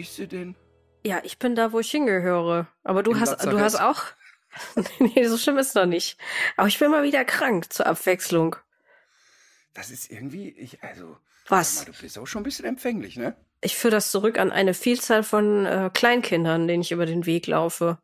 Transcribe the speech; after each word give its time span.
Ist 0.00 0.16
sie 0.16 0.26
denn? 0.26 0.54
Ja, 1.04 1.20
ich 1.24 1.38
bin 1.38 1.54
da, 1.54 1.72
wo 1.72 1.80
ich 1.80 1.90
hingehöre. 1.90 2.66
Aber 2.84 3.02
du 3.02 3.12
Im 3.12 3.20
hast, 3.20 3.44
du 3.44 3.58
hast 3.58 3.80
auch. 3.80 4.02
nee, 4.98 5.24
so 5.26 5.38
schlimm 5.38 5.58
ist 5.58 5.74
noch 5.74 5.86
nicht. 5.86 6.18
Aber 6.56 6.68
ich 6.68 6.78
bin 6.78 6.90
mal 6.90 7.02
wieder 7.04 7.24
krank 7.24 7.72
zur 7.72 7.86
Abwechslung. 7.86 8.56
Das 9.74 9.90
ist 9.90 10.10
irgendwie, 10.10 10.50
ich, 10.50 10.82
also. 10.82 11.16
Was? 11.48 11.86
Mal, 11.86 11.92
du 11.92 12.00
bist 12.00 12.18
auch 12.18 12.26
schon 12.26 12.40
ein 12.40 12.44
bisschen 12.44 12.64
empfänglich, 12.64 13.16
ne? 13.16 13.36
Ich 13.60 13.76
führe 13.76 13.92
das 13.92 14.10
zurück 14.10 14.38
an 14.38 14.52
eine 14.52 14.74
Vielzahl 14.74 15.22
von 15.22 15.66
äh, 15.66 15.90
Kleinkindern, 15.92 16.66
denen 16.66 16.82
ich 16.82 16.92
über 16.92 17.06
den 17.06 17.26
Weg 17.26 17.46
laufe. 17.46 17.98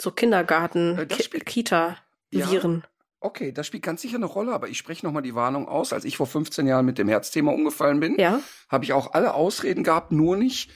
So 0.00 0.10
Kindergarten, 0.10 0.98
Äh, 0.98 1.06
Ki 1.06 1.38
Kita, 1.40 1.96
Ja. 2.30 2.50
Viren. 2.50 2.84
Okay, 3.20 3.52
das 3.52 3.68
spielt 3.68 3.84
ganz 3.84 4.02
sicher 4.02 4.16
eine 4.16 4.26
Rolle, 4.26 4.52
aber 4.52 4.68
ich 4.68 4.78
spreche 4.78 5.06
nochmal 5.06 5.22
die 5.22 5.36
Warnung 5.36 5.68
aus. 5.68 5.92
Als 5.92 6.04
ich 6.04 6.16
vor 6.16 6.26
15 6.26 6.66
Jahren 6.66 6.84
mit 6.84 6.98
dem 6.98 7.08
Herzthema 7.08 7.52
umgefallen 7.52 8.00
bin, 8.00 8.18
Ja? 8.18 8.40
habe 8.68 8.84
ich 8.84 8.92
auch 8.92 9.14
alle 9.14 9.34
Ausreden 9.34 9.84
gehabt, 9.84 10.10
nur 10.10 10.36
nicht 10.36 10.72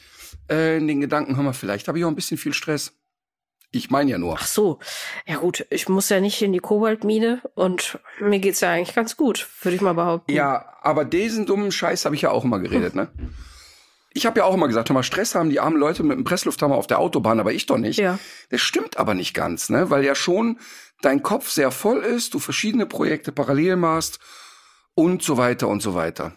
äh, 0.50 0.78
in 0.78 0.88
den 0.88 1.00
Gedanken, 1.00 1.36
hör 1.36 1.42
mal, 1.42 1.52
vielleicht 1.52 1.88
habe 1.88 1.98
ich 1.98 2.04
auch 2.04 2.08
ein 2.08 2.14
bisschen 2.14 2.38
viel 2.38 2.54
Stress. 2.54 2.92
Ich 3.72 3.90
meine 3.90 4.10
ja 4.10 4.18
nur. 4.18 4.36
Ach 4.38 4.46
so. 4.46 4.78
Ja 5.26 5.36
gut, 5.36 5.66
ich 5.70 5.88
muss 5.88 6.08
ja 6.08 6.20
nicht 6.20 6.40
in 6.40 6.52
die 6.52 6.60
Kobaltmine 6.60 7.42
und 7.54 7.98
mir 8.20 8.38
geht's 8.38 8.60
ja 8.60 8.70
eigentlich 8.70 8.94
ganz 8.94 9.16
gut, 9.16 9.48
würde 9.62 9.76
ich 9.76 9.82
mal 9.82 9.94
behaupten. 9.94 10.32
Ja, 10.32 10.76
aber 10.82 11.04
diesen 11.04 11.46
dummen 11.46 11.72
Scheiß 11.72 12.04
habe 12.04 12.14
ich 12.14 12.22
ja 12.22 12.30
auch 12.30 12.44
immer 12.44 12.58
geredet, 12.58 12.94
ne? 12.94 13.08
Ich 14.12 14.24
habe 14.24 14.38
ja 14.38 14.46
auch 14.46 14.54
immer 14.54 14.66
gesagt, 14.66 14.88
hör 14.88 14.94
mal, 14.94 15.02
Stress 15.02 15.34
haben 15.34 15.50
die 15.50 15.60
armen 15.60 15.76
Leute 15.76 16.02
mit 16.02 16.16
dem 16.16 16.24
Presslufthammer 16.24 16.76
auf 16.76 16.86
der 16.86 17.00
Autobahn, 17.00 17.38
aber 17.38 17.52
ich 17.52 17.66
doch 17.66 17.76
nicht. 17.76 17.98
Ja. 17.98 18.18
Das 18.48 18.62
stimmt 18.62 18.96
aber 18.96 19.12
nicht 19.12 19.34
ganz, 19.34 19.68
ne? 19.68 19.90
Weil 19.90 20.04
ja 20.04 20.14
schon 20.14 20.58
dein 21.02 21.22
Kopf 21.22 21.50
sehr 21.50 21.70
voll 21.70 21.98
ist, 21.98 22.32
du 22.32 22.38
verschiedene 22.38 22.86
Projekte 22.86 23.30
parallel 23.30 23.76
machst 23.76 24.18
und 24.94 25.22
so 25.22 25.36
weiter 25.36 25.68
und 25.68 25.82
so 25.82 25.94
weiter. 25.94 26.32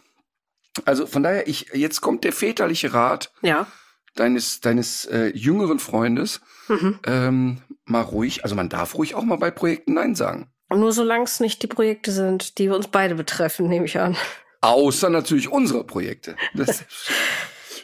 Also 0.85 1.05
von 1.07 1.23
daher, 1.23 1.47
ich, 1.47 1.67
jetzt 1.73 2.01
kommt 2.01 2.23
der 2.23 2.33
väterliche 2.33 2.93
Rat 2.93 3.31
Ja. 3.41 3.67
deines, 4.15 4.59
deines 4.61 5.05
äh, 5.05 5.27
jüngeren 5.35 5.79
Freundes. 5.79 6.41
Mhm. 6.67 6.99
Ähm, 7.05 7.61
mal 7.85 8.01
ruhig, 8.01 8.43
also 8.43 8.55
man 8.55 8.69
darf 8.69 8.95
ruhig 8.95 9.15
auch 9.15 9.23
mal 9.23 9.37
bei 9.37 9.51
Projekten 9.51 9.93
Nein 9.95 10.15
sagen. 10.15 10.51
Nur 10.71 10.91
solange 10.91 11.23
es 11.23 11.39
nicht 11.39 11.63
die 11.63 11.67
Projekte 11.67 12.11
sind, 12.11 12.57
die 12.59 12.69
uns 12.69 12.87
beide 12.87 13.15
betreffen, 13.15 13.67
nehme 13.67 13.85
ich 13.85 13.99
an. 13.99 14.15
Außer 14.61 15.09
natürlich 15.09 15.49
unsere 15.49 15.83
Projekte. 15.83 16.35
Das, 16.53 16.83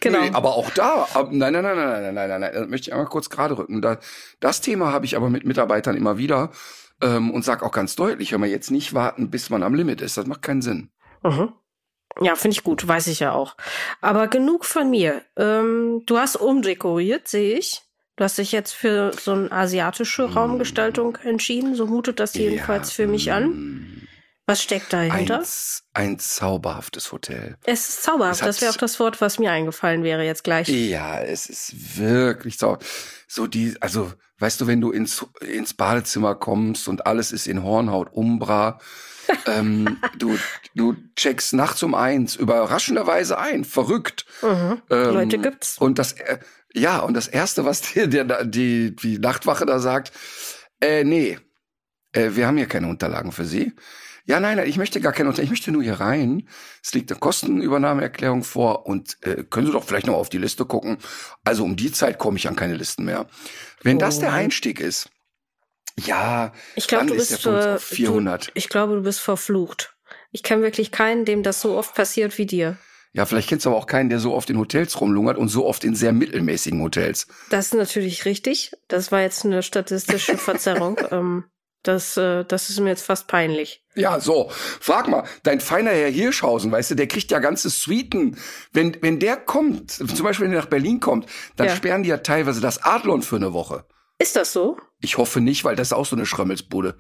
Genau. 0.02 0.22
Nee, 0.22 0.30
aber 0.34 0.54
auch 0.56 0.70
da, 0.72 1.08
ab- 1.14 1.30
nein, 1.32 1.54
nein, 1.54 1.64
nein, 1.64 1.76
nein, 1.78 2.02
nein, 2.04 2.14
nein, 2.14 2.30
nein, 2.30 2.42
nein, 2.42 2.52
das 2.54 2.68
möchte 2.68 2.90
ich 2.90 2.94
einmal 2.94 3.08
kurz 3.10 3.30
gerade 3.32 3.58
rücken. 3.58 3.82
Da, 3.82 3.98
das 4.40 4.62
Thema 4.62 4.92
habe 4.92 5.06
ich 5.06 5.16
aber 5.16 5.32
mit 5.32 5.46
Mitarbeitern 5.46 5.96
immer 5.98 6.20
wieder 6.20 6.52
ähm, 7.02 7.32
und 7.32 7.44
sag 7.44 7.64
auch 7.64 7.72
ganz 7.72 7.96
deutlich, 7.96 8.32
wenn 8.32 8.42
wir 8.42 8.50
jetzt 8.50 8.70
nicht 8.70 8.94
warten, 8.94 9.32
bis 9.32 9.50
man 9.50 9.64
am 9.64 9.74
Limit 9.74 10.02
ist. 10.02 10.18
Das 10.18 10.28
macht 10.28 10.44
keinen 10.44 10.62
Sinn. 10.62 10.92
Mhm. 11.24 11.54
Ja, 12.22 12.36
finde 12.36 12.56
ich 12.56 12.64
gut, 12.64 12.88
weiß 12.88 13.08
ich 13.08 13.20
ja 13.20 13.34
auch. 13.34 13.56
Aber 14.02 14.28
genug 14.28 14.66
von 14.66 14.90
mir. 14.90 15.22
Ähm, 15.36 16.04
du 16.06 16.18
hast 16.18 16.36
umdekoriert, 16.36 17.28
sehe 17.28 17.58
ich. 17.58 17.82
Du 18.16 18.24
hast 18.24 18.38
dich 18.38 18.54
jetzt 18.54 18.72
für 18.72 19.12
so 19.20 19.34
eine 19.34 19.52
asiatische 19.52 20.34
Raumgestaltung 20.34 21.18
entschieden. 21.18 21.76
So 21.76 21.86
mutet 21.86 22.22
das 22.22 22.34
jedenfalls 22.34 22.92
für 22.92 23.08
mich 23.08 23.34
an. 23.34 24.08
Was 24.48 24.62
steckt 24.62 24.94
Ein, 24.94 25.10
dahinter? 25.10 25.44
ein 25.94 26.20
zauberhaftes 26.20 27.12
Hotel. 27.12 27.58
Es 27.66 27.90
ist 27.90 28.04
zauberhaft. 28.04 28.42
es 28.42 28.46
Das 28.46 28.62
wäre 28.62 28.72
auch 28.72 28.78
das 28.78 29.00
Wort, 29.00 29.20
was 29.20 29.40
mir 29.40 29.52
eingefallen 29.52 30.04
wäre 30.04 30.24
jetzt 30.24 30.44
gleich. 30.44 30.70
Ja, 30.70 31.20
es 31.20 31.48
ist 31.48 31.98
wirklich 31.98 32.58
so. 32.58 32.78
So 33.28 33.48
die, 33.48 33.76
also, 33.82 34.14
weißt 34.38 34.62
du, 34.62 34.68
wenn 34.68 34.82
du 34.82 34.92
ins, 34.92 35.26
ins 35.42 35.74
Badezimmer 35.74 36.36
kommst 36.36 36.88
und 36.88 37.08
alles 37.08 37.32
ist 37.32 37.48
in 37.48 37.64
Hornhaut, 37.64 38.14
Umbra, 38.14 38.80
ähm, 39.48 39.98
du, 40.18 40.38
du 40.76 40.96
checkst 41.16 41.54
nachts 41.54 41.84
um 41.84 41.96
eins 41.96 42.36
überraschenderweise 42.36 43.38
ein, 43.38 43.64
verrückt. 43.64 44.26
Mhm. 44.42 44.82
Ähm, 44.90 45.14
Leute 45.14 45.38
gibt's. 45.38 45.78
Und 45.78 46.00
das, 46.00 46.14
äh, 46.14 46.40
ja, 46.74 47.00
und 47.00 47.14
das 47.14 47.28
erste, 47.28 47.66
was 47.66 47.82
dir 47.94 48.08
der, 48.08 48.46
die, 48.46 48.96
die 48.96 49.20
Nachtwache 49.20 49.66
da 49.66 49.80
sagt, 49.80 50.12
äh, 50.82 51.04
nee, 51.04 51.40
äh, 52.12 52.32
wir 52.34 52.48
haben 52.48 52.58
hier 52.58 52.68
keine 52.68 52.88
Unterlagen 52.88 53.32
für 53.32 53.46
Sie. 53.46 53.74
Ja, 54.28 54.40
nein, 54.40 54.58
nein, 54.58 54.68
ich 54.68 54.78
möchte 54.78 55.00
gar 55.02 55.12
keine 55.14 55.30
Unterlagen, 55.30 55.46
ich 55.46 55.52
möchte 55.52 55.72
nur 55.72 55.84
hier 55.84 56.00
rein. 56.00 56.48
Es 56.84 56.94
liegt 56.96 57.12
eine 57.12 57.20
Kostenübernahmeerklärung 57.20 58.44
vor 58.44 58.88
und 58.88 59.18
äh, 59.22 59.44
können 59.44 59.68
Sie 59.68 59.72
doch 59.74 59.84
vielleicht 59.84 60.08
noch 60.08 60.16
auf 60.16 60.30
die 60.30 60.40
Liste 60.40 60.66
gucken. 60.66 60.98
Also 61.44 61.64
um 61.64 61.76
die 61.76 61.92
Zeit 61.92 62.18
komme 62.18 62.38
ich 62.38 62.48
an 62.48 62.56
keine 62.56 62.76
Listen 62.76 63.06
mehr. 63.06 63.28
Wenn 63.84 64.00
das 64.00 64.20
der 64.20 64.30
Oh. 64.30 64.34
Einstieg 64.34 64.80
ist, 64.80 65.10
ja, 66.00 66.52
Ich 66.76 66.88
glaube, 66.88 67.08
du 67.08 67.14
ist 67.16 67.30
bist 67.30 67.48
auf 67.48 67.84
400. 67.84 68.48
Du, 68.48 68.52
ich 68.56 68.70
glaube, 68.70 68.96
du 68.96 69.02
bist 69.02 69.20
verflucht. 69.20 69.96
Ich 70.32 70.44
kenne 70.44 70.62
wirklich 70.62 70.92
keinen, 70.92 71.26
dem 71.26 71.44
das 71.44 71.62
so 71.62 71.78
oft 71.78 71.96
passiert 71.96 72.38
wie 72.38 72.46
dir. 72.46 72.78
Ja, 73.14 73.26
vielleicht 73.26 73.48
kennst 73.48 73.66
du 73.66 73.70
aber 73.70 73.78
auch 73.80 73.88
keinen, 73.88 74.10
der 74.10 74.20
so 74.20 74.34
oft 74.34 74.50
in 74.50 74.58
Hotels 74.58 75.00
rumlungert 75.00 75.38
und 75.38 75.48
so 75.48 75.66
oft 75.66 75.86
in 75.86 75.96
sehr 75.96 76.12
mittelmäßigen 76.12 76.82
Hotels. 76.82 77.28
Das 77.50 77.68
ist 77.68 77.74
natürlich 77.74 78.26
richtig. 78.26 78.74
Das 78.90 79.12
war 79.14 79.22
jetzt 79.22 79.46
eine 79.46 79.64
statistische 79.64 80.38
Verzerrung. 80.38 81.00
ähm, 81.12 81.46
das, 81.84 82.18
äh, 82.18 82.44
das 82.44 82.70
ist 82.70 82.80
mir 82.82 82.90
jetzt 82.90 83.06
fast 83.06 83.28
peinlich. 83.28 83.84
Ja, 83.94 84.20
so. 84.20 84.50
Frag 84.52 85.08
mal, 85.08 85.24
dein 85.44 85.62
feiner 85.62 85.92
Herr 85.92 86.10
Hirschhausen, 86.10 86.72
weißt 86.72 86.92
du, 86.92 86.96
der 86.96 87.08
kriegt 87.08 87.32
ja 87.32 87.40
ganze 87.40 87.70
Suiten. 87.70 88.38
Wenn, 88.74 88.98
wenn 89.02 89.20
der 89.20 89.38
kommt, 89.38 89.92
zum 89.92 90.24
Beispiel 90.24 90.46
wenn 90.46 90.52
der 90.52 90.62
nach 90.62 90.70
Berlin 90.70 91.00
kommt, 91.00 91.28
dann 91.56 91.68
Ja. 91.68 91.76
sperren 91.76 92.04
die 92.04 92.10
ja 92.10 92.18
teilweise 92.18 92.60
das 92.60 92.84
Adlon 92.84 93.22
für 93.22 93.38
eine 93.38 93.54
Woche. 93.54 93.86
Ist 94.18 94.36
das 94.36 94.54
so? 94.54 94.78
Ich 95.02 95.18
hoffe 95.18 95.42
nicht, 95.42 95.64
weil 95.66 95.76
das 95.76 95.90
ist 95.90 95.94
auch 95.94 96.06
so 96.06 96.16
eine 96.16 96.26
Schrömmelsbude. 96.26 96.96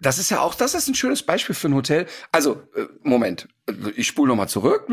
Das 0.00 0.18
ist 0.18 0.30
ja 0.30 0.40
auch, 0.40 0.54
das 0.54 0.74
ist 0.74 0.86
ein 0.86 0.94
schönes 0.94 1.24
Beispiel 1.24 1.56
für 1.56 1.68
ein 1.68 1.74
Hotel. 1.74 2.06
Also, 2.30 2.62
äh, 2.76 2.86
Moment, 3.02 3.48
ich 3.96 4.06
spule 4.06 4.28
nochmal 4.28 4.48
zurück. 4.48 4.86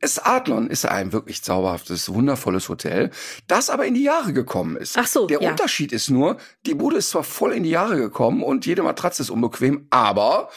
Das 0.00 0.18
Adlon 0.18 0.68
ist 0.68 0.84
ein 0.84 1.12
wirklich 1.12 1.42
zauberhaftes, 1.42 2.12
wundervolles 2.12 2.68
Hotel, 2.68 3.10
das 3.46 3.70
aber 3.70 3.86
in 3.86 3.94
die 3.94 4.02
Jahre 4.02 4.34
gekommen 4.34 4.76
ist. 4.76 4.98
Ach 4.98 5.06
so, 5.06 5.26
Der 5.26 5.40
ja. 5.40 5.50
Unterschied 5.50 5.92
ist 5.92 6.10
nur, 6.10 6.36
die 6.66 6.74
Bude 6.74 6.98
ist 6.98 7.10
zwar 7.10 7.24
voll 7.24 7.54
in 7.54 7.62
die 7.62 7.70
Jahre 7.70 7.96
gekommen 7.96 8.42
und 8.42 8.66
jede 8.66 8.82
Matratze 8.82 9.22
ist 9.22 9.30
unbequem, 9.30 9.86
aber 9.88 10.50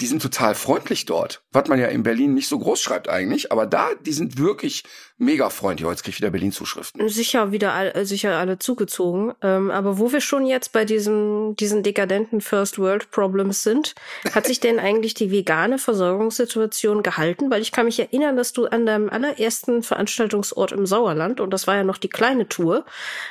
die 0.00 0.06
sind 0.06 0.20
total 0.20 0.56
freundlich 0.56 1.06
dort. 1.06 1.42
Was 1.52 1.68
man 1.68 1.78
ja 1.78 1.86
in 1.86 2.02
Berlin 2.02 2.34
nicht 2.34 2.48
so 2.48 2.58
groß 2.58 2.80
schreibt 2.80 3.08
eigentlich, 3.08 3.52
aber 3.52 3.64
da, 3.64 3.90
die 3.94 4.12
sind 4.12 4.38
wirklich 4.38 4.82
mega 5.18 5.50
freundlich. 5.50 5.86
Oh, 5.86 5.90
jetzt 5.90 6.02
krieg 6.02 6.14
ich 6.14 6.20
wieder 6.20 6.30
Berlin-Zuschriften. 6.30 7.08
Sicher 7.08 7.52
wieder 7.52 7.72
all, 7.74 7.92
äh, 7.94 8.04
sicher 8.04 8.36
alle 8.36 8.58
zugezogen. 8.58 9.32
Ähm, 9.40 9.70
aber 9.70 9.98
wo 9.98 10.10
wir 10.10 10.20
schon 10.20 10.46
jetzt 10.46 10.72
bei 10.72 10.84
diesem, 10.84 11.54
diesen 11.54 11.84
dekadenten 11.84 12.40
First 12.40 12.80
World 12.80 13.12
Problems 13.12 13.62
sind, 13.62 13.94
hat 14.32 14.46
sich 14.46 14.58
denn 14.58 14.80
eigentlich 14.80 15.14
die 15.14 15.30
vegane 15.30 15.78
Versorgungssituation 15.78 17.04
gehalten? 17.04 17.50
Weil 17.52 17.62
ich 17.62 17.70
kann 17.70 17.86
mich 17.86 18.00
erinnern, 18.00 18.36
dass 18.36 18.52
du 18.52 18.66
an 18.66 18.86
deinem 18.86 19.08
allerersten 19.08 19.84
Veranstaltungsort 19.84 20.72
im 20.72 20.86
Sauerland, 20.86 21.40
und 21.40 21.50
das 21.50 21.68
war 21.68 21.76
ja 21.76 21.84
noch 21.84 21.98
die 21.98 22.08
kleine 22.08 22.48
Tour, 22.48 22.84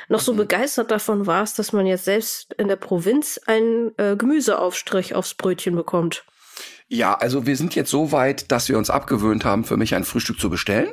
noch 0.08 0.20
so 0.20 0.32
begeistert 0.32 0.90
davon 0.90 1.26
warst, 1.26 1.58
dass 1.58 1.74
man 1.74 1.86
jetzt 1.86 2.06
selbst 2.06 2.54
in 2.54 2.68
der 2.68 2.76
Provinz 2.76 3.38
einen 3.44 3.92
äh, 3.98 4.16
Gemüseaufstrich 4.16 5.14
aufs 5.14 5.34
Brötchen 5.34 5.76
bekommt. 5.76 6.24
Ja, 6.94 7.14
also 7.14 7.44
wir 7.44 7.56
sind 7.56 7.74
jetzt 7.74 7.90
so 7.90 8.12
weit, 8.12 8.52
dass 8.52 8.68
wir 8.68 8.78
uns 8.78 8.88
abgewöhnt 8.88 9.44
haben, 9.44 9.64
für 9.64 9.76
mich 9.76 9.96
ein 9.96 10.04
Frühstück 10.04 10.38
zu 10.38 10.48
bestellen. 10.48 10.92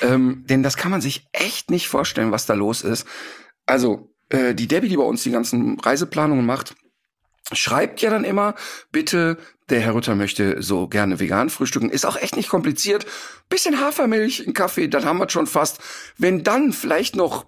Ähm, 0.00 0.44
denn 0.48 0.62
das 0.62 0.78
kann 0.78 0.90
man 0.90 1.02
sich 1.02 1.28
echt 1.32 1.70
nicht 1.70 1.86
vorstellen, 1.86 2.32
was 2.32 2.46
da 2.46 2.54
los 2.54 2.80
ist. 2.80 3.06
Also, 3.66 4.14
äh, 4.30 4.54
die 4.54 4.68
Debbie, 4.68 4.88
die 4.88 4.96
bei 4.96 5.02
uns 5.02 5.24
die 5.24 5.30
ganzen 5.30 5.78
Reiseplanungen 5.80 6.46
macht, 6.46 6.76
schreibt 7.52 8.00
ja 8.00 8.08
dann 8.08 8.24
immer, 8.24 8.54
bitte, 8.90 9.36
der 9.68 9.80
Herr 9.80 9.94
Rütter 9.94 10.14
möchte 10.14 10.62
so 10.62 10.88
gerne 10.88 11.20
vegan 11.20 11.50
frühstücken. 11.50 11.90
Ist 11.90 12.06
auch 12.06 12.16
echt 12.16 12.36
nicht 12.36 12.48
kompliziert. 12.48 13.04
Bisschen 13.50 13.80
Hafermilch, 13.80 14.46
ein 14.46 14.54
Kaffee, 14.54 14.88
dann 14.88 15.04
haben 15.04 15.18
wir 15.18 15.28
schon 15.28 15.46
fast. 15.46 15.78
Wenn 16.16 16.42
dann 16.42 16.72
vielleicht 16.72 17.16
noch 17.16 17.44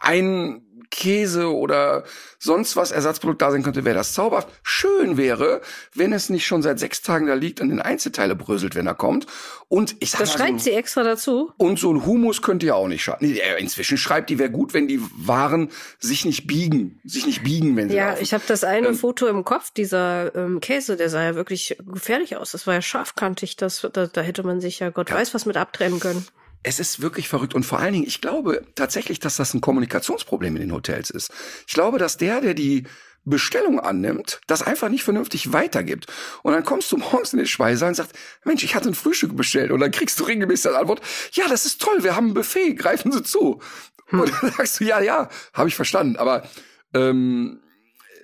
ein 0.00 0.62
Käse 0.90 1.52
oder 1.54 2.04
sonst 2.38 2.74
was 2.76 2.90
Ersatzprodukt 2.90 3.40
da 3.40 3.50
sein 3.50 3.62
könnte, 3.62 3.84
wäre 3.84 3.94
das 3.96 4.12
zauberhaft. 4.12 4.48
Schön 4.62 5.16
wäre, 5.16 5.60
wenn 5.94 6.12
es 6.12 6.30
nicht 6.30 6.46
schon 6.46 6.62
seit 6.62 6.78
sechs 6.78 7.02
Tagen 7.02 7.26
da 7.26 7.34
liegt 7.34 7.60
und 7.60 7.70
in 7.70 7.80
Einzelteile 7.80 8.34
bröselt, 8.34 8.74
wenn 8.74 8.86
er 8.86 8.94
kommt. 8.94 9.26
Und 9.68 9.94
ich 10.00 10.10
sag 10.10 10.20
Das 10.20 10.30
mal, 10.30 10.38
schreibt 10.38 10.58
so, 10.60 10.64
sie 10.64 10.72
extra 10.72 11.02
dazu. 11.04 11.52
und 11.58 11.78
so 11.78 11.92
ein 11.92 12.04
Humus 12.04 12.42
könnte 12.42 12.66
ja 12.66 12.74
auch 12.74 12.88
nicht 12.88 13.04
schaden. 13.04 13.28
Nee, 13.30 13.38
äh, 13.38 13.60
inzwischen 13.60 13.98
schreibt 13.98 14.30
die, 14.30 14.38
wäre 14.38 14.50
gut, 14.50 14.74
wenn 14.74 14.88
die 14.88 15.00
Waren 15.16 15.70
sich 16.00 16.24
nicht 16.24 16.46
biegen, 16.46 16.98
sich 17.04 17.24
nicht 17.26 17.44
biegen, 17.44 17.76
wenn 17.76 17.88
sie 17.88 17.96
Ja, 17.96 18.10
laufen. 18.10 18.22
ich 18.22 18.34
habe 18.34 18.44
das 18.48 18.64
eine 18.64 18.88
Ähm, 18.88 18.94
Foto 18.96 19.26
im 19.28 19.44
Kopf, 19.44 19.70
dieser 19.70 20.34
ähm, 20.34 20.60
Käse, 20.60 20.96
der 20.96 21.08
sah 21.08 21.22
ja 21.22 21.34
wirklich 21.36 21.76
gefährlich 21.86 22.36
aus. 22.36 22.50
Das 22.52 22.66
war 22.66 22.74
ja 22.74 22.82
scharfkantig, 22.82 23.56
das, 23.56 23.86
da, 23.92 24.06
da 24.06 24.20
hätte 24.22 24.42
man 24.42 24.60
sich 24.60 24.80
ja 24.80 24.90
Gott 24.90 25.10
Ja. 25.10 25.16
weiß 25.16 25.34
was 25.34 25.46
mit 25.46 25.56
abtrennen 25.56 26.00
können. 26.00 26.26
Es 26.62 26.78
ist 26.78 27.00
wirklich 27.00 27.28
verrückt 27.28 27.54
und 27.54 27.64
vor 27.64 27.78
allen 27.78 27.94
Dingen, 27.94 28.06
ich 28.06 28.20
glaube 28.20 28.66
tatsächlich, 28.74 29.18
dass 29.18 29.36
das 29.36 29.54
ein 29.54 29.60
Kommunikationsproblem 29.60 30.56
in 30.56 30.62
den 30.62 30.72
Hotels 30.72 31.10
ist. 31.10 31.32
Ich 31.66 31.72
glaube, 31.72 31.98
dass 31.98 32.18
der, 32.18 32.40
der 32.40 32.54
die 32.54 32.86
Bestellung 33.24 33.80
annimmt, 33.80 34.40
das 34.46 34.62
einfach 34.62 34.88
nicht 34.88 35.04
vernünftig 35.04 35.52
weitergibt. 35.52 36.06
Und 36.42 36.52
dann 36.52 36.64
kommst 36.64 36.90
du 36.92 36.96
morgens 36.96 37.32
in 37.32 37.38
den 37.38 37.46
Speiser 37.46 37.86
und 37.86 37.94
sagst, 37.94 38.14
Mensch, 38.44 38.64
ich 38.64 38.74
hatte 38.74 38.88
ein 38.88 38.94
Frühstück 38.94 39.36
bestellt. 39.36 39.70
Und 39.70 39.80
dann 39.80 39.90
kriegst 39.90 40.18
du 40.20 40.24
regelmäßig 40.24 40.70
als 40.70 40.76
Antwort, 40.76 41.00
ja, 41.32 41.46
das 41.48 41.66
ist 41.66 41.80
toll, 41.80 42.02
wir 42.02 42.16
haben 42.16 42.28
ein 42.28 42.34
Buffet, 42.34 42.74
greifen 42.74 43.12
Sie 43.12 43.22
zu. 43.22 43.60
Und 44.10 44.32
dann 44.42 44.52
sagst 44.52 44.80
du, 44.80 44.84
ja, 44.84 45.00
ja, 45.00 45.28
habe 45.52 45.68
ich 45.68 45.76
verstanden. 45.76 46.16
Aber 46.16 46.48
ähm, 46.94 47.60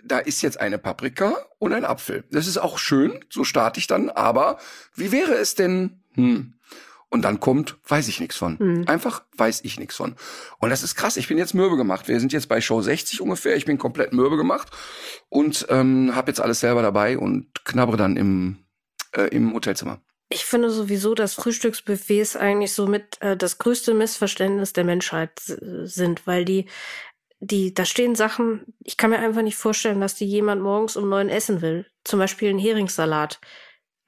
da 0.05 0.19
ist 0.19 0.43
jetzt 0.43 0.61
eine 0.61 0.79
Paprika 0.79 1.37
und 1.59 1.73
ein 1.73 1.85
Apfel. 1.85 2.25
Das 2.31 2.47
ist 2.47 2.59
auch 2.59 2.79
schön, 2.79 3.25
so 3.29 3.45
starte 3.45 3.81
ich 3.81 3.87
dann. 3.87 4.11
Aber 4.11 4.59
wie 4.95 5.13
wäre 5.13 5.35
es 5.35 5.55
denn, 5.55 6.03
hm, 6.15 6.55
und 7.09 7.23
dann 7.23 7.41
kommt, 7.41 7.77
weiß 7.89 8.09
ich 8.09 8.21
nichts 8.21 8.37
von. 8.37 8.59
Hm. 8.59 8.85
Einfach 8.89 9.23
weiß 9.37 9.61
ich 9.65 9.79
nichts 9.79 9.97
von. 9.97 10.17
Und 10.59 10.71
das 10.71 10.83
ist 10.83 10.97
krass. 10.97 11.17
Ich 11.17 11.29
bin 11.29 11.39
jetzt 11.39 11.55
mürbe 11.55 11.77
gemacht. 11.77 12.09
Wir 12.09 12.19
sind 12.21 12.33
jetzt 12.33 12.49
bei 12.49 12.61
Show 12.61 12.83
60 12.83 13.21
ungefähr. 13.21 13.57
Ich 13.57 13.65
bin 13.65 13.79
komplett 13.79 14.13
mürbe 14.13 14.37
gemacht 14.37 14.69
und 15.29 15.67
ähm, 15.71 16.15
habe 16.15 16.31
jetzt 16.31 16.41
alles 16.41 16.61
selber 16.61 16.83
dabei 16.83 17.19
und 17.19 17.65
knabbere 17.65 17.97
dann 17.97 18.17
im, 18.17 18.65
äh, 19.13 19.29
im 19.29 19.55
Hotelzimmer. 19.55 20.01
Ich 20.29 20.45
finde 20.45 20.71
sowieso, 20.71 21.15
dass 21.15 21.35
Frühstücksbuffets 21.35 22.35
eigentlich 22.35 22.73
so 22.73 22.89
mit 22.89 23.21
äh, 23.23 23.37
das 23.37 23.59
größte 23.59 23.95
Missverständnis 23.95 24.73
der 24.73 24.83
Menschheit 24.85 25.31
sind, 25.39 26.27
weil 26.27 26.45
die, 26.45 26.67
die, 27.39 27.73
da 27.73 27.85
stehen 27.85 28.17
Sachen, 28.17 28.75
ich 28.83 28.97
kann 28.97 29.11
mir 29.11 29.21
einfach 29.21 29.43
nicht 29.43 29.57
vorstellen, 29.57 30.01
dass 30.01 30.17
die 30.17 30.27
jemand 30.27 30.63
morgens 30.63 30.97
um 30.97 31.09
neun 31.09 31.29
essen 31.29 31.63
will. 31.63 31.87
Zum 32.03 32.19
Beispiel 32.19 32.49
einen 32.49 32.59
Heringssalat. 32.59 33.41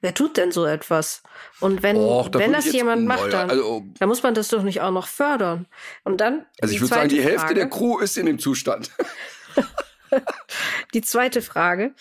Wer 0.01 0.13
tut 0.13 0.37
denn 0.37 0.51
so 0.51 0.65
etwas? 0.65 1.23
Und 1.59 1.83
wenn, 1.83 1.97
Och, 1.97 2.29
da 2.29 2.39
wenn 2.39 2.53
das 2.53 2.71
jemand 2.71 3.05
macht, 3.05 3.19
Naja, 3.19 3.31
dann, 3.31 3.49
also- 3.49 3.83
dann 3.99 4.07
muss 4.09 4.23
man 4.23 4.33
das 4.33 4.47
doch 4.47 4.63
nicht 4.63 4.79
auch 4.81 4.91
noch 4.91 5.07
fördern. 5.07 5.65
Und 6.03 6.21
dann. 6.21 6.45
Also 6.61 6.73
ich 6.73 6.79
würde 6.81 6.93
sagen, 6.95 7.09
die 7.09 7.21
Hälfte 7.21 7.39
Frage. 7.39 7.55
der 7.55 7.69
Crew 7.69 7.99
ist 7.99 8.17
in 8.17 8.25
dem 8.25 8.39
Zustand. 8.39 8.91
Die 10.93 11.01
zweite 11.01 11.41
Frage. 11.41 11.93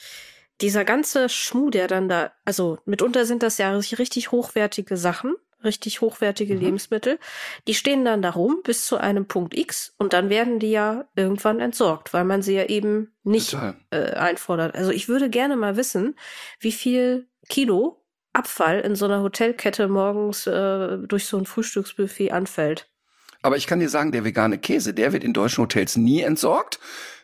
Dieser 0.60 0.84
ganze 0.84 1.28
Schmuh, 1.28 1.70
der 1.70 1.86
dann 1.88 2.08
da, 2.08 2.32
also 2.44 2.78
mitunter 2.84 3.24
sind 3.26 3.42
das 3.42 3.58
ja 3.58 3.76
richtig 3.76 4.32
hochwertige 4.32 4.96
Sachen, 4.96 5.36
richtig 5.64 6.00
hochwertige 6.00 6.54
Mhm. 6.54 6.60
Lebensmittel. 6.60 7.18
Die 7.66 7.74
stehen 7.74 8.04
dann 8.04 8.22
da 8.22 8.30
rum 8.30 8.60
bis 8.64 8.84
zu 8.86 8.96
einem 8.96 9.26
Punkt 9.26 9.56
X 9.56 9.94
und 9.98 10.12
dann 10.12 10.30
werden 10.30 10.58
die 10.58 10.70
ja 10.70 11.04
irgendwann 11.16 11.60
entsorgt, 11.60 12.12
weil 12.12 12.24
man 12.24 12.42
sie 12.42 12.54
ja 12.54 12.64
eben 12.64 13.12
nicht 13.24 13.56
äh, 13.90 14.12
einfordert. 14.12 14.74
Also 14.74 14.90
ich 14.90 15.08
würde 15.08 15.30
gerne 15.30 15.56
mal 15.56 15.76
wissen, 15.76 16.16
wie 16.60 16.72
viel 16.72 17.28
Kilo 17.48 18.04
Abfall 18.32 18.80
in 18.80 18.94
so 18.94 19.06
einer 19.06 19.22
Hotelkette 19.22 19.88
morgens 19.88 20.46
äh, 20.46 20.98
durch 20.98 21.26
so 21.26 21.38
ein 21.38 21.46
Frühstücksbuffet 21.46 22.30
anfällt. 22.30 22.88
Aber 23.42 23.56
ich 23.56 23.66
kann 23.66 23.80
dir 23.80 23.88
sagen, 23.88 24.12
der 24.12 24.24
vegane 24.24 24.58
Käse, 24.58 24.94
der 24.94 25.12
wird 25.12 25.24
in 25.24 25.32
deutschen 25.32 25.62
Hotels 25.62 25.96
nie 25.96 26.20
entsorgt. 26.20 26.78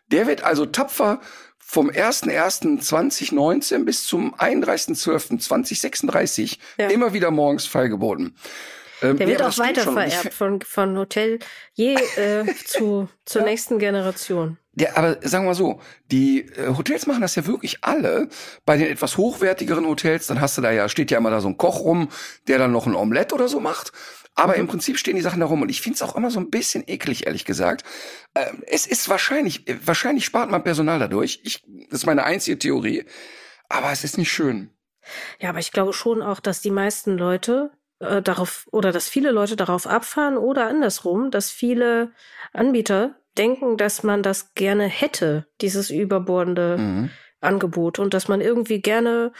Der 0.08 0.26
wird 0.26 0.44
also 0.44 0.66
tapfer 0.66 1.20
vom 1.66 1.90
01.01.2019 1.90 3.84
bis 3.84 4.06
zum 4.06 4.34
31.12.2036 4.34 6.58
Ja. 6.78 6.88
immer 6.88 7.12
wieder 7.12 7.30
morgens 7.30 7.66
feilgeboten. 7.66 8.36
Ähm, 9.02 9.16
Der 9.18 9.26
nee, 9.26 9.32
wird 9.32 9.42
aber 9.42 9.50
auch 9.50 9.54
ich 9.54 9.58
weitervererbt 9.58 10.32
von, 10.34 10.62
von 10.62 10.96
Hotel 10.96 11.38
je 11.72 11.94
äh, 11.94 12.44
zu, 12.64 13.08
zur 13.24 13.42
nächsten 13.42 13.78
Generation. 13.78 14.56
Ja, 14.76 14.96
aber 14.96 15.18
sagen 15.22 15.44
wir 15.44 15.50
mal 15.50 15.54
so, 15.54 15.80
die 16.10 16.40
äh, 16.42 16.74
Hotels 16.76 17.06
machen 17.06 17.20
das 17.20 17.36
ja 17.36 17.46
wirklich 17.46 17.78
alle. 17.82 18.28
Bei 18.64 18.76
den 18.76 18.88
etwas 18.88 19.16
hochwertigeren 19.16 19.86
Hotels, 19.86 20.26
dann 20.26 20.40
hast 20.40 20.58
du 20.58 20.62
da 20.62 20.72
ja, 20.72 20.88
steht 20.88 21.12
ja 21.12 21.18
immer 21.18 21.30
da 21.30 21.40
so 21.40 21.46
ein 21.48 21.56
Koch 21.56 21.78
rum, 21.80 22.08
der 22.48 22.58
dann 22.58 22.72
noch 22.72 22.86
ein 22.86 22.96
Omelett 22.96 23.32
oder 23.32 23.46
so 23.48 23.60
macht. 23.60 23.92
Aber 24.34 24.56
im 24.56 24.66
Prinzip 24.66 24.98
stehen 24.98 25.16
die 25.16 25.22
Sachen 25.22 25.40
da 25.40 25.46
rum 25.46 25.62
und 25.62 25.68
ich 25.68 25.80
finde 25.80 25.96
es 25.96 26.02
auch 26.02 26.16
immer 26.16 26.30
so 26.30 26.40
ein 26.40 26.50
bisschen 26.50 26.84
eklig, 26.86 27.26
ehrlich 27.26 27.44
gesagt. 27.44 27.84
Ähm, 28.34 28.62
es 28.66 28.86
ist 28.86 29.08
wahrscheinlich, 29.08 29.68
äh, 29.68 29.76
wahrscheinlich 29.84 30.24
spart 30.24 30.50
man 30.50 30.64
Personal 30.64 30.98
dadurch. 30.98 31.40
Ich, 31.44 31.62
das 31.90 32.00
ist 32.00 32.06
meine 32.06 32.24
einzige 32.24 32.58
Theorie. 32.58 33.04
Aber 33.68 33.92
es 33.92 34.04
ist 34.04 34.18
nicht 34.18 34.32
schön. 34.32 34.70
Ja, 35.38 35.50
aber 35.50 35.58
ich 35.58 35.72
glaube 35.72 35.92
schon 35.92 36.22
auch, 36.22 36.40
dass 36.40 36.60
die 36.60 36.70
meisten 36.70 37.16
Leute 37.16 37.70
äh, 38.00 38.22
darauf 38.22 38.66
oder 38.72 38.90
dass 38.92 39.08
viele 39.08 39.30
Leute 39.30 39.56
darauf 39.56 39.86
abfahren 39.86 40.36
oder 40.36 40.66
andersrum, 40.66 41.30
dass 41.30 41.50
viele 41.50 42.12
Anbieter 42.52 43.14
denken, 43.38 43.76
dass 43.76 44.02
man 44.02 44.22
das 44.22 44.54
gerne 44.54 44.86
hätte, 44.86 45.46
dieses 45.60 45.90
überbordende 45.90 46.78
Mhm. 46.78 47.10
Angebot 47.40 47.98
und 47.98 48.14
dass 48.14 48.26
man 48.28 48.40
irgendwie 48.40 48.80
gerne 48.80 49.32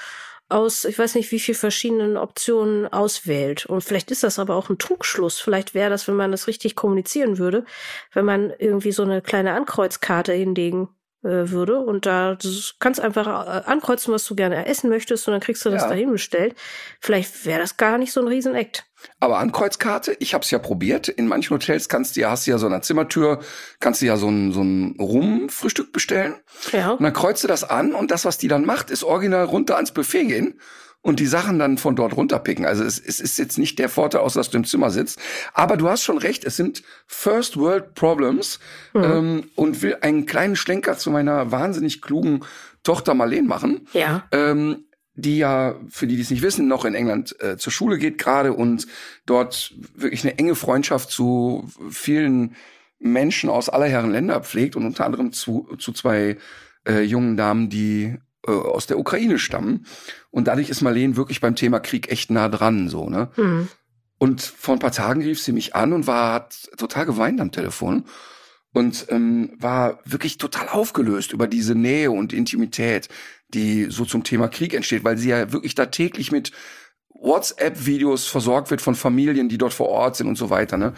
aus, 0.48 0.84
ich 0.84 0.98
weiß 0.98 1.14
nicht, 1.14 1.32
wie 1.32 1.40
viel 1.40 1.54
verschiedenen 1.54 2.16
Optionen 2.16 2.86
auswählt. 2.86 3.66
Und 3.66 3.82
vielleicht 3.82 4.10
ist 4.10 4.22
das 4.22 4.38
aber 4.38 4.54
auch 4.56 4.68
ein 4.70 4.78
Trugschluss. 4.78 5.40
Vielleicht 5.40 5.74
wäre 5.74 5.90
das, 5.90 6.06
wenn 6.06 6.16
man 6.16 6.30
das 6.30 6.46
richtig 6.46 6.76
kommunizieren 6.76 7.38
würde, 7.38 7.64
wenn 8.12 8.24
man 8.24 8.52
irgendwie 8.58 8.92
so 8.92 9.02
eine 9.02 9.22
kleine 9.22 9.52
Ankreuzkarte 9.54 10.32
hinlegen 10.32 10.88
äh, 11.22 11.48
würde 11.50 11.78
und 11.78 12.04
da 12.04 12.36
kannst 12.78 13.00
einfach 13.00 13.26
äh, 13.26 13.62
ankreuzen, 13.64 14.12
was 14.12 14.26
du 14.26 14.34
gerne 14.34 14.66
essen 14.66 14.90
möchtest 14.90 15.26
und 15.26 15.32
dann 15.32 15.40
kriegst 15.40 15.64
du 15.64 15.70
das 15.70 15.82
Ja. 15.82 15.88
dahin 15.88 16.10
bestellt. 16.12 16.54
Vielleicht 17.00 17.46
wäre 17.46 17.60
das 17.60 17.78
gar 17.78 17.96
nicht 17.96 18.12
so 18.12 18.20
ein 18.20 18.28
Riesenakt. 18.28 18.84
Aber 19.20 19.38
Ankreuzkarte, 19.38 20.16
ich 20.20 20.34
habe 20.34 20.44
es 20.44 20.50
ja 20.50 20.58
probiert. 20.58 21.08
In 21.08 21.28
manchen 21.28 21.54
Hotels 21.54 21.88
kannst 21.88 22.16
du 22.16 22.20
ja, 22.20 22.30
hast 22.30 22.46
du 22.46 22.50
ja 22.50 22.58
so 22.58 22.66
eine 22.66 22.80
Zimmertür, 22.80 23.40
kannst 23.80 24.02
du 24.02 24.06
ja 24.06 24.16
so 24.16 24.28
ein, 24.28 24.52
so 24.52 24.62
ein 24.62 24.96
Rum-Frühstück 24.98 25.92
bestellen. 25.92 26.34
Ja. 26.72 26.90
Und 26.90 27.02
dann 27.02 27.12
kreuzt 27.12 27.44
du 27.44 27.48
das 27.48 27.64
an 27.64 27.92
und 27.92 28.10
das, 28.10 28.24
was 28.24 28.38
die 28.38 28.48
dann 28.48 28.64
macht, 28.64 28.90
ist 28.90 29.04
original 29.04 29.44
runter 29.44 29.76
ans 29.76 29.92
Buffet 29.92 30.26
gehen 30.26 30.60
und 31.04 31.20
die 31.20 31.26
Sachen 31.26 31.58
dann 31.58 31.76
von 31.76 31.96
dort 31.96 32.16
runterpicken. 32.16 32.64
Also 32.64 32.82
es, 32.82 32.98
es 32.98 33.20
ist 33.20 33.38
jetzt 33.38 33.58
nicht 33.58 33.78
der 33.78 33.90
Vorteil, 33.90 34.22
außer 34.22 34.40
dass 34.40 34.50
du 34.50 34.56
im 34.56 34.64
Zimmer 34.64 34.90
sitzt. 34.90 35.20
Aber 35.52 35.76
du 35.76 35.88
hast 35.88 36.02
schon 36.02 36.16
recht, 36.16 36.44
es 36.44 36.56
sind 36.56 36.82
First 37.06 37.58
World 37.58 37.94
Problems 37.94 38.58
ähm, 38.94 39.50
und 39.54 39.82
will 39.82 39.98
einen 40.00 40.24
kleinen 40.24 40.56
Schlenker 40.56 40.96
zu 40.96 41.10
meiner 41.10 41.52
wahnsinnig 41.52 42.00
klugen 42.00 42.40
Tochter 42.84 43.12
Marleen 43.12 43.46
machen. 43.46 43.86
Ja. 43.92 44.24
Ähm, 44.32 44.86
die 45.14 45.38
ja, 45.38 45.76
für 45.88 46.06
die, 46.06 46.16
die 46.16 46.22
es 46.22 46.30
nicht 46.30 46.42
wissen, 46.42 46.66
noch 46.66 46.84
in 46.84 46.94
England 46.94 47.40
äh, 47.40 47.56
zur 47.56 47.72
Schule 47.72 47.98
geht 47.98 48.18
gerade 48.18 48.52
und 48.52 48.86
dort 49.26 49.74
wirklich 49.94 50.24
eine 50.24 50.38
enge 50.38 50.54
Freundschaft 50.54 51.10
zu 51.10 51.68
vielen 51.90 52.56
Menschen 52.98 53.50
aus 53.50 53.68
aller 53.68 53.86
Herren 53.86 54.10
Länder 54.10 54.40
pflegt 54.40 54.76
und 54.76 54.84
unter 54.86 55.04
anderem 55.04 55.32
zu, 55.32 55.68
zu 55.78 55.92
zwei 55.92 56.36
äh, 56.86 57.02
jungen 57.02 57.36
Damen, 57.36 57.70
die 57.70 58.16
äh, 58.46 58.50
aus 58.50 58.86
der 58.86 58.98
Ukraine 58.98 59.38
stammen. 59.38 59.86
Und 60.30 60.48
dadurch 60.48 60.68
ist 60.68 60.82
Marleen 60.82 61.16
wirklich 61.16 61.40
beim 61.40 61.54
Thema 61.54 61.80
Krieg 61.80 62.10
echt 62.10 62.30
nah 62.30 62.48
dran, 62.48 62.88
so, 62.88 63.08
ne? 63.08 63.30
Mhm. 63.36 63.68
Und 64.18 64.40
vor 64.42 64.74
ein 64.74 64.80
paar 64.80 64.92
Tagen 64.92 65.22
rief 65.22 65.40
sie 65.40 65.52
mich 65.52 65.74
an 65.74 65.92
und 65.92 66.06
war 66.06 66.32
hat 66.34 66.70
total 66.76 67.04
geweint 67.04 67.40
am 67.40 67.52
Telefon 67.52 68.04
und 68.72 69.06
ähm, 69.10 69.52
war 69.58 69.98
wirklich 70.04 70.38
total 70.38 70.68
aufgelöst 70.68 71.32
über 71.32 71.46
diese 71.46 71.74
Nähe 71.74 72.10
und 72.10 72.32
Intimität, 72.32 73.08
die 73.54 73.86
so 73.90 74.04
zum 74.04 74.24
Thema 74.24 74.48
Krieg 74.48 74.74
entsteht, 74.74 75.04
weil 75.04 75.16
sie 75.16 75.30
ja 75.30 75.52
wirklich 75.52 75.74
da 75.74 75.86
täglich 75.86 76.32
mit 76.32 76.52
WhatsApp-Videos 77.08 78.26
versorgt 78.26 78.70
wird 78.70 78.82
von 78.82 78.94
Familien, 78.94 79.48
die 79.48 79.58
dort 79.58 79.72
vor 79.72 79.88
Ort 79.88 80.16
sind 80.16 80.28
und 80.28 80.36
so 80.36 80.50
weiter. 80.50 80.76
Ne? 80.76 80.94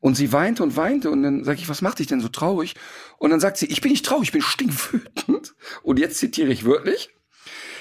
Und 0.00 0.14
sie 0.14 0.32
weinte 0.32 0.62
und 0.62 0.76
weinte 0.76 1.10
und 1.10 1.22
dann 1.22 1.44
sage 1.44 1.58
ich, 1.58 1.68
was 1.68 1.82
macht 1.82 1.98
dich 1.98 2.06
denn 2.06 2.20
so 2.20 2.28
traurig? 2.28 2.74
Und 3.18 3.30
dann 3.30 3.40
sagt 3.40 3.56
sie, 3.56 3.66
ich 3.66 3.80
bin 3.80 3.90
nicht 3.90 4.04
traurig, 4.04 4.28
ich 4.28 4.32
bin 4.32 4.42
stinkwütend. 4.42 5.54
Und 5.82 5.98
jetzt 5.98 6.18
zitiere 6.18 6.52
ich 6.52 6.64
wörtlich. 6.64 7.10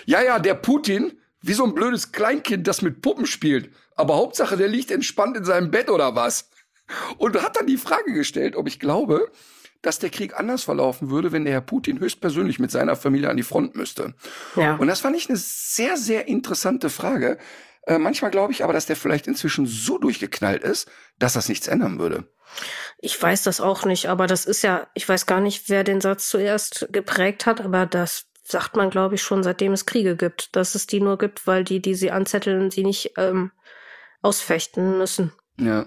Ja, 0.06 0.24
ja, 0.24 0.40
der 0.40 0.56
Putin, 0.56 1.20
wie 1.42 1.54
so 1.54 1.66
ein 1.66 1.76
blödes 1.76 2.14
Kleinkind, 2.14 2.68
das 2.68 2.82
mit 2.82 3.02
Puppen 3.02 3.26
spielt. 3.26 3.70
Aber 3.96 4.16
Hauptsache, 4.16 4.56
der 4.56 4.70
liegt 4.70 4.92
entspannt 4.92 5.36
in 5.36 5.46
seinem 5.46 5.72
Bett 5.72 5.90
oder 5.90 6.16
was? 6.16 6.50
Und 7.18 7.42
hat 7.42 7.58
dann 7.58 7.68
die 7.68 7.78
Frage 7.78 8.14
gestellt, 8.14 8.56
ob 8.56 8.68
ich 8.68 8.80
glaube, 8.80 9.30
dass 9.86 10.00
der 10.00 10.10
Krieg 10.10 10.38
anders 10.38 10.64
verlaufen 10.64 11.10
würde, 11.10 11.32
wenn 11.32 11.46
der 11.46 11.54
Herr 11.54 11.62
Putin 11.62 12.00
höchstpersönlich 12.00 12.60
mit 12.60 12.72
seiner 12.72 12.96
Familie 12.96 13.30
an 13.30 13.38
die 13.38 13.44
Front 13.44 13.76
müsste. 13.76 14.14
Ja. 14.56 14.76
Und 14.76 14.88
das 14.88 15.02
fand 15.02 15.16
ich 15.16 15.30
eine 15.30 15.38
sehr, 15.38 15.98
sehr 15.98 16.28
interessante 16.28 16.90
Frage. 16.90 17.38
Äh, 17.86 18.00
manchmal 18.00 18.32
glaube 18.32 18.52
ich 18.52 18.64
aber, 18.64 18.74
dass 18.74 18.88
der 18.88 18.96
vielleicht 18.96 19.28
inzwischen 19.28 19.68
so 19.68 19.98
durchgeknallt 19.98 20.64
ist, 20.64 20.90
dass 21.20 21.34
das 21.34 21.50
nichts 21.50 21.68
ändern 21.68 22.00
würde. 22.00 22.28
Ich 23.00 23.22
weiß 23.22 23.44
das 23.44 23.62
auch 23.62 23.86
nicht, 23.86 24.08
aber 24.08 24.28
das 24.28 24.46
ist 24.46 24.62
ja, 24.62 24.88
ich 24.94 25.08
weiß 25.08 25.26
gar 25.26 25.42
nicht, 25.42 25.70
wer 25.70 25.84
den 25.84 26.02
Satz 26.02 26.30
zuerst 26.30 26.88
geprägt 26.92 27.46
hat, 27.46 27.62
aber 27.62 27.86
das 27.86 28.26
sagt 28.44 28.76
man, 28.76 28.90
glaube 28.90 29.16
ich, 29.16 29.22
schon 29.22 29.44
seitdem 29.44 29.74
es 29.74 29.86
Kriege 29.86 30.16
gibt, 30.16 30.56
dass 30.56 30.76
es 30.76 30.88
die 30.88 31.02
nur 31.02 31.18
gibt, 31.18 31.48
weil 31.48 31.64
die, 31.64 31.82
die 31.82 31.96
sie 31.96 32.12
anzetteln, 32.12 32.72
sie 32.72 32.84
nicht 32.84 33.14
ähm, 33.18 33.52
ausfechten 34.22 34.98
müssen. 34.98 35.32
Ja. 35.60 35.86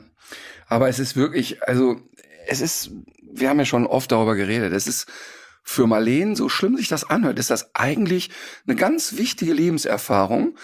Aber 0.69 0.89
es 0.89 0.99
ist 0.99 1.17
wirklich, 1.17 1.63
also 1.63 1.97
es 2.49 2.61
ist, 2.61 2.91
wir 3.31 3.49
haben 3.49 3.59
ja 3.59 3.65
schon 3.65 3.87
oft 3.87 4.11
darüber 4.11 4.35
geredet, 4.35 4.73
es 4.73 4.87
ist 4.87 5.07
für 5.63 5.87
Marleen, 5.87 6.35
so 6.35 6.49
schlimm 6.49 6.77
sich 6.77 6.89
das 6.89 7.09
anhört, 7.09 7.39
ist 7.39 7.51
das 7.51 7.75
eigentlich 7.75 8.31
eine 8.67 8.75
ganz 8.75 9.19
wichtige 9.19 9.53
Lebenserfahrung, 9.53 10.57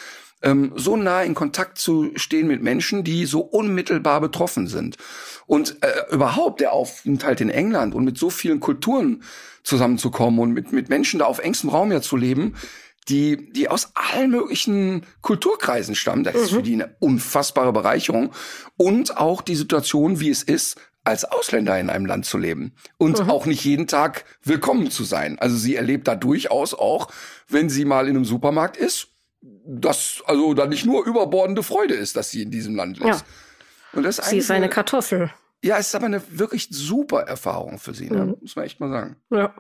ähm, 0.43 0.73
so 0.77 0.97
nah 0.97 1.23
in 1.23 1.35
Kontakt 1.35 1.79
zu 1.79 2.11
stehen 2.17 2.47
mit 2.47 2.63
Menschen, 2.63 3.05
die 3.05 3.27
so 3.27 3.41
unmittelbar 3.41 4.21
betroffen 4.21 4.67
sind. 4.67 4.97
Und 5.47 5.77
äh, 5.83 6.11
überhaupt 6.11 6.61
der 6.61 6.73
Aufenthalt 6.73 7.43
in 7.43 7.51
England 7.51 7.95
und 7.95 8.05
mit 8.05 8.17
so 8.17 8.31
vielen 8.31 8.61
Kulturen 8.61 9.23
zusammenzukommen 9.63 10.41
und 10.41 10.53
mit, 10.53 10.73
mit 10.73 10.89
Menschen 10.89 11.19
da 11.19 11.27
auf 11.27 11.39
engstem 11.39 11.71
Raum 11.71 11.93
ja 11.93 12.01
zu 12.01 12.17
leben, 12.17 12.55
die, 13.09 13.53
die 13.53 13.69
aus 13.69 13.93
allen 13.95 14.31
möglichen 14.31 15.05
Kulturkreisen 15.21 15.95
stammen. 15.95 16.25
Das 16.25 16.35
ist 16.35 16.51
für 16.51 16.63
die 16.63 16.75
eine 16.75 16.97
unfassbare 17.01 17.73
Bereicherung. 17.75 18.33
Und 18.79 19.19
auch 19.19 19.43
die 19.43 19.57
Situation, 19.57 20.21
wie 20.21 20.31
es 20.31 20.43
ist, 20.43 20.77
als 21.05 21.25
Ausländer 21.25 21.79
in 21.79 21.91
einem 21.91 22.07
Land 22.07 22.25
zu 22.27 22.39
leben 22.39 22.73
und 22.99 23.23
Mhm. 23.23 23.31
auch 23.31 23.47
nicht 23.47 23.65
jeden 23.65 23.87
Tag 23.87 24.25
willkommen 24.43 24.91
zu 24.91 25.05
sein. 25.05 25.39
Also 25.39 25.57
sie 25.57 25.77
erlebt 25.77 26.09
da 26.09 26.15
durchaus 26.17 26.75
auch, 26.75 27.09
wenn 27.49 27.69
sie 27.69 27.85
mal 27.85 28.09
in 28.09 28.17
einem 28.17 28.25
Supermarkt 28.25 28.77
ist, 28.77 29.09
dass 29.67 30.23
also 30.27 30.55
da 30.55 30.67
nicht 30.67 30.87
nur 30.87 31.05
überbordende 31.07 31.63
Freude 31.63 31.95
ist, 31.95 32.17
dass 32.17 32.31
sie 32.31 32.43
in 32.43 32.51
diesem 32.51 32.75
Land 32.75 32.99
ist. 32.99 33.07
Ja. 33.07 33.19
Und 33.93 34.03
das 34.05 34.19
ist 34.19 34.31
Sie 34.31 34.39
ist 34.39 34.51
eine, 34.51 34.69
Kartoffel. 34.71 35.31
ja, 35.63 35.77
es 35.79 35.89
ist 35.89 35.95
aber 35.95 36.07
eine 36.07 36.23
wirklich 36.31 36.69
super 36.71 37.21
Erfahrung 37.21 37.79
für 37.79 37.95
sie, 37.95 38.11
ne? 38.11 38.25
Mhm. 38.25 38.37
muss 38.41 38.57
man 38.57 38.65
echt 38.65 38.81
mal 38.81 38.91
sagen. 38.91 39.17
Ja. 39.31 39.55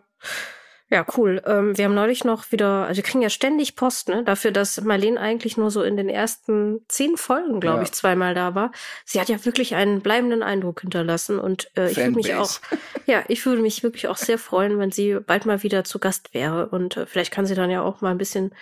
Ja, 0.91 1.05
cool. 1.17 1.43
Ähm, 1.47 1.77
wir 1.79 1.87
haben 1.87 1.95
neulich 1.95 2.25
noch 2.25 2.53
wieder, 2.53 2.85
also 2.87 2.97
wir 2.99 3.03
kriegen 3.03 3.23
ja 3.23 3.31
ständig 3.31 3.75
Post, 3.75 4.09
ne, 4.11 4.23
dafür, 4.23 4.51
dass 4.53 4.81
Marlene 4.83 5.19
eigentlich 5.19 5.57
nur 5.57 5.71
so 5.71 5.83
in 5.83 5.97
den 5.97 6.09
ersten 6.11 6.85
zehn 6.89 7.17
Folgen, 7.17 7.59
glaube 7.61 7.79
Ja. 7.79 7.83
ich, 7.83 7.93
zweimal 7.93 8.35
da 8.35 8.55
war. 8.55 8.71
Sie 9.07 9.19
hat 9.21 9.29
ja 9.31 9.43
wirklich 9.47 9.75
einen 9.75 10.03
bleibenden 10.03 10.43
Eindruck 10.43 10.83
hinterlassen 10.83 11.39
und 11.39 11.71
äh, 11.77 11.91
ich 11.91 11.97
würde 11.97 12.11
mich 12.13 12.35
auch, 12.35 12.61
ja, 13.07 13.25
ich 13.29 13.45
würde 13.47 13.63
mich 13.63 13.83
wirklich 13.83 14.09
auch 14.09 14.19
sehr 14.19 14.39
freuen, 14.39 14.79
wenn 14.79 14.93
sie 14.93 15.19
bald 15.27 15.47
mal 15.47 15.63
wieder 15.63 15.85
zu 15.85 15.99
Gast 15.99 16.35
wäre 16.35 16.67
und 16.69 16.99
äh, 16.99 17.07
vielleicht 17.07 17.33
kann 17.33 17.47
sie 17.47 17.55
dann 17.55 17.71
ja 17.71 17.81
auch 17.83 18.03
mal 18.03 18.11
ein 18.11 18.19
bisschen 18.19 18.55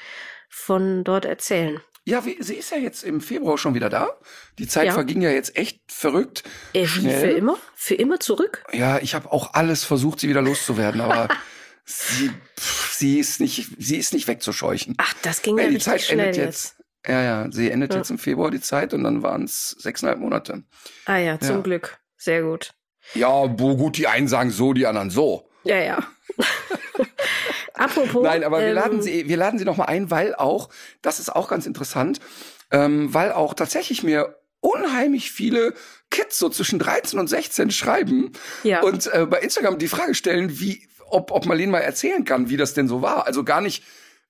von 0.48 1.02
dort 1.04 1.24
erzählen. 1.24 1.80
Ja, 2.04 2.24
wie, 2.24 2.36
sie 2.40 2.54
ist 2.54 2.70
ja 2.70 2.78
jetzt 2.78 3.04
im 3.04 3.20
Februar 3.20 3.58
schon 3.58 3.74
wieder 3.74 3.88
da. 3.88 4.08
Die 4.58 4.66
Zeit 4.66 4.86
Ja. 4.86 4.92
verging 4.92 5.22
ja 5.22 5.30
jetzt 5.30 5.56
echt 5.56 5.80
verrückt. 5.88 6.42
Äh, 6.72 6.86
Schnell. 6.86 7.20
für 7.20 7.30
immer? 7.30 7.56
Für 7.74 7.94
immer 7.94 8.18
zurück? 8.20 8.64
Ja, 8.72 8.98
ich 8.98 9.14
habe 9.14 9.30
auch 9.30 9.54
alles 9.54 9.84
versucht, 9.84 10.18
sie 10.20 10.28
wieder 10.28 10.42
loszuwerden, 10.42 11.00
aber 11.00 11.28
sie, 11.84 12.30
pff, 12.58 12.92
sie 12.94 13.18
ist 13.18 13.40
nicht, 13.40 13.70
sie 13.78 13.96
ist 13.96 14.12
nicht 14.12 14.28
wegzuscheuchen. 14.28 14.94
Ach, 14.98 15.14
das 15.22 15.42
ging 15.42 15.58
Ja, 15.58 15.64
ja 15.64 15.70
die 15.70 15.78
Zeit 15.78 16.02
schnell 16.02 16.20
endet 16.20 16.36
jetzt. 16.36 16.76
jetzt. 16.76 17.08
Ja, 17.08 17.22
ja, 17.22 17.46
sie 17.50 17.70
endet 17.70 17.92
Ja. 17.92 17.98
jetzt 17.98 18.10
im 18.10 18.18
Februar 18.18 18.50
die 18.50 18.60
Zeit 18.60 18.94
und 18.94 19.02
dann 19.04 19.22
waren 19.22 19.44
es 19.44 19.70
sechseinhalb 19.78 20.20
Monate. 20.20 20.62
Ah 21.06 21.16
ja, 21.16 21.38
zum 21.40 21.56
Ja. 21.56 21.62
Glück. 21.62 21.98
Sehr 22.16 22.42
gut. 22.42 22.74
Ja, 23.14 23.28
wo 23.58 23.76
gut, 23.76 23.96
die 23.96 24.06
einen 24.06 24.28
sagen 24.28 24.50
so, 24.50 24.72
die 24.72 24.86
anderen 24.86 25.10
so. 25.10 25.48
Ja, 25.64 25.76
ja. 25.78 26.06
Apropos. 27.74 28.22
Nein, 28.22 28.44
aber 28.44 28.60
wir 28.60 28.68
ähm, 28.68 28.74
laden 28.74 29.02
sie, 29.02 29.28
wir 29.28 29.36
laden 29.36 29.58
sie 29.58 29.64
noch 29.64 29.76
mal 29.76 29.86
ein, 29.86 30.10
weil 30.10 30.34
auch, 30.34 30.68
das 31.00 31.18
ist 31.18 31.30
auch 31.34 31.48
ganz 31.48 31.66
interessant, 31.66 32.20
ähm, 32.70 33.12
weil 33.12 33.32
auch 33.32 33.54
tatsächlich 33.54 34.02
mir 34.02 34.36
unheimlich 34.60 35.32
viele 35.32 35.74
Kids 36.10 36.38
so 36.38 36.48
zwischen 36.48 36.78
13 36.78 37.18
und 37.18 37.26
16 37.26 37.70
schreiben 37.72 38.30
Ja. 38.62 38.82
und 38.82 39.12
äh, 39.12 39.26
bei 39.26 39.40
Instagram 39.40 39.78
die 39.78 39.88
Frage 39.88 40.14
stellen, 40.14 40.60
wie, 40.60 40.86
ob, 41.12 41.30
ob 41.30 41.46
Marlene 41.46 41.72
mal 41.72 41.80
erzählen 41.80 42.24
kann, 42.24 42.48
wie 42.48 42.56
das 42.56 42.74
denn 42.74 42.88
so 42.88 43.02
war. 43.02 43.26
Also 43.26 43.44
gar 43.44 43.60
nicht 43.60 43.84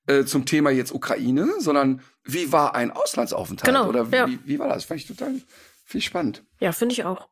äh, 0.07 0.25
zum 0.25 0.45
Thema 0.45 0.69
jetzt 0.69 0.93
Ukraine, 0.93 1.47
sondern 1.59 2.01
wie 2.23 2.51
war 2.51 2.75
ein 2.75 2.91
Auslandsaufenthalt 2.91 3.73
Genau, 3.73 3.87
oder 3.87 4.11
wie, 4.11 4.15
ja. 4.15 4.27
wie, 4.27 4.39
wie 4.43 4.59
war 4.59 4.67
das? 4.69 4.83
Fand 4.83 4.99
ich 4.99 5.07
total 5.07 5.41
viel 5.85 6.01
spannend. 6.01 6.43
Ja, 6.59 6.71
finde 6.71 6.93
ich 6.93 7.05
auch. 7.05 7.27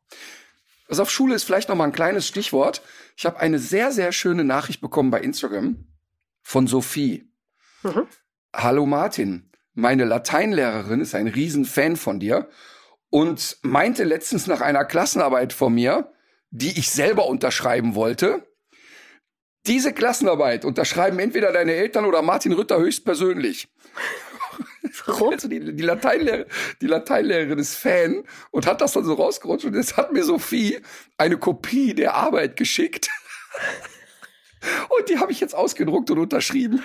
Was 0.88 1.00
auf 1.00 1.10
Schule 1.10 1.34
ist 1.34 1.44
vielleicht 1.44 1.68
noch 1.68 1.76
mal 1.76 1.84
ein 1.84 1.92
kleines 1.92 2.26
Stichwort. 2.26 2.82
Ich 3.16 3.24
habe 3.24 3.40
eine 3.40 3.58
sehr, 3.58 3.92
sehr 3.92 4.12
schöne 4.12 4.44
Nachricht 4.44 4.80
bekommen 4.80 5.10
bei 5.10 5.20
Instagram 5.20 5.86
von 6.42 6.66
Sophie. 6.66 7.30
Mhm. 7.82 8.06
Hallo 8.54 8.84
Martin, 8.84 9.50
meine 9.74 10.04
Lateinlehrerin 10.04 11.00
ist 11.00 11.14
ein 11.14 11.28
Riesenfan 11.28 11.96
von 11.96 12.20
dir 12.20 12.48
und 13.10 13.58
meinte 13.62 14.04
letztens 14.04 14.46
nach 14.46 14.60
einer 14.60 14.84
Klassenarbeit 14.84 15.52
von 15.52 15.74
mir, 15.74 16.12
die 16.50 16.78
ich 16.78 16.90
selber 16.90 17.26
unterschreiben 17.26 17.94
wollte, 17.94 18.46
diese 19.66 19.92
Klassenarbeit 19.92 20.64
unterschreiben 20.64 21.18
entweder 21.18 21.52
deine 21.52 21.74
Eltern 21.74 22.04
oder 22.04 22.22
Martin 22.22 22.52
Rütter 22.52 22.78
höchstpersönlich. 22.78 23.68
Warum? 25.06 25.32
Also 25.32 25.48
die, 25.48 25.74
die, 25.74 25.82
Lateinlehrer, 25.82 26.44
die 26.80 26.86
Lateinlehrerin 26.86 27.58
ist 27.58 27.76
Fan 27.76 28.24
und 28.50 28.66
hat 28.66 28.80
das 28.80 28.92
dann 28.92 29.04
so 29.04 29.14
rausgerutscht 29.14 29.64
und 29.64 29.74
jetzt 29.74 29.96
hat 29.96 30.12
mir 30.12 30.24
Sophie 30.24 30.80
eine 31.16 31.38
Kopie 31.38 31.94
der 31.94 32.14
Arbeit 32.14 32.56
geschickt. 32.56 33.08
Und 34.88 35.08
die 35.08 35.18
habe 35.18 35.32
ich 35.32 35.40
jetzt 35.40 35.56
ausgedruckt 35.56 36.08
und 36.12 36.20
unterschrieben. 36.20 36.84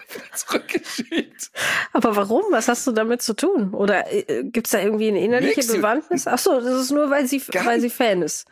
Zurückgeschickt. 0.34 1.50
Aber 1.92 2.16
warum? 2.16 2.44
Was 2.50 2.68
hast 2.68 2.86
du 2.86 2.92
damit 2.92 3.22
zu 3.22 3.34
tun? 3.34 3.74
Oder 3.74 4.12
äh, 4.12 4.44
gibt's 4.44 4.70
da 4.70 4.80
irgendwie 4.80 5.08
eine 5.08 5.22
innerliche 5.24 5.60
Nix. 5.60 5.72
Bewandtnis? 5.72 6.26
Ach 6.26 6.38
so, 6.38 6.60
das 6.60 6.80
ist 6.82 6.90
nur, 6.90 7.10
weil 7.10 7.26
sie, 7.26 7.42
weil 7.64 7.80
sie 7.80 7.90
Fan 7.90 8.22
ist. 8.22 8.46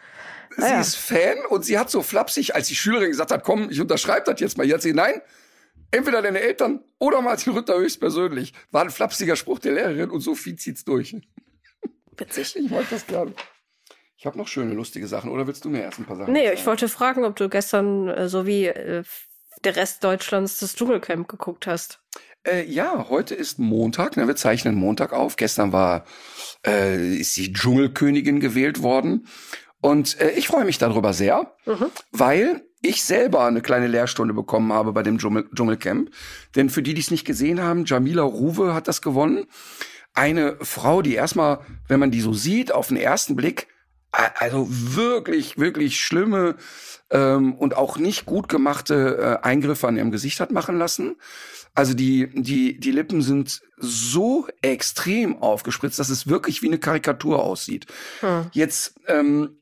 Sie 0.57 0.63
Ah 0.63 0.69
ja. 0.69 0.81
ist 0.81 0.97
Fan 0.97 1.39
und 1.49 1.65
sie 1.65 1.79
hat 1.79 1.91
so 1.91 2.03
flapsig, 2.03 2.55
als 2.55 2.69
die 2.69 2.75
Schülerin 2.75 3.11
gesagt 3.11 3.31
hat, 3.31 3.45
komm, 3.45 3.71
ich 3.71 3.81
unterschreibe 3.81 4.31
das 4.31 4.41
jetzt 4.41 4.59
mal. 4.59 4.67
Jetzt 4.67 4.83
sie, 4.83 4.93
nein, 4.93 5.21
entweder 5.93 6.23
deine 6.23 6.41
Eltern 6.41 6.83
oder 6.99 7.23
Martin 7.23 7.53
Rütter 7.53 7.77
höchstpersönlich. 7.79 8.53
War 8.71 8.83
ein 8.83 8.91
flapsiger 8.91 9.37
Spruch 9.37 9.59
der 9.61 9.73
Lehrerin 9.73 10.11
und 10.11 10.21
Sophie 10.21 10.57
zieht's 10.57 10.85
durch. 10.85 11.17
Witzig. 12.17 12.57
Ich 12.57 12.71
mag 12.71 12.85
das 12.91 13.07
gerade. 13.07 13.33
Ich 14.17 14.27
habe 14.27 14.37
noch 14.37 14.49
schöne, 14.49 14.75
lustige 14.75 15.07
Sachen. 15.07 15.31
Oder 15.31 15.47
willst 15.47 15.65
du 15.65 15.71
mir 15.71 15.81
erst 15.83 15.99
ein 15.99 16.05
paar 16.05 16.17
Sachen 16.17 16.35
Nee, 16.35 16.45
sagen? 16.47 16.59
ich 16.59 16.67
wollte 16.67 16.89
fragen, 16.91 17.25
ob 17.25 17.37
du 17.37 17.49
gestern, 17.49 18.09
äh, 18.09 18.29
so 18.29 18.45
wie 18.45 18.67
äh, 18.67 19.03
der 19.65 19.77
Rest 19.77 20.05
Deutschlands, 20.05 20.59
das 20.59 20.75
Dschungelcamp 20.75 21.29
geguckt 21.29 21.67
hast. 21.67 22.01
Äh, 22.47 22.65
ja, 22.65 23.07
heute 23.11 23.35
ist 23.35 23.59
Montag. 23.59 24.17
Ne, 24.17 24.27
wir 24.27 24.37
zeichnen 24.37 24.75
Montag 24.75 25.13
auf. 25.13 25.37
Gestern 25.37 25.73
war 25.73 26.05
äh, 26.67 27.17
ist 27.17 27.37
die 27.37 27.53
Dschungelkönigin 27.53 28.41
gewählt 28.41 28.83
worden. 28.83 29.27
Und 29.81 30.21
äh, 30.21 30.31
ich 30.31 30.47
freue 30.49 30.65
mich 30.65 30.79
darüber 30.79 31.13
sehr, 31.13 31.55
Mhm. 31.67 31.87
weil 32.13 32.63
ich 32.83 33.05
selber 33.05 33.45
eine 33.45 33.61
kleine 33.61 33.89
Lehrstunde 33.89 34.33
bekommen 34.33 34.73
habe 34.73 34.93
bei 34.93 35.03
dem 35.03 35.19
Dschungel 35.19 35.49
Dschungelcamp. 35.55 36.11
Denn 36.57 36.71
für 36.71 36.83
die, 36.83 36.95
die 36.95 37.01
es 37.03 37.11
nicht 37.11 37.27
gesehen 37.27 37.61
haben, 37.61 37.85
Jamila 37.85 38.23
Ruwe 38.23 38.73
hat 38.73 38.89
das 38.89 39.03
gewonnen. 39.03 39.47
Eine 40.15 40.57
Frau, 40.63 41.03
die 41.03 41.15
erstmal, 41.15 41.61
wenn 41.89 42.01
man 42.01 42.11
die 42.11 42.21
so 42.23 42.33
sieht, 42.33 42.73
auf 42.73 42.89
den 42.89 42.97
ersten 42.97 43.37
Blick, 43.37 43.69
also 44.13 44.67
wirklich, 44.69 45.59
wirklich 45.59 46.01
schlimme 46.01 46.57
ähm, 47.11 47.55
und 47.55 47.77
auch 47.77 47.97
nicht 47.97 48.27
gut 48.27 48.49
gemachte 48.49 49.39
äh, 49.43 49.47
Eingriffe 49.47 49.87
an 49.89 49.97
ihrem 49.97 50.11
Gesicht 50.11 50.41
hat 50.41 50.51
machen 50.51 50.79
lassen. 50.79 51.17
Also 51.75 51.95
die, 51.95 52.29
die, 52.35 52.81
die 52.81 52.91
Lippen 52.91 53.23
sind 53.23 53.63
so 53.77 54.49
extrem 54.61 55.41
aufgespritzt, 55.41 55.99
dass 55.99 56.09
es 56.09 56.27
wirklich 56.27 56.63
wie 56.63 56.67
eine 56.67 56.79
Karikatur 56.79 57.43
aussieht. 57.43 57.87
Hm. 58.21 58.47
Jetzt, 58.53 58.95
ähm, 59.07 59.60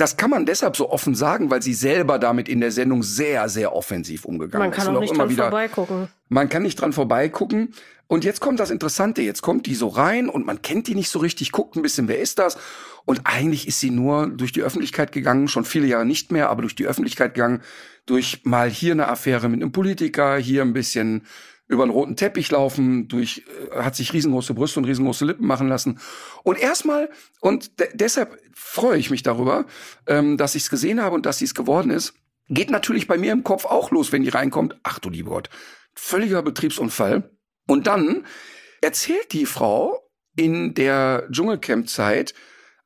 das 0.00 0.16
kann 0.16 0.30
man 0.30 0.46
deshalb 0.46 0.76
so 0.76 0.90
offen 0.90 1.14
sagen, 1.14 1.50
weil 1.50 1.62
sie 1.62 1.74
selber 1.74 2.18
damit 2.18 2.48
in 2.48 2.60
der 2.60 2.72
Sendung 2.72 3.02
sehr, 3.02 3.48
sehr 3.48 3.74
offensiv 3.74 4.24
umgegangen 4.24 4.68
Man 4.68 4.72
ist. 4.72 4.78
kann 4.78 4.88
und 4.88 4.96
auch 4.96 5.00
nicht 5.00 5.10
immer 5.10 5.24
dran 5.24 5.30
wieder 5.30 5.50
vorbeigucken. 5.50 6.08
man 6.28 6.48
kann 6.48 6.62
nicht 6.62 6.80
dran 6.80 6.92
vorbeigucken. 6.92 7.74
Und 8.06 8.24
jetzt 8.24 8.40
kommt 8.40 8.58
das 8.58 8.70
Interessante. 8.70 9.22
Jetzt 9.22 9.42
kommt 9.42 9.66
die 9.66 9.74
so 9.76 9.86
rein 9.86 10.28
und 10.28 10.44
man 10.44 10.62
kennt 10.62 10.88
die 10.88 10.96
nicht 10.96 11.10
so 11.10 11.20
richtig, 11.20 11.52
guckt 11.52 11.76
ein 11.76 11.82
bisschen, 11.82 12.08
wer 12.08 12.18
ist 12.18 12.40
das? 12.40 12.56
Und 13.04 13.20
eigentlich 13.24 13.68
ist 13.68 13.78
sie 13.78 13.90
nur 13.90 14.26
durch 14.26 14.52
die 14.52 14.62
Öffentlichkeit 14.62 15.12
gegangen, 15.12 15.46
schon 15.48 15.64
viele 15.64 15.86
Jahre 15.86 16.06
nicht 16.06 16.32
mehr, 16.32 16.50
aber 16.50 16.62
durch 16.62 16.74
die 16.74 16.86
Öffentlichkeit 16.86 17.34
gegangen, 17.34 17.62
durch 18.06 18.40
mal 18.44 18.68
hier 18.68 18.92
eine 18.92 19.06
Affäre 19.06 19.48
mit 19.48 19.62
einem 19.62 19.70
Politiker, 19.70 20.36
hier 20.38 20.62
ein 20.62 20.72
bisschen 20.72 21.22
über 21.70 21.84
einen 21.84 21.92
roten 21.92 22.16
Teppich 22.16 22.50
laufen, 22.50 23.08
durch, 23.08 23.44
äh, 23.72 23.82
hat 23.82 23.94
sich 23.96 24.12
riesengroße 24.12 24.54
Brüste 24.54 24.80
und 24.80 24.86
riesengroße 24.86 25.24
Lippen 25.24 25.46
machen 25.46 25.68
lassen. 25.68 26.00
Und 26.42 26.58
erstmal, 26.58 27.08
und 27.40 27.78
de 27.80 27.88
deshalb 27.94 28.38
freue 28.54 28.98
ich 28.98 29.10
mich 29.10 29.22
darüber, 29.22 29.66
ähm, 30.06 30.36
dass 30.36 30.54
ich 30.56 30.64
es 30.64 30.70
gesehen 30.70 31.00
habe 31.00 31.14
und 31.14 31.26
dass 31.26 31.38
sie 31.38 31.44
es 31.44 31.54
geworden 31.54 31.90
ist, 31.90 32.14
geht 32.48 32.70
natürlich 32.70 33.06
bei 33.06 33.16
mir 33.16 33.32
im 33.32 33.44
Kopf 33.44 33.64
auch 33.64 33.92
los, 33.92 34.10
wenn 34.10 34.22
die 34.24 34.28
reinkommt. 34.30 34.76
Ach 34.82 34.98
du 34.98 35.08
lieber 35.10 35.30
Gott, 35.30 35.48
völliger 35.94 36.42
Betriebsunfall. 36.42 37.30
Und 37.68 37.86
dann 37.86 38.26
erzählt 38.80 39.32
die 39.32 39.46
Frau 39.46 40.10
in 40.36 40.74
der 40.74 41.28
Dschungelcamp-Zeit 41.30 42.34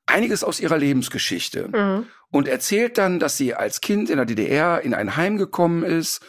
einiges 0.07 0.45
aus 0.45 0.61
ihrer 0.61 0.77
Lebensgeschichte 0.77 1.69
Mhm. 1.69 2.07
und 2.31 2.49
erzählt 2.49 2.99
dann, 2.99 3.19
dass 3.19 3.39
sie 3.39 3.55
als 3.55 3.81
Kind 3.81 4.11
in 4.11 4.17
der 4.17 4.27
DDR 4.27 4.83
in 4.83 4.93
ein 4.93 5.17
Heim 5.17 5.39
gekommen 5.39 5.83
ist, 5.83 6.21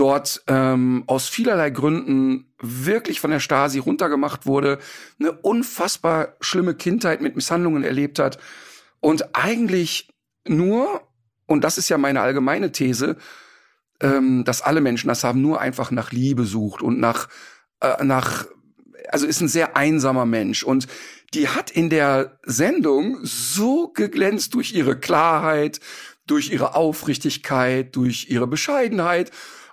dort 0.00 0.42
ähm, 0.46 1.04
aus 1.06 1.28
vielerlei 1.28 1.68
Gründen 1.68 2.54
wirklich 2.58 3.20
von 3.20 3.30
der 3.30 3.38
Stasi 3.38 3.78
runtergemacht 3.78 4.46
wurde, 4.46 4.78
eine 5.18 5.32
unfassbar 5.32 6.36
schlimme 6.40 6.74
Kindheit 6.74 7.20
mit 7.20 7.36
Misshandlungen 7.36 7.84
erlebt 7.84 8.18
hat 8.18 8.38
und 9.00 9.36
eigentlich 9.36 10.08
nur, 10.48 11.02
und 11.46 11.64
das 11.64 11.76
ist 11.76 11.90
ja 11.90 11.98
meine 11.98 12.22
allgemeine 12.22 12.72
These, 12.72 13.16
ähm, 14.00 14.44
dass 14.44 14.62
alle 14.62 14.80
Menschen 14.80 15.08
das 15.08 15.22
haben, 15.22 15.42
nur 15.42 15.60
einfach 15.60 15.90
nach 15.90 16.12
Liebe 16.12 16.44
sucht 16.44 16.80
und 16.80 16.98
nach, 16.98 17.28
äh, 17.80 18.02
nach, 18.02 18.46
also 19.08 19.26
ist 19.26 19.42
ein 19.42 19.48
sehr 19.48 19.76
einsamer 19.76 20.24
Mensch 20.24 20.62
und 20.62 20.86
die 21.34 21.48
hat 21.48 21.70
in 21.70 21.90
der 21.90 22.38
Sendung 22.44 23.18
so 23.22 23.88
geglänzt 23.88 24.54
durch 24.54 24.72
ihre 24.72 24.98
Klarheit, 24.98 25.78
durch 26.26 26.50
ihre 26.50 26.74
Aufrichtigkeit, 26.74 27.94
durch 27.94 28.30
ihre 28.30 28.46
Bescheidenheit. 28.46 29.30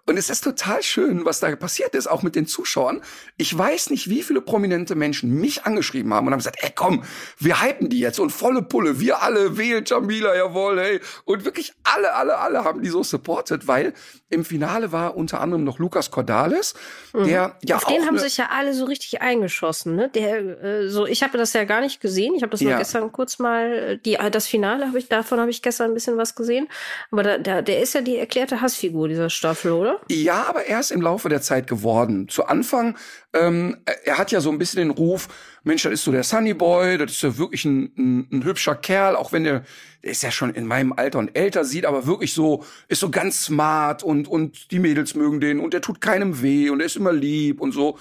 Und 0.08 0.16
es 0.16 0.30
ist 0.30 0.42
total 0.42 0.82
schön, 0.84 1.26
was 1.26 1.42
da 1.42 1.54
passiert 1.58 1.94
ist, 1.94 2.08
auch 2.08 2.24
mit 2.24 2.36
den 2.36 2.48
Zuschauern. 2.48 3.02
Ich 3.36 3.56
weiß 3.56 3.90
nicht, 3.90 4.10
wie 4.10 4.24
viele 4.24 4.40
prominente 4.40 4.96
Menschen 4.96 5.34
mich 5.34 5.66
angeschrieben 5.66 6.14
haben 6.14 6.28
und 6.28 6.32
haben 6.32 6.40
gesagt, 6.40 6.60
ey 6.62 6.72
komm, 6.74 7.04
wir 7.40 7.62
hypen 7.62 7.90
die 7.90 8.00
jetzt 8.00 8.18
und 8.20 8.30
volle 8.30 8.62
Pulle, 8.62 9.02
wir 9.02 9.22
alle, 9.22 9.58
wählen 9.58 9.84
Jamila, 9.86 10.34
jawohl, 10.34 10.80
hey. 10.80 11.02
Und 11.26 11.44
wirklich 11.44 11.74
alle, 11.84 12.14
alle, 12.16 12.38
alle 12.38 12.64
haben 12.64 12.82
die 12.82 12.90
so 12.90 13.04
supported, 13.04 13.68
weil 13.68 13.94
im 14.30 14.46
Finale 14.46 14.94
war 14.94 15.18
unter 15.18 15.42
anderem 15.42 15.66
noch 15.66 15.78
Lukas 15.78 16.10
Cordalis, 16.10 16.74
der 17.14 17.48
mhm. 17.50 17.54
ja 17.64 17.76
Auf 17.76 17.86
den 17.86 18.06
haben 18.06 18.18
sich 18.18 18.38
ja 18.38 18.50
alle 18.52 18.74
so 18.74 18.86
richtig 18.86 19.22
eingeschossen, 19.22 19.96
ne? 19.96 20.10
Der 20.10 20.64
äh, 20.64 20.90
so 20.90 21.06
ich 21.06 21.24
habe 21.24 21.38
das 21.38 21.54
ja 21.54 21.66
gar 21.66 21.82
nicht 21.82 22.02
gesehen, 22.02 22.34
ich 22.36 22.44
habe 22.44 22.52
das 22.52 22.62
ja. 22.62 22.70
nur 22.70 22.78
gestern 22.78 23.12
kurz 23.12 23.40
mal 23.40 23.74
äh, 23.74 23.98
die 23.98 24.18
das 24.32 24.48
Finale 24.48 24.88
habe 24.88 25.00
ich 25.00 25.08
davon 25.08 25.40
habe 25.40 25.50
ich 25.50 25.62
gestern 25.62 25.92
ein 25.92 25.94
bisschen 25.94 26.18
was 26.18 26.36
gesehen, 26.36 26.68
aber 27.12 27.24
da, 27.24 27.38
der, 27.38 27.62
der 27.62 27.82
ist 27.82 27.94
ja 27.94 28.02
die 28.02 28.18
erklärte 28.18 28.62
Hassfigur 28.62 29.08
dieser 29.08 29.30
Staffel, 29.30 29.72
oder? 29.72 29.97
Ja, 30.10 30.46
aber 30.48 30.66
erst 30.66 30.92
im 30.92 31.02
Laufe 31.02 31.30
der 31.30 31.42
Zeit 31.42 31.68
geworden. 31.68 32.30
Zu 32.30 32.46
Anfang 32.46 32.96
ähm, 33.38 33.78
er 34.04 34.18
hat 34.18 34.32
ja 34.32 34.42
so 34.42 34.50
ein 34.50 34.58
bisschen 34.58 34.80
den 34.80 34.92
Ruf, 34.92 35.28
Mensch, 35.64 35.84
das 35.84 35.94
ist 35.94 36.04
so 36.04 36.12
der 36.12 36.24
Sunny 36.24 36.54
Boy, 36.54 36.98
das 36.98 37.12
ist 37.12 37.24
ja 37.24 37.38
wirklich 37.38 37.66
ein, 37.66 37.92
ein, 37.98 38.28
ein 38.32 38.44
hübscher 38.44 38.76
Kerl, 38.76 39.16
auch 39.16 39.32
wenn 39.32 39.44
der, 39.44 39.64
der 40.04 40.12
ist 40.12 40.24
ja 40.24 40.32
schon 40.32 40.54
in 40.54 40.66
meinem 40.66 40.94
Alter 40.94 41.20
und 41.20 41.36
älter, 41.36 41.66
sieht 41.66 41.86
aber 41.86 42.08
wirklich 42.08 42.34
so, 42.34 42.64
ist 42.88 43.00
so 43.00 43.10
ganz 43.10 43.46
smart 43.46 44.04
und, 44.04 44.28
und 44.28 44.72
die 44.72 44.80
Mädels 44.80 45.16
mögen 45.16 45.42
den 45.42 45.60
und 45.60 45.74
der 45.74 45.82
tut 45.82 46.02
keinem 46.02 46.42
weh 46.42 46.70
und 46.70 46.80
er 46.80 46.86
ist 46.86 46.96
immer 46.96 47.14
lieb 47.14 47.62
und 47.62 47.74
so. 47.74 47.98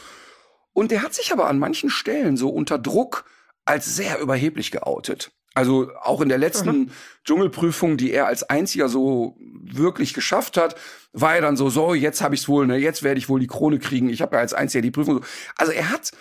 Und 0.73 0.91
der 0.91 1.03
hat 1.03 1.15
sich 1.15 1.33
aber 1.33 1.49
an 1.49 1.59
manchen 1.59 1.91
Stellen 1.91 2.37
so 2.37 2.49
unter 2.49 2.79
Druck 2.79 3.25
als 3.65 3.97
sehr 3.97 4.21
überheblich 4.21 4.71
geoutet. 4.71 5.33
Also 5.55 5.91
auch 6.03 6.21
in 6.21 6.29
der 6.29 6.37
letzten 6.37 6.79
mhm. 6.79 6.91
Dschungelprüfung, 7.25 7.97
die 7.97 8.13
er 8.13 8.27
als 8.27 8.43
einziger 8.43 8.91
so 8.91 9.39
wirklich 9.41 10.13
geschafft 10.13 10.59
hat, 10.59 10.77
war 11.17 11.35
er 11.35 11.43
dann 11.43 11.57
so, 11.57 11.71
so, 11.71 11.95
jetzt 11.95 12.21
habe 12.21 12.35
ich's 12.35 12.49
wohl, 12.49 12.67
ne, 12.67 12.77
jetzt 12.77 13.03
werde 13.03 13.19
ich 13.19 13.29
wohl 13.29 13.41
die 13.41 13.47
Krone 13.47 13.79
kriegen. 13.79 14.09
Ich 14.09 14.23
habe 14.23 14.37
ja 14.37 14.41
als 14.41 14.55
einziger 14.55 14.83
die 14.83 14.91
Prüfung. 14.91 15.25
Also 15.57 15.73
er 15.73 15.91
hat 15.91 16.13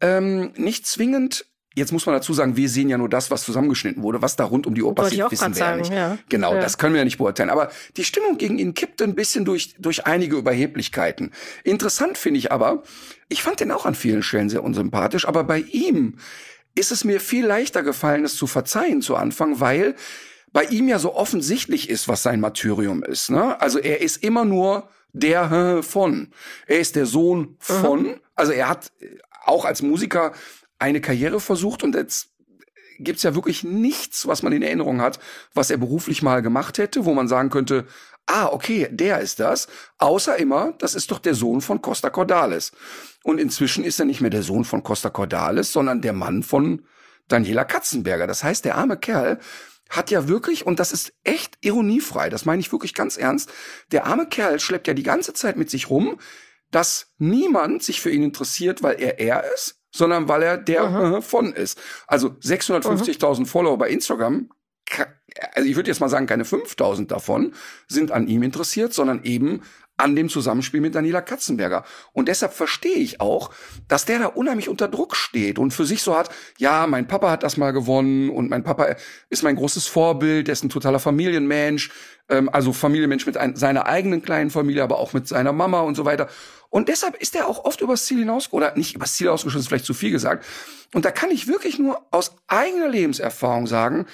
ähm, 0.00 0.52
nicht 0.56 0.86
zwingend 0.86 1.46
Jetzt 1.76 1.92
muss 1.92 2.04
man 2.04 2.16
dazu 2.16 2.34
sagen, 2.34 2.56
wir 2.56 2.68
sehen 2.68 2.88
ja 2.88 2.98
nur 2.98 3.08
das, 3.08 3.30
was 3.30 3.44
zusammengeschnitten 3.44 4.02
wurde, 4.02 4.20
was 4.20 4.34
da 4.34 4.42
rund 4.44 4.66
um 4.66 4.74
die 4.74 4.82
Uhr 4.82 4.92
passiert, 4.92 5.30
wissen 5.30 5.54
wir 5.54 5.64
ja 5.64 5.76
nicht. 5.76 5.92
Ja. 5.92 6.18
Genau, 6.28 6.52
ja. 6.52 6.60
das 6.60 6.78
können 6.78 6.94
wir 6.94 6.98
ja 6.98 7.04
nicht 7.04 7.18
beurteilen. 7.18 7.48
Aber 7.48 7.70
die 7.96 8.02
Stimmung 8.02 8.38
gegen 8.38 8.58
ihn 8.58 8.74
kippte 8.74 9.04
ein 9.04 9.14
bisschen 9.14 9.44
durch, 9.44 9.76
durch 9.78 10.04
einige 10.04 10.36
Überheblichkeiten. 10.36 11.30
Interessant 11.62 12.18
finde 12.18 12.38
ich 12.38 12.50
aber, 12.50 12.82
ich 13.28 13.44
fand 13.44 13.60
den 13.60 13.70
auch 13.70 13.86
an 13.86 13.94
vielen 13.94 14.24
Stellen 14.24 14.48
sehr 14.48 14.64
unsympathisch, 14.64 15.28
aber 15.28 15.44
bei 15.44 15.60
ihm 15.60 16.16
ist 16.74 16.90
es 16.90 17.04
mir 17.04 17.20
viel 17.20 17.46
leichter 17.46 17.84
gefallen, 17.84 18.24
es 18.24 18.34
zu 18.34 18.48
verzeihen 18.48 19.00
zu 19.00 19.14
Anfang, 19.14 19.60
weil 19.60 19.94
bei 20.52 20.64
ihm 20.64 20.88
ja 20.88 20.98
so 20.98 21.14
offensichtlich 21.14 21.88
ist, 21.88 22.08
was 22.08 22.22
sein 22.22 22.40
Martyrium 22.40 23.02
ist. 23.02 23.30
Ne? 23.30 23.60
Also 23.60 23.78
er 23.78 24.00
ist 24.00 24.22
immer 24.22 24.44
nur 24.44 24.88
der 25.12 25.82
von. 25.82 26.32
Er 26.66 26.80
ist 26.80 26.96
der 26.96 27.06
Sohn 27.06 27.56
von. 27.58 28.02
Mhm. 28.02 28.20
Also 28.34 28.52
er 28.52 28.68
hat 28.68 28.92
auch 29.44 29.64
als 29.64 29.82
Musiker 29.82 30.32
eine 30.78 31.00
Karriere 31.00 31.40
versucht 31.40 31.82
und 31.82 31.94
jetzt 31.94 32.28
gibt's 32.98 33.22
ja 33.22 33.34
wirklich 33.34 33.64
nichts, 33.64 34.26
was 34.26 34.42
man 34.42 34.52
in 34.52 34.62
Erinnerung 34.62 35.00
hat, 35.00 35.18
was 35.54 35.70
er 35.70 35.78
beruflich 35.78 36.22
mal 36.22 36.42
gemacht 36.42 36.78
hätte, 36.78 37.04
wo 37.04 37.14
man 37.14 37.28
sagen 37.28 37.50
könnte, 37.50 37.86
ah, 38.26 38.46
okay, 38.46 38.88
der 38.90 39.20
ist 39.20 39.40
das. 39.40 39.68
Außer 39.98 40.36
immer, 40.36 40.74
das 40.78 40.94
ist 40.94 41.10
doch 41.10 41.18
der 41.18 41.34
Sohn 41.34 41.60
von 41.60 41.82
Costa 41.82 42.10
Cordalis. 42.10 42.72
Und 43.22 43.40
inzwischen 43.40 43.84
ist 43.84 43.98
er 43.98 44.06
nicht 44.06 44.20
mehr 44.20 44.30
der 44.30 44.42
Sohn 44.42 44.64
von 44.64 44.82
Costa 44.82 45.10
Cordalis, 45.10 45.72
sondern 45.72 46.02
der 46.02 46.12
Mann 46.12 46.42
von 46.42 46.84
Daniela 47.28 47.64
Katzenberger. 47.64 48.26
Das 48.26 48.44
heißt, 48.44 48.64
der 48.64 48.76
arme 48.76 48.96
Kerl 48.96 49.38
hat 49.90 50.10
ja 50.10 50.28
wirklich, 50.28 50.64
und 50.66 50.80
das 50.80 50.92
ist 50.92 51.12
echt 51.24 51.58
ironiefrei, 51.60 52.30
das 52.30 52.46
meine 52.46 52.60
ich 52.60 52.72
wirklich 52.72 52.94
ganz 52.94 53.16
ernst, 53.16 53.50
der 53.92 54.06
arme 54.06 54.26
Kerl 54.26 54.60
schleppt 54.60 54.86
ja 54.86 54.94
die 54.94 55.02
ganze 55.02 55.34
Zeit 55.34 55.56
mit 55.56 55.68
sich 55.68 55.90
rum, 55.90 56.18
dass 56.70 57.12
niemand 57.18 57.82
sich 57.82 58.00
für 58.00 58.10
ihn 58.10 58.22
interessiert, 58.22 58.82
weil 58.82 59.00
er 59.00 59.18
er 59.18 59.44
ist, 59.52 59.80
sondern 59.90 60.28
weil 60.28 60.42
er 60.42 60.56
der 60.56 60.88
mhm. 60.88 61.22
von 61.22 61.52
ist. 61.52 61.78
Also 62.06 62.28
650.000 62.28 63.40
mhm. 63.40 63.46
Follower 63.46 63.76
bei 63.76 63.90
Instagram 63.90 64.48
also 65.54 65.68
ich 65.68 65.76
würde 65.76 65.90
jetzt 65.90 66.00
mal 66.00 66.08
sagen, 66.08 66.26
keine 66.26 66.44
5000 66.44 67.10
davon 67.10 67.54
sind 67.88 68.10
an 68.10 68.26
ihm 68.26 68.42
interessiert, 68.42 68.92
sondern 68.92 69.22
eben 69.24 69.62
an 70.00 70.16
dem 70.16 70.28
Zusammenspiel 70.28 70.80
mit 70.80 70.94
Daniela 70.94 71.20
Katzenberger. 71.20 71.84
Und 72.12 72.28
deshalb 72.28 72.52
verstehe 72.52 72.96
ich 72.96 73.20
auch, 73.20 73.50
dass 73.88 74.04
der 74.04 74.18
da 74.18 74.26
unheimlich 74.26 74.68
unter 74.68 74.88
Druck 74.88 75.14
steht 75.14 75.58
und 75.58 75.72
für 75.72 75.84
sich 75.84 76.02
so 76.02 76.16
hat, 76.16 76.30
ja, 76.58 76.86
mein 76.86 77.06
Papa 77.06 77.30
hat 77.30 77.42
das 77.42 77.56
mal 77.56 77.72
gewonnen 77.72 78.30
und 78.30 78.50
mein 78.50 78.62
Papa 78.62 78.96
ist 79.28 79.42
mein 79.42 79.56
großes 79.56 79.86
Vorbild, 79.86 80.48
der 80.48 80.54
ist 80.54 80.64
ein 80.64 80.70
totaler 80.70 80.98
Familienmensch, 80.98 81.90
ähm, 82.28 82.48
also 82.52 82.72
Familienmensch 82.72 83.26
mit 83.26 83.36
ein, 83.36 83.56
seiner 83.56 83.86
eigenen 83.86 84.22
kleinen 84.22 84.50
Familie, 84.50 84.82
aber 84.82 84.98
auch 84.98 85.12
mit 85.12 85.28
seiner 85.28 85.52
Mama 85.52 85.80
und 85.80 85.94
so 85.94 86.04
weiter. 86.04 86.28
Und 86.70 86.88
deshalb 86.88 87.16
ist 87.16 87.34
er 87.34 87.48
auch 87.48 87.64
oft 87.64 87.80
übers 87.80 88.06
Ziel 88.06 88.20
hinaus, 88.20 88.52
oder 88.52 88.76
nicht 88.76 88.94
übers 88.94 89.16
Ziel 89.16 89.28
ausgeschossen, 89.28 89.60
ist 89.60 89.68
vielleicht 89.68 89.84
zu 89.84 89.94
viel 89.94 90.12
gesagt. 90.12 90.44
Und 90.94 91.04
da 91.04 91.10
kann 91.10 91.30
ich 91.30 91.48
wirklich 91.48 91.78
nur 91.78 92.00
aus 92.10 92.36
eigener 92.46 92.88
Lebenserfahrung 92.88 93.66
sagen, 93.66 94.06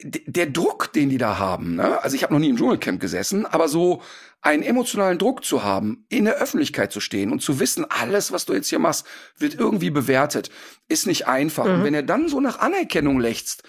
der 0.00 0.46
Druck, 0.46 0.92
den 0.92 1.08
die 1.08 1.18
da 1.18 1.38
haben, 1.38 1.74
ne? 1.74 2.02
also 2.02 2.14
ich 2.14 2.22
habe 2.22 2.32
noch 2.32 2.40
nie 2.40 2.50
im 2.50 2.56
Dschungelcamp 2.56 3.00
gesessen, 3.00 3.46
aber 3.46 3.68
so 3.68 4.00
einen 4.40 4.62
emotionalen 4.62 5.18
Druck 5.18 5.44
zu 5.44 5.64
haben, 5.64 6.04
in 6.08 6.24
der 6.24 6.36
Öffentlichkeit 6.36 6.92
zu 6.92 7.00
stehen 7.00 7.32
und 7.32 7.42
zu 7.42 7.58
wissen, 7.58 7.84
alles, 7.88 8.30
was 8.30 8.46
du 8.46 8.54
jetzt 8.54 8.68
hier 8.68 8.78
machst, 8.78 9.06
wird 9.36 9.54
irgendwie 9.54 9.90
bewertet, 9.90 10.50
ist 10.86 11.06
nicht 11.06 11.26
einfach. 11.26 11.64
Mhm. 11.64 11.74
Und 11.74 11.84
wenn 11.84 11.94
er 11.94 12.04
dann 12.04 12.28
so 12.28 12.40
nach 12.40 12.60
Anerkennung 12.60 13.18
lechzt, 13.18 13.64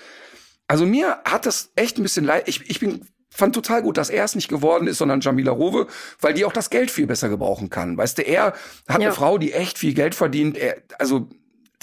also 0.67 0.85
mir 0.85 1.17
hat 1.25 1.47
das 1.47 1.71
echt 1.75 1.97
ein 1.97 2.03
bisschen 2.03 2.25
leid. 2.25 2.47
Ich, 2.47 2.69
ich 2.69 2.79
bin 2.79 3.07
fand 3.31 3.55
total 3.55 3.81
gut, 3.81 3.97
dass 3.97 4.09
er 4.09 4.23
es 4.23 4.35
nicht 4.35 4.49
geworden 4.49 4.87
ist, 4.87 4.97
sondern 4.97 5.21
Jamila 5.21 5.51
Rowe, 5.51 5.87
weil 6.19 6.33
die 6.33 6.45
auch 6.45 6.53
das 6.53 6.69
Geld 6.69 6.91
viel 6.91 7.07
besser 7.07 7.29
gebrauchen 7.29 7.69
kann. 7.69 7.97
Weißt 7.97 8.17
du, 8.17 8.21
er 8.23 8.47
hat 8.47 8.55
ja. 8.87 8.95
eine 8.95 9.11
Frau, 9.13 9.37
die 9.37 9.53
echt 9.53 9.77
viel 9.77 9.93
Geld 9.93 10.13
verdient. 10.13 10.57
Er, 10.57 10.77
also 10.99 11.29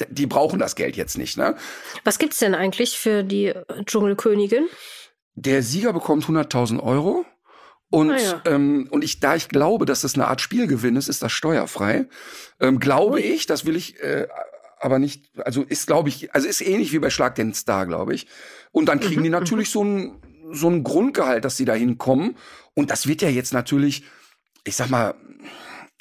die 0.09 0.27
brauchen 0.27 0.59
das 0.59 0.77
Geld 0.77 0.97
jetzt 0.97 1.17
nicht. 1.19 1.37
Ne? 1.37 1.57
Was 2.05 2.19
gibt's 2.19 2.39
denn 2.39 2.55
eigentlich 2.55 2.99
für 2.99 3.23
die 3.23 3.55
Dschungelkönigin? 3.85 4.67
Der 5.35 5.63
Sieger 5.63 5.93
bekommt 5.93 6.25
100.000 6.25 6.83
Euro. 6.83 7.25
Und, 7.89 8.11
ah, 8.11 8.17
ja. 8.19 8.43
ähm, 8.47 8.89
und 8.91 9.05
ich, 9.05 9.21
da 9.21 9.37
ich 9.37 9.49
glaube, 9.49 9.87
dass 9.87 10.01
das 10.01 10.15
eine 10.15 10.27
Art 10.27 10.41
Spielgewinn 10.41 10.97
ist, 10.97 11.09
ist 11.09 11.23
das 11.23 11.33
steuerfrei. 11.33 12.09
Ähm, 12.61 12.81
glaube 12.81 13.15
Ui. 13.15 13.21
ich, 13.21 13.47
das 13.47 13.65
will 13.65 13.77
ich 13.77 14.01
äh, 14.01 14.27
aber 14.79 14.99
nicht, 14.99 15.31
also 15.39 15.63
ist, 15.63 15.87
glaube 15.87 16.09
ich, 16.09 16.35
also 16.35 16.47
ist 16.47 16.61
ähnlich 16.61 16.93
wie 16.93 16.99
bei 16.99 17.11
Schlag 17.11 17.35
den 17.35 17.55
Star, 17.55 17.87
glaube 17.87 18.15
ich. 18.15 18.27
Und 18.73 18.87
dann 18.87 19.01
kriegen 19.01 19.21
mhm, 19.21 19.25
die 19.25 19.31
natürlich 19.31 19.69
mhm. 19.69 19.73
so 19.73 19.85
ein, 19.85 20.23
so 20.53 20.71
ein 20.71 20.85
Grundgehalt, 20.85 21.45
dass 21.45 21.57
sie 21.57 21.65
da 21.65 21.75
hinkommen. 21.75 22.37
Und 22.75 22.91
das 22.91 23.07
wird 23.07 23.23
ja 23.23 23.29
jetzt 23.29 23.53
natürlich, 23.53 24.05
ich 24.65 24.77
sag 24.77 24.91
mal, 24.91 25.15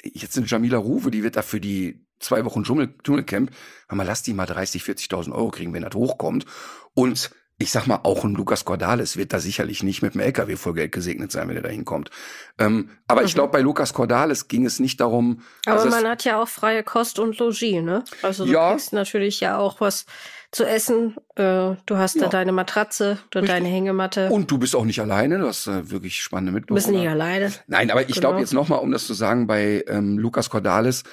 jetzt 0.02 0.34
sind 0.34 0.50
Jamila 0.50 0.78
Ruwe, 0.78 1.10
die 1.10 1.22
wird 1.22 1.36
da 1.36 1.42
für 1.42 1.60
die 1.60 2.05
zwei 2.18 2.44
Wochen 2.44 2.64
Dschungel, 2.64 2.94
Dschungelcamp, 3.02 3.50
mal 3.90 4.06
lass 4.06 4.22
die 4.22 4.34
mal 4.34 4.46
30, 4.46 4.82
40.000 4.82 5.32
Euro 5.32 5.50
kriegen, 5.50 5.72
wenn 5.72 5.82
das 5.82 5.94
hochkommt. 5.94 6.46
Und 6.94 7.30
ich 7.58 7.70
sag 7.70 7.86
mal, 7.86 8.00
auch 8.02 8.24
ein 8.24 8.34
Lukas 8.34 8.66
Cordalis 8.66 9.16
wird 9.16 9.32
da 9.32 9.40
sicherlich 9.40 9.82
nicht 9.82 10.02
mit 10.02 10.14
dem 10.14 10.20
LKW 10.20 10.56
voll 10.56 10.74
Geld 10.74 10.92
gesegnet 10.92 11.32
sein, 11.32 11.48
wenn 11.48 11.56
er 11.56 11.62
da 11.62 11.70
hinkommt. 11.70 12.10
Ähm, 12.58 12.90
aber 13.08 13.22
mhm. 13.22 13.26
ich 13.26 13.34
glaube, 13.34 13.52
bei 13.52 13.60
Lukas 13.60 13.94
Cordalis 13.94 14.48
ging 14.48 14.66
es 14.66 14.78
nicht 14.78 15.00
darum. 15.00 15.42
Aber 15.64 15.80
also 15.80 15.88
man 15.88 16.06
hat 16.06 16.24
ja 16.24 16.40
auch 16.40 16.48
freie 16.48 16.82
Kost 16.82 17.18
und 17.18 17.38
Logis, 17.38 17.82
ne? 17.82 18.04
Also 18.22 18.44
du 18.44 18.52
ja. 18.52 18.72
kriegst 18.72 18.92
natürlich 18.92 19.40
ja 19.40 19.56
auch 19.56 19.80
was 19.80 20.04
zu 20.52 20.64
essen. 20.64 21.16
Äh, 21.36 21.76
du 21.86 21.96
hast 21.96 22.16
ja. 22.16 22.22
da 22.22 22.28
deine 22.28 22.52
Matratze 22.52 23.18
oder 23.34 23.46
deine 23.46 23.68
Hängematte. 23.68 24.28
Und 24.28 24.50
du 24.50 24.58
bist 24.58 24.76
auch 24.76 24.84
nicht 24.84 25.00
alleine. 25.00 25.38
Du 25.38 25.46
hast 25.46 25.66
äh, 25.66 25.90
wirklich 25.90 26.20
spannende 26.20 26.52
Mitbewohner. 26.52 26.80
Du 26.80 26.86
bist 26.86 26.94
nicht 26.94 27.08
alleine. 27.08 27.52
Nein, 27.68 27.90
aber 27.90 28.02
ich 28.02 28.08
genau. 28.08 28.20
glaube 28.20 28.40
jetzt 28.40 28.52
nochmal, 28.52 28.80
um 28.80 28.92
das 28.92 29.06
zu 29.06 29.14
sagen, 29.14 29.46
bei 29.46 29.82
ähm, 29.88 30.18
Lukas 30.18 30.50
Cordalis, 30.50 31.04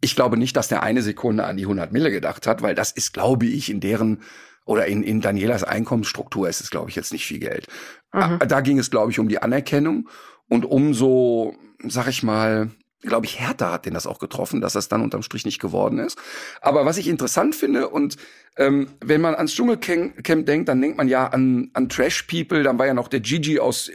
ich 0.00 0.16
glaube 0.16 0.36
nicht, 0.36 0.56
dass 0.56 0.68
der 0.68 0.82
eine 0.82 1.02
Sekunde 1.02 1.44
an 1.44 1.56
die 1.56 1.64
100 1.64 1.92
Mille 1.92 2.10
gedacht 2.10 2.46
hat, 2.46 2.62
weil 2.62 2.74
das 2.74 2.90
ist, 2.92 3.12
glaube 3.12 3.46
ich, 3.46 3.70
in 3.70 3.80
deren 3.80 4.22
oder 4.64 4.86
in, 4.86 5.02
in 5.02 5.20
Danielas 5.20 5.64
Einkommensstruktur 5.64 6.48
ist 6.48 6.60
es, 6.60 6.70
glaube 6.70 6.90
ich, 6.90 6.96
jetzt 6.96 7.12
nicht 7.12 7.26
viel 7.26 7.40
Geld. 7.40 7.66
Mhm. 8.12 8.38
Da 8.46 8.60
ging 8.60 8.78
es, 8.78 8.90
glaube 8.90 9.10
ich, 9.10 9.18
um 9.18 9.28
die 9.28 9.42
Anerkennung 9.42 10.08
und 10.48 10.64
um 10.64 10.94
so, 10.94 11.54
sag 11.82 12.08
ich 12.08 12.22
mal, 12.22 12.70
glaube 13.02 13.26
ich, 13.26 13.40
Hertha 13.40 13.72
hat 13.72 13.86
den 13.86 13.94
das 13.94 14.06
auch 14.06 14.18
getroffen, 14.18 14.60
dass 14.60 14.74
das 14.74 14.88
dann 14.88 15.02
unterm 15.02 15.22
Strich 15.22 15.44
nicht 15.44 15.60
geworden 15.60 15.98
ist. 15.98 16.18
Aber 16.60 16.84
was 16.84 16.98
ich 16.98 17.08
interessant 17.08 17.54
finde 17.54 17.88
und 17.88 18.16
ähm, 18.56 18.88
wenn 19.00 19.20
man 19.20 19.34
ans 19.34 19.54
Dschungelcamp 19.54 20.46
denkt, 20.46 20.68
dann 20.68 20.80
denkt 20.80 20.98
man 20.98 21.08
ja 21.08 21.28
an, 21.28 21.70
an 21.72 21.88
Trash 21.88 22.24
People. 22.24 22.62
Dann 22.62 22.78
war 22.78 22.86
ja 22.86 22.94
noch 22.94 23.08
der 23.08 23.20
Gigi 23.20 23.58
aus, 23.58 23.90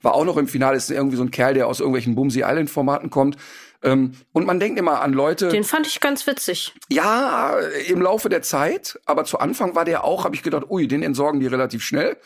war 0.00 0.14
auch 0.14 0.24
noch 0.24 0.38
im 0.38 0.48
Finale, 0.48 0.76
ist 0.76 0.90
irgendwie 0.90 1.16
so 1.16 1.22
ein 1.22 1.30
Kerl, 1.30 1.54
der 1.54 1.68
aus 1.68 1.78
irgendwelchen 1.78 2.14
Bumsy 2.14 2.40
Island 2.40 2.70
Formaten 2.70 3.10
kommt. 3.10 3.36
Ähm, 3.82 4.12
und 4.32 4.46
man 4.46 4.60
denkt 4.60 4.78
immer 4.78 5.00
an 5.00 5.12
Leute. 5.12 5.48
Den 5.48 5.64
fand 5.64 5.86
ich 5.86 6.00
ganz 6.00 6.26
witzig. 6.26 6.74
Ja, 6.88 7.56
im 7.88 8.00
Laufe 8.00 8.28
der 8.28 8.42
Zeit. 8.42 8.98
Aber 9.06 9.24
zu 9.24 9.38
Anfang 9.38 9.74
war 9.74 9.84
der 9.84 10.04
auch, 10.04 10.24
habe 10.24 10.34
ich 10.34 10.42
gedacht, 10.42 10.70
ui, 10.70 10.86
den 10.86 11.02
entsorgen 11.02 11.40
die 11.40 11.46
relativ 11.46 11.82
schnell, 11.82 12.16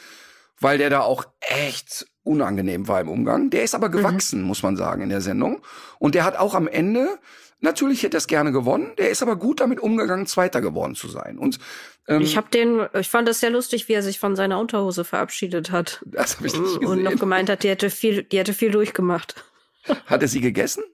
weil 0.61 0.79
der 0.79 0.91
da 0.91 1.01
auch 1.01 1.25
echt 1.41 2.07
unangenehm 2.23 2.89
war 2.89 3.01
im 3.01 3.09
Umgang. 3.09 3.51
Der 3.51 3.63
ist 3.63 3.75
aber 3.75 3.89
mhm. 3.89 3.93
gewachsen, 3.93 4.41
mhm. 4.41 4.47
muss 4.47 4.63
man 4.63 4.77
sagen, 4.77 5.03
in 5.03 5.09
der 5.09 5.21
Sendung. 5.21 5.63
Und 5.99 6.15
der 6.15 6.25
hat 6.25 6.37
auch 6.37 6.55
am 6.55 6.69
Ende 6.69 7.19
Natürlich 7.61 8.03
hätte 8.03 8.17
er 8.17 8.19
es 8.19 8.27
gerne 8.27 8.53
gewonnen. 8.53 8.93
Der 8.99 9.11
ist 9.11 9.23
aber 9.23 9.37
gut 9.37 9.61
damit 9.61 9.81
umgegangen, 9.81 10.27
Zweiter 10.27 10.61
geworden 10.61 10.95
zu 10.95 11.09
sein. 11.09 11.39
Und 11.39 11.59
ähm, 12.07 12.21
ich 12.21 12.37
habe 12.37 12.51
den, 12.51 12.87
ich 12.93 13.09
fand 13.09 13.27
das 13.27 13.41
sehr 13.41 13.51
lustig, 13.51 13.89
wie 13.89 13.95
er 13.95 14.03
sich 14.03 14.19
von 14.19 14.37
seiner 14.37 14.61
Unterhose 14.61 15.05
verabschiedet 15.05 15.71
hat. 15.71 16.03
Das 16.05 16.37
habe 16.37 16.49
ich 16.49 16.53
nicht 16.53 16.81
gesehen. 16.81 16.87
Und 16.87 17.03
noch 17.03 17.17
gemeint 17.17 17.49
hat, 17.49 17.63
die 17.63 17.71
hätte 17.71 17.89
viel, 17.89 18.25
die 18.25 18.39
hätte 18.39 18.53
viel 18.53 18.71
durchgemacht. 18.71 19.43
Hat 20.07 20.23
er 20.23 20.29
sie 20.29 20.41
gegessen? 20.41 20.85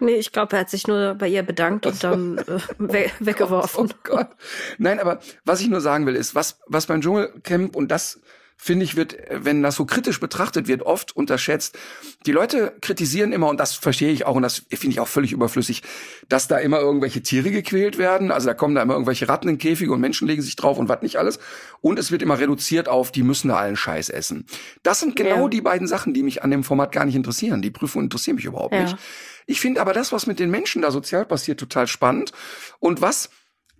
Nee, 0.00 0.14
ich 0.14 0.32
glaube, 0.32 0.56
er 0.56 0.60
hat 0.60 0.70
sich 0.70 0.86
nur 0.86 1.14
bei 1.14 1.28
ihr 1.28 1.42
bedankt 1.42 1.86
und 1.86 2.02
dann 2.02 2.38
äh, 2.38 2.58
we 2.78 3.10
weggeworfen. 3.20 3.86
Oh 3.86 3.94
Gott. 4.02 4.28
Nein, 4.78 5.00
aber 5.00 5.20
was 5.44 5.60
ich 5.60 5.68
nur 5.68 5.80
sagen 5.80 6.06
will, 6.06 6.16
ist, 6.16 6.34
was, 6.34 6.58
was 6.66 6.86
beim 6.86 7.00
Dschungelcamp, 7.00 7.76
und 7.76 7.88
das 7.88 8.20
finde 8.62 8.84
ich, 8.84 8.94
wird, 8.94 9.16
wenn 9.28 9.60
das 9.60 9.74
so 9.74 9.84
kritisch 9.84 10.20
betrachtet 10.20 10.68
wird, 10.68 10.82
oft 10.82 11.16
unterschätzt. 11.16 11.76
Die 12.26 12.30
Leute 12.30 12.72
kritisieren 12.80 13.32
immer, 13.32 13.48
und 13.48 13.58
das 13.58 13.74
verstehe 13.74 14.12
ich 14.12 14.24
auch, 14.24 14.36
und 14.36 14.42
das 14.42 14.62
finde 14.70 14.94
ich 14.94 15.00
auch 15.00 15.08
völlig 15.08 15.32
überflüssig, 15.32 15.82
dass 16.28 16.46
da 16.46 16.58
immer 16.58 16.78
irgendwelche 16.78 17.22
Tiere 17.22 17.50
gequält 17.50 17.98
werden. 17.98 18.30
Also 18.30 18.46
da 18.46 18.54
kommen 18.54 18.76
da 18.76 18.82
immer 18.82 18.92
irgendwelche 18.92 19.28
Ratten 19.28 19.48
in 19.48 19.58
Käfige 19.58 19.92
und 19.92 20.00
Menschen 20.00 20.28
legen 20.28 20.42
sich 20.42 20.54
drauf 20.54 20.78
und 20.78 20.88
was 20.88 21.02
nicht 21.02 21.16
alles. 21.16 21.40
Und 21.80 21.98
es 21.98 22.12
wird 22.12 22.22
immer 22.22 22.38
reduziert 22.38 22.88
auf, 22.88 23.10
die 23.10 23.24
müssen 23.24 23.48
da 23.48 23.56
allen 23.56 23.74
Scheiß 23.74 24.10
essen. 24.10 24.46
Das 24.84 25.00
sind 25.00 25.16
genau 25.16 25.42
ja. 25.42 25.48
die 25.48 25.60
beiden 25.60 25.88
Sachen, 25.88 26.14
die 26.14 26.22
mich 26.22 26.44
an 26.44 26.52
dem 26.52 26.62
Format 26.62 26.92
gar 26.92 27.04
nicht 27.04 27.16
interessieren. 27.16 27.62
Die 27.62 27.72
Prüfungen 27.72 28.04
interessieren 28.04 28.36
mich 28.36 28.44
überhaupt 28.44 28.74
ja. 28.74 28.84
nicht. 28.84 28.96
Ich 29.46 29.60
finde 29.60 29.80
aber 29.80 29.92
das, 29.92 30.12
was 30.12 30.28
mit 30.28 30.38
den 30.38 30.52
Menschen 30.52 30.82
da 30.82 30.92
sozial 30.92 31.24
passiert, 31.24 31.58
total 31.58 31.88
spannend. 31.88 32.30
Und 32.78 33.00
was 33.00 33.28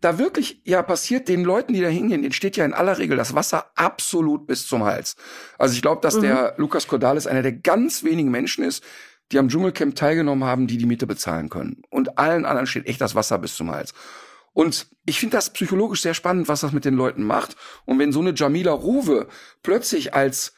da 0.03 0.19
wirklich 0.19 0.61
ja 0.65 0.83
passiert, 0.83 1.29
den 1.29 1.45
Leuten, 1.45 1.73
die 1.73 1.81
da 1.81 1.89
hingehen, 1.89 2.23
denen 2.23 2.33
steht 2.33 2.57
ja 2.57 2.65
in 2.65 2.75
aller 2.75 2.99
Regel 2.99 3.17
das 3.17 3.35
Wasser 3.35 3.71
absolut 3.77 4.47
bis 4.47 4.67
zum 4.67 4.85
Hals. 4.85 5.17
Also 5.59 5.75
ich 5.75 5.83
glaube, 5.83 6.01
dass 6.03 6.17
mhm. 6.17 6.23
der 6.23 6.55
Lukas 6.59 6.87
Cordalis 6.89 7.27
einer 7.27 7.43
der 7.43 7.53
ganz 7.53 8.03
wenigen 8.05 8.31
Menschen 8.31 8.65
ist, 8.65 8.83
die 9.31 9.39
am 9.39 9.49
Dschungelcamp 9.49 9.95
teilgenommen 9.95 10.45
haben, 10.45 10.67
die 10.67 10.77
die 10.77 10.87
Miete 10.87 11.07
bezahlen 11.07 11.49
können. 11.49 11.83
Und 11.89 12.19
allen 12.19 12.45
anderen 12.45 12.67
steht 12.67 12.87
echt 12.87 13.01
das 13.01 13.15
Wasser 13.15 13.39
bis 13.39 13.57
zum 13.57 13.71
Hals. 13.71 13.95
Und 14.53 14.89
ich 15.07 15.19
finde 15.19 15.37
das 15.37 15.51
psychologisch 15.51 16.03
sehr 16.03 16.15
spannend, 16.15 16.49
was 16.49 16.61
das 16.61 16.73
mit 16.73 16.85
den 16.85 16.95
Leuten 16.95 17.23
macht. 17.23 17.57
Und 17.87 17.99
wenn 17.99 18.13
so 18.13 18.21
eine 18.21 18.35
Jamila 18.35 18.73
Ruwe 18.73 19.29
plötzlich 19.63 20.15
als 20.15 20.53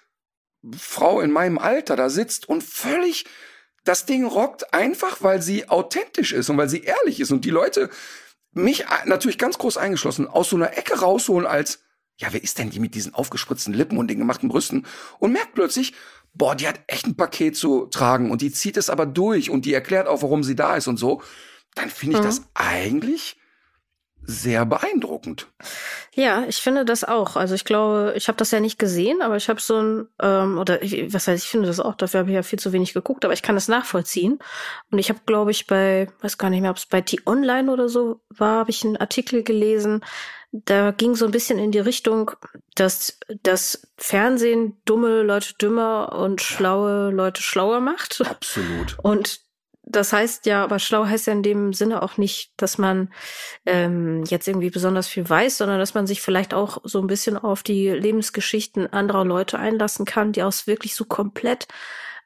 Frau 0.76 1.20
in 1.20 1.30
meinem 1.30 1.58
Alter 1.58 1.94
da 1.94 2.08
sitzt 2.08 2.48
und 2.48 2.64
völlig 2.64 3.26
das 3.84 4.06
Ding 4.06 4.24
rockt, 4.24 4.72
einfach 4.72 5.22
weil 5.22 5.42
sie 5.42 5.68
authentisch 5.68 6.32
ist 6.32 6.48
und 6.48 6.56
weil 6.56 6.70
sie 6.70 6.82
ehrlich 6.82 7.20
ist 7.20 7.30
und 7.30 7.44
die 7.44 7.50
Leute 7.50 7.90
mich 8.54 8.84
natürlich 9.04 9.38
ganz 9.38 9.58
groß 9.58 9.76
eingeschlossen 9.76 10.26
aus 10.26 10.50
so 10.50 10.56
einer 10.56 10.76
Ecke 10.76 11.00
rausholen 11.00 11.46
als, 11.46 11.82
ja, 12.16 12.28
wer 12.30 12.42
ist 12.42 12.58
denn 12.58 12.70
die 12.70 12.80
mit 12.80 12.94
diesen 12.94 13.14
aufgespritzten 13.14 13.74
Lippen 13.74 13.98
und 13.98 14.08
den 14.08 14.18
gemachten 14.18 14.48
Brüsten? 14.48 14.86
Und 15.18 15.32
merkt 15.32 15.54
plötzlich, 15.54 15.94
boah, 16.32 16.54
die 16.54 16.68
hat 16.68 16.80
echt 16.86 17.06
ein 17.06 17.16
Paket 17.16 17.56
zu 17.56 17.86
tragen 17.86 18.30
und 18.30 18.42
die 18.42 18.52
zieht 18.52 18.76
es 18.76 18.90
aber 18.90 19.06
durch 19.06 19.50
und 19.50 19.64
die 19.64 19.74
erklärt 19.74 20.06
auch, 20.06 20.22
warum 20.22 20.44
sie 20.44 20.56
da 20.56 20.76
ist 20.76 20.88
und 20.88 20.96
so. 20.96 21.22
Dann 21.74 21.90
finde 21.90 22.16
ich 22.16 22.22
mhm. 22.22 22.26
das 22.26 22.42
eigentlich 22.54 23.36
sehr 24.26 24.64
beeindruckend. 24.66 25.48
Ja, 26.14 26.44
ich 26.48 26.56
finde 26.56 26.84
das 26.84 27.04
auch. 27.04 27.36
Also 27.36 27.54
ich 27.54 27.64
glaube, 27.64 28.14
ich 28.16 28.28
habe 28.28 28.36
das 28.36 28.50
ja 28.50 28.60
nicht 28.60 28.78
gesehen, 28.78 29.22
aber 29.22 29.36
ich 29.36 29.48
habe 29.48 29.60
so 29.60 29.80
ein, 29.80 30.08
ähm, 30.22 30.58
oder 30.58 30.82
ich, 30.82 31.12
was 31.12 31.28
heißt, 31.28 31.44
ich 31.44 31.50
finde 31.50 31.66
das 31.66 31.80
auch, 31.80 31.94
dafür 31.94 32.20
habe 32.20 32.30
ich 32.30 32.34
ja 32.34 32.42
viel 32.42 32.58
zu 32.58 32.72
wenig 32.72 32.94
geguckt, 32.94 33.24
aber 33.24 33.34
ich 33.34 33.42
kann 33.42 33.54
das 33.54 33.68
nachvollziehen. 33.68 34.38
Und 34.90 34.98
ich 34.98 35.08
habe, 35.08 35.20
glaube 35.26 35.50
ich, 35.50 35.66
bei, 35.66 36.08
weiß 36.20 36.38
gar 36.38 36.50
nicht 36.50 36.62
mehr, 36.62 36.70
ob 36.70 36.76
es 36.76 36.86
bei 36.86 37.00
T-Online 37.00 37.70
oder 37.70 37.88
so 37.88 38.20
war, 38.28 38.58
habe 38.58 38.70
ich 38.70 38.84
einen 38.84 38.96
Artikel 38.96 39.42
gelesen, 39.42 40.02
da 40.64 40.92
ging 40.92 41.16
so 41.16 41.24
ein 41.24 41.32
bisschen 41.32 41.58
in 41.58 41.72
die 41.72 41.80
Richtung, 41.80 42.30
dass 42.76 43.18
das 43.42 43.88
Fernsehen 43.96 44.76
dumme 44.84 45.22
Leute 45.22 45.54
dümmer 45.54 46.12
und 46.12 46.40
schlaue 46.40 47.10
Leute 47.10 47.42
schlauer 47.42 47.80
macht. 47.80 48.22
Absolut. 48.24 48.96
Und 49.02 49.40
das 49.86 50.12
heißt 50.12 50.46
ja, 50.46 50.64
aber 50.64 50.78
schlau 50.78 51.06
heißt 51.06 51.26
ja 51.26 51.32
in 51.32 51.42
dem 51.42 51.72
Sinne 51.72 52.02
auch 52.02 52.16
nicht, 52.16 52.52
dass 52.56 52.78
man 52.78 53.12
ähm, 53.66 54.24
jetzt 54.24 54.48
irgendwie 54.48 54.70
besonders 54.70 55.08
viel 55.08 55.28
weiß, 55.28 55.58
sondern 55.58 55.78
dass 55.78 55.94
man 55.94 56.06
sich 56.06 56.22
vielleicht 56.22 56.54
auch 56.54 56.78
so 56.84 57.00
ein 57.00 57.06
bisschen 57.06 57.36
auf 57.36 57.62
die 57.62 57.90
Lebensgeschichten 57.90 58.92
anderer 58.92 59.24
Leute 59.24 59.58
einlassen 59.58 60.04
kann, 60.06 60.32
die 60.32 60.42
aus 60.42 60.66
wirklich 60.66 60.94
so 60.94 61.04
komplett 61.04 61.68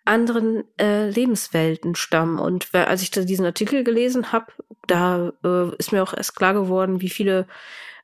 anderen 0.04 0.64
äh, 0.80 1.10
Lebenswelten 1.10 1.94
stammen. 1.94 2.38
Und 2.38 2.74
als 2.74 3.02
ich 3.02 3.10
diesen 3.10 3.44
Artikel 3.44 3.84
gelesen 3.84 4.32
habe, 4.32 4.46
da 4.86 5.32
äh, 5.44 5.76
ist 5.76 5.92
mir 5.92 6.02
auch 6.02 6.14
erst 6.14 6.36
klar 6.36 6.54
geworden, 6.54 7.00
wie 7.00 7.10
viele 7.10 7.46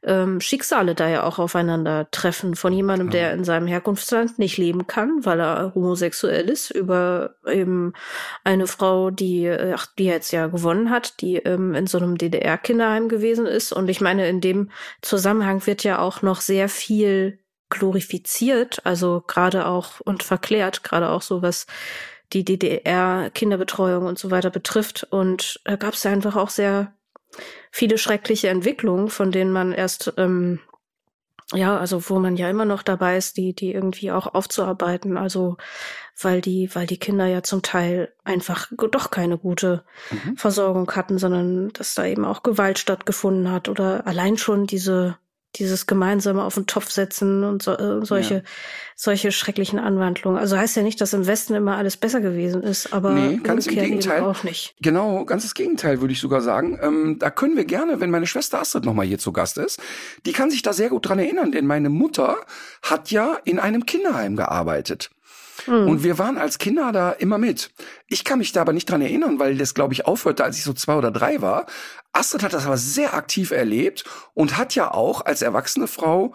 ähm, 0.05 0.41
Schicksale 0.41 0.95
da 0.95 1.09
ja 1.09 1.23
auch 1.25 1.39
aufeinander 1.39 2.09
treffen 2.11 2.55
von 2.55 2.73
jemandem, 2.73 3.11
der 3.11 3.33
in 3.33 3.45
seinem 3.45 3.67
Herkunftsland 3.67 4.39
nicht 4.39 4.57
leben 4.57 4.87
kann, 4.87 5.25
weil 5.25 5.41
er 5.41 5.73
homosexuell 5.75 6.49
ist, 6.49 6.71
über 6.71 7.37
eben 7.47 7.93
eine 8.45 8.67
Frau, 8.67 9.11
die, 9.11 9.51
ach, 9.51 9.87
die 9.99 10.05
jetzt 10.05 10.31
ja 10.33 10.47
gewonnen 10.47 10.91
hat, 10.91 11.21
die 11.21 11.37
ähm, 11.37 11.75
in 11.75 11.87
so 11.87 11.99
einem 11.99 12.19
DDR-Kinderheim 12.19 13.09
gewesen 13.09 13.47
ist. 13.47 13.73
Und 13.73 13.89
ich 13.89 14.01
meine, 14.01 14.29
in 14.29 14.41
dem 14.41 14.71
Zusammenhang 15.03 15.67
wird 15.67 15.85
ja 15.85 15.99
auch 15.99 16.23
noch 16.23 16.41
sehr 16.41 16.69
viel 16.69 17.39
glorifiziert, 17.71 18.85
also 18.85 19.23
gerade 19.27 19.67
auch 19.67 20.01
und 20.01 20.23
verklärt, 20.23 20.85
gerade 20.85 21.09
auch 21.09 21.23
so 21.23 21.43
was 21.43 21.67
die 22.33 22.45
DDR-Kinderbetreuung 22.45 24.07
und 24.07 24.19
so 24.19 24.31
weiter 24.31 24.51
betrifft. 24.51 25.07
Und 25.11 25.61
da 25.65 25.77
gab 25.77 25.95
es 25.95 26.03
ja 26.03 26.11
einfach 26.11 26.37
auch 26.37 26.51
sehr 26.51 26.93
viele 27.71 27.99
schreckliche 27.99 28.49
Entwicklungen, 28.49 29.09
von 29.09 29.33
denen 29.33 29.51
man 29.51 29.73
erst 29.73 30.13
ähm, 30.17 30.61
ja, 31.53 31.79
also 31.79 32.09
wo 32.09 32.19
man 32.19 32.37
ja 32.37 32.49
immer 32.49 32.65
noch 32.65 32.83
dabei 32.83 33.17
ist, 33.17 33.37
die, 33.37 33.55
die 33.55 33.73
irgendwie 33.73 34.11
auch 34.11 34.35
aufzuarbeiten. 34.35 35.17
Also 35.17 35.57
weil 36.21 36.41
die, 36.41 36.71
weil 36.75 36.87
die 36.87 36.99
Kinder 36.99 37.27
ja 37.27 37.43
zum 37.43 37.63
Teil 37.63 38.15
einfach 38.25 38.69
doch 38.91 39.11
keine 39.11 39.37
gute 39.37 39.85
mhm. 40.11 40.37
Versorgung 40.37 40.91
hatten, 40.93 41.19
sondern 41.19 41.71
dass 41.71 41.95
da 41.95 42.07
eben 42.07 42.25
auch 42.25 42.43
Gewalt 42.43 42.79
stattgefunden 42.79 43.51
hat 43.51 43.69
oder 43.69 44.07
allein 44.07 44.39
schon 44.39 44.67
diese 44.67 45.19
dieses 45.57 45.87
gemeinsame 45.87 46.43
auf 46.43 46.55
den 46.55 46.67
Topf 46.67 46.91
setzen 46.91 47.45
und 47.45 47.63
so, 47.63 47.73
äh, 47.73 48.05
solche, 48.05 48.35
ja. 48.35 48.43
solche 48.97 49.33
schrecklichen 49.33 49.79
Anwandlungen. 49.79 50.39
Also 50.39 50.57
heißt 50.57 50.77
ja 50.77 50.83
nicht, 50.83 51.01
dass 51.01 51.13
im 51.13 51.27
Westen 51.27 51.55
immer 51.55 51.77
alles 51.77 51.97
besser 51.97 52.21
gewesen 52.21 52.63
ist, 52.63 52.93
aber 52.93 53.13
nee, 53.13 53.41
ganz 53.43 53.67
im 53.67 53.75
Gegenteil 53.75 54.23
auch 54.23 54.45
nicht. 54.45 54.75
Genau, 54.81 55.25
ganz 55.25 55.45
das 55.45 55.55
Gegenteil 55.55 56.01
würde 56.01 56.13
ich 56.13 56.21
sogar 56.21 56.41
sagen. 56.41 56.79
Ähm, 56.83 57.17
da 57.19 57.31
können 57.31 57.57
wir 57.57 57.65
gerne, 57.65 58.01
wenn 58.01 58.11
meine 58.11 58.27
Schwester 58.27 58.61
Astrid 58.61 58.85
nochmal 58.85 59.07
hier 59.07 59.19
zu 59.19 59.33
Gast 59.33 59.59
ist, 59.59 59.81
die 60.27 60.33
kann 60.33 60.51
sich 60.51 60.63
da 60.63 60.73
sehr 60.73 60.89
gut 60.89 61.09
dran 61.09 61.19
erinnern, 61.19 61.53
denn 61.53 61.67
meine 61.67 61.89
Mutter 61.89 62.37
hat 62.83 63.11
ja 63.11 63.39
in 63.45 63.59
einem 63.59 63.87
Kinderheim 63.87 64.37
gearbeitet. 64.37 65.11
Mhm. 65.67 65.89
Und 65.89 66.05
wir 66.05 66.19
waren 66.19 66.39
als 66.39 66.59
Kinder 66.59 66.93
da 66.93 67.11
immer 67.11 67.39
mit. 67.39 67.71
Ich 68.07 68.25
kann 68.25 68.39
mich 68.39 68.53
da 68.53 68.61
aber 68.61 68.73
nicht 68.73 68.91
dran 68.91 69.03
erinnern, 69.03 69.39
weil 69.39 69.57
das, 69.57 69.75
glaube 69.75 69.95
ich, 69.95 70.07
aufhörte, 70.07 70.45
als 70.45 70.57
ich 70.59 70.65
so 70.65 70.73
zwei 70.73 70.97
oder 70.97 71.11
drei 71.11 71.41
war. 71.41 71.67
Astrid 72.13 72.43
hat 72.43 72.53
das 72.53 72.67
aber 72.67 72.77
sehr 72.77 73.15
aktiv 73.15 73.51
erlebt 73.51 74.05
und 74.35 74.57
hat 74.57 74.75
ja 74.75 74.93
auch 74.93 75.25
als 75.25 75.43
erwachsene 75.43 75.87
Frau, 75.87 76.35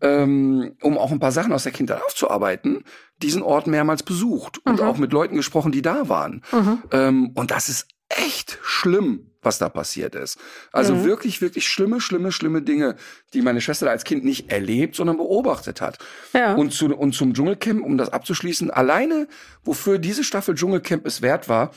ähm, 0.00 0.76
um 0.82 0.96
auch 0.96 1.10
ein 1.10 1.20
paar 1.20 1.32
Sachen 1.32 1.52
aus 1.52 1.64
der 1.64 1.72
Kindheit 1.72 2.02
aufzuarbeiten, 2.02 2.84
diesen 3.20 3.42
Ort 3.42 3.66
mehrmals 3.66 4.02
besucht 4.02 4.64
und 4.64 4.80
mhm. 4.80 4.86
auch 4.86 4.96
mit 4.96 5.12
Leuten 5.12 5.36
gesprochen, 5.36 5.72
die 5.72 5.82
da 5.82 6.08
waren. 6.08 6.42
Mhm. 6.52 6.82
Ähm, 6.92 7.30
und 7.34 7.50
das 7.50 7.68
ist 7.68 7.88
echt 8.08 8.58
schlimm, 8.62 9.30
was 9.42 9.58
da 9.58 9.68
passiert 9.68 10.14
ist. 10.14 10.38
Also 10.72 10.94
mhm. 10.94 11.04
wirklich, 11.04 11.40
wirklich 11.40 11.68
schlimme, 11.68 12.00
schlimme, 12.00 12.32
schlimme 12.32 12.62
Dinge, 12.62 12.96
die 13.34 13.42
meine 13.42 13.60
Schwester 13.60 13.90
als 13.90 14.04
Kind 14.04 14.24
nicht 14.24 14.50
erlebt, 14.50 14.96
sondern 14.96 15.16
beobachtet 15.16 15.80
hat. 15.80 15.98
Ja. 16.32 16.54
Und, 16.54 16.72
zu, 16.72 16.94
und 16.94 17.12
zum 17.12 17.34
Dschungelcamp, 17.34 17.84
um 17.84 17.98
das 17.98 18.10
abzuschließen, 18.10 18.70
alleine, 18.70 19.28
wofür 19.62 19.98
diese 19.98 20.24
Staffel 20.24 20.54
Dschungelcamp 20.54 21.06
es 21.06 21.22
wert 21.22 21.48
war, 21.48 21.72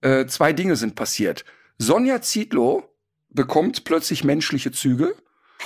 äh, 0.00 0.26
zwei 0.26 0.52
Dinge 0.52 0.76
sind 0.76 0.94
passiert. 0.94 1.44
Sonja 1.78 2.20
Zietlow 2.20 2.88
bekommt 3.28 3.84
plötzlich 3.84 4.24
menschliche 4.24 4.72
Züge. 4.72 5.14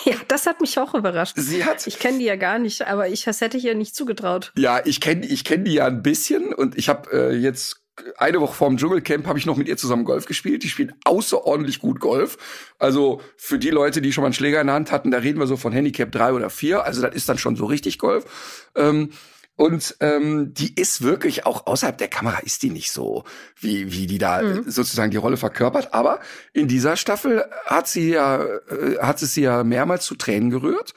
Ja, 0.05 0.15
das 0.29 0.47
hat 0.47 0.61
mich 0.61 0.79
auch 0.79 0.95
überrascht. 0.95 1.35
Sie 1.37 1.65
hat. 1.65 1.87
Ich 1.87 1.99
kenne 1.99 2.19
die 2.19 2.25
ja 2.25 2.37
gar 2.37 2.59
nicht, 2.59 2.87
aber 2.87 3.09
ich 3.09 3.25
das 3.25 3.41
hätte 3.41 3.57
ich 3.57 3.65
ihr 3.65 3.75
nicht 3.75 3.95
zugetraut. 3.95 4.53
Ja, 4.57 4.81
ich 4.85 5.01
kenne 5.01 5.27
ich 5.27 5.45
kenn 5.45 5.65
die 5.65 5.75
ja 5.75 5.87
ein 5.87 6.03
bisschen 6.03 6.55
und 6.55 6.77
ich 6.79 6.89
habe 6.89 7.11
äh, 7.13 7.37
jetzt 7.37 7.83
eine 8.17 8.41
Woche 8.41 8.55
vorm 8.55 8.77
Dschungelcamp 8.77 9.27
habe 9.27 9.39
ich 9.39 9.47
noch 9.47 9.57
mit 9.57 9.69
ihr 9.69 9.77
zusammen 9.77 10.05
Golf 10.05 10.27
gespielt. 10.27 10.63
Die 10.63 10.69
spielt 10.69 10.95
außerordentlich 11.05 11.81
gut 11.81 12.01
Golf. 12.01 12.39
Also 12.79 13.21
für 13.37 13.59
die 13.59 13.71
Leute, 13.71 14.01
die 14.01 14.13
schon 14.13 14.23
mal 14.23 14.27
einen 14.27 14.35
Schläger 14.35 14.61
in 14.61 14.67
der 14.69 14.77
Hand 14.77 14.93
hatten, 14.93 15.11
da 15.11 15.19
reden 15.19 15.39
wir 15.39 15.47
so 15.47 15.57
von 15.57 15.73
Handicap 15.73 16.13
drei 16.13 16.33
oder 16.33 16.51
vier. 16.51 16.85
Also 16.85 17.03
das 17.03 17.15
ist 17.15 17.29
dann 17.29 17.39
schon 17.39 17.57
so 17.57 17.67
richtig 17.67 17.99
Golf. 17.99 18.71
Ähm, 18.75 19.11
und 19.59 19.97
ähm, 19.99 20.55
die 20.55 20.81
ist 20.81 21.03
wirklich 21.03 21.45
auch 21.45 21.67
außerhalb 21.67 21.99
der 21.99 22.07
Kamera 22.07 22.39
ist 22.39 22.63
die 22.63 22.71
nicht 22.71 22.93
so, 22.93 23.25
wie 23.57 23.93
wie 23.93 24.07
die 24.07 24.19
da 24.19 24.41
mhm. 24.41 24.71
sozusagen 24.71 25.11
die 25.11 25.17
Rolle 25.17 25.37
verkörpert. 25.37 25.95
Aber 25.95 26.21
in 26.53 26.69
dieser 26.69 26.97
Staffel 26.97 27.45
hat 27.67 27.89
sie 27.89 28.11
ja 28.11 28.41
äh, 28.41 28.99
hat 29.01 29.21
es 29.21 29.35
sie 29.35 29.43
ja 29.43 29.65
mehrmals 29.65 30.05
zu 30.05 30.15
Tränen 30.15 30.51
gerührt 30.51 30.95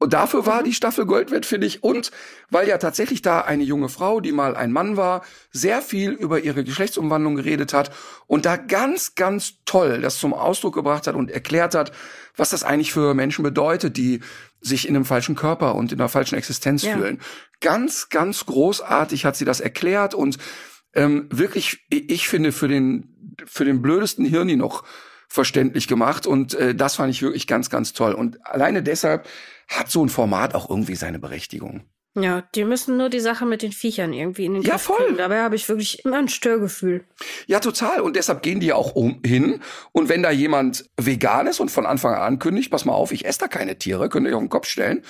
und 0.00 0.14
dafür 0.14 0.46
war 0.46 0.62
mhm. 0.62 0.64
die 0.64 0.72
Staffel 0.72 1.04
Gold 1.04 1.30
wert, 1.30 1.44
finde 1.44 1.66
ich. 1.66 1.84
Und 1.84 2.10
weil 2.48 2.66
ja 2.66 2.78
tatsächlich 2.78 3.20
da 3.20 3.42
eine 3.42 3.62
junge 3.64 3.90
Frau, 3.90 4.20
die 4.20 4.32
mal 4.32 4.56
ein 4.56 4.72
Mann 4.72 4.96
war, 4.96 5.22
sehr 5.52 5.82
viel 5.82 6.12
über 6.12 6.40
ihre 6.40 6.64
Geschlechtsumwandlung 6.64 7.36
geredet 7.36 7.74
hat 7.74 7.92
und 8.26 8.46
da 8.46 8.56
ganz, 8.56 9.14
ganz 9.14 9.62
toll 9.66 10.00
das 10.00 10.18
zum 10.18 10.32
Ausdruck 10.32 10.74
gebracht 10.74 11.06
hat 11.06 11.14
und 11.14 11.30
erklärt 11.30 11.74
hat, 11.74 11.92
was 12.34 12.48
das 12.48 12.64
eigentlich 12.64 12.94
für 12.94 13.12
Menschen 13.12 13.42
bedeutet, 13.42 13.98
die 13.98 14.20
sich 14.62 14.88
in 14.88 14.96
einem 14.96 15.04
falschen 15.04 15.36
Körper 15.36 15.74
und 15.74 15.92
in 15.92 16.00
einer 16.00 16.08
falschen 16.08 16.36
Existenz 16.36 16.82
ja. 16.82 16.96
fühlen. 16.96 17.20
Ganz, 17.60 18.08
ganz 18.08 18.46
großartig 18.46 19.26
hat 19.26 19.36
sie 19.36 19.44
das 19.44 19.60
erklärt 19.60 20.14
und 20.14 20.38
ähm, 20.94 21.28
wirklich, 21.30 21.84
ich 21.90 22.26
finde, 22.26 22.52
für 22.52 22.68
den, 22.68 23.36
für 23.44 23.66
den 23.66 23.82
blödesten 23.82 24.24
Hirni 24.24 24.56
noch 24.56 24.82
verständlich 25.28 25.86
gemacht 25.86 26.26
und 26.26 26.54
äh, 26.54 26.74
das 26.74 26.96
fand 26.96 27.10
ich 27.10 27.22
wirklich 27.22 27.46
ganz, 27.46 27.68
ganz 27.70 27.92
toll. 27.92 28.14
Und 28.14 28.44
alleine 28.44 28.82
deshalb 28.82 29.28
hat 29.70 29.90
so 29.90 30.04
ein 30.04 30.08
Format 30.08 30.54
auch 30.54 30.68
irgendwie 30.68 30.96
seine 30.96 31.18
Berechtigung. 31.18 31.84
Ja, 32.16 32.42
die 32.56 32.64
müssen 32.64 32.96
nur 32.96 33.08
die 33.08 33.20
Sache 33.20 33.46
mit 33.46 33.62
den 33.62 33.70
Viechern 33.70 34.12
irgendwie 34.12 34.44
in 34.44 34.54
den 34.54 34.62
Ja, 34.62 34.72
Griff 34.72 34.82
voll. 34.82 34.96
kriegen. 34.98 35.16
Dabei 35.16 35.42
habe 35.42 35.54
ich 35.54 35.68
wirklich 35.68 36.04
immer 36.04 36.18
ein 36.18 36.28
Störgefühl. 36.28 37.04
Ja, 37.46 37.60
total. 37.60 38.00
Und 38.00 38.16
deshalb 38.16 38.42
gehen 38.42 38.58
die 38.58 38.66
ja 38.66 38.74
auch 38.74 38.96
um, 38.96 39.20
hin. 39.24 39.60
Und 39.92 40.08
wenn 40.08 40.24
da 40.24 40.32
jemand 40.32 40.86
vegan 40.96 41.46
ist 41.46 41.60
und 41.60 41.70
von 41.70 41.86
Anfang 41.86 42.14
an 42.14 42.22
ankündigt, 42.22 42.72
pass 42.72 42.84
mal 42.84 42.94
auf, 42.94 43.12
ich 43.12 43.26
esse 43.26 43.38
da 43.40 43.48
keine 43.48 43.78
Tiere, 43.78 44.08
könnt 44.08 44.26
ihr 44.26 44.30
euch 44.30 44.34
auf 44.34 44.42
den 44.42 44.48
Kopf 44.48 44.66
stellen, 44.66 45.04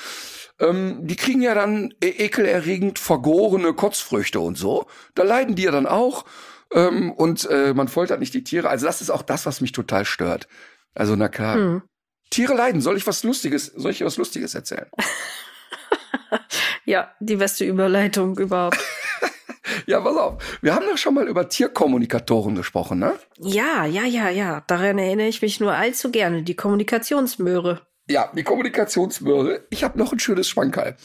ähm, 0.59 0.99
die 1.07 1.17
kriegen 1.17 1.41
ja 1.41 1.55
dann 1.55 1.95
e 2.05 2.09
ekelerregend 2.09 2.99
vergorene 2.99 3.73
Kotzfrüchte 3.73 4.41
und 4.41 4.59
so. 4.59 4.85
Da 5.15 5.23
leiden 5.23 5.55
die 5.55 5.63
ja 5.63 5.71
dann 5.71 5.87
auch. 5.87 6.27
Ähm, 6.73 7.13
und 7.13 7.49
äh, 7.49 7.73
man 7.73 7.89
foltert 7.89 8.21
nicht 8.21 8.35
die 8.35 8.45
Tiere. 8.45 8.69
Also 8.69 8.85
das 8.85 9.01
ist 9.01 9.11
auch 9.11 9.23
das, 9.23 9.47
was 9.47 9.63
mich 9.63 9.73
total 9.73 10.05
stört. 10.05 10.49
Also 10.95 11.17
na 11.17 11.29
klar. 11.29 11.55
Hm. 11.55 11.83
Tiere 12.31 12.55
leiden. 12.55 12.81
Soll 12.81 12.97
ich 12.97 13.07
was 13.07 13.23
Lustiges, 13.23 13.67
soll 13.67 13.91
ich 13.91 14.05
was 14.05 14.17
Lustiges 14.17 14.55
erzählen? 14.55 14.87
Ja, 16.87 17.15
die 17.21 17.37
beste 17.37 17.65
Überleitung 17.65 18.37
überhaupt. 18.39 18.79
Ja, 19.87 20.01
pass 20.01 20.17
auf. 20.17 20.59
Wir 20.63 20.75
haben 20.75 20.87
doch 20.87 20.99
schon 20.99 21.15
mal 21.15 21.29
über 21.29 21.49
Tierkommunikatoren 21.49 22.57
gesprochen, 22.57 22.99
ne? 22.99 23.13
ja, 23.39 23.87
ja, 23.87 24.05
ja, 24.05 24.29
ja. 24.29 24.63
Daran 24.67 24.99
erinnere 24.99 25.29
ich 25.29 25.43
mich 25.43 25.61
nur 25.61 25.73
allzu 25.73 26.11
gerne. 26.11 26.43
Die 26.43 26.57
Kommunikationsmöhre. 26.57 27.81
Ja, 28.09 28.31
die 28.35 28.43
Kommunikationsmöhre. 28.43 29.67
Ich 29.71 29.85
habe 29.85 29.99
noch 29.99 30.13
ein 30.13 30.19
schönes 30.19 30.49
Schwankerl. 30.49 30.97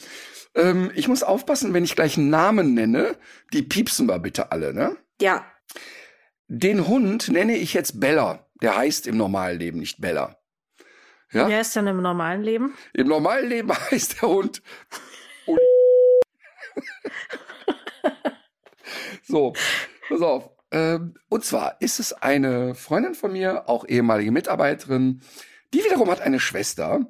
Ähm, 0.56 0.90
ich 0.94 1.06
muss 1.06 1.22
aufpassen, 1.22 1.74
wenn 1.74 1.84
ich 1.84 1.94
gleich 1.94 2.16
einen 2.16 2.30
Namen 2.30 2.74
nenne, 2.74 3.16
die 3.52 3.62
piepsen 3.62 4.08
wir 4.08 4.18
bitte 4.18 4.50
alle, 4.50 4.74
ne? 4.74 4.96
Ja. 5.20 5.44
Den 6.48 6.88
Hund 6.88 7.28
nenne 7.28 7.56
ich 7.56 7.72
jetzt 7.72 8.00
Bella. 8.00 8.46
Der 8.62 8.76
heißt 8.76 9.06
im 9.06 9.16
normalen 9.16 9.58
Leben 9.58 9.78
nicht 9.78 10.00
Bella. 10.00 10.35
Ja? 11.32 11.48
Wie 11.48 11.54
heißt 11.54 11.76
denn 11.76 11.86
im 11.86 12.02
normalen 12.02 12.42
Leben? 12.42 12.74
Im 12.92 13.08
normalen 13.08 13.48
Leben 13.48 13.72
heißt 13.90 14.22
der 14.22 14.28
Hund. 14.28 14.62
so, 19.22 19.52
pass 20.08 20.22
auf. 20.22 20.50
Ähm, 20.70 21.14
und 21.28 21.44
zwar 21.44 21.80
ist 21.80 22.00
es 22.00 22.12
eine 22.12 22.74
Freundin 22.74 23.14
von 23.14 23.32
mir, 23.32 23.68
auch 23.68 23.86
ehemalige 23.86 24.32
Mitarbeiterin, 24.32 25.22
die 25.72 25.84
wiederum 25.84 26.10
hat 26.10 26.20
eine 26.20 26.40
Schwester, 26.40 27.06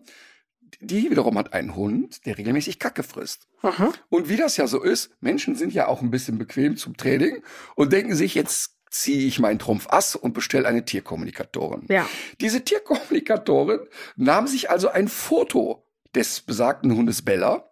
die 0.81 1.11
wiederum 1.11 1.39
hat 1.39 1.53
einen 1.53 1.75
Hund, 1.75 2.27
der 2.27 2.39
regelmäßig 2.39 2.79
Kacke 2.79 3.03
frisst. 3.03 3.49
Mhm. 3.63 3.93
Und 4.09 4.29
wie 4.29 4.37
das 4.37 4.57
ja 4.57 4.67
so 4.67 4.83
ist, 4.83 5.11
Menschen 5.21 5.57
sind 5.57 5.73
ja 5.73 5.87
auch 5.87 6.03
ein 6.03 6.11
bisschen 6.11 6.39
bequem 6.39 6.77
zum 6.77 6.97
Training 6.97 7.43
und 7.75 7.93
denken 7.93 8.15
sich, 8.15 8.35
jetzt 8.35 8.76
ziehe 8.91 9.27
ich 9.27 9.39
meinen 9.39 9.59
Trumpf 9.59 9.89
Ass 9.91 10.17
und 10.17 10.33
bestelle 10.33 10.69
eine 10.69 10.85
Tierkommunikatorin. 10.85 11.87
Ja. 11.89 12.09
Diese 12.41 12.63
Tierkommunikatorin 12.63 13.81
nahm 14.17 14.47
sich 14.47 14.71
also 14.71 14.89
ein 14.89 15.09
Foto 15.09 15.87
des 16.15 16.41
besagten 16.41 16.95
Hundes 16.95 17.23
Bella 17.23 17.71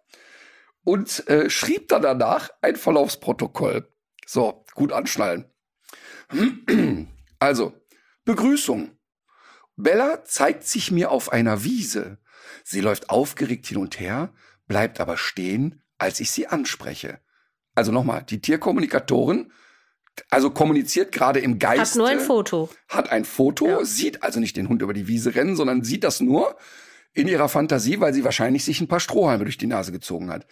und 0.83 1.27
äh, 1.27 1.49
schrieb 1.49 1.87
dann 1.87 2.01
danach 2.01 2.49
ein 2.61 2.75
Verlaufsprotokoll. 2.75 3.87
So, 4.25 4.65
gut 4.73 4.91
anschnallen. 4.91 5.45
Also, 7.39 7.73
Begrüßung. 8.23 8.91
Bella 9.75 10.23
zeigt 10.23 10.63
sich 10.63 10.91
mir 10.91 11.11
auf 11.11 11.31
einer 11.31 11.63
Wiese. 11.63 12.17
Sie 12.63 12.81
läuft 12.81 13.09
aufgeregt 13.09 13.67
hin 13.67 13.77
und 13.77 13.99
her, 13.99 14.33
bleibt 14.67 14.99
aber 14.99 15.17
stehen, 15.17 15.83
als 15.97 16.19
ich 16.19 16.31
sie 16.31 16.47
anspreche. 16.47 17.19
Also 17.75 17.91
nochmal, 17.91 18.23
die 18.23 18.39
Tierkommunikatorin, 18.39 19.51
also 20.29 20.49
kommuniziert 20.49 21.11
gerade 21.11 21.39
im 21.39 21.59
Geiste 21.59 21.81
Hat 21.81 21.95
nur 21.97 22.07
ein 22.07 22.19
Foto. 22.19 22.69
hat 22.87 23.11
ein 23.11 23.25
Foto, 23.25 23.67
Ja. 23.67 23.85
sieht 23.85 24.23
also 24.23 24.39
nicht 24.39 24.55
den 24.57 24.69
Hund 24.69 24.81
über 24.81 24.93
die 24.93 25.07
Wiese 25.07 25.35
rennen, 25.35 25.55
sondern 25.55 25.83
sieht 25.83 26.03
das 26.03 26.19
nur 26.21 26.55
in 27.13 27.27
ihrer 27.27 27.49
Fantasie, 27.49 27.99
weil 27.99 28.13
sie 28.13 28.23
wahrscheinlich 28.23 28.65
sich 28.65 28.81
ein 28.81 28.87
paar 28.87 28.99
Strohhalme 28.99 29.45
durch 29.45 29.57
die 29.57 29.67
Nase 29.67 29.91
gezogen 29.91 30.29
hat. 30.31 30.45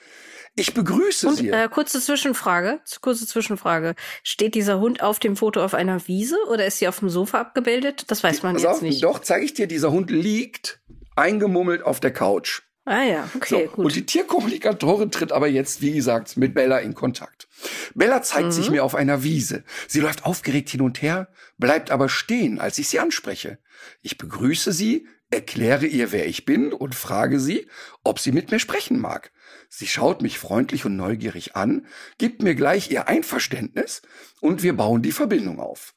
Ich 0.56 0.73
begrüße 0.73 1.28
Und 1.28 1.36
sie. 1.38 1.49
äh, 1.49 1.67
kurze 1.67 1.99
Zwischenfrage, 1.99 2.80
kurze 3.02 3.26
Zwischenfrage. 3.26 3.95
Steht 4.21 4.54
dieser 4.56 4.80
Hund 4.80 5.02
auf 5.02 5.17
dem 5.19 5.36
Foto 5.36 5.63
auf 5.63 5.73
einer 5.73 6.08
Wiese 6.08 6.38
oder 6.49 6.65
ist 6.67 6.78
sie 6.78 6.88
auf 6.88 6.99
dem 6.99 7.10
Sofa 7.10 7.39
abgebildet? 7.41 8.06
Das 8.10 8.23
weiß 8.23 8.43
man 8.43 8.54
Pass 8.54 8.62
jetzt 8.63 8.82
nicht. 8.84 9.04
Doch, 9.04 9.19
zeige 9.19 9.45
ich 9.45 9.54
dir, 9.56 9.65
dieser 9.67 9.91
Hund 9.91 10.12
liegt 10.12 10.80
eingemummelt 11.15 11.84
auf 11.84 11.99
der 11.99 12.13
Couch. 12.13 12.62
Ah 12.85 13.03
ja, 13.03 13.29
okay, 13.35 13.65
so, 13.65 13.71
gut. 13.75 13.85
Und 13.85 13.95
die 13.95 14.05
Tierkommunikatorin 14.05 15.09
tritt 15.09 15.31
aber 15.31 15.47
jetzt, 15.47 15.81
wie 15.81 15.93
gesagt, 15.93 16.35
mit 16.35 16.53
Bella 16.53 16.79
in 16.79 16.93
Kontakt. 16.93 17.47
Bella 17.95 18.21
zeigt 18.21 18.47
Mhm. 18.47 18.51
sich 18.51 18.69
mir 18.69 18.83
auf 18.83 18.93
einer 18.95 19.23
Wiese. 19.23 19.63
Sie 19.87 20.01
läuft 20.01 20.25
aufgeregt 20.25 20.69
hin 20.69 20.81
und 20.81 21.01
her, 21.01 21.29
bleibt 21.57 21.91
aber 21.91 22.09
stehen, 22.09 22.59
als 22.59 22.77
ich 22.77 22.89
sie 22.89 22.99
anspreche. 22.99 23.57
Ich 24.01 24.17
begrüße 24.17 24.73
sie, 24.73 25.07
erkläre 25.29 25.85
ihr, 25.85 26.11
wer 26.11 26.27
ich 26.27 26.43
bin 26.45 26.73
und 26.73 26.93
frage 26.93 27.39
sie, 27.39 27.67
ob 28.03 28.19
sie 28.19 28.33
mit 28.33 28.51
mir 28.51 28.59
sprechen 28.59 28.99
mag. 28.99 29.31
Sie 29.69 29.87
schaut 29.87 30.21
mich 30.21 30.37
freundlich 30.37 30.83
und 30.85 30.97
neugierig 30.97 31.55
an, 31.55 31.87
gibt 32.17 32.43
mir 32.43 32.53
gleich 32.53 32.91
ihr 32.91 33.07
Einverständnis 33.07 34.01
und 34.41 34.61
wir 34.61 34.75
bauen 34.75 35.01
die 35.01 35.13
Verbindung 35.13 35.59
auf. 35.61 35.95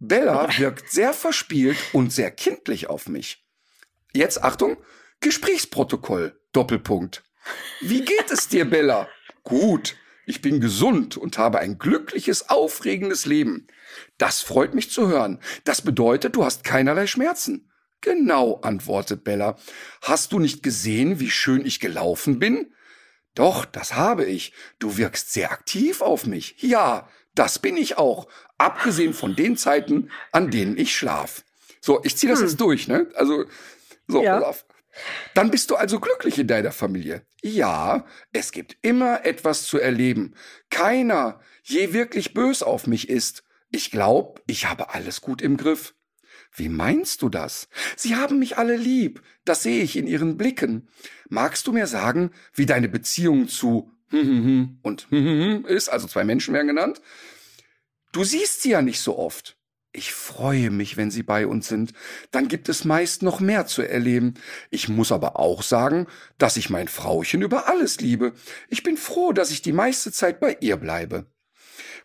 Bella 0.00 0.48
wirkt 0.58 0.90
sehr 0.90 1.12
verspielt 1.12 1.78
und 1.92 2.12
sehr 2.12 2.32
kindlich 2.32 2.90
auf 2.90 3.08
mich. 3.08 3.46
Jetzt 4.12 4.42
Achtung, 4.42 4.76
Gesprächsprotokoll, 5.20 6.38
Doppelpunkt. 6.52 7.22
Wie 7.80 8.02
geht 8.02 8.30
es 8.30 8.48
dir, 8.48 8.64
Bella? 8.68 9.08
Gut, 9.42 9.96
ich 10.26 10.42
bin 10.42 10.60
gesund 10.60 11.16
und 11.16 11.38
habe 11.38 11.58
ein 11.58 11.78
glückliches, 11.78 12.50
aufregendes 12.50 13.26
Leben. 13.26 13.66
Das 14.18 14.42
freut 14.42 14.74
mich 14.74 14.90
zu 14.90 15.08
hören. 15.08 15.40
Das 15.64 15.82
bedeutet, 15.82 16.36
du 16.36 16.44
hast 16.44 16.64
keinerlei 16.64 17.06
Schmerzen. 17.06 17.70
Genau, 18.00 18.60
antwortet 18.60 19.24
Bella. 19.24 19.56
Hast 20.02 20.32
du 20.32 20.38
nicht 20.38 20.62
gesehen, 20.62 21.18
wie 21.18 21.30
schön 21.30 21.64
ich 21.66 21.80
gelaufen 21.80 22.38
bin? 22.38 22.72
Doch, 23.34 23.64
das 23.64 23.94
habe 23.94 24.24
ich. 24.24 24.52
Du 24.78 24.96
wirkst 24.96 25.32
sehr 25.32 25.50
aktiv 25.50 26.00
auf 26.00 26.26
mich. 26.26 26.56
Ja, 26.60 27.08
das 27.34 27.58
bin 27.58 27.76
ich 27.76 27.98
auch. 27.98 28.28
Abgesehen 28.56 29.14
von 29.14 29.34
den 29.34 29.56
Zeiten, 29.56 30.10
an 30.32 30.50
denen 30.50 30.76
ich 30.76 30.94
schlaf. 30.96 31.44
So, 31.80 32.00
ich 32.04 32.16
ziehe 32.16 32.30
das 32.30 32.40
jetzt 32.40 32.60
durch, 32.60 32.88
ne? 32.88 33.08
Also, 33.14 33.44
so, 34.06 34.22
Ja. 34.22 34.38
pass 34.40 34.44
auf. 34.48 34.64
Dann 35.34 35.50
bist 35.50 35.70
du 35.70 35.76
also 35.76 36.00
glücklich 36.00 36.38
in 36.38 36.46
deiner 36.46 36.72
Familie. 36.72 37.22
Ja, 37.42 38.06
es 38.32 38.52
gibt 38.52 38.76
immer 38.82 39.24
etwas 39.24 39.66
zu 39.66 39.78
erleben. 39.78 40.34
Keiner 40.70 41.40
je 41.62 41.92
wirklich 41.92 42.34
bös 42.34 42.62
auf 42.62 42.86
mich 42.86 43.08
ist. 43.08 43.44
Ich 43.70 43.90
glaub, 43.90 44.42
ich 44.46 44.66
habe 44.66 44.94
alles 44.94 45.20
gut 45.20 45.42
im 45.42 45.56
Griff. 45.56 45.94
Wie 46.52 46.68
meinst 46.68 47.22
du 47.22 47.28
das? 47.28 47.68
Sie 47.96 48.16
haben 48.16 48.38
mich 48.38 48.56
alle 48.56 48.76
lieb. 48.76 49.22
Das 49.44 49.62
sehe 49.62 49.82
ich 49.82 49.96
in 49.96 50.06
ihren 50.06 50.36
Blicken. 50.36 50.88
Magst 51.28 51.66
du 51.66 51.72
mir 51.72 51.86
sagen, 51.86 52.30
wie 52.54 52.66
deine 52.66 52.88
Beziehung 52.88 53.48
zu 53.48 53.92
und 54.10 55.06
ist, 55.68 55.90
also 55.90 56.08
zwei 56.08 56.24
Menschen 56.24 56.54
werden 56.54 56.68
genannt? 56.68 57.02
Du 58.12 58.24
siehst 58.24 58.62
sie 58.62 58.70
ja 58.70 58.80
nicht 58.80 59.00
so 59.00 59.18
oft. 59.18 59.57
Ich 59.92 60.12
freue 60.12 60.70
mich, 60.70 60.96
wenn 60.96 61.10
sie 61.10 61.22
bei 61.22 61.46
uns 61.46 61.68
sind. 61.68 61.92
Dann 62.30 62.48
gibt 62.48 62.68
es 62.68 62.84
meist 62.84 63.22
noch 63.22 63.40
mehr 63.40 63.66
zu 63.66 63.82
erleben. 63.82 64.34
Ich 64.70 64.88
muss 64.88 65.12
aber 65.12 65.38
auch 65.38 65.62
sagen, 65.62 66.06
dass 66.36 66.56
ich 66.56 66.68
mein 66.68 66.88
Frauchen 66.88 67.42
über 67.42 67.68
alles 67.68 68.00
liebe. 68.00 68.34
Ich 68.68 68.82
bin 68.82 68.96
froh, 68.96 69.32
dass 69.32 69.50
ich 69.50 69.62
die 69.62 69.72
meiste 69.72 70.12
Zeit 70.12 70.40
bei 70.40 70.56
ihr 70.60 70.76
bleibe. 70.76 71.26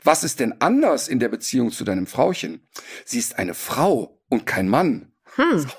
Was 0.02 0.24
ist 0.24 0.40
denn 0.40 0.56
anders 0.60 1.08
in 1.08 1.20
der 1.20 1.30
Beziehung 1.30 1.72
zu 1.72 1.84
deinem 1.84 2.08
Frauchen? 2.08 2.68
Sie 3.06 3.20
ist 3.20 3.38
eine 3.38 3.54
Frau 3.54 4.22
und 4.30 4.46
kein 4.46 4.70
Mann. 4.70 5.12
Hm. 5.36 5.66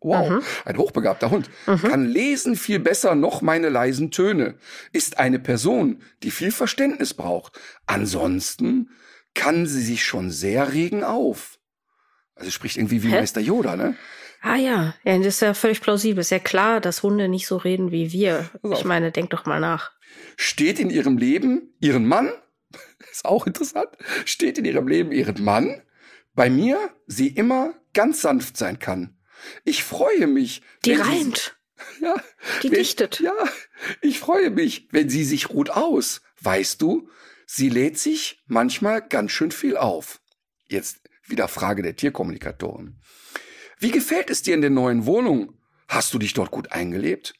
Wow, 0.00 0.44
ein 0.64 0.78
hochbegabter 0.78 1.30
Hund. 1.30 1.50
Kann 1.66 2.06
lesen 2.06 2.54
viel 2.54 2.78
besser 2.78 3.14
noch 3.16 3.42
meine 3.42 3.68
leisen 3.68 4.10
Töne. 4.12 4.54
Ist 4.92 5.18
eine 5.18 5.40
Person, 5.40 6.00
die 6.22 6.30
viel 6.30 6.52
Verständnis 6.52 7.12
braucht. 7.12 7.60
Ansonsten 7.86 8.90
kann 9.36 9.66
sie 9.66 9.82
sich 9.82 10.02
schon 10.04 10.30
sehr 10.32 10.72
regen 10.72 11.04
auf. 11.04 11.58
Also 12.34 12.50
spricht 12.50 12.76
irgendwie 12.76 13.02
wie 13.04 13.10
Hä? 13.10 13.20
Meister 13.20 13.40
Yoda, 13.40 13.76
ne? 13.76 13.96
Ah 14.42 14.56
ja, 14.56 14.94
ja, 15.04 15.16
das 15.18 15.26
ist 15.28 15.40
ja 15.40 15.54
völlig 15.54 15.80
plausibel. 15.80 16.20
Ist 16.20 16.30
ja 16.30 16.38
klar, 16.38 16.80
dass 16.80 17.02
Hunde 17.02 17.28
nicht 17.28 17.46
so 17.46 17.56
reden 17.56 17.90
wie 17.92 18.12
wir. 18.12 18.50
Ich 18.72 18.84
meine, 18.84 19.12
denk 19.12 19.30
doch 19.30 19.46
mal 19.46 19.60
nach. 19.60 19.92
Steht 20.36 20.78
in 20.80 20.90
ihrem 20.90 21.16
Leben 21.18 21.74
ihren 21.80 22.06
Mann, 22.06 22.30
ist 23.10 23.24
auch 23.24 23.46
interessant, 23.46 23.88
steht 24.24 24.58
in 24.58 24.64
ihrem 24.64 24.88
Leben 24.88 25.12
ihren 25.12 25.42
Mann, 25.42 25.82
bei 26.34 26.50
mir 26.50 26.78
sie 27.06 27.28
immer 27.28 27.74
ganz 27.94 28.20
sanft 28.20 28.56
sein 28.56 28.78
kann. 28.78 29.16
Ich 29.64 29.82
freue 29.84 30.26
mich. 30.26 30.62
Die 30.84 30.90
wenn 30.90 30.96
sie- 30.98 31.02
reimt. 31.10 31.52
Ja, 32.00 32.14
Die 32.62 32.70
wenn, 32.70 32.78
dichtet. 32.78 33.20
Ja, 33.20 33.34
ich 34.00 34.18
freue 34.18 34.50
mich, 34.50 34.88
wenn 34.92 35.10
sie 35.10 35.24
sich 35.24 35.50
ruht 35.50 35.68
aus. 35.70 36.22
Weißt 36.40 36.80
du, 36.80 37.08
sie 37.46 37.70
lädt 37.70 37.98
sich 37.98 38.42
manchmal 38.46 39.00
ganz 39.00 39.30
schön 39.30 39.50
viel 39.50 39.76
auf. 39.76 40.20
Jetzt 40.68 41.00
wieder 41.24 41.48
Frage 41.48 41.82
der 41.82 41.96
Tierkommunikatoren. 41.96 43.00
Wie 43.78 43.90
gefällt 43.90 44.30
es 44.30 44.42
dir 44.42 44.54
in 44.54 44.60
der 44.60 44.70
neuen 44.70 45.06
Wohnung? 45.06 45.54
Hast 45.88 46.12
du 46.12 46.18
dich 46.18 46.34
dort 46.34 46.50
gut 46.50 46.72
eingelebt? 46.72 47.34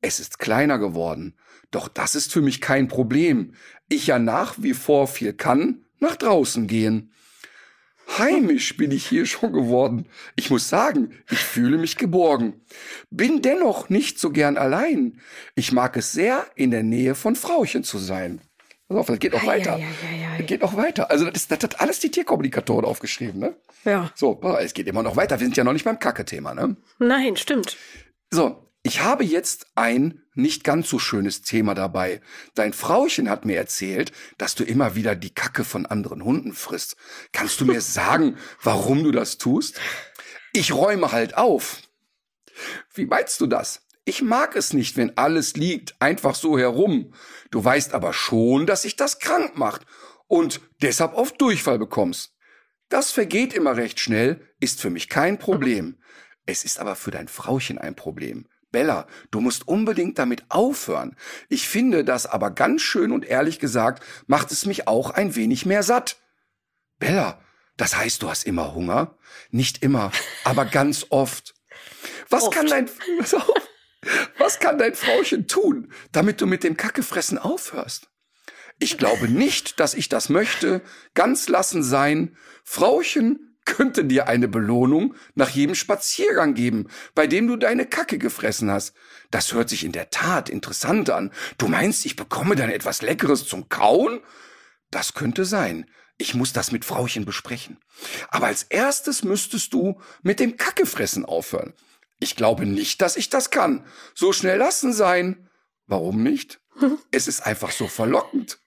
Es 0.00 0.20
ist 0.20 0.38
kleiner 0.38 0.78
geworden, 0.78 1.38
doch 1.70 1.88
das 1.88 2.14
ist 2.14 2.32
für 2.32 2.42
mich 2.42 2.60
kein 2.60 2.88
Problem. 2.88 3.54
Ich 3.88 4.08
ja 4.08 4.18
nach 4.18 4.56
wie 4.58 4.74
vor 4.74 5.08
viel 5.08 5.32
kann, 5.32 5.86
nach 5.98 6.16
draußen 6.16 6.66
gehen. 6.66 7.12
Heimisch 8.18 8.76
bin 8.76 8.90
ich 8.90 9.06
hier 9.06 9.24
schon 9.26 9.52
geworden. 9.52 10.06
Ich 10.36 10.50
muss 10.50 10.68
sagen, 10.68 11.14
ich 11.30 11.38
fühle 11.38 11.78
mich 11.78 11.96
geborgen. 11.96 12.60
Bin 13.10 13.40
dennoch 13.40 13.88
nicht 13.88 14.18
so 14.18 14.30
gern 14.30 14.58
allein. 14.58 15.20
Ich 15.54 15.72
mag 15.72 15.96
es 15.96 16.12
sehr, 16.12 16.44
in 16.54 16.70
der 16.70 16.82
Nähe 16.82 17.14
von 17.14 17.36
Frauchen 17.36 17.84
zu 17.84 17.98
sein. 17.98 18.40
Pass 18.92 19.00
auf, 19.00 19.06
das 19.06 19.18
geht 19.18 19.34
Ei, 19.34 19.46
weiter. 19.46 19.74
ei, 19.74 19.82
ei, 19.82 19.84
ei, 20.06 20.34
ei. 20.34 20.38
Das 20.38 20.46
geht 20.46 20.62
auch 20.62 20.76
weiter. 20.76 21.10
Also 21.10 21.24
das, 21.24 21.34
ist, 21.42 21.50
das 21.50 21.58
hat 21.62 21.80
alles 21.80 21.98
die 22.00 22.10
Tierkommunikatoren 22.10 22.84
aufgeschrieben, 22.84 23.40
ne? 23.40 23.56
Ja. 23.84 24.10
So, 24.14 24.40
es 24.60 24.74
geht 24.74 24.86
immer 24.86 25.02
noch 25.02 25.16
weiter. 25.16 25.40
Wir 25.40 25.46
sind 25.46 25.56
ja 25.56 25.64
noch 25.64 25.72
nicht 25.72 25.84
beim 25.84 25.98
Kacke-Thema, 25.98 26.54
ne? 26.54 26.76
Nein, 26.98 27.36
stimmt. 27.36 27.76
So, 28.30 28.68
ich 28.82 29.02
habe 29.02 29.24
jetzt 29.24 29.66
ein 29.74 30.22
nicht 30.34 30.64
ganz 30.64 30.88
so 30.88 30.98
schönes 30.98 31.42
Thema 31.42 31.74
dabei. 31.74 32.20
Dein 32.54 32.72
Frauchen 32.72 33.28
hat 33.28 33.44
mir 33.44 33.56
erzählt, 33.56 34.12
dass 34.38 34.54
du 34.54 34.64
immer 34.64 34.94
wieder 34.94 35.14
die 35.14 35.34
Kacke 35.34 35.64
von 35.64 35.84
anderen 35.86 36.24
Hunden 36.24 36.52
frisst. 36.52 36.96
Kannst 37.32 37.60
du 37.60 37.64
mir 37.66 37.80
sagen, 37.82 38.36
warum 38.62 39.04
du 39.04 39.12
das 39.12 39.38
tust? 39.38 39.78
Ich 40.52 40.72
räume 40.72 41.12
halt 41.12 41.36
auf. 41.36 41.78
Wie 42.94 43.06
meinst 43.06 43.40
du 43.40 43.46
das? 43.46 43.82
Ich 44.04 44.22
mag 44.22 44.56
es 44.56 44.72
nicht, 44.72 44.96
wenn 44.96 45.16
alles 45.16 45.54
liegt 45.54 45.94
einfach 46.00 46.34
so 46.34 46.58
herum. 46.58 47.14
Du 47.50 47.64
weißt 47.64 47.94
aber 47.94 48.12
schon, 48.12 48.66
dass 48.66 48.82
sich 48.82 48.96
das 48.96 49.20
krank 49.20 49.56
macht 49.56 49.86
und 50.26 50.60
deshalb 50.80 51.14
oft 51.14 51.40
Durchfall 51.40 51.78
bekommst. 51.78 52.34
Das 52.88 53.12
vergeht 53.12 53.54
immer 53.54 53.76
recht 53.76 54.00
schnell, 54.00 54.46
ist 54.60 54.80
für 54.80 54.90
mich 54.90 55.08
kein 55.08 55.38
Problem. 55.38 55.98
Es 56.46 56.64
ist 56.64 56.80
aber 56.80 56.96
für 56.96 57.12
dein 57.12 57.28
Frauchen 57.28 57.78
ein 57.78 57.94
Problem. 57.94 58.48
Bella, 58.72 59.06
du 59.30 59.40
musst 59.40 59.68
unbedingt 59.68 60.18
damit 60.18 60.44
aufhören. 60.48 61.16
Ich 61.48 61.68
finde 61.68 62.04
das 62.04 62.26
aber 62.26 62.50
ganz 62.50 62.82
schön 62.82 63.12
und 63.12 63.24
ehrlich 63.24 63.60
gesagt, 63.60 64.02
macht 64.26 64.50
es 64.50 64.66
mich 64.66 64.88
auch 64.88 65.10
ein 65.10 65.36
wenig 65.36 65.64
mehr 65.66 65.82
satt. 65.82 66.16
Bella, 66.98 67.40
das 67.76 67.96
heißt, 67.96 68.22
du 68.22 68.30
hast 68.30 68.44
immer 68.44 68.74
Hunger? 68.74 69.16
Nicht 69.50 69.82
immer, 69.82 70.10
aber 70.44 70.64
ganz 70.64 71.06
oft. 71.10 71.54
Was 72.30 72.44
Oft. 72.44 72.54
kann 72.54 72.66
dein, 72.66 72.88
pass 73.18 73.34
auf. 73.34 73.68
Was 74.38 74.58
kann 74.58 74.78
dein 74.78 74.94
Frauchen 74.94 75.46
tun, 75.46 75.92
damit 76.10 76.40
du 76.40 76.46
mit 76.46 76.64
dem 76.64 76.76
Kackefressen 76.76 77.38
aufhörst? 77.38 78.08
Ich 78.78 78.98
glaube 78.98 79.28
nicht, 79.28 79.78
dass 79.78 79.94
ich 79.94 80.08
das 80.08 80.28
möchte. 80.28 80.82
Ganz 81.14 81.48
lassen 81.48 81.82
sein. 81.82 82.36
Frauchen 82.64 83.56
könnte 83.64 84.04
dir 84.04 84.26
eine 84.26 84.48
Belohnung 84.48 85.14
nach 85.34 85.50
jedem 85.50 85.76
Spaziergang 85.76 86.54
geben, 86.54 86.88
bei 87.14 87.28
dem 87.28 87.46
du 87.46 87.56
deine 87.56 87.86
Kacke 87.86 88.18
gefressen 88.18 88.70
hast. 88.70 88.94
Das 89.30 89.52
hört 89.52 89.68
sich 89.68 89.84
in 89.84 89.92
der 89.92 90.10
Tat 90.10 90.48
interessant 90.48 91.10
an. 91.10 91.30
Du 91.58 91.68
meinst, 91.68 92.04
ich 92.06 92.16
bekomme 92.16 92.56
dann 92.56 92.70
etwas 92.70 93.02
Leckeres 93.02 93.46
zum 93.46 93.68
Kauen? 93.68 94.20
Das 94.90 95.14
könnte 95.14 95.44
sein. 95.44 95.88
Ich 96.18 96.34
muss 96.34 96.52
das 96.52 96.72
mit 96.72 96.84
Frauchen 96.84 97.24
besprechen. 97.24 97.78
Aber 98.28 98.46
als 98.46 98.64
erstes 98.64 99.22
müsstest 99.22 99.72
du 99.72 100.00
mit 100.22 100.40
dem 100.40 100.56
Kackefressen 100.56 101.24
aufhören. 101.24 101.72
Ich 102.22 102.36
glaube 102.36 102.66
nicht, 102.66 103.02
dass 103.02 103.16
ich 103.16 103.30
das 103.30 103.50
kann. 103.50 103.84
So 104.14 104.32
schnell 104.32 104.56
lassen 104.56 104.92
sein. 104.92 105.48
Warum 105.88 106.22
nicht? 106.22 106.60
Es 107.10 107.26
ist 107.26 107.44
einfach 107.44 107.72
so 107.72 107.88
verlockend. 107.88 108.60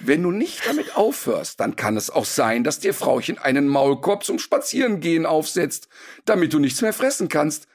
Wenn 0.00 0.24
du 0.24 0.32
nicht 0.32 0.66
damit 0.66 0.96
aufhörst, 0.96 1.60
dann 1.60 1.76
kann 1.76 1.96
es 1.96 2.10
auch 2.10 2.24
sein, 2.24 2.64
dass 2.64 2.80
dir 2.80 2.92
Frauchen 2.92 3.38
einen 3.38 3.68
Maulkorb 3.68 4.24
zum 4.24 4.40
Spazierengehen 4.40 5.24
aufsetzt, 5.24 5.88
damit 6.24 6.52
du 6.52 6.58
nichts 6.58 6.82
mehr 6.82 6.92
fressen 6.92 7.28
kannst. 7.28 7.68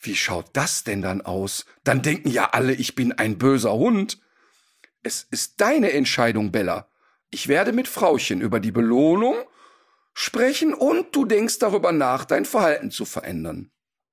Wie 0.00 0.16
schaut 0.16 0.46
das 0.52 0.82
denn 0.82 1.00
dann 1.00 1.20
aus? 1.20 1.64
Dann 1.84 2.02
denken 2.02 2.28
ja 2.28 2.50
alle, 2.50 2.74
ich 2.74 2.96
bin 2.96 3.12
ein 3.12 3.38
böser 3.38 3.72
Hund. 3.72 4.18
Es 5.04 5.28
ist 5.30 5.60
deine 5.60 5.92
Entscheidung, 5.92 6.50
Bella. 6.50 6.90
Ich 7.30 7.46
werde 7.46 7.72
mit 7.72 7.86
Frauchen 7.86 8.40
über 8.40 8.58
die 8.58 8.72
Belohnung 8.72 9.36
sprechen 10.12 10.74
und 10.74 11.14
du 11.14 11.24
denkst 11.24 11.60
darüber 11.60 11.92
nach, 11.92 12.24
dein 12.24 12.46
Verhalten 12.46 12.90
zu 12.90 13.04
verändern. 13.04 13.70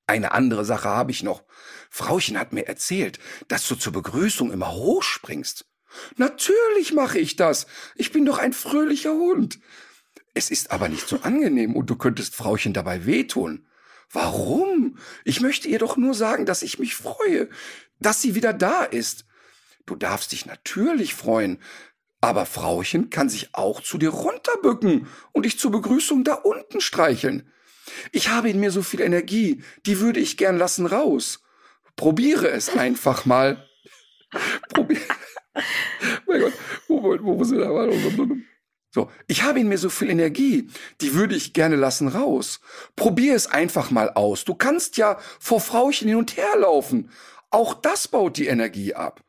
Eine 0.08 0.34
andere 0.34 0.66
Sache 0.66 0.90
habe 0.90 1.12
ich 1.12 1.24
noch. 1.24 1.44
Frauchen 1.90 2.38
hat 2.38 2.54
mir 2.54 2.68
erzählt, 2.68 3.20
dass 3.48 3.68
du 3.68 3.76
zur 3.76 3.94
Begrüßung 3.94 4.52
immer 4.52 4.74
hochspringst. 4.74 5.66
Natürlich 6.18 6.94
mache 6.94 7.20
ich 7.20 7.36
das. 7.36 7.68
Ich 7.96 8.12
bin 8.12 8.26
doch 8.26 8.38
ein 8.38 8.54
fröhlicher 8.54 9.14
Hund. 9.14 9.60
Es 10.34 10.50
ist 10.50 10.72
aber 10.72 10.90
nicht 10.90 11.08
so 11.08 11.20
angenehm 11.22 11.76
und 11.76 11.90
du 11.90 11.96
könntest 11.96 12.36
Frauchen 12.36 12.74
dabei 12.74 13.06
wehtun. 13.06 13.68
Warum? 14.12 14.98
Ich 15.24 15.42
möchte 15.42 15.68
ihr 15.68 15.80
doch 15.80 15.98
nur 15.98 16.14
sagen, 16.14 16.46
dass 16.46 16.64
ich 16.64 16.80
mich 16.80 16.96
freue, 16.96 17.50
dass 18.00 18.22
sie 18.22 18.36
wieder 18.36 18.54
da 18.54 18.84
ist. 18.84 19.26
Du 19.86 19.96
darfst 19.96 20.32
dich 20.32 20.46
natürlich 20.46 21.14
freuen, 21.14 21.60
aber 22.22 22.46
Frauchen 22.46 23.10
kann 23.10 23.30
sich 23.30 23.54
auch 23.54 23.82
zu 23.82 23.98
dir 23.98 24.10
runterbücken 24.10 25.08
und 25.32 25.46
dich 25.46 25.60
zur 25.60 25.72
Begrüßung 25.72 26.24
da 26.24 26.36
unten 26.36 26.80
streicheln. 26.82 27.52
Ich 28.12 28.30
habe 28.30 28.50
in 28.50 28.60
mir 28.60 28.72
so 28.72 28.82
viel 28.82 29.02
Energie, 29.02 29.64
die 29.86 30.00
würde 30.00 30.20
ich 30.20 30.38
gern 30.38 30.58
lassen 30.58 30.86
raus. 30.86 31.42
Probiere 31.96 32.50
es 32.50 32.70
einfach 32.70 33.26
mal. 33.26 33.68
Probier. 34.70 35.00
mein 36.28 36.42
Gott, 36.42 36.54
wo, 36.88 37.04
wo, 37.04 37.40
wo 37.40 37.44
sind 37.44 37.60
wir? 37.60 38.38
So, 38.92 39.10
ich 39.28 39.42
habe 39.44 39.60
in 39.60 39.68
mir 39.68 39.80
so 39.80 39.90
viel 39.90 40.10
Energie, 40.10 40.70
die 41.02 41.16
würde 41.16 41.36
ich 41.36 41.54
gerne 41.54 41.76
lassen 41.76 42.08
raus. 42.08 42.60
Probier 42.96 43.36
es 43.36 43.48
einfach 43.48 43.90
mal 43.90 44.12
aus. 44.12 44.46
Du 44.46 44.54
kannst 44.54 44.98
ja 44.98 45.18
vor 45.40 45.62
Frauchen 45.62 46.08
hin 46.08 46.18
und 46.18 46.38
her 46.38 46.58
laufen. 46.60 47.10
Auch 47.50 47.74
das 47.74 48.08
baut 48.08 48.38
die 48.38 48.48
Energie 48.48 48.94
ab. 48.94 49.24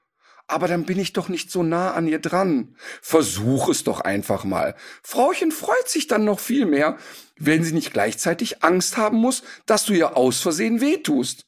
Aber 0.47 0.69
dann 0.69 0.85
bin 0.85 0.99
ich 0.99 1.15
doch 1.15 1.29
nicht 1.29 1.51
so 1.51 1.63
nah 1.63 1.93
an 1.93 2.07
ihr 2.07 2.19
dran. 2.19 2.77
Versuch 3.01 3.69
es 3.69 3.83
doch 3.83 4.01
einfach 4.01 4.45
mal. 4.45 4.75
Frauchen 5.03 5.53
freut 5.53 5.89
sich 5.89 6.07
dann 6.07 6.25
noch 6.25 6.39
viel 6.39 6.67
mehr, 6.67 6.99
wenn 7.37 7.65
sie 7.65 7.73
nicht 7.73 7.93
gleichzeitig 7.93 8.63
Angst 8.63 8.97
haben 8.97 9.17
muss, 9.17 9.43
dass 9.67 9.87
du 9.87 9.95
ihr 9.95 10.17
aus 10.17 10.41
Versehen 10.41 10.81
wehtust. 10.81 11.47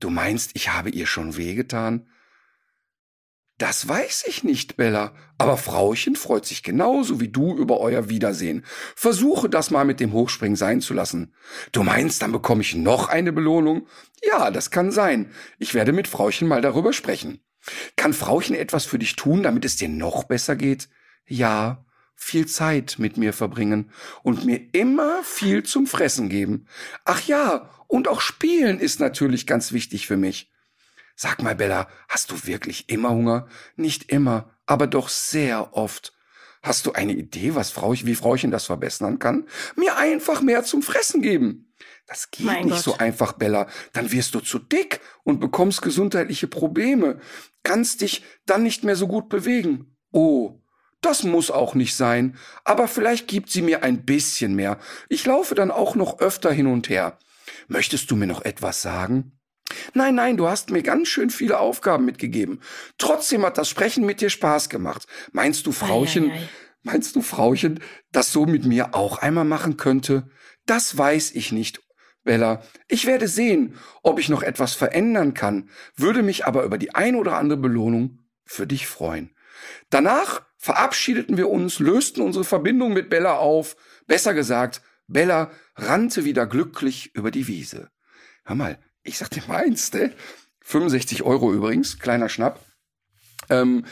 Du 0.00 0.10
meinst, 0.10 0.50
ich 0.54 0.70
habe 0.70 0.90
ihr 0.90 1.06
schon 1.06 1.36
wehgetan? 1.36 2.08
Das 3.58 3.88
weiß 3.88 4.24
ich 4.26 4.44
nicht, 4.44 4.76
Bella, 4.76 5.14
aber 5.38 5.56
Frauchen 5.56 6.14
freut 6.14 6.44
sich 6.44 6.62
genauso 6.62 7.20
wie 7.20 7.28
du 7.28 7.56
über 7.56 7.80
euer 7.80 8.10
Wiedersehen. 8.10 8.66
Versuche 8.94 9.48
das 9.48 9.70
mal 9.70 9.86
mit 9.86 9.98
dem 9.98 10.12
Hochspringen 10.12 10.56
sein 10.56 10.82
zu 10.82 10.92
lassen. 10.92 11.34
Du 11.72 11.82
meinst, 11.82 12.20
dann 12.20 12.32
bekomme 12.32 12.60
ich 12.60 12.74
noch 12.74 13.08
eine 13.08 13.32
Belohnung? 13.32 13.88
Ja, 14.22 14.50
das 14.50 14.70
kann 14.70 14.90
sein. 14.90 15.32
Ich 15.58 15.72
werde 15.72 15.92
mit 15.92 16.06
Frauchen 16.06 16.48
mal 16.48 16.60
darüber 16.60 16.92
sprechen. 16.92 17.40
Kann 17.96 18.12
Frauchen 18.12 18.54
etwas 18.54 18.84
für 18.84 18.98
dich 18.98 19.16
tun, 19.16 19.42
damit 19.42 19.64
es 19.64 19.76
dir 19.76 19.88
noch 19.88 20.24
besser 20.24 20.56
geht? 20.56 20.88
Ja, 21.26 21.84
viel 22.14 22.46
Zeit 22.46 22.96
mit 22.98 23.16
mir 23.16 23.32
verbringen 23.32 23.90
und 24.22 24.44
mir 24.44 24.60
immer 24.72 25.22
viel 25.22 25.62
zum 25.62 25.86
Fressen 25.86 26.28
geben. 26.28 26.66
Ach 27.04 27.22
ja, 27.26 27.68
und 27.88 28.08
auch 28.08 28.20
spielen 28.20 28.80
ist 28.80 29.00
natürlich 29.00 29.46
ganz 29.46 29.72
wichtig 29.72 30.06
für 30.06 30.16
mich. 30.16 30.50
Sag 31.14 31.42
mal, 31.42 31.54
Bella, 31.54 31.88
hast 32.08 32.30
du 32.30 32.46
wirklich 32.46 32.88
immer 32.88 33.10
Hunger? 33.10 33.48
Nicht 33.76 34.10
immer, 34.10 34.50
aber 34.66 34.86
doch 34.86 35.08
sehr 35.08 35.76
oft. 35.76 36.15
Hast 36.66 36.84
du 36.84 36.92
eine 36.92 37.12
Idee, 37.12 37.54
was 37.54 37.70
Frau, 37.70 37.92
wie 37.92 38.16
Frauchen 38.16 38.50
das 38.50 38.66
verbessern 38.66 39.20
kann? 39.20 39.46
Mir 39.76 39.96
einfach 39.96 40.40
mehr 40.40 40.64
zum 40.64 40.82
Fressen 40.82 41.22
geben. 41.22 41.72
Das 42.08 42.32
geht 42.32 42.44
Mein 42.44 42.64
nicht 42.64 42.74
Gott. 42.74 42.82
so 42.82 42.98
einfach, 42.98 43.34
Bella. 43.34 43.68
Dann 43.92 44.10
wirst 44.10 44.34
du 44.34 44.40
zu 44.40 44.58
dick 44.58 45.00
und 45.22 45.38
bekommst 45.38 45.80
gesundheitliche 45.80 46.48
Probleme. 46.48 47.20
Kannst 47.62 48.00
dich 48.00 48.24
dann 48.46 48.64
nicht 48.64 48.82
mehr 48.82 48.96
so 48.96 49.06
gut 49.06 49.28
bewegen. 49.28 49.96
Oh, 50.10 50.60
das 51.02 51.22
muss 51.22 51.52
auch 51.52 51.76
nicht 51.76 51.94
sein. 51.94 52.36
Aber 52.64 52.88
vielleicht 52.88 53.28
gibt 53.28 53.48
sie 53.48 53.62
mir 53.62 53.84
ein 53.84 54.04
bisschen 54.04 54.56
mehr. 54.56 54.80
Ich 55.08 55.24
laufe 55.24 55.54
dann 55.54 55.70
auch 55.70 55.94
noch 55.94 56.18
öfter 56.18 56.50
hin 56.50 56.66
und 56.66 56.88
her. 56.88 57.16
Möchtest 57.68 58.10
du 58.10 58.16
mir 58.16 58.26
noch 58.26 58.44
etwas 58.44 58.82
sagen? 58.82 59.35
Nein, 59.94 60.14
nein, 60.14 60.36
du 60.36 60.48
hast 60.48 60.70
mir 60.70 60.82
ganz 60.82 61.08
schön 61.08 61.30
viele 61.30 61.58
Aufgaben 61.58 62.04
mitgegeben. 62.04 62.60
Trotzdem 62.98 63.44
hat 63.44 63.58
das 63.58 63.68
Sprechen 63.68 64.04
mit 64.06 64.20
dir 64.20 64.30
Spaß 64.30 64.68
gemacht. 64.68 65.06
Meinst 65.32 65.66
du, 65.66 65.72
Frauchen, 65.72 66.30
Ei, 66.30 66.34
ei, 66.34 66.38
ei. 66.38 66.48
meinst 66.82 67.16
du, 67.16 67.22
Frauchen, 67.22 67.80
das 68.12 68.32
so 68.32 68.46
mit 68.46 68.64
mir 68.64 68.94
auch 68.94 69.18
einmal 69.18 69.44
machen 69.44 69.76
könnte? 69.76 70.30
Das 70.66 70.96
weiß 70.96 71.32
ich 71.32 71.52
nicht, 71.52 71.80
Bella. 72.24 72.62
Ich 72.88 73.06
werde 73.06 73.28
sehen, 73.28 73.76
ob 74.02 74.18
ich 74.18 74.28
noch 74.28 74.42
etwas 74.42 74.74
verändern 74.74 75.34
kann, 75.34 75.70
würde 75.96 76.22
mich 76.22 76.46
aber 76.46 76.64
über 76.64 76.78
die 76.78 76.94
ein 76.94 77.14
oder 77.16 77.36
andere 77.36 77.58
Belohnung 77.58 78.20
für 78.44 78.66
dich 78.66 78.86
freuen. 78.86 79.34
Danach 79.90 80.42
verabschiedeten 80.58 81.36
wir 81.36 81.48
uns, 81.48 81.78
lösten 81.78 82.20
unsere 82.20 82.44
Verbindung 82.44 82.92
mit 82.92 83.08
Bella 83.10 83.36
auf. 83.38 83.76
Besser 84.06 84.34
gesagt, 84.34 84.82
Bella 85.06 85.50
rannte 85.76 86.24
wieder 86.24 86.46
glücklich 86.46 87.14
über 87.14 87.30
die 87.30 87.46
Wiese. 87.46 87.90
Hör 88.44 88.56
mal, 88.56 88.78
ich 89.06 89.18
sag 89.18 89.30
dir 89.30 89.42
meins, 89.48 89.92
ne? 89.92 90.12
65 90.62 91.22
Euro 91.22 91.52
übrigens, 91.52 91.98
kleiner 91.98 92.28
Schnapp. 92.28 92.60
Ähm, 93.48 93.84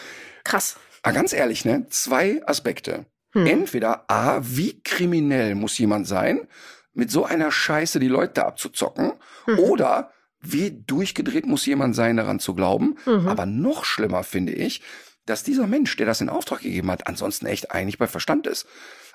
Krass. 0.44 0.76
Ah, 1.02 1.12
ganz 1.12 1.32
ehrlich, 1.32 1.64
ne? 1.64 1.86
Zwei 1.90 2.42
Aspekte. 2.46 3.06
Hm. 3.32 3.46
Entweder 3.46 4.04
A, 4.10 4.40
wie 4.42 4.80
kriminell 4.82 5.54
muss 5.54 5.78
jemand 5.78 6.06
sein, 6.06 6.46
mit 6.92 7.10
so 7.10 7.24
einer 7.24 7.50
Scheiße 7.50 7.98
die 8.00 8.08
Leute 8.08 8.44
abzuzocken, 8.44 9.12
Mhm. 9.46 9.58
oder 9.58 10.10
wie 10.40 10.70
durchgedreht 10.70 11.46
muss 11.46 11.66
jemand 11.66 11.94
sein, 11.94 12.16
daran 12.16 12.38
zu 12.40 12.54
glauben. 12.54 12.96
Mhm. 13.06 13.28
Aber 13.28 13.46
noch 13.46 13.84
schlimmer 13.84 14.22
finde 14.24 14.52
ich, 14.52 14.82
dass 15.26 15.42
dieser 15.42 15.66
Mensch, 15.66 15.96
der 15.96 16.06
das 16.06 16.20
in 16.20 16.28
Auftrag 16.28 16.60
gegeben 16.60 16.90
hat, 16.90 17.06
ansonsten 17.06 17.46
echt 17.46 17.70
eigentlich 17.72 17.98
bei 17.98 18.06
Verstand 18.06 18.46
ist. 18.46 18.66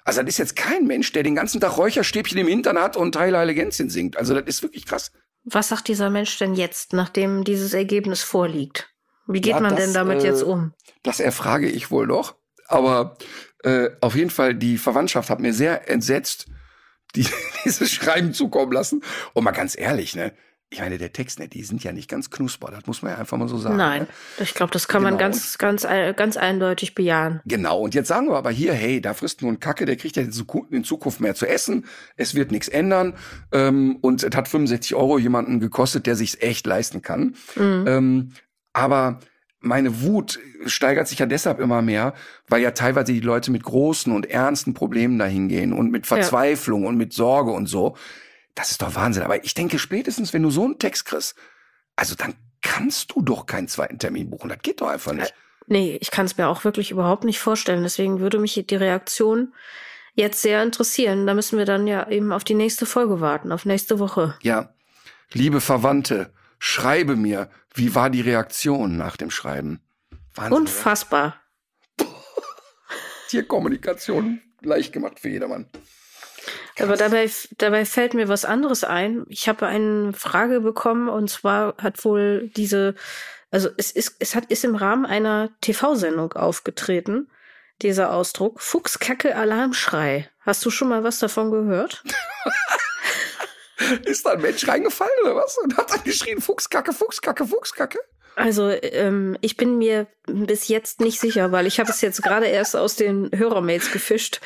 Also 0.04 0.22
das 0.22 0.30
ist 0.30 0.38
jetzt 0.40 0.56
kein 0.56 0.86
Mensch, 0.88 1.12
der 1.12 1.24
den 1.24 1.36
ganzen 1.36 1.62
Tag 1.62 1.78
Räucherstäbchen 1.78 2.38
im 2.38 2.48
Hintern 2.48 2.80
hat 2.80 2.98
und 2.98 3.12
Teile 3.14 3.38
Heile 3.38 3.72
singt. 3.72 4.18
Also 4.18 4.34
das 4.34 4.46
ist 4.46 4.64
wirklich 4.64 4.86
krass. 4.86 5.12
Was 5.44 5.70
sagt 5.70 5.88
dieser 5.88 6.10
Mensch 6.10 6.38
denn 6.38 6.54
jetzt, 6.54 6.94
nachdem 6.94 7.44
dieses 7.44 7.74
Ergebnis 7.74 8.22
vorliegt? 8.22 8.94
Wie 9.28 9.42
geht 9.42 9.54
Ja, 9.54 9.60
man 9.60 9.76
das, 9.76 9.86
denn 9.86 9.94
damit 9.94 10.24
äh, 10.24 10.28
jetzt 10.28 10.44
um? 10.44 10.74
Das 11.04 11.20
erfrage 11.20 11.70
ich 11.70 11.92
wohl 11.92 12.08
noch. 12.08 12.36
Aber 12.68 13.18
äh, 13.64 13.90
auf 14.02 14.16
jeden 14.16 14.30
Fall, 14.30 14.56
die 14.56 14.78
Verwandtschaft 14.78 15.30
hat 15.30 15.40
mir 15.40 15.54
sehr 15.54 15.90
entsetzt 15.90 16.48
die, 17.16 17.28
dieses 17.66 17.92
Schreiben 17.92 18.34
zukommen 18.34 18.72
lassen. 18.72 19.04
Und 19.34 19.44
mal 19.44 19.52
ganz 19.52 19.78
ehrlich, 19.78 20.16
ne? 20.16 20.34
Ich 20.72 20.80
meine, 20.82 21.00
der 21.00 21.12
Text, 21.12 21.40
ne, 21.40 21.48
die 21.48 21.64
sind 21.64 21.84
ja 21.84 21.92
nicht 21.92 22.08
ganz 22.08 22.30
knusper, 22.30 22.70
das 22.70 22.86
muss 22.86 23.02
man 23.02 23.12
ja 23.14 23.18
einfach 23.18 23.38
mal 23.38 23.48
so 23.48 23.58
sagen. 23.58 23.76
Nein, 23.78 24.02
Ne? 24.04 24.08
ich 24.44 24.54
glaube, 24.54 24.72
das 24.72 24.88
kann 24.88 25.02
man 25.02 25.14
Genau. 25.14 25.24
ganz, 25.26 25.58
ganz, 25.58 25.84
äh, 25.84 26.14
ganz 26.16 26.38
eindeutig 26.38 26.94
bejahen. 26.94 27.42
Genau, 27.46 27.80
und 27.82 27.96
jetzt 27.96 28.08
sagen 28.08 28.28
wir 28.28 28.36
aber 28.38 28.52
hier, 28.52 28.74
hey, 28.74 29.02
da 29.02 29.16
frisst 29.16 29.42
nur 29.42 29.52
ein 29.52 29.60
Kacke, 29.60 29.86
der 29.86 29.96
kriegt 29.96 30.16
ja 30.16 30.22
in 30.22 30.30
Zuku- 30.32 30.72
in 30.72 30.84
Zukunft 30.84 31.22
mehr 31.22 31.34
zu 31.34 31.48
essen, 31.48 31.86
es 32.18 32.36
wird 32.36 32.52
nichts 32.52 32.68
ändern 32.68 33.16
ähm, 33.52 33.98
und 34.02 34.22
es 34.24 34.36
hat 34.36 34.48
65 34.48 34.94
Euro 34.94 35.18
jemanden 35.18 35.60
gekostet, 35.60 36.06
der 36.06 36.16
sich's 36.16 36.38
echt 36.40 36.68
leisten 36.68 37.02
kann. 37.02 37.34
Mhm. 37.56 37.86
Ähm, 37.88 38.32
aber 38.72 39.22
meine 39.62 40.04
Wut 40.04 40.40
steigert 40.68 41.08
sich 41.08 41.18
ja 41.18 41.26
deshalb 41.26 41.60
immer 41.60 41.82
mehr, 41.82 42.14
weil 42.48 42.62
ja 42.62 42.72
teilweise 42.72 43.12
die 43.12 43.20
Leute 43.22 43.50
mit 43.52 43.64
großen 43.64 44.14
und 44.14 44.28
ernsten 44.30 44.76
Problemen 44.76 45.18
dahin 45.18 45.50
gehen 45.50 45.74
und 45.74 45.90
mit 45.90 46.06
Verzweiflung 46.06 46.86
und 46.86 46.96
mit 46.96 47.12
Sorge 47.12 47.50
und 47.52 47.66
so. 47.66 47.98
Das 48.56 48.72
ist 48.72 48.82
doch 48.82 48.96
Wahnsinn. 48.96 49.24
Aber 49.24 49.44
ich 49.44 49.54
denke, 49.54 49.80
spätestens, 49.80 50.34
wenn 50.34 50.44
du 50.44 50.52
so 50.52 50.66
einen 50.66 50.80
Text 50.80 51.06
kriegst, 51.06 51.36
also 51.96 52.16
dann 52.16 52.36
kannst 52.62 53.12
du 53.12 53.22
doch 53.22 53.46
keinen 53.46 53.68
zweiten 53.68 54.00
Termin 54.00 54.30
buchen. 54.30 54.50
Das 54.50 54.60
geht 54.62 54.82
doch 54.82 54.88
einfach 54.88 55.14
nicht. 55.14 55.34
Nee, 55.68 55.98
ich 56.02 56.12
kann 56.12 56.26
es 56.26 56.38
mir 56.38 56.48
auch 56.48 56.64
wirklich 56.64 56.92
überhaupt 56.92 57.24
nicht 57.24 57.40
vorstellen. 57.40 57.84
Deswegen 57.84 58.20
würde 58.20 58.40
mich 58.40 58.64
die 58.68 58.76
Reaktion 58.76 59.54
jetzt 60.16 60.42
sehr 60.42 60.64
interessieren. 60.64 61.28
Da 61.28 61.34
müssen 61.34 61.58
wir 61.58 61.66
dann 61.66 61.88
ja 61.88 62.10
eben 62.10 62.32
auf 62.32 62.44
die 62.44 62.56
nächste 62.56 62.86
Folge 62.86 63.22
warten, 63.22 63.52
auf 63.52 63.66
nächste 63.66 64.00
Woche. 64.00 64.36
Ja, 64.42 64.74
liebe 65.32 65.62
Verwandte, 65.62 66.34
schreibe 66.58 67.16
mir, 67.16 67.50
wie 67.74 67.96
war 67.96 68.10
die 68.10 68.22
Reaktion 68.22 68.98
nach 68.98 69.16
dem 69.16 69.30
Schreiben? 69.30 69.80
Wahnsinn. 70.34 70.54
oder? 70.54 70.62
Unfassbar. 70.62 71.36
Tierkommunikation 73.30 74.42
leicht 74.62 74.92
gemacht 74.92 75.20
für 75.20 75.30
jedermann. 75.30 75.68
Aber 76.82 76.98
dabei, 76.98 77.30
dabei 77.58 77.86
fällt 77.86 78.14
mir 78.14 78.28
was 78.28 78.46
anderes 78.46 78.84
ein. 78.84 79.26
Ich 79.30 79.48
habe 79.50 79.68
eine 79.68 80.14
Frage 80.14 80.62
bekommen 80.62 81.10
und 81.10 81.30
zwar 81.30 81.76
hat 81.78 82.04
wohl 82.06 82.50
diese, 82.56 82.96
also 83.52 83.70
es 83.78 83.92
ist, 83.92 84.16
es 84.20 84.36
hat, 84.36 84.46
ist 84.46 84.64
im 84.64 84.76
Rahmen 84.76 85.06
einer 85.06 85.50
TV-Sendung 85.62 86.34
aufgetreten, 86.34 87.30
dieser 87.82 88.12
Ausdruck, 88.12 88.62
Fuchskacke 88.62 89.36
Alarmschrei. 89.36 90.30
Hast 90.42 90.66
du 90.66 90.70
schon 90.70 90.90
mal 90.90 91.04
was 91.04 91.20
davon 91.20 91.52
gehört? 91.52 92.04
Ist 94.06 94.26
da 94.26 94.32
ein 94.32 94.42
Mensch 94.42 94.68
reingefallen 94.68 95.12
oder 95.24 95.36
was? 95.36 95.58
Und 95.58 95.78
hat 95.78 95.92
dann 95.92 96.04
geschrien, 96.04 96.42
Fuchskacke, 96.42 96.94
Fuchskacke, 96.94 97.46
Fuchskacke? 97.46 98.00
Also 98.40 98.70
ähm, 98.70 99.38
ich 99.42 99.58
bin 99.58 99.78
mir 99.78 100.08
bis 100.26 100.70
jetzt 100.70 101.02
nicht 101.02 101.20
sicher, 101.20 101.52
weil 101.52 101.68
ich 101.68 101.78
habe 101.82 101.90
es 101.90 102.00
jetzt 102.00 102.24
gerade 102.24 102.46
erst 102.46 102.74
aus 102.74 102.96
den 102.96 103.30
Hörermails 103.36 103.92
gefischt, 103.92 104.40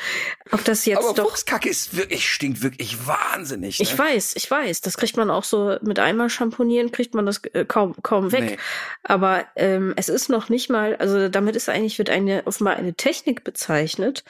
ob 0.50 0.64
das 0.64 0.84
jetzt 0.84 0.98
Aber 0.98 1.14
doch 1.14 1.28
Fuchskacke 1.28 1.68
ist 1.68 1.96
wirklich, 1.96 2.28
stinkt 2.28 2.62
wirklich 2.62 3.06
wahnsinnig. 3.06 3.78
Ne? 3.78 3.84
Ich 3.84 3.96
weiß, 3.96 4.34
ich 4.34 4.50
weiß. 4.50 4.80
Das 4.80 4.96
kriegt 4.96 5.16
man 5.16 5.30
auch 5.30 5.44
so 5.44 5.76
mit 5.82 6.00
einmal 6.00 6.28
Schamponieren, 6.28 6.90
kriegt 6.90 7.14
man 7.14 7.24
das 7.24 7.44
äh, 7.52 7.64
kaum, 7.64 7.94
kaum 8.02 8.32
weg. 8.32 8.44
Nee. 8.44 8.56
Aber 9.04 9.44
ähm, 9.54 9.92
es 9.94 10.08
ist 10.08 10.28
noch 10.28 10.48
nicht 10.48 10.70
mal, 10.70 10.96
also 10.96 11.28
damit 11.28 11.54
ist 11.54 11.68
eigentlich, 11.68 11.96
wird 11.98 12.10
eine 12.10 12.42
offenbar 12.46 12.74
eine 12.74 12.94
Technik 12.94 13.44
bezeichnet, 13.44 14.24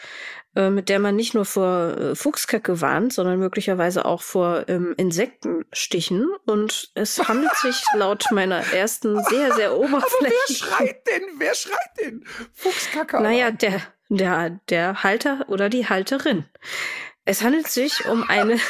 äh, 0.57 0.71
mit 0.71 0.89
der 0.89 1.01
man 1.01 1.17
nicht 1.17 1.35
nur 1.35 1.45
vor 1.45 1.97
äh, 1.97 2.15
Fuchskacke 2.15 2.81
warnt, 2.81 3.13
sondern 3.13 3.41
möglicherweise 3.41 4.05
auch 4.05 4.23
vor 4.23 4.69
ähm, 4.69 4.95
Insektenstichen. 4.97 6.29
Und 6.47 6.93
es 6.95 7.19
handelt 7.29 7.55
sich 7.57 7.83
laut 7.95 8.27
meiner 8.31 8.61
ersten 8.73 9.23
sehr, 9.25 9.53
sehr 9.55 9.73
Aber 9.73 9.81
wer 9.81 9.97
oberflächlichen. 9.97 10.69
schreit 10.69 11.07
denn? 11.09 11.23
Wer 11.39 11.55
schreit 11.55 11.91
denn? 12.01 12.25
Fuchskacke. 12.53 13.21
Naja, 13.21 13.51
der, 13.51 13.83
der, 14.09 14.61
der 14.69 15.03
Halter 15.03 15.45
oder 15.49 15.69
die 15.69 15.89
Halterin. 15.89 16.45
Es 17.25 17.43
handelt 17.43 17.69
sich 17.69 18.07
um 18.07 18.23
eine. 18.29 18.59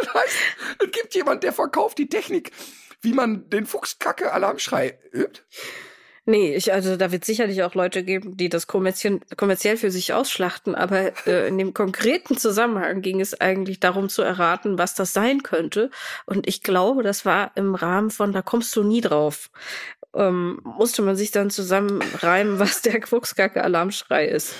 Das 0.00 0.14
heißt, 0.14 0.36
es 0.84 0.90
gibt 0.92 1.14
jemand, 1.16 1.42
der 1.42 1.52
verkauft 1.52 1.98
die 1.98 2.08
Technik, 2.08 2.52
wie 3.00 3.12
man 3.12 3.50
den 3.50 3.66
Fuchskacke-Alarmschrei 3.66 4.98
übt. 5.12 5.42
Nee, 6.26 6.54
ich, 6.54 6.72
also 6.72 6.96
da 6.96 7.12
wird 7.12 7.24
sicherlich 7.24 7.62
auch 7.64 7.74
Leute 7.74 8.02
geben, 8.02 8.36
die 8.36 8.48
das 8.48 8.66
kommerziell, 8.66 9.20
für 9.76 9.90
sich 9.90 10.14
ausschlachten, 10.14 10.74
aber 10.74 11.12
äh, 11.26 11.48
in 11.48 11.58
dem 11.58 11.74
konkreten 11.74 12.38
Zusammenhang 12.38 13.02
ging 13.02 13.20
es 13.20 13.38
eigentlich 13.38 13.78
darum 13.78 14.08
zu 14.08 14.22
erraten, 14.22 14.78
was 14.78 14.94
das 14.94 15.12
sein 15.12 15.42
könnte. 15.42 15.90
Und 16.24 16.48
ich 16.48 16.62
glaube, 16.62 17.02
das 17.02 17.26
war 17.26 17.52
im 17.56 17.74
Rahmen 17.74 18.10
von 18.10 18.32
Da 18.32 18.40
kommst 18.40 18.74
du 18.74 18.82
nie 18.82 19.02
drauf. 19.02 19.50
Ähm, 20.14 20.60
musste 20.64 21.02
man 21.02 21.16
sich 21.16 21.30
dann 21.30 21.50
zusammenreimen, 21.50 22.58
was 22.58 22.80
der 22.80 23.02
Fuchskacke-Alarmschrei 23.06 24.26
ist. 24.26 24.54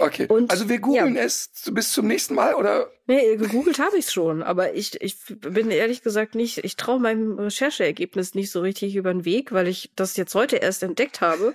Okay. 0.00 0.26
Und- 0.26 0.50
also 0.50 0.68
wir 0.68 0.78
googeln 0.78 1.16
ja. 1.16 1.22
es 1.22 1.50
bis 1.72 1.92
zum 1.92 2.06
nächsten 2.06 2.34
Mal 2.34 2.54
oder? 2.54 2.90
Nee, 3.06 3.36
gegoogelt 3.36 3.78
habe 3.78 3.98
ich 3.98 4.10
schon, 4.10 4.42
aber 4.42 4.74
ich, 4.74 5.00
ich 5.02 5.16
bin 5.40 5.70
ehrlich 5.70 6.02
gesagt 6.02 6.34
nicht, 6.34 6.58
ich 6.64 6.76
traue 6.76 7.00
meinem 7.00 7.38
Rechercheergebnis 7.38 8.34
nicht 8.34 8.50
so 8.52 8.60
richtig 8.60 8.94
über 8.96 9.12
den 9.12 9.24
Weg, 9.24 9.52
weil 9.52 9.66
ich 9.68 9.90
das 9.96 10.16
jetzt 10.16 10.34
heute 10.34 10.56
erst 10.56 10.82
entdeckt 10.82 11.20
habe 11.20 11.54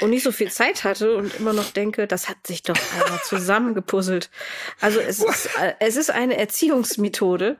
und 0.00 0.10
nicht 0.10 0.22
so 0.22 0.32
viel 0.32 0.50
Zeit 0.50 0.84
hatte 0.84 1.16
und 1.16 1.34
immer 1.38 1.52
noch 1.52 1.70
denke, 1.70 2.06
das 2.06 2.28
hat 2.28 2.46
sich 2.46 2.62
doch 2.62 2.76
einmal 3.00 3.20
zusammengepuzzelt. 3.24 4.30
Also 4.80 5.00
es 5.00 5.18
ist, 5.22 5.46
äh, 5.60 5.74
es 5.80 5.96
ist 5.96 6.10
eine 6.10 6.36
Erziehungsmethode. 6.38 7.58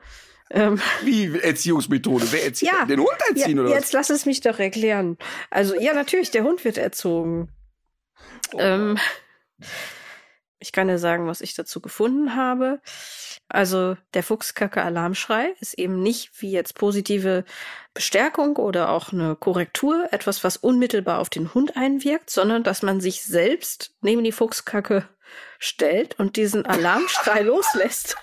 Ähm, 0.49 0.79
Wie 1.03 1.37
Erziehungsmethode? 1.39 2.25
Wer 2.31 2.45
erzieht 2.45 2.69
Ja. 2.69 2.85
den 2.85 3.01
Hund 3.01 3.17
erziehen 3.29 3.57
ja, 3.57 3.63
oder 3.63 3.71
was? 3.71 3.79
jetzt 3.79 3.93
lass 3.93 4.09
es 4.09 4.25
mich 4.25 4.41
doch 4.41 4.59
erklären. 4.59 5.17
Also 5.49 5.75
ja, 5.79 5.93
natürlich, 5.93 6.31
der 6.31 6.43
Hund 6.43 6.63
wird 6.65 6.77
erzogen. 6.77 7.49
Ähm, 8.57 8.97
ich 10.59 10.71
kann 10.71 10.87
dir 10.87 10.97
sagen, 10.97 11.27
was 11.27 11.41
ich 11.41 11.53
dazu 11.53 11.81
gefunden 11.81 12.35
habe. 12.35 12.81
Also 13.47 13.95
der 14.13 14.23
Fuchskacke-Alarmschrei 14.23 15.55
ist 15.59 15.75
eben 15.75 16.01
nicht 16.01 16.41
wie 16.41 16.51
jetzt 16.51 16.75
positive 16.75 17.45
Bestärkung 17.93 18.57
oder 18.57 18.89
auch 18.89 19.13
eine 19.13 19.35
Korrektur, 19.35 20.07
etwas, 20.11 20.43
was 20.43 20.57
unmittelbar 20.57 21.19
auf 21.19 21.29
den 21.29 21.53
Hund 21.53 21.77
einwirkt, 21.77 22.29
sondern 22.29 22.63
dass 22.63 22.81
man 22.81 22.99
sich 22.99 23.23
selbst 23.23 23.95
neben 24.01 24.23
die 24.23 24.31
Fuchskacke 24.31 25.07
stellt 25.59 26.19
und 26.19 26.35
diesen 26.35 26.65
Alarmschrei 26.65 27.41
loslässt. 27.43 28.17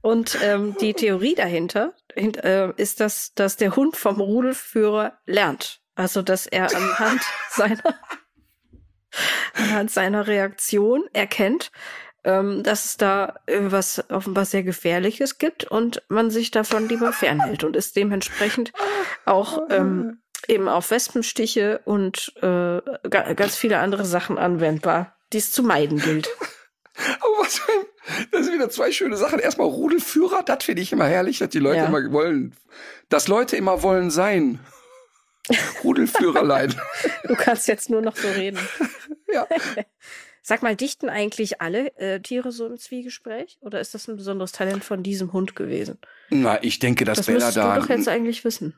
Und 0.00 0.36
ähm, 0.42 0.76
die 0.80 0.94
Theorie 0.94 1.34
dahinter 1.34 1.94
hint, 2.12 2.36
äh, 2.38 2.72
ist, 2.76 3.00
dass, 3.00 3.34
dass 3.34 3.56
der 3.56 3.76
Hund 3.76 3.96
vom 3.96 4.20
Rudelführer 4.20 5.18
lernt. 5.26 5.80
Also, 5.94 6.22
dass 6.22 6.46
er 6.46 6.74
anhand 6.74 7.22
seiner, 7.50 8.00
anhand 9.54 9.90
seiner 9.90 10.26
Reaktion 10.26 11.04
erkennt, 11.12 11.70
ähm, 12.24 12.62
dass 12.62 12.84
es 12.84 12.96
da 12.96 13.34
irgendwas 13.46 14.04
offenbar 14.10 14.44
sehr 14.44 14.62
Gefährliches 14.62 15.38
gibt 15.38 15.64
und 15.64 16.02
man 16.08 16.30
sich 16.30 16.50
davon 16.50 16.88
lieber 16.88 17.12
fernhält 17.12 17.64
und 17.64 17.74
ist 17.76 17.96
dementsprechend 17.96 18.72
auch 19.24 19.62
ähm, 19.70 20.18
eben 20.48 20.68
auf 20.68 20.90
Wespenstiche 20.90 21.80
und 21.84 22.32
äh, 22.36 22.80
ga- 23.08 23.32
ganz 23.34 23.56
viele 23.56 23.78
andere 23.78 24.04
Sachen 24.04 24.38
anwendbar, 24.38 25.16
die 25.32 25.38
es 25.38 25.50
zu 25.52 25.62
meiden 25.62 25.98
gilt. 25.98 26.28
Aber 27.20 27.32
was 27.44 27.58
für 27.58 27.72
ein, 27.72 27.86
das 28.30 28.44
sind 28.46 28.54
wieder 28.54 28.70
zwei 28.70 28.92
schöne 28.92 29.16
Sachen. 29.16 29.38
Erstmal 29.40 29.66
Rudelführer, 29.68 30.42
das 30.44 30.64
finde 30.64 30.82
ich 30.82 30.92
immer 30.92 31.06
herrlich, 31.06 31.38
dass 31.38 31.48
die 31.50 31.58
Leute 31.58 31.78
Ja. 31.78 31.86
immer 31.86 32.12
wollen, 32.12 32.54
dass 33.08 33.26
Leute 33.28 33.56
immer 33.56 33.82
wollen 33.82 34.10
sein. 34.10 34.60
Rudelführerlein. 35.84 36.74
Du 37.28 37.34
kannst 37.36 37.68
jetzt 37.68 37.88
nur 37.90 38.02
noch 38.02 38.16
so 38.16 38.28
reden. 38.28 38.58
ja. 39.32 39.46
Sag 40.44 40.62
mal, 40.62 40.74
dichten 40.74 41.08
eigentlich 41.08 41.60
alle 41.60 41.96
äh, 41.98 42.18
Tiere 42.20 42.50
so 42.50 42.66
im 42.66 42.76
Zwiegespräch? 42.76 43.58
Oder 43.60 43.80
ist 43.80 43.94
das 43.94 44.08
ein 44.08 44.16
besonderes 44.16 44.50
Talent 44.50 44.82
von 44.84 45.04
diesem 45.04 45.32
Hund 45.32 45.54
gewesen? 45.54 45.98
Na, 46.30 46.60
ich 46.64 46.80
denke, 46.80 47.04
dass 47.04 47.18
Das 47.18 47.26
Bella 47.26 47.52
da. 47.52 47.76
du 47.76 47.82
doch 47.82 47.88
jetzt 47.88 48.08
eigentlich 48.08 48.44
wissen. 48.44 48.74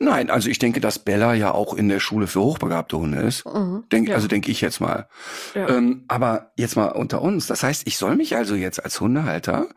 Nein, 0.00 0.28
also 0.28 0.48
ich 0.50 0.58
denke, 0.58 0.80
dass 0.80 0.98
Bella 0.98 1.34
ja 1.34 1.52
auch 1.52 1.72
in 1.74 1.88
der 1.88 2.00
Schule 2.00 2.26
für 2.26 2.40
hochbegabte 2.40 2.98
Hunde 2.98 3.20
ist. 3.20 3.46
Mhm. 3.46 3.84
Denk, 3.92 4.08
Ja. 4.08 4.16
Also 4.16 4.26
denke 4.26 4.50
ich 4.50 4.60
jetzt 4.60 4.80
mal. 4.80 5.08
Ja. 5.54 5.68
Ähm, 5.68 6.04
aber 6.08 6.50
jetzt 6.56 6.74
mal 6.74 6.88
unter 6.88 7.22
uns. 7.22 7.46
Das 7.46 7.62
heißt, 7.62 7.86
ich 7.86 7.96
soll 7.96 8.16
mich 8.16 8.34
also 8.36 8.56
jetzt 8.56 8.82
als 8.84 9.00
Hundehalter 9.00 9.68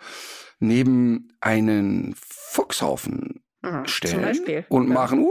neben 0.59 1.38
einen 1.39 2.15
Fuchshaufen 2.19 3.43
Mhm, 3.61 3.85
stellen 3.88 4.65
und 4.69 4.88
Ja. 4.88 4.93
machen. 4.93 5.27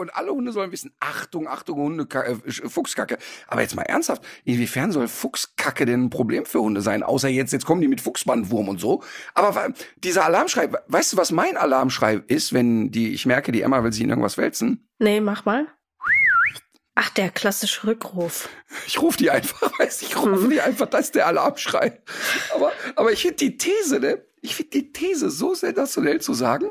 Und 0.00 0.14
alle 0.14 0.32
Hunde 0.32 0.52
sollen 0.52 0.72
wissen, 0.72 0.92
Achtung, 0.98 1.46
Achtung, 1.46 1.78
Hunde, 1.78 2.06
äh, 2.12 2.50
Fuchskacke. 2.50 3.18
Aber 3.46 3.60
jetzt 3.60 3.76
mal 3.76 3.82
ernsthaft, 3.82 4.22
inwiefern 4.44 4.92
soll 4.92 5.08
Fuchskacke 5.08 5.84
denn 5.84 6.04
ein 6.04 6.10
Problem 6.10 6.46
für 6.46 6.60
Hunde 6.60 6.80
sein? 6.80 7.02
Außer 7.02 7.28
jetzt, 7.28 7.52
jetzt 7.52 7.66
kommen 7.66 7.80
die 7.80 7.88
mit 7.88 8.00
Fuchsbandwurm 8.00 8.68
und 8.68 8.80
so. 8.80 9.02
Aber 9.34 9.72
dieser 9.98 10.24
Alarmschrei, 10.24 10.70
weißt 10.88 11.12
du, 11.12 11.16
was 11.16 11.32
mein 11.32 11.56
Alarmschrei 11.56 12.22
ist, 12.26 12.52
wenn 12.52 12.90
die, 12.90 13.12
ich 13.12 13.26
merke, 13.26 13.52
die 13.52 13.62
Emma 13.62 13.84
will 13.84 13.92
sich 13.92 14.02
in 14.02 14.08
irgendwas 14.08 14.38
wälzen? 14.38 14.88
Nee, 14.98 15.20
mach 15.20 15.44
mal. 15.44 15.66
Ach, 16.94 17.08
der 17.10 17.30
klassische 17.30 17.86
Rückruf. 17.86 18.48
Ich 18.86 19.00
rufe 19.00 19.16
die 19.16 19.30
einfach, 19.30 19.72
weiß 19.78 20.02
ich, 20.02 20.16
rufe 20.16 20.48
die 20.48 20.60
einfach, 20.60 20.86
das 20.86 21.06
ist 21.06 21.14
der 21.14 21.26
Alarmschrei. 21.26 22.00
Aber, 22.54 22.72
aber 22.96 23.12
ich 23.12 23.22
finde 23.22 23.36
die 23.36 23.56
These, 23.56 24.00
ne? 24.00 24.24
Ich 24.42 24.54
finde 24.54 24.70
die 24.70 24.92
These 24.92 25.30
so 25.30 25.54
sensationell 25.54 26.20
zu 26.20 26.34
sagen. 26.34 26.70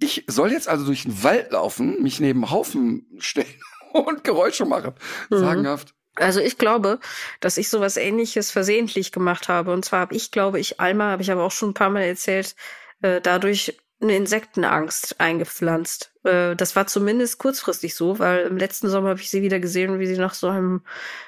Ich 0.00 0.24
soll 0.26 0.52
jetzt 0.52 0.68
also 0.68 0.84
durch 0.84 1.04
den 1.04 1.22
Wald 1.22 1.52
laufen, 1.52 2.02
mich 2.02 2.20
neben 2.20 2.50
Haufen 2.50 3.06
stellen 3.18 3.60
und 3.92 4.24
Geräusche 4.24 4.64
machen. 4.64 4.94
Mhm. 5.30 5.38
Sagenhaft. 5.38 5.94
Also 6.16 6.40
ich 6.40 6.58
glaube, 6.58 7.00
dass 7.40 7.56
ich 7.56 7.68
sowas 7.68 7.96
ähnliches 7.96 8.50
versehentlich 8.50 9.10
gemacht 9.10 9.48
habe. 9.48 9.72
Und 9.72 9.84
zwar 9.84 10.00
habe 10.00 10.14
ich, 10.14 10.30
glaube 10.30 10.60
ich, 10.60 10.80
Alma, 10.80 11.10
habe 11.10 11.22
ich 11.22 11.30
aber 11.32 11.42
auch 11.42 11.50
schon 11.50 11.70
ein 11.70 11.74
paar 11.74 11.90
Mal 11.90 12.02
erzählt, 12.02 12.54
äh, 13.02 13.20
dadurch 13.20 13.76
eine 14.00 14.16
Insektenangst 14.16 15.20
eingepflanzt. 15.20 16.12
Äh, 16.24 16.54
das 16.54 16.76
war 16.76 16.86
zumindest 16.86 17.38
kurzfristig 17.38 17.94
so, 17.94 18.18
weil 18.18 18.46
im 18.46 18.56
letzten 18.56 18.88
Sommer 18.88 19.10
habe 19.10 19.20
ich 19.20 19.30
sie 19.30 19.42
wieder 19.42 19.58
gesehen, 19.58 19.98
wie 19.98 20.06
sie 20.06 20.18
nach 20.18 20.34
so 20.34 20.48
einem 20.48 20.82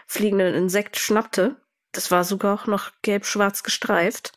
fliegenden 0.07 0.55
Insekt 0.55 0.99
schnappte. 0.99 1.57
Das 1.93 2.11
war 2.11 2.25
sogar 2.25 2.55
auch 2.55 2.67
noch 2.67 2.93
gelb-schwarz 3.03 3.63
gestreift. 3.63 4.33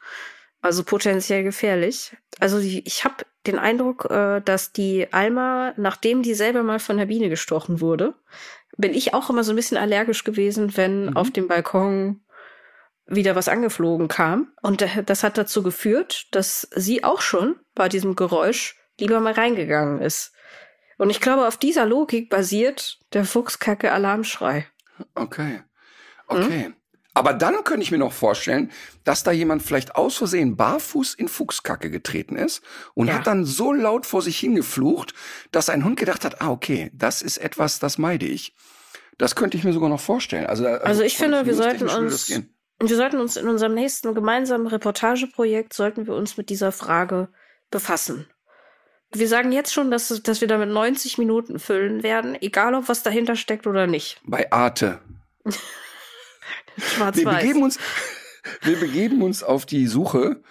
Also 0.62 0.84
potenziell 0.84 1.44
gefährlich. 1.44 2.16
Also 2.40 2.60
die, 2.60 2.86
ich 2.86 3.06
habe 3.06 3.26
den 3.48 3.58
Eindruck, 3.58 4.06
äh, 4.10 4.42
dass 4.42 4.72
die 4.74 5.12
Alma, 5.12 5.74
nachdem 5.78 6.22
die 6.22 6.34
selber 6.34 6.64
mal 6.64 6.80
von 6.80 6.98
der 6.98 7.06
Biene 7.06 7.30
gestochen 7.30 7.80
wurde, 7.82 8.14
bin 8.78 8.94
ich 8.94 9.14
auch 9.14 9.30
immer 9.30 9.44
so 9.44 9.54
ein 9.54 9.56
bisschen 9.56 9.78
allergisch 9.78 10.24
gewesen, 10.24 10.76
wenn 10.78 11.08
Mhm. 11.08 11.18
auf 11.18 11.32
dem 11.32 11.48
Balkon 11.48 12.22
wieder 13.08 13.36
was 13.36 13.48
angeflogen 13.48 14.08
kam. 14.08 14.52
Und 14.62 14.86
das 15.06 15.24
hat 15.24 15.38
dazu 15.38 15.64
geführt, 15.64 16.28
dass 16.32 16.68
sie 16.76 17.04
auch 17.04 17.22
schon 17.22 17.56
bei 17.74 17.90
diesem 17.90 18.16
Geräusch 18.16 18.76
lieber 19.00 19.20
mal 19.20 19.34
reingegangen 19.34 20.00
ist. 20.02 20.34
Und 20.98 21.10
ich 21.10 21.22
glaube, 21.22 21.48
auf 21.48 21.58
dieser 21.58 21.86
Logik 21.86 22.30
basiert 22.30 23.00
der 23.14 23.24
Fuchskacke-Alarmschrei. 23.26 24.68
Okay. 25.16 25.64
Okay. 26.28 26.74
Aber 27.16 27.34
dann 27.34 27.64
könnte 27.64 27.82
ich 27.84 27.92
mir 27.92 27.98
noch 27.98 28.14
vorstellen, 28.14 28.72
dass 29.04 29.24
da 29.24 29.32
jemand 29.32 29.64
vielleicht 29.64 29.96
aus 29.96 30.16
Versehen 30.18 30.56
barfuß 30.56 31.16
in 31.16 31.28
Fuchskacke 31.28 31.90
getreten 31.90 32.36
ist 32.36 32.62
und 32.94 33.08
Ja. 33.08 33.16
hat 33.16 33.28
dann 33.28 33.46
so 33.46 33.74
laut 33.74 34.06
vor 34.06 34.22
sich 34.22 34.38
hingeflucht, 34.40 35.14
dass 35.52 35.70
ein 35.70 35.84
Hund 35.84 35.98
gedacht 36.00 36.24
hat, 36.24 36.42
ah, 36.42 36.50
okay, 36.50 36.92
das 36.94 37.22
ist 37.22 37.38
etwas, 37.38 37.80
das 37.80 37.98
meide 37.98 38.26
ich. 38.26 38.56
Das 39.18 39.36
könnte 39.36 39.58
ich 39.58 39.64
mir 39.64 39.74
sogar 39.74 39.90
noch 39.90 40.00
vorstellen. 40.00 40.46
Also, 40.46 40.64
da- 40.64 40.78
Also 40.78 41.02
ich 41.04 41.18
finde, 41.18 41.46
wir 41.46 41.56
sollten 41.56 41.90
uns, 41.90 42.30
wir 42.30 42.96
sollten 42.96 43.20
uns 43.20 43.36
in 43.36 43.48
unserem 43.50 43.74
nächsten 43.74 44.14
gemeinsamen 44.14 44.68
Reportageprojekt, 44.68 45.74
sollten 45.74 46.08
wir 46.08 46.14
uns 46.14 46.38
mit 46.38 46.50
dieser 46.50 46.72
Frage 46.72 47.28
befassen. 47.72 48.28
Wir 49.12 49.28
sagen 49.28 49.52
jetzt 49.52 49.74
schon, 49.74 49.90
dass, 49.92 50.08
dass 50.24 50.40
wir 50.40 50.48
damit 50.48 50.70
90 50.70 51.18
Minuten 51.18 51.58
füllen 51.60 52.04
werden, 52.04 52.38
egal 52.40 52.76
ob 52.76 52.88
was 52.88 53.02
dahinter 53.04 53.36
steckt 53.36 53.66
oder 53.68 53.88
nicht. 53.88 54.22
Bei 54.24 54.50
Arte. 54.52 55.00
Wir 57.14 57.26
begeben 57.26 57.64
uns, 57.64 57.78
wir 58.62 58.80
begeben 58.80 59.22
uns 59.22 59.44
auf 59.44 59.66
die 59.66 59.88
Suche 59.88 60.42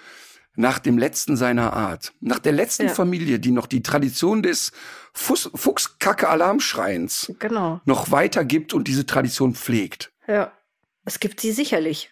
nach 0.54 0.78
dem 0.80 0.98
letzten 0.98 1.36
seiner 1.36 1.72
Art. 1.72 2.12
Nach 2.20 2.38
der 2.40 2.52
letzten 2.52 2.88
Ja. 2.88 2.94
Familie, 2.94 3.38
die 3.38 3.52
noch 3.52 3.66
die 3.66 3.82
Tradition 3.82 4.42
des 4.42 4.72
Fuchskacke-Alarmschreins 5.14 7.32
Genau. 7.38 7.80
noch 7.84 8.10
weitergibt 8.10 8.74
und 8.74 8.88
diese 8.88 9.06
Tradition 9.06 9.54
pflegt. 9.54 10.12
Ja. 10.26 10.52
Es 11.04 11.20
gibt 11.20 11.40
sie 11.40 11.52
sicherlich. 11.52 12.10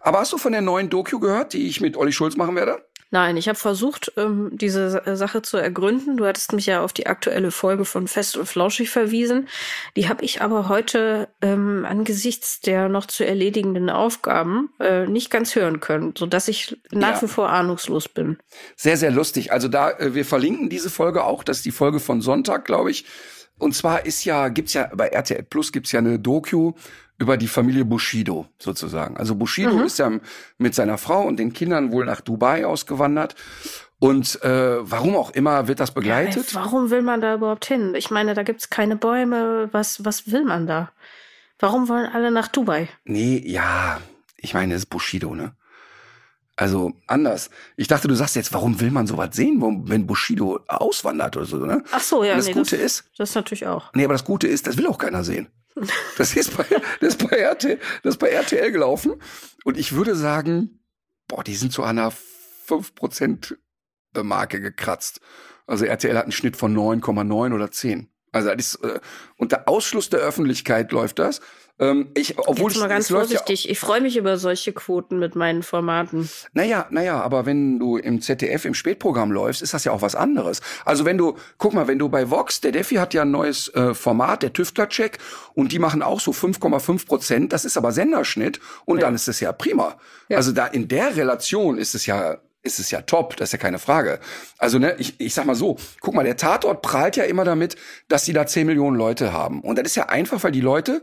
Aber 0.00 0.20
hast 0.20 0.32
du 0.32 0.38
von 0.38 0.52
der 0.52 0.60
neuen 0.60 0.88
Doku 0.88 1.18
gehört, 1.18 1.52
die 1.52 1.66
ich 1.66 1.80
mit 1.80 1.96
Olli 1.96 2.12
Schulz 2.12 2.36
machen 2.36 2.54
werde? 2.54 2.86
Nein, 3.10 3.36
ich 3.36 3.48
habe 3.48 3.58
versucht, 3.58 4.12
ähm, 4.16 4.50
diese 4.52 4.90
Sa- 4.90 5.16
Sache 5.16 5.40
zu 5.42 5.56
ergründen. 5.56 6.16
Du 6.16 6.26
hattest 6.26 6.52
mich 6.52 6.66
ja 6.66 6.82
auf 6.82 6.92
die 6.92 7.06
aktuelle 7.06 7.50
Folge 7.50 7.84
von 7.84 8.08
Fest 8.08 8.36
und 8.36 8.46
Flauschig 8.46 8.90
verwiesen. 8.90 9.48
Die 9.96 10.08
habe 10.08 10.24
ich 10.24 10.42
aber 10.42 10.68
heute 10.68 11.28
ähm, 11.40 11.86
angesichts 11.88 12.60
der 12.60 12.88
noch 12.88 13.06
zu 13.06 13.24
erledigenden 13.24 13.90
Aufgaben 13.90 14.70
äh, 14.80 15.06
nicht 15.06 15.30
ganz 15.30 15.54
hören 15.54 15.78
können, 15.80 16.14
sodass 16.18 16.48
ich 16.48 16.76
nach 16.90 17.16
Ja. 17.16 17.22
wie 17.22 17.28
vor 17.28 17.50
ahnungslos 17.50 18.08
bin. 18.08 18.38
Sehr, 18.76 18.96
sehr 18.96 19.10
lustig. 19.12 19.52
Also 19.52 19.68
da, 19.68 19.90
äh, 19.92 20.14
wir 20.14 20.24
verlinken 20.24 20.68
diese 20.68 20.90
Folge 20.90 21.24
auch. 21.24 21.44
Das 21.44 21.58
ist 21.58 21.64
die 21.66 21.70
Folge 21.70 22.00
von 22.00 22.20
Sonntag, 22.20 22.64
glaube 22.64 22.90
ich. 22.90 23.04
Und 23.58 23.74
zwar 23.74 24.04
ist 24.04 24.24
ja, 24.24 24.48
gibt's 24.48 24.74
ja 24.74 24.90
bei 24.94 25.08
RTL 25.08 25.42
Plus 25.44 25.72
gibt's 25.72 25.92
ja 25.92 26.00
eine 26.00 26.18
Doku 26.18 26.72
über 27.18 27.36
die 27.36 27.48
Familie 27.48 27.84
Bushido 27.84 28.46
sozusagen. 28.58 29.16
Also 29.16 29.34
Bushido 29.34 29.80
ist 29.82 29.98
ja 29.98 30.10
mit 30.58 30.74
seiner 30.74 30.98
Frau 30.98 31.22
und 31.22 31.38
den 31.38 31.52
Kindern 31.52 31.92
wohl 31.92 32.04
nach 32.04 32.20
Dubai 32.20 32.66
ausgewandert. 32.66 33.34
Und 33.98 34.42
äh, 34.42 34.76
warum 34.80 35.16
auch 35.16 35.30
immer 35.30 35.68
wird 35.68 35.80
das 35.80 35.92
begleitet. 35.92 36.48
Ey, 36.48 36.54
warum 36.54 36.90
will 36.90 37.00
man 37.00 37.22
da 37.22 37.34
überhaupt 37.34 37.64
hin? 37.64 37.94
Ich 37.94 38.10
meine, 38.10 38.34
da 38.34 38.42
gibt's 38.42 38.68
keine 38.68 38.96
Bäume. 38.96 39.70
Was, 39.72 40.04
was 40.04 40.30
will 40.30 40.44
man 40.44 40.66
da? 40.66 40.92
Warum 41.58 41.88
wollen 41.88 42.06
alle 42.06 42.30
nach 42.30 42.48
Dubai? 42.48 42.88
Nee, 43.04 43.42
ja, 43.46 43.98
ich 44.36 44.52
meine, 44.52 44.74
es 44.74 44.82
ist 44.82 44.90
Bushido, 44.90 45.34
ne? 45.34 45.54
Also 46.56 46.92
anders. 47.06 47.50
Ich 47.76 47.88
dachte, 47.88 48.08
du 48.08 48.14
sagst 48.14 48.36
jetzt, 48.36 48.52
warum 48.52 48.80
will 48.80 48.90
man 48.90 49.06
sowas 49.06 49.30
sehen, 49.32 49.62
wenn 49.88 50.06
Bushido 50.06 50.60
auswandert 50.68 51.36
oder 51.36 51.46
so, 51.46 51.56
ne? 51.58 51.82
Ach 51.92 52.00
so, 52.00 52.24
ja, 52.24 52.32
Und 52.32 52.38
das 52.38 52.46
nee, 52.46 52.52
Gute 52.52 52.76
das, 52.76 52.84
ist, 52.84 53.10
das 53.16 53.34
natürlich 53.34 53.66
auch. 53.66 53.92
Nee, 53.94 54.04
aber 54.04 54.14
das 54.14 54.24
Gute 54.24 54.46
ist, 54.46 54.66
das 54.66 54.76
will 54.76 54.86
auch 54.86 54.98
keiner 54.98 55.24
sehen. 55.24 55.48
Das 56.16 56.34
ist 56.34 56.56
bei, 56.56 56.64
das 57.00 57.16
ist 57.16 57.28
bei, 57.28 57.36
RTL, 57.36 57.78
das 58.02 58.14
ist 58.14 58.18
bei 58.18 58.30
RTL 58.30 58.72
gelaufen. 58.72 59.20
Und 59.64 59.76
ich 59.76 59.92
würde 59.92 60.16
sagen, 60.16 60.80
boah, 61.28 61.44
die 61.44 61.54
sind 61.54 61.72
zu 61.72 61.82
einer 61.82 62.12
5% 62.66 63.56
Marke 64.22 64.60
gekratzt. 64.60 65.20
Also 65.66 65.84
RTL 65.84 66.16
hat 66.16 66.24
einen 66.24 66.32
Schnitt 66.32 66.56
von 66.56 66.74
9,9 66.74 67.54
oder 67.54 67.70
10. 67.70 68.08
Also 68.32 68.48
das 68.54 68.74
ist, 68.74 68.84
äh, 68.84 69.00
unter 69.36 69.68
Ausschluss 69.68 70.10
der 70.10 70.20
Öffentlichkeit 70.20 70.92
läuft 70.92 71.18
das. 71.18 71.40
Ähm, 71.78 72.08
ich, 72.14 72.38
obwohl 72.38 72.70
Jetzt 72.70 72.80
mal 72.80 72.88
ganz 72.88 73.10
läuft 73.10 73.30
ja 73.30 73.38
vorsichtig. 73.38 73.70
Ich 73.70 73.78
freue 73.78 74.00
mich 74.00 74.16
über 74.16 74.38
solche 74.38 74.72
Quoten 74.72 75.18
mit 75.18 75.36
meinen 75.36 75.62
Formaten. 75.62 76.28
Naja, 76.54 76.86
naja, 76.90 77.20
aber 77.20 77.44
wenn 77.44 77.78
du 77.78 77.98
im 77.98 78.22
ZDF 78.22 78.64
im 78.64 78.72
Spätprogramm 78.72 79.30
läufst, 79.30 79.60
ist 79.60 79.74
das 79.74 79.84
ja 79.84 79.92
auch 79.92 80.00
was 80.00 80.14
anderes. 80.14 80.62
Also 80.86 81.04
wenn 81.04 81.18
du, 81.18 81.36
guck 81.58 81.74
mal, 81.74 81.86
wenn 81.86 81.98
du 81.98 82.08
bei 82.08 82.30
Vox, 82.30 82.62
der 82.62 82.72
Defi 82.72 82.94
hat 82.94 83.12
ja 83.12 83.22
ein 83.22 83.30
neues 83.30 83.68
äh, 83.74 83.92
Format, 83.92 84.42
der 84.42 84.54
Tüftler-Check, 84.54 85.18
und 85.54 85.72
die 85.72 85.78
machen 85.78 86.02
auch 86.02 86.20
so 86.20 86.30
5,5 86.30 87.06
Prozent, 87.06 87.52
das 87.52 87.64
ist 87.66 87.76
aber 87.76 87.92
Senderschnitt, 87.92 88.58
und 88.86 89.02
dann 89.02 89.14
ist 89.14 89.28
es 89.28 89.40
ja 89.40 89.52
prima. 89.52 89.96
Ja. 90.28 90.38
Also 90.38 90.52
da 90.52 90.66
in 90.66 90.88
der 90.88 91.16
Relation 91.16 91.76
ist 91.76 91.94
es 91.94 92.06
ja 92.06 92.38
ist 92.62 92.80
es 92.80 92.90
ja 92.90 93.02
top, 93.02 93.36
das 93.36 93.50
ist 93.50 93.52
ja 93.52 93.58
keine 93.58 93.78
Frage. 93.78 94.18
Also 94.58 94.80
ne, 94.80 94.96
ich, 94.98 95.20
ich 95.20 95.34
sag 95.34 95.46
mal 95.46 95.54
so, 95.54 95.76
guck 96.00 96.14
mal, 96.14 96.24
der 96.24 96.36
Tatort 96.36 96.82
prahlt 96.82 97.14
ja 97.14 97.22
immer 97.22 97.44
damit, 97.44 97.76
dass 98.08 98.24
sie 98.24 98.32
da 98.32 98.44
10 98.44 98.66
Millionen 98.66 98.96
Leute 98.96 99.32
haben. 99.32 99.60
Und 99.60 99.78
das 99.78 99.86
ist 99.86 99.94
ja 99.94 100.08
einfach, 100.08 100.42
weil 100.42 100.50
die 100.50 100.60
Leute 100.60 101.00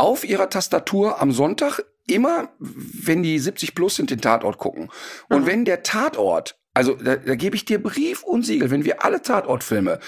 auf 0.00 0.24
ihrer 0.24 0.48
Tastatur 0.48 1.20
am 1.20 1.30
Sonntag 1.30 1.80
immer, 2.06 2.48
wenn 2.58 3.22
die 3.22 3.38
70 3.38 3.74
plus 3.74 3.96
sind, 3.96 4.10
den 4.10 4.20
Tatort 4.20 4.58
gucken. 4.58 4.90
Und 5.28 5.46
wenn 5.46 5.64
der 5.64 5.82
Tatort, 5.82 6.58
also 6.74 6.94
da, 6.94 7.16
da 7.16 7.34
gebe 7.34 7.54
ich 7.54 7.64
dir 7.64 7.82
Brief 7.82 8.22
und 8.22 8.44
Siegel, 8.44 8.70
wenn 8.70 8.84
wir 8.84 9.04
alle 9.04 9.22
Tatortfilme 9.22 10.00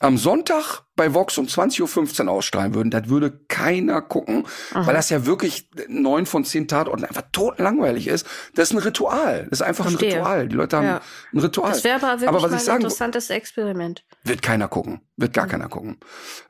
am 0.00 0.16
Sonntag 0.16 0.83
bei 0.96 1.12
Vox 1.12 1.38
um 1.38 1.46
20.15 1.46 2.24
Uhr 2.26 2.30
ausstrahlen 2.32 2.74
würden, 2.74 2.90
das 2.90 3.08
würde 3.08 3.32
keiner 3.48 4.00
gucken, 4.00 4.46
weil 4.72 4.94
das 4.94 5.10
ja 5.10 5.26
wirklich 5.26 5.68
neun 5.88 6.24
von 6.26 6.44
zehn 6.44 6.68
Tatorten 6.68 7.04
einfach 7.04 7.22
totlangweilig 7.32 8.06
ist. 8.06 8.26
Das 8.54 8.68
ist 8.70 8.76
ein 8.76 8.78
Ritual. 8.78 9.46
Das 9.50 9.60
ist 9.60 9.62
einfach 9.62 9.86
Verstehe. 9.86 10.10
ein 10.12 10.16
Ritual. 10.18 10.48
Die 10.48 10.54
Leute 10.56 10.76
haben 10.76 10.86
Ja. 10.86 11.00
ein 11.32 11.38
Ritual. 11.40 11.70
Das 11.72 11.82
wäre 11.84 11.96
aber 11.96 12.12
wirklich 12.20 12.28
aber 12.28 12.36
was 12.42 12.42
mal 12.50 12.56
ich 12.56 12.62
ein 12.62 12.66
sagen, 12.66 12.82
interessantes 12.82 13.30
Experiment. 13.30 14.04
wird 14.22 14.42
keiner 14.42 14.68
gucken. 14.68 15.00
Wird 15.16 15.30
Mhm. 15.32 15.34
gar 15.34 15.46
keiner 15.48 15.68
gucken. 15.68 15.98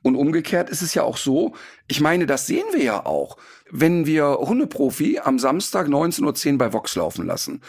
Und 0.03 0.15
umgekehrt 0.17 0.69
ist 0.71 0.83
es 0.83 0.95
ja 0.95 1.03
auch 1.03 1.17
so, 1.17 1.55
ich 1.89 2.01
meine, 2.01 2.27
das 2.27 2.47
sehen 2.47 2.65
wir 2.73 2.83
ja 2.83 3.07
auch, 3.07 3.37
wenn 3.71 4.07
wir 4.07 4.27
Hundeprofi 4.41 5.21
am 5.23 5.39
Samstag 5.39 5.89
19.10 5.89 6.53
Uhr 6.53 6.59
bei 6.59 6.73
Vox 6.73 6.95
laufen 6.97 7.27
lassen. 7.27 7.63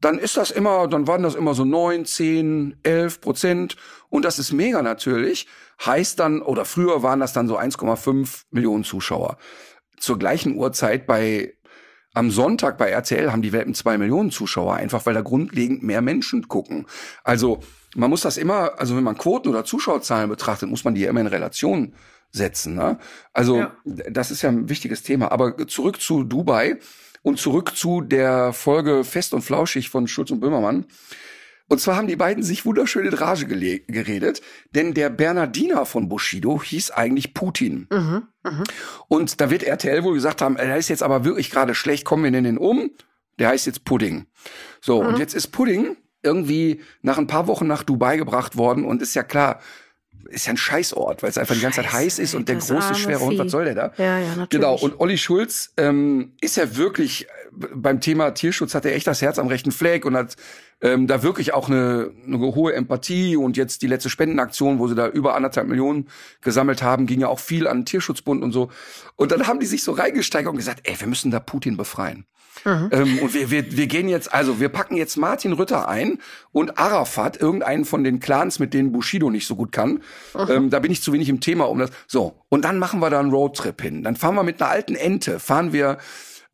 Dann 0.00 0.18
ist 0.18 0.36
das 0.36 0.50
immer, 0.50 0.86
dann 0.88 1.06
waren 1.06 1.22
das 1.22 1.34
immer 1.34 1.54
so 1.54 1.64
9, 1.64 2.04
10, 2.04 2.76
11 2.82 3.20
Prozent. 3.20 3.76
Und 4.10 4.24
das 4.24 4.38
ist 4.38 4.52
mega 4.52 4.80
natürlich. 4.82 5.48
Heißt 5.84 6.18
dann, 6.18 6.42
oder 6.42 6.64
früher 6.64 7.02
waren 7.02 7.20
das 7.20 7.32
dann 7.32 7.48
so 7.48 7.58
1,5 7.58 8.42
Millionen 8.50 8.84
Zuschauer. 8.84 9.38
Zur 9.98 10.18
gleichen 10.18 10.56
Uhrzeit 10.56 11.06
bei 11.06 11.54
am 12.14 12.30
Sonntag 12.30 12.78
bei 12.78 12.88
RTL 12.88 13.30
haben 13.30 13.42
die 13.42 13.52
Welpen 13.52 13.74
zwei 13.74 13.96
Millionen 13.96 14.30
Zuschauer, 14.30 14.74
einfach 14.74 15.06
weil 15.06 15.14
da 15.14 15.20
grundlegend 15.20 15.82
mehr 15.82 16.00
Menschen 16.00 16.48
gucken. 16.48 16.86
Also 17.22 17.60
man 17.94 18.10
muss 18.10 18.22
das 18.22 18.38
immer, 18.38 18.78
also 18.78 18.96
wenn 18.96 19.04
man 19.04 19.16
Quoten 19.16 19.48
oder 19.48 19.64
Zuschauerzahlen 19.64 20.28
betrachtet, 20.28 20.68
muss 20.68 20.84
man 20.84 20.94
die 20.94 21.02
ja 21.02 21.10
immer 21.10 21.20
in 21.20 21.26
Relation 21.28 21.94
setzen. 22.32 22.74
Ne? 22.74 22.98
Also 23.32 23.58
Ja. 23.58 23.76
das 23.84 24.30
ist 24.30 24.42
ja 24.42 24.48
ein 24.48 24.68
wichtiges 24.68 25.02
Thema. 25.02 25.30
Aber 25.30 25.66
zurück 25.68 26.00
zu 26.00 26.24
Dubai 26.24 26.78
und 27.22 27.38
zurück 27.38 27.76
zu 27.76 28.00
der 28.00 28.52
Folge 28.52 29.04
Fest 29.04 29.32
und 29.32 29.42
Flauschig 29.42 29.88
von 29.90 30.08
Schulz 30.08 30.30
und 30.30 30.40
Böhmermann. 30.40 30.86
Und 31.68 31.80
zwar 31.80 31.96
haben 31.96 32.08
die 32.08 32.16
beiden 32.16 32.42
sich 32.42 32.64
wunderschön 32.64 33.06
in 33.06 33.12
Rage 33.12 33.46
geredet, 33.46 34.40
denn 34.74 34.94
der 34.94 35.10
Bernardiner 35.10 35.84
von 35.84 36.08
Bushido 36.08 36.62
hieß 36.62 36.92
eigentlich 36.92 37.34
Putin. 37.34 37.86
Mhm, 37.90 38.22
mhm. 38.42 38.64
Und 39.08 39.40
da 39.40 39.50
wird 39.50 39.62
RTL 39.62 40.02
wohl 40.02 40.14
gesagt 40.14 40.40
haben, 40.40 40.56
der 40.56 40.78
ist 40.78 40.88
jetzt 40.88 41.02
aber 41.02 41.24
wirklich 41.24 41.50
gerade 41.50 41.74
schlecht, 41.74 42.04
kommen 42.04 42.24
wir 42.24 42.30
nennen 42.30 42.56
den 42.56 42.58
um. 42.58 42.90
Der 43.38 43.48
heißt 43.48 43.66
jetzt 43.66 43.84
Pudding. 43.84 44.26
So, 44.80 45.00
und 45.00 45.18
jetzt 45.18 45.34
ist 45.34 45.48
Pudding 45.48 45.96
irgendwie 46.22 46.80
nach 47.02 47.18
ein 47.18 47.28
paar 47.28 47.46
Wochen 47.46 47.66
nach 47.66 47.84
Dubai 47.84 48.16
gebracht 48.16 48.56
worden 48.56 48.84
und 48.84 49.00
ist 49.02 49.14
ja 49.14 49.22
klar, 49.22 49.60
ist 50.28 50.46
ja 50.46 50.52
ein 50.52 50.56
Scheißort, 50.56 51.22
weil 51.22 51.30
es 51.30 51.38
einfach 51.38 51.54
die 51.54 51.60
ganze 51.60 51.82
Zeit 51.82 51.92
heiß 51.92 52.18
ist 52.18 52.34
und 52.34 52.48
der 52.48 52.56
große, 52.56 52.94
schwere 52.94 53.20
Hund, 53.20 53.38
was 53.38 53.52
soll 53.52 53.64
der 53.64 53.74
da? 53.74 53.92
Ja, 53.96 54.18
ja, 54.18 54.28
natürlich. 54.30 54.50
Genau, 54.50 54.74
und 54.74 55.00
Olli 55.00 55.16
Schulz 55.16 55.72
ähm, 55.76 56.32
ist 56.40 56.56
ja 56.56 56.76
wirklich 56.76 57.26
äh, 57.26 57.28
beim 57.74 58.00
Thema 58.00 58.32
Tierschutz 58.32 58.74
hat 58.74 58.84
er 58.84 58.94
echt 58.94 59.06
das 59.06 59.22
Herz 59.22 59.38
am 59.38 59.46
rechten 59.46 59.72
Fleck 59.72 60.04
und 60.04 60.16
hat 60.16 60.36
ähm, 60.80 61.06
da 61.06 61.22
wirklich 61.22 61.54
auch 61.54 61.68
eine, 61.68 62.10
eine 62.26 62.38
hohe 62.38 62.72
Empathie 62.74 63.36
und 63.36 63.56
jetzt 63.56 63.82
die 63.82 63.86
letzte 63.86 64.10
Spendenaktion, 64.10 64.78
wo 64.78 64.88
sie 64.88 64.94
da 64.94 65.08
über 65.08 65.34
anderthalb 65.34 65.68
Millionen 65.68 66.08
gesammelt 66.40 66.82
haben, 66.82 67.06
ging 67.06 67.20
ja 67.20 67.28
auch 67.28 67.40
viel 67.40 67.66
an 67.66 67.80
den 67.80 67.84
Tierschutzbund 67.86 68.42
und 68.42 68.52
so. 68.52 68.70
Und 69.16 69.32
dann 69.32 69.46
haben 69.46 69.60
die 69.60 69.66
sich 69.66 69.82
so 69.82 69.92
reingesteigert 69.92 70.50
und 70.50 70.56
gesagt, 70.56 70.80
ey, 70.84 70.98
wir 70.98 71.08
müssen 71.08 71.30
da 71.30 71.40
Putin 71.40 71.76
befreien. 71.76 72.26
Ähm, 72.92 73.18
und 73.20 73.34
wir, 73.34 73.50
wir, 73.50 73.76
wir 73.76 73.86
gehen 73.86 74.08
jetzt, 74.08 74.32
also 74.32 74.60
wir 74.60 74.68
packen 74.68 74.96
jetzt 74.96 75.16
Martin 75.16 75.52
Rütter 75.52 75.88
ein 75.88 76.18
und 76.52 76.78
Arafat, 76.78 77.40
irgendeinen 77.40 77.84
von 77.84 78.04
den 78.04 78.20
Clans, 78.20 78.58
mit 78.58 78.74
denen 78.74 78.92
Bushido 78.92 79.30
nicht 79.30 79.46
so 79.46 79.56
gut 79.56 79.72
kann. 79.72 80.02
Ähm, 80.48 80.70
da 80.70 80.78
bin 80.78 80.90
ich 80.90 81.02
zu 81.02 81.12
wenig 81.12 81.28
im 81.28 81.40
Thema 81.40 81.68
um 81.68 81.78
das. 81.78 81.90
So, 82.06 82.40
und 82.48 82.64
dann 82.64 82.78
machen 82.78 83.00
wir 83.00 83.10
da 83.10 83.20
einen 83.20 83.30
Roadtrip 83.30 83.80
hin. 83.80 84.02
Dann 84.02 84.16
fahren 84.16 84.34
wir 84.34 84.42
mit 84.42 84.60
einer 84.60 84.70
alten 84.70 84.94
Ente, 84.94 85.38
fahren 85.38 85.72
wir 85.72 85.98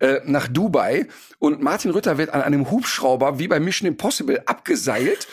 äh, 0.01 0.20
nach 0.24 0.49
Dubai 0.49 1.07
und 1.38 1.62
Martin 1.62 1.90
Rütter 1.92 2.18
wird 2.18 2.30
an 2.30 2.42
einem 2.42 2.70
Hubschrauber 2.70 3.38
wie 3.38 3.49
bei 3.49 3.61
Mission 3.61 3.86
Impossible 3.88 4.42
abgeseilt 4.47 5.28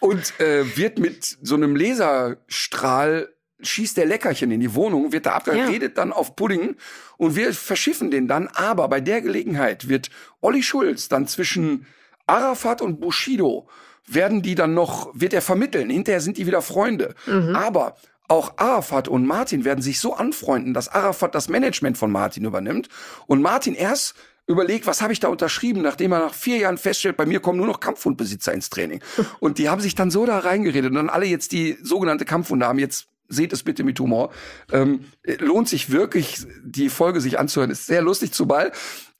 und 0.00 0.38
äh, 0.40 0.76
wird 0.76 0.98
mit 0.98 1.24
so 1.42 1.54
einem 1.54 1.74
Laserstrahl 1.76 3.28
schießt 3.60 3.96
der 3.96 4.04
Leckerchen 4.04 4.50
in 4.50 4.60
die 4.60 4.74
Wohnung, 4.74 5.12
wird 5.12 5.24
da 5.26 5.32
abgeredet, 5.32 5.64
Ja. 5.66 5.72
redet 5.72 5.98
dann 5.98 6.12
auf 6.12 6.36
Pudding 6.36 6.76
und 7.16 7.36
wir 7.36 7.54
verschiffen 7.54 8.10
den 8.10 8.28
dann. 8.28 8.48
Aber 8.48 8.86
bei 8.88 9.00
der 9.00 9.22
Gelegenheit 9.22 9.88
wird 9.88 10.10
Olli 10.42 10.62
Schulz 10.62 11.08
dann 11.08 11.26
zwischen 11.26 11.86
Arafat 12.26 12.82
und 12.82 13.00
Bushido 13.00 13.66
werden 14.06 14.42
die 14.42 14.54
dann 14.54 14.74
noch, 14.74 15.10
wird 15.14 15.32
er 15.32 15.40
vermitteln. 15.40 15.88
Hinterher 15.88 16.20
sind 16.20 16.36
die 16.36 16.46
wieder 16.46 16.60
Freunde. 16.60 17.14
Aber 17.54 17.96
auch 18.28 18.54
Arafat 18.56 19.08
und 19.08 19.26
Martin 19.26 19.64
werden 19.64 19.82
sich 19.82 20.00
so 20.00 20.14
anfreunden, 20.14 20.74
dass 20.74 20.88
Arafat 20.88 21.34
das 21.34 21.48
Management 21.48 21.98
von 21.98 22.10
Martin 22.10 22.44
übernimmt 22.44 22.88
und 23.26 23.42
Martin 23.42 23.74
erst 23.74 24.14
überlegt, 24.46 24.86
was 24.86 25.02
habe 25.02 25.12
ich 25.12 25.20
da 25.20 25.28
unterschrieben, 25.28 25.82
nachdem 25.82 26.12
er 26.12 26.20
nach 26.20 26.34
vier 26.34 26.58
Jahren 26.58 26.78
feststellt, 26.78 27.16
bei 27.16 27.26
mir 27.26 27.40
kommen 27.40 27.58
nur 27.58 27.66
noch 27.66 27.80
Kampfhundbesitzer 27.80 28.52
ins 28.52 28.70
Training. 28.70 29.00
Und 29.40 29.58
die 29.58 29.68
haben 29.68 29.80
sich 29.80 29.94
dann 29.94 30.10
so 30.10 30.24
da 30.24 30.38
reingeredet 30.38 30.90
und 30.90 30.96
dann 30.96 31.10
alle 31.10 31.26
jetzt 31.26 31.50
die 31.50 31.76
sogenannte 31.82 32.24
Kampfhunde 32.24 32.66
haben 32.66 32.78
jetzt 32.78 33.08
Seht 33.28 33.52
es 33.52 33.64
bitte 33.64 33.82
mit 33.82 33.98
Humor. 33.98 34.30
Ähm, 34.70 35.00
lohnt 35.40 35.68
sich 35.68 35.90
wirklich, 35.90 36.46
die 36.62 36.88
Folge 36.88 37.20
sich 37.20 37.40
anzuhören. 37.40 37.70
Ist 37.72 37.86
sehr 37.86 38.00
lustig, 38.00 38.32
zumal 38.32 38.70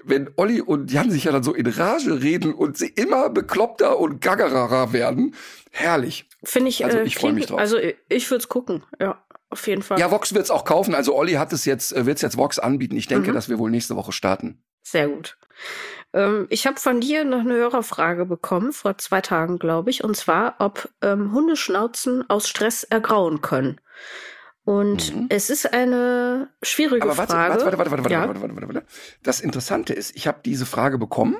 wenn 0.05 0.31
Olli 0.37 0.61
und 0.61 0.93
Jan 0.93 1.11
sich 1.11 1.25
ja 1.25 1.33
dann 1.33 1.43
so 1.43 1.53
in 1.53 1.67
Rage 1.67 2.23
reden 2.23 2.55
und 2.55 2.79
sie 2.79 2.87
immer 2.87 3.29
bekloppter 3.29 3.99
und 3.99 4.21
gaggerer 4.21 4.93
werden. 4.93 5.35
Herrlich. 5.73 6.29
Finde 6.47 6.68
ich, 6.68 6.84
Also 6.84 6.99
äh, 6.99 7.03
ich 7.05 7.16
freu 7.16 7.28
mich 7.32 7.47
klingt- 7.47 7.51
drauf. 7.51 7.59
Also 7.59 7.76
ich, 7.78 7.97
ich 8.09 8.30
würde 8.30 8.42
es 8.42 8.49
gucken, 8.49 8.84
ja, 9.01 9.20
auf 9.51 9.66
jeden 9.66 9.82
Fall. 9.82 9.99
Ja, 9.99 10.11
Vox 10.11 10.32
wird's 10.34 10.51
auch 10.51 10.64
kaufen. 10.64 10.94
Also 10.94 11.14
Olli 11.16 11.32
hat 11.32 11.53
es 11.53 11.64
jetzt, 11.64 11.92
äh, 11.94 12.07
wird's 12.07 12.22
jetzt 12.22 12.36
Vox 12.36 12.59
anbieten. 12.59 12.97
Ich 12.97 13.09
denke, 13.09 13.30
Mhm. 13.30 13.34
dass 13.34 13.49
wir 13.49 13.59
wohl 13.59 13.70
nächste 13.70 13.97
Woche 13.97 14.12
starten. 14.12 14.62
Sehr 14.82 15.09
gut. 15.09 15.36
Ähm, 16.12 16.47
ich 16.51 16.66
habe 16.66 16.78
von 16.78 17.01
dir 17.01 17.24
noch 17.24 17.40
eine 17.40 17.55
Hörerfrage 17.55 18.26
bekommen, 18.26 18.72
vor 18.72 18.97
zwei 18.99 19.20
Tagen, 19.20 19.59
glaube 19.59 19.90
ich, 19.90 20.05
und 20.05 20.16
zwar, 20.16 20.55
ob 20.61 20.88
ähm, 21.03 21.32
Hundeschnauzen 21.32 22.28
aus 22.30 22.49
Stress 22.49 22.84
ergrauen 22.84 23.40
können. 23.40 23.80
Und 24.64 25.14
Mhm. 25.14 25.26
es 25.28 25.51
ist 25.51 25.72
eine 25.72 26.49
schwierige 26.62 27.03
Aber 27.03 27.16
warte, 27.18 27.32
Frage. 27.32 27.51
warte, 27.55 27.64
warte, 27.66 27.78
warte, 27.78 27.90
warte, 27.90 28.03
warte, 28.05 28.12
ja. 28.14 28.26
warte, 28.28 28.40
warte, 28.40 28.55
warte, 28.57 28.74
warte. 28.74 28.86
Das 29.22 29.40
Interessante 29.40 29.92
ist, 29.94 30.14
ich 30.16 30.26
habe 30.26 30.38
diese 30.44 30.66
Frage 30.66 30.99
bekommen 30.99 31.36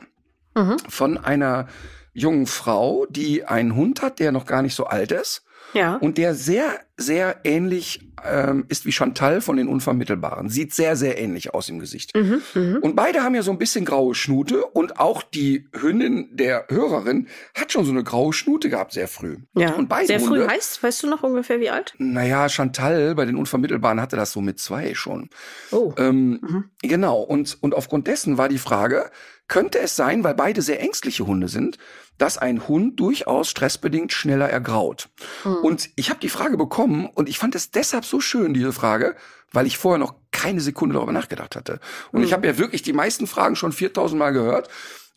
Mhm. 0.55 0.79
von 0.89 1.19
einer 1.19 1.69
jungen 2.17 2.47
Frau, 2.47 3.07
die 3.11 3.45
einen 3.45 3.75
Hund 3.77 4.03
hat, 4.03 4.19
der 4.19 4.33
noch 4.33 4.47
gar 4.47 4.63
nicht 4.63 4.75
so 4.75 4.85
alt 4.87 5.13
ist 5.13 5.45
Ja. 5.75 5.97
und 5.97 6.17
der 6.19 6.35
sehr, 6.35 6.81
sehr 6.97 7.41
ähnlich 7.45 8.01
ähm, 8.29 8.65
ist 8.69 8.87
wie 8.87 8.93
Chantal 8.93 9.43
von 9.43 9.59
den 9.59 9.69
Unvermittelbaren. 9.69 10.49
Sieht 10.49 10.73
sehr, 10.75 10.97
sehr 10.97 11.19
ähnlich 11.19 11.53
aus 11.53 11.69
im 11.69 11.79
Gesicht. 11.79 12.17
Mhm, 12.17 12.41
mhm. 12.55 12.79
Und 12.81 12.97
beide 12.97 13.23
haben 13.23 13.35
ja 13.35 13.43
so 13.43 13.51
ein 13.51 13.59
bisschen 13.59 13.85
graue 13.85 14.15
Schnute 14.15 14.65
und 14.65 14.99
auch 14.99 15.23
die 15.23 15.69
Hündin 15.79 16.31
der 16.33 16.65
Hörerin 16.71 17.29
hat 17.55 17.71
schon 17.73 17.85
so 17.85 17.93
eine 17.93 18.03
graue 18.03 18.33
Schnute 18.33 18.71
gehabt, 18.71 18.93
sehr 18.95 19.07
früh. 19.07 19.37
Ja. 19.55 19.75
Und 19.75 19.89
beide 19.91 20.07
Sehr 20.07 20.21
früh 20.21 20.41
Hunde, 20.41 20.49
heißt, 20.49 20.83
weißt 20.83 21.03
du 21.03 21.09
noch 21.09 21.23
ungefähr 21.23 21.61
wie 21.61 21.69
alt? 21.71 21.95
naja, 21.99 22.49
Chantal 22.49 23.15
bei 23.15 23.27
den 23.27 23.37
Unvermittelbaren 23.37 24.01
hatte 24.01 24.17
das 24.17 24.33
so 24.33 24.41
mit 24.41 24.59
zwei 24.59 24.95
schon. 24.95 25.29
Oh. 25.71 25.93
Ähm, 25.99 26.41
Mhm. 26.43 26.65
Genau, 26.83 27.21
und, 27.21 27.59
und 27.63 27.75
aufgrund 27.75 28.07
dessen 28.07 28.39
war 28.39 28.49
die 28.49 28.59
Frage, 28.59 29.11
könnte 29.49 29.79
es 29.79 29.95
sein, 29.95 30.25
weil 30.25 30.35
beide 30.35 30.61
sehr 30.63 30.81
ängstliche 30.81 31.27
Hunde 31.27 31.47
sind, 31.49 31.79
dass 32.19 32.39
ein 32.39 32.69
Hund 32.69 32.99
durchaus 33.01 33.49
stressbedingt 33.49 34.13
schneller 34.13 34.49
ergraut? 34.49 35.09
Mhm. 35.45 35.57
Und 35.57 35.91
ich 35.97 36.11
habe 36.11 36.21
die 36.21 36.29
Frage 36.29 36.57
bekommen 36.57 37.07
und 37.07 37.29
ich 37.29 37.39
fand 37.39 37.55
es 37.55 37.71
deshalb 37.71 38.05
so 38.05 38.21
schön, 38.21 38.55
diese 38.55 38.73
Frage, 38.73 39.17
weil 39.53 39.67
ich 39.67 39.79
vorher 39.79 39.99
noch 39.99 40.15
keine 40.33 40.61
Sekunde 40.61 40.95
darüber 40.95 41.13
nachgedacht 41.13 41.57
hatte. 41.57 41.81
Und 42.13 42.23
ich 42.23 42.33
habe 42.33 42.47
ja 42.47 42.59
wirklich 42.59 42.83
die 42.83 42.93
meisten 42.93 43.27
Fragen 43.27 43.57
schon 43.57 43.73
4000 43.73 44.19
Mal 44.19 44.33
gehört. 44.33 44.69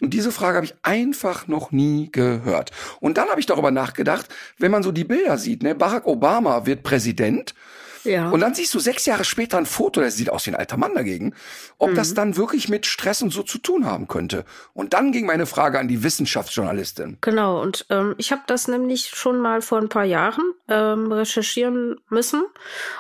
Und 0.02 0.14
diese 0.14 0.32
Frage 0.32 0.58
habe 0.58 0.66
ich 0.66 0.76
einfach 0.82 1.48
noch 1.48 1.72
nie 1.72 2.10
gehört. 2.12 2.72
Und 3.02 3.18
dann 3.18 3.28
habe 3.28 3.40
ich 3.40 3.46
darüber 3.46 3.72
nachgedacht, 3.72 4.28
wenn 4.58 4.72
man 4.72 4.82
so 4.82 4.92
die 4.92 5.04
Bilder 5.04 5.38
sieht, 5.38 5.62
ne, 5.62 5.76
Barack 5.76 6.06
Obama 6.06 6.66
wird 6.66 6.84
Präsident 6.84 7.54
ja. 8.04 8.30
und 8.30 8.40
dann 8.40 8.54
siehst 8.54 8.74
du 8.74 8.80
sechs 8.80 9.06
Jahre 9.06 9.24
später 9.26 9.58
ein 9.58 9.66
Foto, 9.66 10.02
das 10.02 10.16
sieht 10.16 10.30
aus 10.30 10.46
wie 10.46 10.52
ein 10.52 10.56
alter 10.56 10.78
Mann 10.78 10.94
dagegen, 10.96 11.34
ob 11.78 11.92
Mhm. 11.92 11.96
das 11.96 12.14
dann 12.14 12.38
wirklich 12.38 12.70
mit 12.70 12.86
Stress 12.86 13.22
und 13.22 13.32
so 13.32 13.44
zu 13.44 13.58
tun 13.58 13.86
haben 13.86 14.08
könnte. 14.08 14.46
Und 14.74 14.94
dann 14.94 15.12
ging 15.12 15.26
meine 15.26 15.46
Frage 15.46 15.80
an 15.80 15.88
die 15.88 16.04
Wissenschaftsjournalistin. 16.04 17.18
Genau, 17.22 17.62
und 17.62 17.86
ähm, 17.90 18.16
ich 18.18 18.32
habe 18.32 18.42
das 18.48 18.68
nämlich 18.68 19.10
schon 19.10 19.40
mal 19.40 19.62
vor 19.62 19.80
ein 19.80 19.90
paar 19.90 20.06
Jahren 20.06 20.54
ähm, 20.68 21.12
recherchieren 21.12 22.00
müssen. 22.10 22.44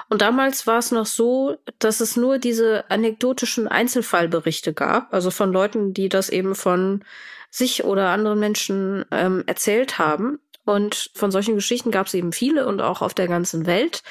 Und 0.09 0.21
damals 0.21 0.67
war 0.67 0.79
es 0.79 0.91
noch 0.91 1.05
so, 1.05 1.57
dass 1.79 1.99
es 1.99 2.15
nur 2.15 2.37
diese 2.39 2.89
anekdotischen 2.89 3.67
Einzelfallberichte 3.67 4.73
gab, 4.73 5.13
also 5.13 5.31
von 5.31 5.51
Leuten, 5.51 5.93
die 5.93 6.09
das 6.09 6.29
eben 6.29 6.55
von 6.55 7.03
sich 7.51 7.83
oder 7.83 8.09
anderen 8.09 8.39
Menschen 8.39 9.05
ähm, 9.11 9.43
erzählt 9.47 9.97
haben. 9.97 10.39
Und 10.69 11.09
von 11.15 11.31
solchen 11.31 11.55
Geschichten 11.55 11.89
gab 11.89 12.05
es 12.05 12.13
eben 12.13 12.31
viele 12.31 12.67
und 12.67 12.79
auch 12.79 13.01
auf 13.01 13.15
der 13.15 13.27
ganzen 13.27 13.65
Welt. 13.65 14.03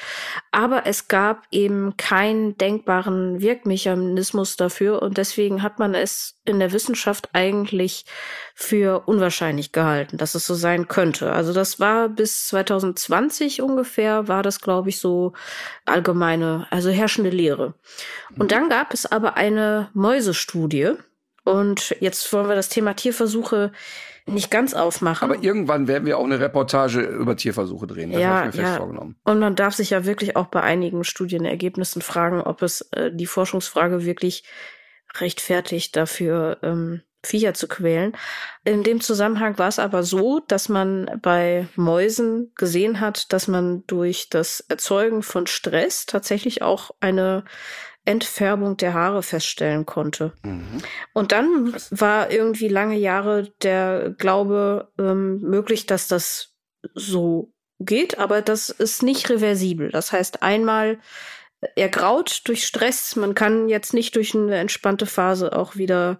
Aber 0.51 0.85
es 0.85 1.07
gab 1.07 1.43
eben 1.51 1.95
keinen 1.95 2.57
denkbaren 2.57 3.39
Wirkmechanismus 3.39 4.57
dafür. 4.57 5.01
Und 5.01 5.17
deswegen 5.17 5.63
hat 5.63 5.79
man 5.79 5.95
es 5.95 6.35
in 6.43 6.59
der 6.59 6.73
Wissenschaft 6.73 7.29
eigentlich 7.31 8.03
für 8.55 9.03
unwahrscheinlich 9.05 9.71
gehalten, 9.71 10.17
dass 10.17 10.35
es 10.35 10.45
so 10.45 10.53
sein 10.53 10.89
könnte. 10.89 11.31
Also 11.31 11.53
das 11.53 11.79
war 11.79 12.09
bis 12.09 12.49
2020 12.49 13.61
ungefähr, 13.61 14.27
war 14.27 14.43
das, 14.43 14.59
glaube 14.59 14.89
ich, 14.89 14.99
so 14.99 15.31
allgemeine, 15.85 16.67
also 16.71 16.89
herrschende 16.89 17.29
Lehre. 17.29 17.73
Und 18.37 18.51
dann 18.51 18.67
gab 18.67 18.93
es 18.93 19.09
aber 19.09 19.37
eine 19.37 19.91
Mäusestudie. 19.93 20.91
Und 21.45 21.95
jetzt 22.01 22.33
wollen 22.33 22.49
wir 22.49 22.55
das 22.55 22.67
Thema 22.67 22.95
Tierversuche 22.95 23.71
nicht 24.33 24.51
ganz 24.51 24.73
aufmachen. 24.73 25.29
Aber 25.29 25.43
irgendwann 25.43 25.87
werden 25.87 26.05
wir 26.05 26.17
auch 26.17 26.25
eine 26.25 26.39
Reportage 26.39 27.01
über 27.01 27.35
Tierversuche 27.35 27.87
drehen. 27.87 28.11
Das 28.11 28.21
Ja, 28.21 28.29
habe 28.29 28.49
ich 28.49 28.55
mir 28.55 28.61
fest 28.61 28.73
ja. 28.73 28.77
vorgenommen. 28.77 29.15
Und 29.23 29.39
man 29.39 29.55
darf 29.55 29.75
sich 29.75 29.91
ja 29.91 30.05
wirklich 30.05 30.35
auch 30.35 30.47
bei 30.47 30.61
einigen 30.61 31.03
Studienergebnissen 31.03 32.01
fragen, 32.01 32.41
ob 32.41 32.61
es 32.61 32.81
äh, 32.91 33.11
die 33.13 33.25
Forschungsfrage 33.25 34.05
wirklich 34.05 34.43
rechtfertigt, 35.17 35.95
dafür 35.95 36.59
ähm, 36.61 37.01
Viecher 37.23 37.53
zu 37.53 37.67
quälen. 37.67 38.13
In 38.63 38.83
dem 38.83 39.01
Zusammenhang 39.01 39.57
war 39.57 39.67
es 39.67 39.79
aber 39.79 40.03
so, 40.03 40.39
dass 40.39 40.69
man 40.69 41.19
bei 41.21 41.67
Mäusen 41.75 42.53
gesehen 42.55 43.01
hat, 43.01 43.33
dass 43.33 43.47
man 43.47 43.83
durch 43.87 44.29
das 44.29 44.61
Erzeugen 44.61 45.21
von 45.21 45.45
Stress 45.45 46.05
tatsächlich 46.05 46.61
auch 46.61 46.91
eine 47.01 47.43
Entfärbung 48.09 48.75
der 48.75 48.95
Haare 48.95 49.21
feststellen 49.21 49.85
konnte. 49.85 50.33
Mhm. 50.43 50.81
Und 51.13 51.31
dann 51.31 51.75
war 51.91 52.31
irgendwie 52.31 52.67
lange 52.67 52.97
Jahre 52.97 53.51
der 53.61 54.15
Glaube 54.17 54.91
ähm, 54.97 55.39
möglich, 55.41 55.85
dass 55.85 56.07
das 56.07 56.55
so 56.95 57.53
geht, 57.79 58.17
aber 58.17 58.41
das 58.41 58.69
ist 58.69 59.03
nicht 59.03 59.29
reversibel. 59.29 59.89
Das 59.91 60.11
heißt, 60.11 60.41
einmal 60.41 60.97
ergraut 61.75 62.41
durch 62.45 62.65
Stress, 62.65 63.15
man 63.15 63.35
kann 63.35 63.69
jetzt 63.69 63.93
nicht 63.93 64.15
durch 64.15 64.33
eine 64.33 64.57
entspannte 64.57 65.05
Phase 65.05 65.55
auch 65.55 65.75
wieder 65.75 66.19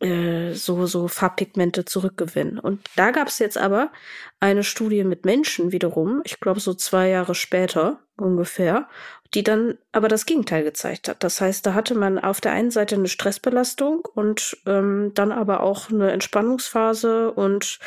äh, 0.00 0.52
so, 0.52 0.86
so 0.86 1.08
Farbpigmente 1.08 1.84
zurückgewinnen. 1.84 2.58
Und 2.58 2.86
da 2.96 3.12
gab 3.12 3.28
es 3.28 3.38
jetzt 3.38 3.56
aber 3.56 3.92
eine 4.40 4.64
Studie 4.64 5.04
mit 5.04 5.24
Menschen 5.24 5.72
wiederum, 5.72 6.20
ich 6.24 6.38
glaube 6.40 6.60
so 6.60 6.74
zwei 6.74 7.08
Jahre 7.08 7.34
später 7.34 8.00
ungefähr, 8.16 8.88
die 9.34 9.42
dann 9.42 9.78
aber 9.90 10.08
das 10.08 10.26
Gegenteil 10.26 10.62
gezeigt 10.62 11.08
hat. 11.08 11.24
Das 11.24 11.40
heißt, 11.40 11.66
da 11.66 11.74
hatte 11.74 11.94
man 11.94 12.18
auf 12.18 12.40
der 12.40 12.52
einen 12.52 12.70
Seite 12.70 12.94
eine 12.94 13.08
Stressbelastung 13.08 14.06
und 14.14 14.56
ähm, 14.66 15.10
dann 15.14 15.32
aber 15.32 15.60
auch 15.60 15.90
eine 15.90 16.12
Entspannungsphase 16.12 17.32
und 17.32 17.80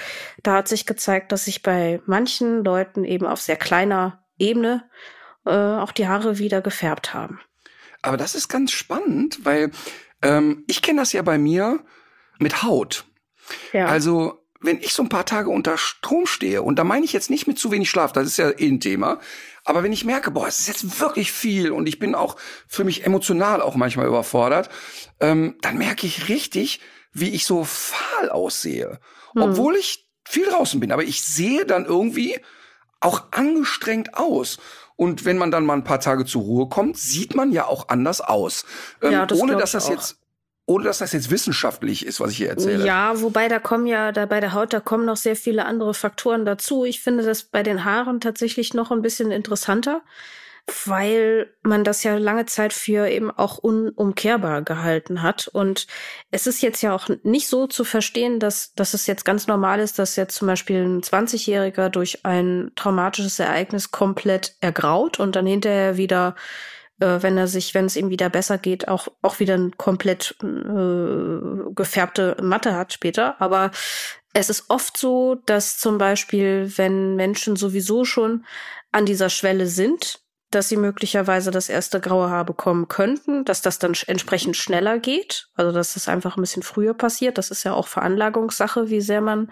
da 0.44 0.56
hat 0.56 0.68
sich 0.68 0.86
gezeigt, 0.86 1.32
dass 1.32 1.46
sich 1.46 1.64
bei 1.64 2.02
manchen 2.06 2.64
Leuten 2.64 3.06
eben 3.06 3.26
auf 3.26 3.40
sehr 3.40 3.56
kleiner 3.56 4.24
Ebene 4.38 4.90
äh, 5.46 5.52
auch 5.52 5.94
die 5.94 6.08
Haare 6.08 6.38
wieder 6.38 6.62
gefärbt 6.62 7.14
haben. 7.14 7.40
Aber 8.02 8.18
das 8.18 8.36
ist 8.36 8.50
ganz 8.50 8.72
spannend, 8.72 9.46
weil 9.46 9.72
ähm, 10.22 10.66
ich 10.68 10.82
kenne 10.82 11.00
das 11.00 11.14
ja 11.14 11.22
bei 11.22 11.38
mir 11.38 11.80
mit 12.40 12.64
Haut. 12.64 13.06
Ja. 13.72 13.86
Also 13.86 14.46
wenn 14.62 14.80
ich 14.80 14.94
so 14.94 15.04
ein 15.04 15.10
paar 15.10 15.26
Tage 15.26 15.50
unter 15.50 15.78
Strom 15.78 16.26
stehe, 16.26 16.62
und 16.62 16.78
da 16.78 16.84
meine 16.84 17.06
ich 17.06 17.14
jetzt 17.14 17.30
nicht 17.30 17.48
mit 17.48 17.60
zu 17.60 17.72
wenig 17.72 17.90
Schlaf, 17.90 18.12
das 18.12 18.28
ist 18.28 18.38
ja 18.38 18.50
eh 18.50 18.68
ein 18.68 18.80
Thema, 18.80 19.20
aber 19.64 19.84
wenn 19.84 19.94
ich 19.94 20.06
merke, 20.06 20.32
boah, 20.32 20.48
es 20.48 20.60
ist 20.60 20.68
jetzt 20.68 21.00
wirklich 21.00 21.32
viel 21.32 21.72
und 21.72 21.88
ich 21.88 22.00
bin 22.00 22.16
auch 22.16 22.38
für 22.68 22.84
mich 22.84 23.06
emotional 23.06 23.62
auch 23.62 23.76
manchmal 23.76 24.08
überfordert, 24.08 24.70
ähm, 25.20 25.56
dann 25.62 25.78
merke 25.78 26.08
ich 26.08 26.30
richtig, 26.30 26.80
wie 27.12 27.30
ich 27.30 27.46
so 27.46 27.64
fahl 27.64 28.30
aussehe. 28.30 29.00
Hm. 29.34 29.42
Obwohl 29.42 29.76
ich 29.76 30.08
viel 30.24 30.46
draußen 30.46 30.80
bin, 30.80 30.92
aber 30.92 31.04
ich 31.04 31.22
sehe 31.24 31.66
dann 31.66 31.86
irgendwie 31.86 32.40
auch 33.00 33.32
angestrengt 33.32 34.14
aus. 34.16 34.58
Und 34.96 35.26
wenn 35.26 35.38
man 35.38 35.52
dann 35.52 35.66
mal 35.66 35.76
ein 35.76 35.84
paar 35.84 36.00
Tage 36.00 36.26
zur 36.26 36.42
Ruhe 36.42 36.70
kommt, 36.70 36.98
sieht 36.98 37.36
man 37.36 37.52
ja 37.52 37.66
auch 37.68 37.90
anders 37.90 38.20
aus. 38.20 38.66
Ähm, 39.02 39.12
ja, 39.12 39.26
das 39.26 39.40
ohne 39.40 39.56
dass 39.56 39.72
das 39.74 39.86
auch. 39.86 39.92
jetzt 39.92 40.18
ohne 40.68 40.84
dass 40.84 40.98
das 41.00 41.14
jetzt 41.14 41.32
wissenschaftlich 41.32 42.06
ist, 42.06 42.20
was 42.20 42.32
ich 42.32 42.38
hier 42.38 42.50
erzähle. 42.50 42.86
Ja, 42.86 43.22
wobei 43.22 43.48
da 43.48 43.58
kommen 43.58 43.88
ja, 43.88 44.12
da 44.12 44.26
bei 44.26 44.42
der 44.42 44.54
Haut, 44.54 44.74
da 44.74 44.82
kommen 44.82 45.06
noch 45.06 45.16
sehr 45.16 45.38
viele 45.38 45.66
andere 45.66 45.94
Faktoren 45.94 46.44
dazu. 46.46 46.84
Ich 46.84 47.00
finde 47.00 47.24
das 47.24 47.44
bei 47.44 47.64
den 47.64 47.86
Haaren 47.86 48.20
tatsächlich 48.20 48.74
noch 48.74 48.92
ein 48.92 49.02
bisschen 49.02 49.32
interessanter, 49.32 50.02
weil 50.86 51.50
man 51.64 51.86
das 51.86 52.04
ja 52.04 52.18
lange 52.18 52.48
Zeit 52.48 52.74
für 52.74 53.08
eben 53.08 53.32
auch 53.32 53.58
unumkehrbar 53.58 54.62
gehalten 54.62 55.22
hat. 55.22 55.48
Und 55.48 55.88
es 56.32 56.48
ist 56.48 56.62
jetzt 56.62 56.82
ja 56.82 56.94
auch 56.94 57.08
nicht 57.24 57.48
so 57.48 57.68
zu 57.68 57.86
verstehen, 57.86 58.42
dass, 58.42 58.74
dass 58.74 58.94
es 58.94 59.08
jetzt 59.08 59.24
ganz 59.24 59.48
normal 59.48 59.80
ist, 59.80 59.98
dass 60.00 60.18
jetzt 60.18 60.36
zum 60.36 60.50
Beispiel 60.50 60.84
ein 60.84 61.02
20-Jähriger 61.02 61.88
durch 61.88 62.26
ein 62.26 62.74
traumatisches 62.76 63.40
Ereignis 63.40 63.92
komplett 63.92 64.58
ergraut 64.60 65.18
und 65.18 65.38
dann 65.38 65.46
hinterher 65.46 65.96
wieder 65.96 66.36
äh, 67.00 67.22
wenn 67.22 67.38
er 67.38 67.48
sich, 67.48 67.74
wenn 67.74 67.86
es 67.86 67.96
ihm 67.96 68.10
wieder 68.10 68.30
besser 68.30 68.58
geht, 68.58 68.88
auch, 68.88 69.08
auch 69.22 69.40
wieder 69.40 69.56
ein 69.56 69.78
komplett 69.78 70.36
äh, 70.44 71.74
gefärbte 71.74 72.38
Matte 72.42 72.76
hat 72.76 72.94
später. 72.94 73.40
Aber 73.42 73.72
es 74.34 74.50
ist 74.50 74.70
oft 74.70 74.98
so, 74.98 75.36
dass 75.46 75.78
zum 75.78 75.98
Beispiel, 75.98 76.72
wenn 76.76 77.16
Menschen 77.16 77.56
sowieso 77.56 78.06
schon 78.06 78.46
an 78.92 79.06
dieser 79.06 79.30
Schwelle 79.30 79.68
sind, 79.68 80.22
dass 80.52 80.70
sie 80.70 80.78
möglicherweise 80.78 81.52
das 81.52 81.68
erste 81.70 82.00
graue 82.00 82.30
Haar 82.30 82.46
bekommen 82.46 82.88
könnten, 82.88 83.44
dass 83.44 83.62
das 83.62 83.80
dann 83.80 83.94
entsprechend 84.08 84.56
schneller 84.56 84.98
geht, 84.98 85.50
also 85.56 85.72
dass 85.72 85.96
das 85.96 86.08
einfach 86.08 86.38
ein 86.38 86.42
bisschen 86.42 86.64
früher 86.64 86.94
passiert. 86.94 87.38
Das 87.38 87.52
ist 87.52 87.64
ja 87.64 87.74
auch 87.74 87.88
Veranlagungssache, 87.88 88.90
wie 88.90 89.02
sehr 89.02 89.22
man 89.22 89.52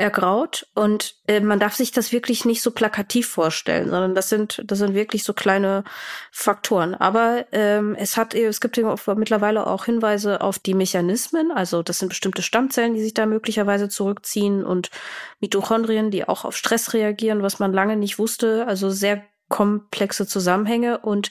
ergraut. 0.00 0.66
Und 0.74 1.16
äh, 1.26 1.40
man 1.40 1.60
darf 1.60 1.74
sich 1.74 1.92
das 1.92 2.10
wirklich 2.10 2.44
nicht 2.44 2.62
so 2.62 2.70
plakativ 2.70 3.28
vorstellen, 3.28 3.90
sondern 3.90 4.14
das 4.14 4.28
sind, 4.30 4.62
das 4.64 4.78
sind 4.78 4.94
wirklich 4.94 5.24
so 5.24 5.34
kleine 5.34 5.84
Faktoren. 6.32 6.94
Aber 6.94 7.44
ähm, 7.52 7.94
es 7.96 8.16
hat, 8.16 8.34
es 8.34 8.60
gibt 8.60 8.78
mittlerweile 8.78 9.66
auch 9.66 9.84
Hinweise 9.84 10.40
auf 10.40 10.58
die 10.58 10.74
Mechanismen. 10.74 11.52
Also 11.52 11.82
das 11.82 11.98
sind 11.98 12.08
bestimmte 12.08 12.42
Stammzellen, 12.42 12.94
die 12.94 13.02
sich 13.02 13.14
da 13.14 13.26
möglicherweise 13.26 13.88
zurückziehen 13.88 14.64
und 14.64 14.90
Mitochondrien, 15.40 16.10
die 16.10 16.26
auch 16.26 16.44
auf 16.44 16.56
Stress 16.56 16.94
reagieren, 16.94 17.42
was 17.42 17.58
man 17.58 17.72
lange 17.72 17.96
nicht 17.96 18.18
wusste. 18.18 18.66
Also 18.66 18.90
sehr 18.90 19.22
komplexe 19.50 20.26
Zusammenhänge 20.26 21.00
und 21.00 21.30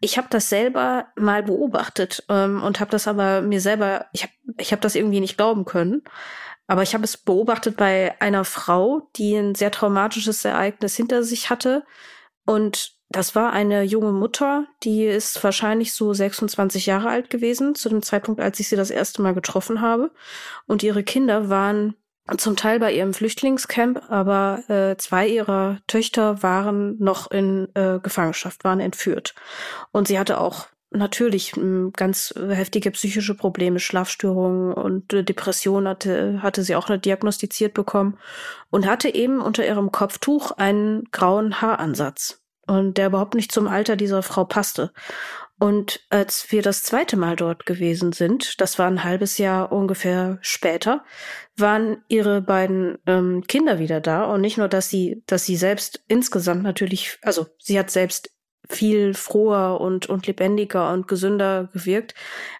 ich 0.00 0.18
habe 0.18 0.28
das 0.28 0.50
selber 0.50 1.06
mal 1.16 1.42
beobachtet 1.42 2.24
ähm, 2.28 2.62
und 2.62 2.80
habe 2.80 2.90
das 2.90 3.08
aber 3.08 3.40
mir 3.40 3.62
selber 3.62 4.04
ich 4.12 4.24
habe 4.24 4.32
ich 4.58 4.72
habe 4.72 4.82
das 4.82 4.94
irgendwie 4.94 5.20
nicht 5.20 5.38
glauben 5.38 5.64
können 5.64 6.02
aber 6.70 6.84
ich 6.84 6.94
habe 6.94 7.02
es 7.02 7.16
beobachtet 7.16 7.76
bei 7.76 8.14
einer 8.20 8.44
Frau, 8.44 9.08
die 9.16 9.34
ein 9.34 9.56
sehr 9.56 9.72
traumatisches 9.72 10.44
Ereignis 10.44 10.94
hinter 10.94 11.24
sich 11.24 11.50
hatte. 11.50 11.84
Und 12.46 12.92
das 13.08 13.34
war 13.34 13.52
eine 13.52 13.82
junge 13.82 14.12
Mutter, 14.12 14.68
die 14.84 15.04
ist 15.04 15.42
wahrscheinlich 15.42 15.92
so 15.92 16.14
26 16.14 16.86
Jahre 16.86 17.08
alt 17.08 17.28
gewesen, 17.28 17.74
zu 17.74 17.88
dem 17.88 18.02
Zeitpunkt, 18.02 18.40
als 18.40 18.60
ich 18.60 18.68
sie 18.68 18.76
das 18.76 18.90
erste 18.90 19.20
Mal 19.20 19.34
getroffen 19.34 19.80
habe. 19.80 20.12
Und 20.68 20.84
ihre 20.84 21.02
Kinder 21.02 21.48
waren 21.48 21.96
zum 22.38 22.56
Teil 22.56 22.78
bei 22.78 22.92
ihrem 22.92 23.14
Flüchtlingscamp, 23.14 24.10
aber 24.10 24.62
äh, 24.68 24.96
zwei 24.96 25.26
ihrer 25.28 25.78
Töchter 25.86 26.42
waren 26.42 26.96
noch 26.98 27.30
in 27.30 27.68
äh, 27.74 27.98
Gefangenschaft, 28.00 28.64
waren 28.64 28.80
entführt. 28.80 29.34
Und 29.92 30.08
sie 30.08 30.18
hatte 30.18 30.38
auch 30.38 30.68
natürlich 30.90 31.52
hm, 31.52 31.92
ganz 31.96 32.34
heftige 32.36 32.90
psychische 32.90 33.34
Probleme, 33.34 33.78
Schlafstörungen 33.78 34.72
und 34.72 35.12
äh, 35.12 35.22
Depression 35.22 35.86
hatte, 35.86 36.42
hatte 36.42 36.62
sie 36.62 36.76
auch 36.76 36.88
eine 36.88 36.98
diagnostiziert 36.98 37.74
bekommen 37.74 38.18
und 38.70 38.86
hatte 38.86 39.14
eben 39.14 39.40
unter 39.40 39.66
ihrem 39.66 39.92
Kopftuch 39.92 40.52
einen 40.52 41.04
grauen 41.12 41.60
Haaransatz 41.60 42.42
und 42.66 42.98
der 42.98 43.06
überhaupt 43.08 43.34
nicht 43.34 43.52
zum 43.52 43.66
Alter 43.66 43.96
dieser 43.96 44.22
Frau 44.22 44.44
passte. 44.44 44.92
Und 45.60 46.00
als 46.08 46.50
wir 46.52 46.62
das 46.62 46.82
zweite 46.82 47.18
Mal 47.18 47.36
dort 47.36 47.66
gewesen 47.66 48.12
sind, 48.12 48.62
das 48.62 48.78
war 48.78 48.86
ein 48.86 49.04
halbes 49.04 49.36
Jahr 49.36 49.70
ungefähr 49.70 50.38
später, 50.40 51.04
waren 51.54 52.02
ihre 52.08 52.40
beiden 52.40 52.96
ähm, 53.06 53.44
Kinder 53.46 53.78
wieder 53.78 54.00
da. 54.00 54.24
Und 54.24 54.40
nicht 54.40 54.56
nur, 54.56 54.68
dass 54.68 54.88
sie, 54.88 55.22
dass 55.26 55.44
sie 55.44 55.56
selbst 55.56 56.02
insgesamt 56.08 56.62
natürlich, 56.62 57.18
also 57.20 57.46
sie 57.58 57.78
hat 57.78 57.90
selbst 57.90 58.30
viel 58.70 59.12
froher 59.12 59.82
und, 59.82 60.06
und 60.06 60.26
lebendiger 60.26 60.90
und 60.94 61.08
gesünder 61.08 61.68
gewirkt. 61.74 62.14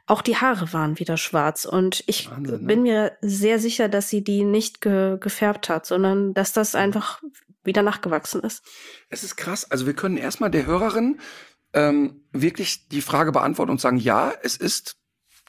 Auch 0.06 0.20
die 0.20 0.36
Haare 0.36 0.74
waren 0.74 0.98
wieder 0.98 1.16
schwarz. 1.16 1.64
Und 1.64 2.04
ich 2.06 2.30
Wahnsinn, 2.30 2.60
ne? 2.60 2.66
bin 2.66 2.82
mir 2.82 3.12
sehr 3.22 3.58
sicher, 3.58 3.88
dass 3.88 4.10
sie 4.10 4.22
die 4.22 4.44
nicht 4.44 4.82
ge 4.82 5.16
gefärbt 5.18 5.70
hat, 5.70 5.86
sondern 5.86 6.34
dass 6.34 6.52
das 6.52 6.74
einfach 6.74 7.22
wieder 7.64 7.82
nachgewachsen 7.82 8.42
ist. 8.42 8.62
Es 9.08 9.22
ist 9.22 9.36
krass. 9.36 9.70
Also 9.70 9.86
wir 9.86 9.94
können 9.94 10.16
erstmal 10.16 10.50
der 10.50 10.66
Hörerin 10.66 11.18
ähm, 11.72 12.24
wirklich 12.32 12.88
die 12.88 13.00
Frage 13.00 13.32
beantworten 13.32 13.70
und 13.70 13.80
sagen, 13.80 13.96
ja, 13.96 14.32
es 14.42 14.56
ist 14.56 14.96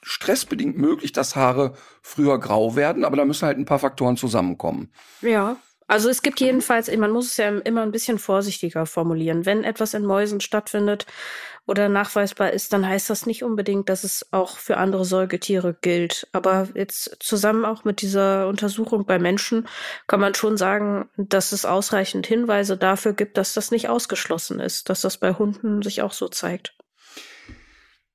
stressbedingt 0.03 0.77
möglich, 0.77 1.11
dass 1.11 1.35
Haare 1.35 1.73
früher 2.01 2.39
grau 2.39 2.75
werden, 2.75 3.05
aber 3.05 3.17
da 3.17 3.25
müssen 3.25 3.45
halt 3.45 3.57
ein 3.57 3.65
paar 3.65 3.79
Faktoren 3.79 4.17
zusammenkommen. 4.17 4.91
Ja. 5.21 5.57
Also 5.91 6.07
es 6.07 6.21
gibt 6.21 6.39
jedenfalls, 6.39 6.89
man 6.95 7.11
muss 7.11 7.31
es 7.31 7.35
ja 7.35 7.49
immer 7.49 7.81
ein 7.81 7.91
bisschen 7.91 8.17
vorsichtiger 8.17 8.85
formulieren. 8.85 9.45
Wenn 9.45 9.65
etwas 9.65 9.93
in 9.93 10.05
Mäusen 10.05 10.39
stattfindet 10.39 11.05
oder 11.67 11.89
nachweisbar 11.89 12.51
ist, 12.51 12.71
dann 12.71 12.87
heißt 12.87 13.09
das 13.09 13.25
nicht 13.25 13.43
unbedingt, 13.43 13.89
dass 13.89 14.05
es 14.05 14.25
auch 14.31 14.57
für 14.57 14.77
andere 14.77 15.03
Säugetiere 15.03 15.77
gilt. 15.81 16.29
Aber 16.31 16.69
jetzt 16.75 17.17
zusammen 17.19 17.65
auch 17.65 17.83
mit 17.83 18.01
dieser 18.01 18.47
Untersuchung 18.47 19.05
bei 19.05 19.19
Menschen 19.19 19.67
kann 20.07 20.21
man 20.21 20.33
schon 20.33 20.55
sagen, 20.55 21.09
dass 21.17 21.51
es 21.51 21.65
ausreichend 21.65 22.25
Hinweise 22.25 22.77
dafür 22.77 23.11
gibt, 23.11 23.35
dass 23.35 23.53
das 23.53 23.69
nicht 23.69 23.89
ausgeschlossen 23.89 24.61
ist, 24.61 24.87
dass 24.87 25.01
das 25.01 25.17
bei 25.17 25.33
Hunden 25.33 25.81
sich 25.81 26.01
auch 26.03 26.13
so 26.13 26.29
zeigt. 26.29 26.73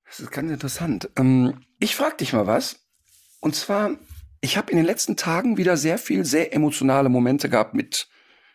Das 0.07 0.20
ist 0.20 0.31
ganz 0.33 0.51
interessant. 0.51 1.11
Ähm, 1.16 1.61
ich 1.79 1.95
frage 1.95 2.16
dich 2.16 2.33
mal 2.33 2.47
was. 2.47 2.87
Und 3.41 3.55
zwar, 3.55 3.99
ich 4.47 4.57
habe 4.57 4.71
in 4.71 4.77
den 4.77 4.87
letzten 4.87 5.17
Tagen 5.17 5.57
wieder 5.57 5.77
sehr 5.77 5.99
viel, 5.99 6.25
sehr 6.25 6.55
emotionale 6.55 7.09
Momente 7.09 7.49
gehabt 7.51 7.75
mit 7.75 8.09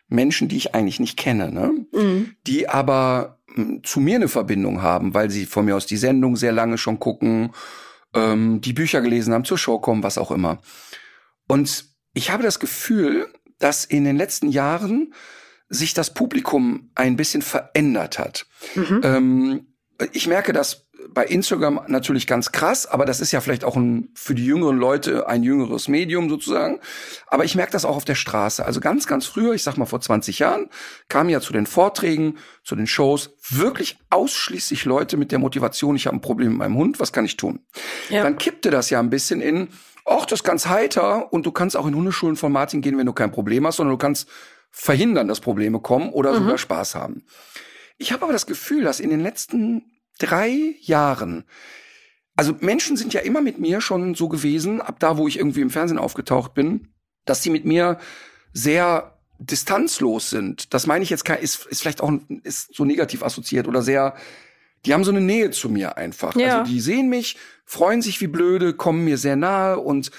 Menschen, 0.08 0.48
die 0.48 0.56
ich 0.56 0.74
eigentlich 0.74 1.00
nicht 1.00 1.18
kenne, 1.18 1.52
ne? 1.52 1.86
Mhm. 1.92 2.34
die 2.46 2.66
aber 2.66 3.38
hm, 3.54 3.84
zu 3.84 4.00
mir 4.00 4.16
eine 4.16 4.28
Verbindung 4.28 4.80
haben, 4.80 5.12
weil 5.12 5.30
sie 5.30 5.44
von 5.44 5.66
mir 5.66 5.76
aus 5.76 5.84
die 5.84 5.98
Sendung 5.98 6.36
sehr 6.36 6.52
lange 6.52 6.78
schon 6.78 6.98
gucken, 6.98 7.52
ähm, 8.14 8.62
die 8.62 8.72
Bücher 8.72 9.02
gelesen 9.02 9.34
haben, 9.34 9.44
zur 9.44 9.58
Show 9.58 9.78
kommen, 9.80 10.02
was 10.02 10.16
auch 10.16 10.30
immer. 10.30 10.62
Und 11.46 11.84
ich 12.14 12.30
habe 12.30 12.42
das 12.42 12.58
Gefühl, 12.58 13.28
dass 13.58 13.84
in 13.84 14.04
den 14.04 14.16
letzten 14.16 14.48
Jahren 14.48 15.12
sich 15.68 15.92
das 15.92 16.14
Publikum 16.14 16.90
ein 16.94 17.16
bisschen 17.16 17.42
verändert 17.42 18.18
hat. 18.18 18.46
Mhm. 18.74 19.00
Ähm, 19.04 19.66
ich 20.12 20.26
merke 20.26 20.54
das 20.54 20.81
bei 21.08 21.24
Instagram 21.24 21.80
natürlich 21.88 22.26
ganz 22.26 22.52
krass, 22.52 22.86
aber 22.86 23.04
das 23.04 23.20
ist 23.20 23.32
ja 23.32 23.40
vielleicht 23.40 23.64
auch 23.64 23.76
ein, 23.76 24.10
für 24.14 24.34
die 24.34 24.44
jüngeren 24.44 24.78
Leute 24.78 25.28
ein 25.28 25.42
jüngeres 25.42 25.88
Medium 25.88 26.28
sozusagen. 26.28 26.80
Aber 27.26 27.44
ich 27.44 27.54
merke 27.54 27.72
das 27.72 27.84
auch 27.84 27.96
auf 27.96 28.04
der 28.04 28.14
Straße. 28.14 28.64
Also 28.64 28.80
ganz, 28.80 29.06
ganz 29.06 29.26
früher, 29.26 29.54
ich 29.54 29.62
sag 29.62 29.76
mal 29.76 29.86
vor 29.86 30.00
20 30.00 30.38
Jahren, 30.38 30.68
kamen 31.08 31.30
ja 31.30 31.40
zu 31.40 31.52
den 31.52 31.66
Vorträgen, 31.66 32.38
zu 32.64 32.76
den 32.76 32.86
Shows 32.86 33.30
wirklich 33.50 33.98
ausschließlich 34.10 34.84
Leute 34.84 35.16
mit 35.16 35.32
der 35.32 35.38
Motivation, 35.38 35.96
ich 35.96 36.06
habe 36.06 36.16
ein 36.16 36.20
Problem 36.20 36.50
mit 36.50 36.58
meinem 36.58 36.76
Hund, 36.76 37.00
was 37.00 37.12
kann 37.12 37.24
ich 37.24 37.36
tun? 37.36 37.60
Ja. 38.08 38.22
Dann 38.22 38.38
kippte 38.38 38.70
das 38.70 38.90
ja 38.90 39.00
ein 39.00 39.10
bisschen 39.10 39.40
in, 39.40 39.68
ach, 40.04 40.26
das 40.26 40.40
ist 40.40 40.44
ganz 40.44 40.66
heiter 40.66 41.32
und 41.32 41.46
du 41.46 41.52
kannst 41.52 41.76
auch 41.76 41.86
in 41.86 41.94
Hundeschulen 41.94 42.36
von 42.36 42.52
Martin 42.52 42.80
gehen, 42.80 42.98
wenn 42.98 43.06
du 43.06 43.12
kein 43.12 43.32
Problem 43.32 43.66
hast, 43.66 43.76
sondern 43.76 43.94
du 43.94 43.98
kannst 43.98 44.28
verhindern, 44.70 45.28
dass 45.28 45.40
Probleme 45.40 45.80
kommen 45.80 46.10
oder 46.10 46.32
mhm. 46.32 46.38
sogar 46.38 46.58
Spaß 46.58 46.94
haben. 46.94 47.24
Ich 47.98 48.12
habe 48.12 48.24
aber 48.24 48.32
das 48.32 48.46
Gefühl, 48.46 48.82
dass 48.82 49.00
in 49.00 49.10
den 49.10 49.20
letzten 49.20 49.84
drei 50.22 50.74
Jahren. 50.80 51.44
Also 52.36 52.56
Menschen 52.60 52.96
sind 52.96 53.12
ja 53.12 53.20
immer 53.20 53.40
mit 53.40 53.58
mir 53.58 53.80
schon 53.80 54.14
so 54.14 54.28
gewesen, 54.28 54.80
ab 54.80 54.96
da, 54.98 55.18
wo 55.18 55.28
ich 55.28 55.38
irgendwie 55.38 55.60
im 55.60 55.70
Fernsehen 55.70 55.98
aufgetaucht 55.98 56.54
bin, 56.54 56.88
dass 57.24 57.42
sie 57.42 57.50
mit 57.50 57.64
mir 57.64 57.98
sehr 58.52 59.18
distanzlos 59.38 60.30
sind. 60.30 60.72
Das 60.72 60.86
meine 60.86 61.02
ich 61.02 61.10
jetzt, 61.10 61.28
ist, 61.28 61.66
ist 61.66 61.82
vielleicht 61.82 62.00
auch 62.00 62.12
ist 62.42 62.74
so 62.74 62.84
negativ 62.84 63.22
assoziiert 63.22 63.68
oder 63.68 63.82
sehr, 63.82 64.14
die 64.86 64.94
haben 64.94 65.04
so 65.04 65.10
eine 65.10 65.20
Nähe 65.20 65.50
zu 65.50 65.68
mir 65.68 65.96
einfach. 65.96 66.36
Ja. 66.36 66.60
Also 66.60 66.72
die 66.72 66.80
sehen 66.80 67.08
mich, 67.08 67.36
freuen 67.64 68.02
sich 68.02 68.20
wie 68.20 68.28
blöde, 68.28 68.72
kommen 68.72 69.04
mir 69.04 69.18
sehr 69.18 69.36
nahe 69.36 69.78
und 69.78 70.10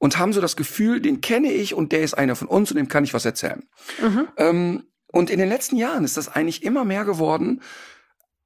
und 0.00 0.18
haben 0.18 0.32
so 0.32 0.40
das 0.40 0.56
Gefühl, 0.56 1.02
den 1.02 1.20
kenne 1.20 1.52
ich 1.52 1.74
und 1.74 1.92
der 1.92 2.00
ist 2.00 2.14
einer 2.14 2.34
von 2.34 2.48
uns 2.48 2.70
und 2.70 2.78
dem 2.78 2.88
kann 2.88 3.04
ich 3.04 3.12
was 3.12 3.26
erzählen. 3.26 3.68
Mhm. 4.00 4.28
Ähm, 4.38 4.84
und 5.08 5.28
in 5.28 5.38
den 5.38 5.50
letzten 5.50 5.76
Jahren 5.76 6.04
ist 6.04 6.16
das 6.16 6.28
eigentlich 6.28 6.62
immer 6.62 6.86
mehr 6.86 7.04
geworden, 7.04 7.60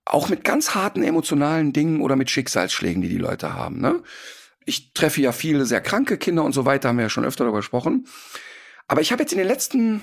auch 0.05 0.29
mit 0.29 0.45
ganz 0.45 0.75
harten 0.75 1.03
emotionalen 1.03 1.73
Dingen 1.73 2.01
oder 2.01 2.17
mit 2.17 2.31
Schicksalsschlägen, 2.31 3.03
die 3.03 3.09
die 3.09 3.19
Leute 3.19 3.55
haben. 3.55 3.81
Ne? 3.81 4.03
Ich 4.65 4.93
treffe 4.93 5.21
ja 5.21 5.33
viele 5.33 5.67
sehr 5.67 5.81
kranke 5.81 6.19
Kinder 6.19 6.45
und 6.45 6.53
so 6.53 6.65
weiter, 6.65 6.89
haben 6.89 6.99
wir 6.99 7.05
ja 7.05 7.11
schon 7.11 7.25
öfter 7.25 7.45
darüber 7.45 7.59
gesprochen. 7.59 8.07
Aber 8.87 9.01
ich 9.01 9.13
habe 9.13 9.23
jetzt 9.23 9.33
in 9.33 9.39
den 9.39 9.49
letzten 9.49 10.03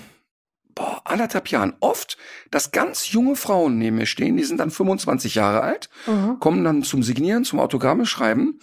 boah, 0.75 1.01
anderthalb 1.05 1.49
Jahren 1.49 1.73
oft, 1.79 2.17
dass 2.49 2.71
ganz 2.71 3.11
junge 3.11 3.35
Frauen 3.35 3.77
neben 3.77 3.97
mir 3.97 4.05
stehen, 4.05 4.37
die 4.37 4.43
sind 4.43 4.57
dann 4.57 4.71
25 4.71 5.35
Jahre 5.35 5.61
alt, 5.61 5.89
mhm. 6.07 6.39
kommen 6.39 6.63
dann 6.63 6.83
zum 6.83 7.03
Signieren, 7.03 7.45
zum 7.45 7.59
Autogramme 7.59 8.05
schreiben, 8.05 8.59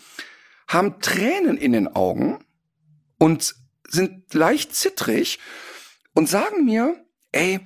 haben 0.66 1.01
Tränen 1.01 1.57
in 1.57 1.72
den 1.72 1.89
Augen 1.89 2.45
und 3.18 3.55
sind 3.89 4.34
leicht 4.34 4.74
zittrig 4.74 5.39
und 6.14 6.28
sagen 6.28 6.64
mir, 6.64 6.95
ey, 7.32 7.61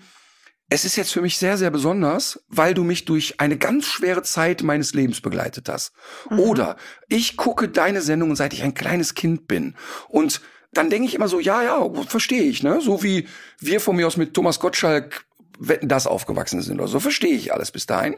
es 0.73 0.87
ist 0.87 0.97
jetzt 0.97 1.12
für 1.12 1.20
mich 1.20 1.37
sehr, 1.37 1.59
sehr 1.59 1.70
besonders, 1.70 2.43
weil 2.49 2.73
du 2.73 2.83
mich 2.83 3.05
durch 3.05 3.39
eine 3.39 3.59
ganz 3.59 3.85
schwere 3.85 4.23
Zeit 4.23 4.62
meines 4.62 4.95
Lebens 4.95 5.20
begleitet 5.20 5.68
hast. 5.68 5.93
Mhm. 6.31 6.41
Oder 6.41 6.77
ich 7.09 7.37
gucke 7.37 7.68
deine 7.68 8.01
Sendungen, 8.01 8.37
seit 8.37 8.55
ich 8.55 8.62
ein 8.62 8.73
kleines 8.73 9.14
Kind 9.14 9.47
bin. 9.47 9.75
Und 10.09 10.41
dann 10.73 10.89
denke 10.89 11.07
ich 11.07 11.14
immer 11.14 11.29
so, 11.29 11.41
ja, 11.41 11.62
ja, 11.62 12.05
verstehe 12.07 12.45
ich, 12.45 12.62
ne? 12.62 12.81
So 12.81 13.03
wie 13.03 13.29
wir 13.59 13.81
von 13.81 13.97
mir 13.97 14.07
aus 14.07 14.16
mit 14.16 14.33
Thomas 14.33 14.61
Gottschalk 14.61 15.27
wetten 15.59 15.89
das 15.89 16.07
aufgewachsen 16.07 16.62
sind 16.62 16.81
oder 16.81 16.89
so, 16.89 17.01
verstehe 17.01 17.35
ich 17.35 17.53
alles 17.53 17.70
bis 17.70 17.85
dahin. 17.85 18.16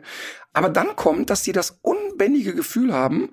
Aber 0.53 0.69
dann 0.69 0.95
kommt, 0.95 1.31
dass 1.31 1.43
sie 1.43 1.53
das 1.53 1.79
unbändige 1.83 2.55
Gefühl 2.55 2.93
haben, 2.93 3.31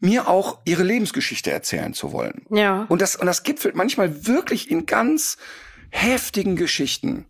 mir 0.00 0.26
auch 0.26 0.58
ihre 0.64 0.82
Lebensgeschichte 0.82 1.52
erzählen 1.52 1.94
zu 1.94 2.10
wollen. 2.10 2.42
Ja. 2.50 2.86
Und 2.88 3.02
das, 3.02 3.14
und 3.14 3.26
das 3.26 3.44
gipfelt 3.44 3.76
manchmal 3.76 4.26
wirklich 4.26 4.68
in 4.68 4.84
ganz 4.84 5.38
heftigen 5.90 6.56
Geschichten. 6.56 7.26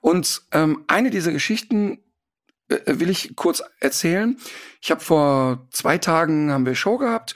Und 0.00 0.42
ähm, 0.52 0.84
eine 0.86 1.10
dieser 1.10 1.32
Geschichten 1.32 1.98
äh, 2.68 2.78
will 2.86 3.10
ich 3.10 3.36
kurz 3.36 3.62
erzählen. 3.80 4.36
Ich 4.80 4.90
habe 4.90 5.00
vor 5.00 5.66
zwei 5.70 5.98
Tagen 5.98 6.50
haben 6.50 6.66
wir 6.66 6.74
Show 6.74 6.98
gehabt 6.98 7.34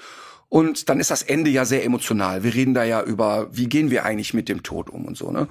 und 0.48 0.88
dann 0.88 1.00
ist 1.00 1.10
das 1.10 1.22
Ende 1.22 1.50
ja 1.50 1.64
sehr 1.64 1.84
emotional. 1.84 2.44
Wir 2.44 2.54
reden 2.54 2.74
da 2.74 2.84
ja 2.84 3.02
über, 3.02 3.48
wie 3.52 3.68
gehen 3.68 3.90
wir 3.90 4.04
eigentlich 4.04 4.34
mit 4.34 4.48
dem 4.48 4.62
Tod 4.62 4.90
um 4.90 5.06
und 5.06 5.16
so. 5.16 5.30
Ne? 5.30 5.48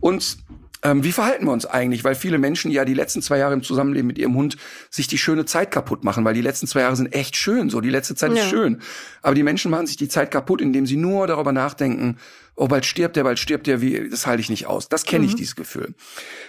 Und 0.00 0.38
ähm, 0.82 1.02
wie 1.02 1.12
verhalten 1.12 1.44
wir 1.44 1.52
uns 1.52 1.66
eigentlich? 1.66 2.04
Weil 2.04 2.14
viele 2.14 2.38
Menschen 2.38 2.70
ja 2.70 2.84
die 2.84 2.94
letzten 2.94 3.20
zwei 3.20 3.38
Jahre 3.38 3.54
im 3.54 3.62
Zusammenleben 3.62 4.06
mit 4.06 4.16
ihrem 4.16 4.34
Hund 4.34 4.56
sich 4.90 5.08
die 5.08 5.18
schöne 5.18 5.44
Zeit 5.44 5.70
kaputt 5.70 6.04
machen, 6.04 6.24
weil 6.24 6.34
die 6.34 6.40
letzten 6.40 6.66
zwei 6.66 6.80
Jahre 6.80 6.96
sind 6.96 7.12
echt 7.14 7.36
schön. 7.36 7.68
So, 7.68 7.80
die 7.80 7.90
letzte 7.90 8.14
Zeit 8.14 8.32
ja. 8.32 8.42
ist 8.42 8.48
schön. 8.48 8.80
Aber 9.22 9.34
die 9.34 9.42
Menschen 9.42 9.70
machen 9.70 9.86
sich 9.86 9.96
die 9.96 10.08
Zeit 10.08 10.30
kaputt, 10.30 10.60
indem 10.60 10.86
sie 10.86 10.96
nur 10.96 11.26
darüber 11.26 11.52
nachdenken, 11.52 12.16
oh, 12.58 12.66
bald 12.66 12.84
stirbt 12.84 13.16
der, 13.16 13.24
bald 13.24 13.38
stirbt 13.38 13.66
der, 13.66 13.80
wie, 13.80 14.08
das 14.10 14.26
halte 14.26 14.40
ich 14.40 14.50
nicht 14.50 14.66
aus. 14.66 14.88
Das 14.88 15.04
kenne 15.04 15.24
mhm. 15.24 15.30
ich, 15.30 15.36
dieses 15.36 15.56
Gefühl. 15.56 15.94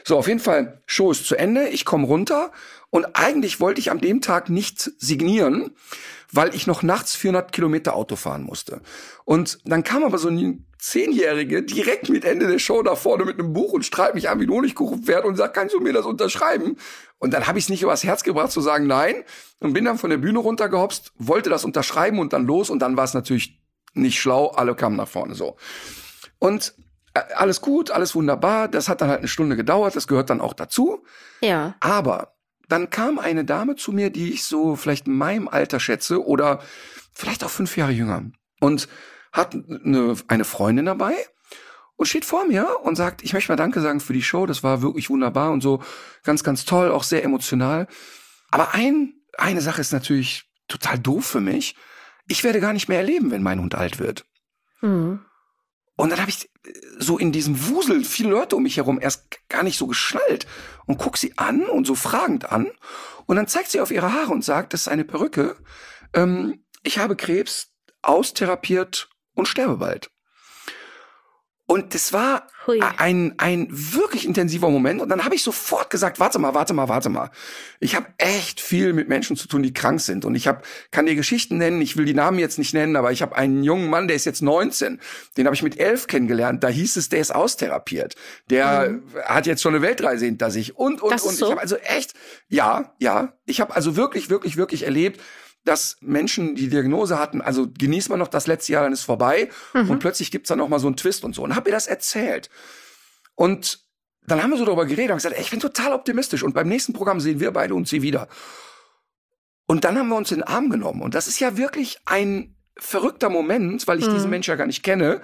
So, 0.04 0.18
auf 0.18 0.28
jeden 0.28 0.40
Fall, 0.40 0.82
Show 0.86 1.12
ist 1.12 1.26
zu 1.26 1.36
Ende, 1.36 1.70
ich 1.70 1.86
komme 1.86 2.08
runter 2.08 2.52
und 2.90 3.06
eigentlich 3.14 3.60
wollte 3.60 3.80
ich 3.80 3.92
an 3.92 4.00
dem 4.00 4.20
Tag 4.20 4.50
nicht 4.50 4.92
signieren, 4.98 5.72
weil 6.32 6.56
ich 6.56 6.68
noch 6.68 6.84
nachts 6.84 7.16
400 7.16 7.52
Kilometer 7.52 7.96
Auto 7.96 8.16
fahren 8.16 8.44
musste. 8.44 8.82
Und 9.24 9.60
dann 9.66 9.84
kam 9.84 10.04
aber 10.04 10.18
so 10.18 10.30
ein 10.30 10.66
Zehnjährige 10.80 11.62
direkt 11.64 12.10
mit 12.10 12.26
Ende 12.26 12.48
der 12.48 12.60
Show 12.60 12.82
da 12.82 12.96
vorne 12.96 13.26
mit 13.26 13.38
einem 13.38 13.54
Buch 13.54 13.74
und 13.74 13.86
strahlt 13.86 14.16
mich 14.16 14.30
an 14.30 14.40
wie 14.40 14.46
ein 14.46 14.50
Honigkuchenpferd 14.50 15.26
und 15.26 15.36
sagt, 15.36 15.54
kannst 15.54 15.76
du 15.76 15.80
mir 15.80 15.94
das 15.94 16.06
unterschreiben? 16.06 16.78
Und 17.20 17.34
dann 17.34 17.48
habe 17.48 17.60
ich 17.60 17.66
es 17.66 17.70
nicht 17.70 17.84
übers 17.84 18.04
Herz 18.04 18.24
gebracht 18.24 18.52
zu 18.52 18.62
sagen 18.62 18.88
nein 18.88 19.24
und 19.60 19.74
bin 19.74 19.86
dann 19.86 19.98
von 19.98 20.10
der 20.10 20.18
Bühne 20.18 20.40
runtergehopst, 20.40 21.12
wollte 21.18 21.50
das 21.50 21.66
unterschreiben 21.66 22.18
und 22.20 22.34
dann 22.34 22.46
los 22.46 22.70
und 22.70 22.80
dann 22.80 22.96
war 22.96 23.04
es 23.04 23.14
natürlich 23.14 23.59
nicht 23.94 24.20
schlau, 24.20 24.48
alle 24.48 24.76
kamen 24.76 24.96
nach 24.96 25.08
vorne 25.08 25.36
so. 25.36 25.58
Und 26.40 26.74
äh, 27.14 27.22
alles 27.36 27.62
gut, 27.62 27.92
alles 27.92 28.16
wunderbar, 28.16 28.68
das 28.68 28.90
hat 28.90 29.02
dann 29.02 29.10
halt 29.10 29.20
eine 29.20 29.28
Stunde 29.28 29.56
gedauert, 29.56 29.96
das 29.96 30.08
gehört 30.08 30.30
dann 30.30 30.42
auch 30.42 30.54
dazu. 30.54 31.04
Ja. 31.42 31.76
Aber 31.80 32.36
dann 32.68 32.90
kam 32.90 33.20
eine 33.20 33.46
Dame 33.46 33.76
zu 33.76 33.92
mir, 33.92 34.12
die 34.12 34.32
ich 34.32 34.44
so 34.44 34.76
vielleicht 34.76 35.08
in 35.08 35.18
meinem 35.18 35.48
Alter 35.48 35.80
schätze 35.80 36.24
oder 36.24 36.62
vielleicht 37.14 37.44
auch 37.44 37.50
fünf 37.50 37.76
Jahre 37.76 37.92
jünger 37.92 38.24
und 38.62 38.88
hat 39.32 39.54
eine, 39.54 40.16
eine 40.28 40.46
Freundin 40.46 40.86
dabei 40.86 41.16
und 41.96 42.06
steht 42.06 42.26
vor 42.26 42.46
mir 42.46 42.80
und 42.84 42.96
sagt, 42.96 43.24
ich 43.24 43.34
möchte 43.34 43.52
mal 43.52 43.58
Danke 43.58 43.82
sagen 43.82 44.00
für 44.00 44.14
die 44.14 44.22
Show, 44.22 44.46
das 44.46 44.64
war 44.64 44.82
wirklich 44.82 45.10
wunderbar 45.10 45.52
und 45.52 45.62
so 45.62 45.84
ganz, 46.24 46.44
ganz 46.44 46.64
toll, 46.64 46.92
auch 46.92 47.04
sehr 47.04 47.24
emotional. 47.24 47.88
Aber 48.52 48.74
ein, 48.74 49.16
eine 49.38 49.62
Sache 49.62 49.82
ist 49.82 49.92
natürlich 49.92 50.46
total 50.68 50.98
doof 51.00 51.26
für 51.26 51.42
mich. 51.42 51.76
Ich 52.30 52.44
werde 52.46 52.62
gar 52.62 52.72
nicht 52.72 52.88
mehr 52.88 53.00
erleben, 53.00 53.32
wenn 53.32 53.44
mein 53.44 53.60
Hund 53.60 53.76
alt 53.76 54.00
wird. 54.00 54.26
Mhm. 54.82 55.20
Und 55.98 56.12
dann 56.12 56.22
habe 56.22 56.30
ich 56.30 56.50
so 56.98 57.18
in 57.18 57.34
diesem 57.34 57.68
Wusel 57.68 58.06
viele 58.06 58.30
Leute 58.30 58.56
um 58.56 58.64
mich 58.64 58.78
herum 58.78 59.00
erst 59.02 59.26
gar 59.50 59.64
nicht 59.64 59.78
so 59.78 59.86
geschnallt 59.86 60.48
und 60.86 60.98
guck 60.98 61.18
sie 61.18 61.38
an 61.38 61.64
und 61.64 61.86
so 61.86 61.94
fragend 61.96 62.50
an. 62.50 62.72
Und 63.26 63.36
dann 63.36 63.48
zeigt 63.48 63.72
sie 63.72 63.82
auf 63.82 63.92
ihre 63.92 64.14
Haare 64.14 64.32
und 64.32 64.46
sagt, 64.46 64.72
das 64.74 64.82
ist 64.82 64.88
eine 64.88 65.04
Perücke. 65.04 65.58
Ähm, 66.14 66.64
ich 66.84 67.00
habe 67.00 67.18
Krebs 67.18 67.74
austherapiert 68.02 69.10
und 69.34 69.48
sterbe 69.48 69.76
bald. 69.76 70.10
Und 71.72 71.94
das 71.94 72.14
war 72.14 72.48
Hui. 72.66 72.80
ein, 72.98 73.36
ein 73.38 73.68
wirklich 73.70 74.26
intensiver 74.26 74.72
Moment. 74.72 75.02
Und 75.02 75.10
dann 75.10 75.24
habe 75.24 75.36
ich 75.36 75.44
sofort 75.44 75.92
gesagt, 75.92 76.20
warte 76.20 76.40
mal, 76.40 76.56
warte 76.56 76.74
mal, 76.74 76.90
warte 76.90 77.10
mal. 77.10 77.30
Ich 77.80 77.94
habe 77.94 78.08
echt 78.18 78.60
viel 78.60 78.92
mit 78.92 79.08
Menschen 79.08 79.36
zu 79.36 79.48
tun, 79.48 79.62
die 79.62 79.72
krank 79.72 80.02
sind. 80.02 80.26
Und 80.26 80.34
ich 80.34 80.48
hab, 80.48 80.66
kann 80.90 81.06
dir 81.06 81.14
Geschichten 81.14 81.60
nennen, 81.60 81.80
ich 81.80 81.96
will 81.96 82.06
die 82.06 82.16
Namen 82.16 82.40
jetzt 82.40 82.58
nicht 82.58 82.74
nennen, 82.74 82.96
aber 82.96 83.12
ich 83.12 83.22
habe 83.22 83.36
einen 83.36 83.62
jungen 83.62 83.88
Mann, 83.88 84.08
der 84.08 84.16
ist 84.16 84.26
jetzt 84.26 84.42
19. 84.42 85.00
Den 85.38 85.46
habe 85.46 85.54
ich 85.54 85.62
mit 85.62 85.80
elf 85.80 86.08
kennengelernt. 86.08 86.64
Da 86.64 86.70
hieß 86.70 86.96
es, 86.96 87.10
der 87.10 87.20
ist 87.20 87.36
austherapiert. 87.36 88.16
Der 88.50 88.90
mhm. 88.90 89.04
hat 89.26 89.46
jetzt 89.46 89.62
schon 89.62 89.76
eine 89.76 89.84
Weltreise 89.84 90.26
hinter 90.26 90.50
sich. 90.50 90.76
Und, 90.76 91.04
und, 91.04 91.12
das 91.12 91.22
und. 91.22 91.36
So? 91.36 91.46
Ich 91.46 91.52
habe 91.52 91.62
also 91.62 91.76
echt, 91.76 92.16
ja, 92.48 92.96
ja. 92.98 93.34
Ich 93.46 93.62
habe 93.62 93.76
also 93.76 93.96
wirklich, 93.96 94.32
wirklich, 94.32 94.58
wirklich 94.58 94.86
erlebt, 94.86 95.22
dass 95.66 95.98
Menschen 96.02 96.56
die 96.56 96.70
Diagnose 96.70 97.20
hatten, 97.20 97.42
also 97.42 97.68
genießt 97.68 98.10
man 98.10 98.20
noch 98.20 98.28
das 98.28 98.48
letzte 98.48 98.74
Jahr, 98.74 98.84
dann 98.84 98.94
ist 98.94 99.04
vorbei 99.04 99.50
mhm. 99.74 99.90
und 99.90 100.00
plötzlich 100.00 100.32
gibt's 100.32 100.50
dann 100.50 100.58
noch 100.58 100.70
mal 100.70 100.80
so 100.80 100.88
einen 100.88 100.96
Twist 100.96 101.24
und 101.24 101.36
so. 101.36 101.44
Und 101.44 101.56
hab 101.56 101.68
ihr 101.68 101.74
das 101.74 101.88
erzählt. 101.88 102.50
Und 103.36 103.80
dann 104.26 104.42
haben 104.42 104.52
wir 104.52 104.58
so 104.58 104.66
darüber 104.66 104.86
geredet 104.86 105.12
und 105.12 105.18
gesagt, 105.18 105.36
ey, 105.36 105.42
ich 105.42 105.52
bin 105.52 105.60
total 105.60 105.94
optimistisch 105.94 106.44
und 106.44 106.54
beim 106.54 106.68
nächsten 106.68 106.94
Programm 106.94 107.20
sehen 107.20 107.40
wir 107.40 107.52
beide 107.52 107.76
uns 107.76 107.90
sie 107.90 108.02
wieder. 108.02 108.28
Und 109.68 109.84
dann 109.84 109.98
haben 109.98 110.10
wir 110.10 110.16
uns 110.16 110.32
in 110.32 110.40
den 110.40 110.48
Arm 110.48 110.70
genommen 110.70 111.02
und 111.02 111.14
das 111.14 111.28
ist 111.28 111.40
ja 111.40 111.58
wirklich 111.58 112.00
ein 112.06 112.56
verrückter 112.78 113.30
Moment, 113.30 113.88
weil 113.88 114.00
ich 114.00 114.08
mhm. 114.08 114.14
diesen 114.14 114.30
Menschen 114.30 114.52
ja 114.52 114.56
gar 114.56 114.68
nicht 114.68 114.84
kenne, 114.84 115.22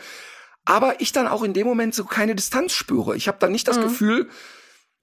aber 0.66 1.00
ich 1.00 1.12
dann 1.12 1.28
auch 1.28 1.44
in 1.44 1.54
dem 1.54 1.66
Moment 1.66 1.96
so 1.96 2.04
keine 2.06 2.36
Distanz 2.36 2.74
spüre. 2.74 3.16
Ich 3.16 3.28
habe 3.28 3.38
dann 3.40 3.52
nicht 3.52 3.68
das 3.68 3.78
mhm. 3.78 3.84
Gefühl, 3.84 4.30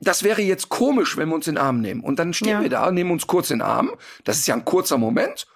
das 0.03 0.25
wäre 0.25 0.43
jetzt 0.43 0.69
komisch, 0.69 1.17
wenn 1.17 1.29
wir 1.29 1.37
uns 1.37 1.47
in 1.47 1.55
den 1.55 1.65
Arm 1.65 1.81
nehmen. 1.81 2.03
Und 2.03 2.19
dann 2.19 2.35
stehen 2.35 2.49
ja. 2.49 2.61
wir 2.61 2.69
da, 2.69 2.91
nehmen 2.91 3.13
uns 3.13 3.27
kurz 3.27 3.51
in 3.51 3.61
den 3.61 3.67
Arm. 3.67 3.93
Das 4.25 4.39
ist 4.39 4.49
ja 4.49 4.55
ein 4.55 4.65
kurzer 4.65 4.99
Moment. 4.99 5.47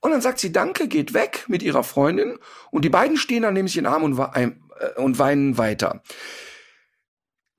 Und 0.00 0.10
dann 0.10 0.20
sagt 0.20 0.38
sie 0.40 0.52
Danke, 0.52 0.88
geht 0.88 1.14
weg 1.14 1.46
mit 1.48 1.62
ihrer 1.62 1.82
Freundin. 1.82 2.38
Und 2.70 2.84
die 2.84 2.90
beiden 2.90 3.16
stehen 3.16 3.42
dann, 3.42 3.54
nehmen 3.54 3.68
sich 3.68 3.78
in 3.78 3.84
den 3.84 3.92
Arm 3.92 4.02
und, 4.02 4.18
äh, 4.18 4.50
und 4.96 5.18
weinen 5.18 5.56
weiter. 5.56 6.02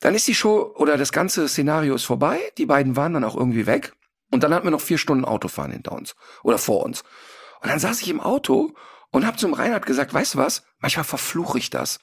Dann 0.01 0.13
ist 0.13 0.27
die 0.27 0.35
Show 0.35 0.71
oder 0.75 0.97
das 0.97 1.11
ganze 1.11 1.47
Szenario 1.47 1.95
ist 1.95 2.03
vorbei. 2.03 2.39
Die 2.59 2.67
beiden 2.67 2.95
waren 2.95 3.13
dann 3.13 3.23
auch 3.23 3.35
irgendwie 3.35 3.65
weg. 3.65 3.93
Und 4.29 4.43
dann 4.43 4.53
hatten 4.53 4.67
wir 4.67 4.71
noch 4.71 4.81
vier 4.81 4.99
Stunden 4.99 5.25
Autofahren 5.25 5.71
hinter 5.71 5.93
uns 5.93 6.15
oder 6.43 6.59
vor 6.59 6.83
uns. 6.83 7.03
Und 7.61 7.69
dann 7.69 7.79
saß 7.79 8.01
ich 8.01 8.09
im 8.09 8.19
Auto 8.19 8.75
und 9.09 9.25
habe 9.25 9.37
zum 9.37 9.53
Reinhard 9.53 9.87
gesagt, 9.87 10.13
weißt 10.13 10.35
du 10.35 10.37
was? 10.37 10.63
Manchmal 10.77 11.05
verfluche 11.05 11.57
ich 11.57 11.71
das. 11.71 11.99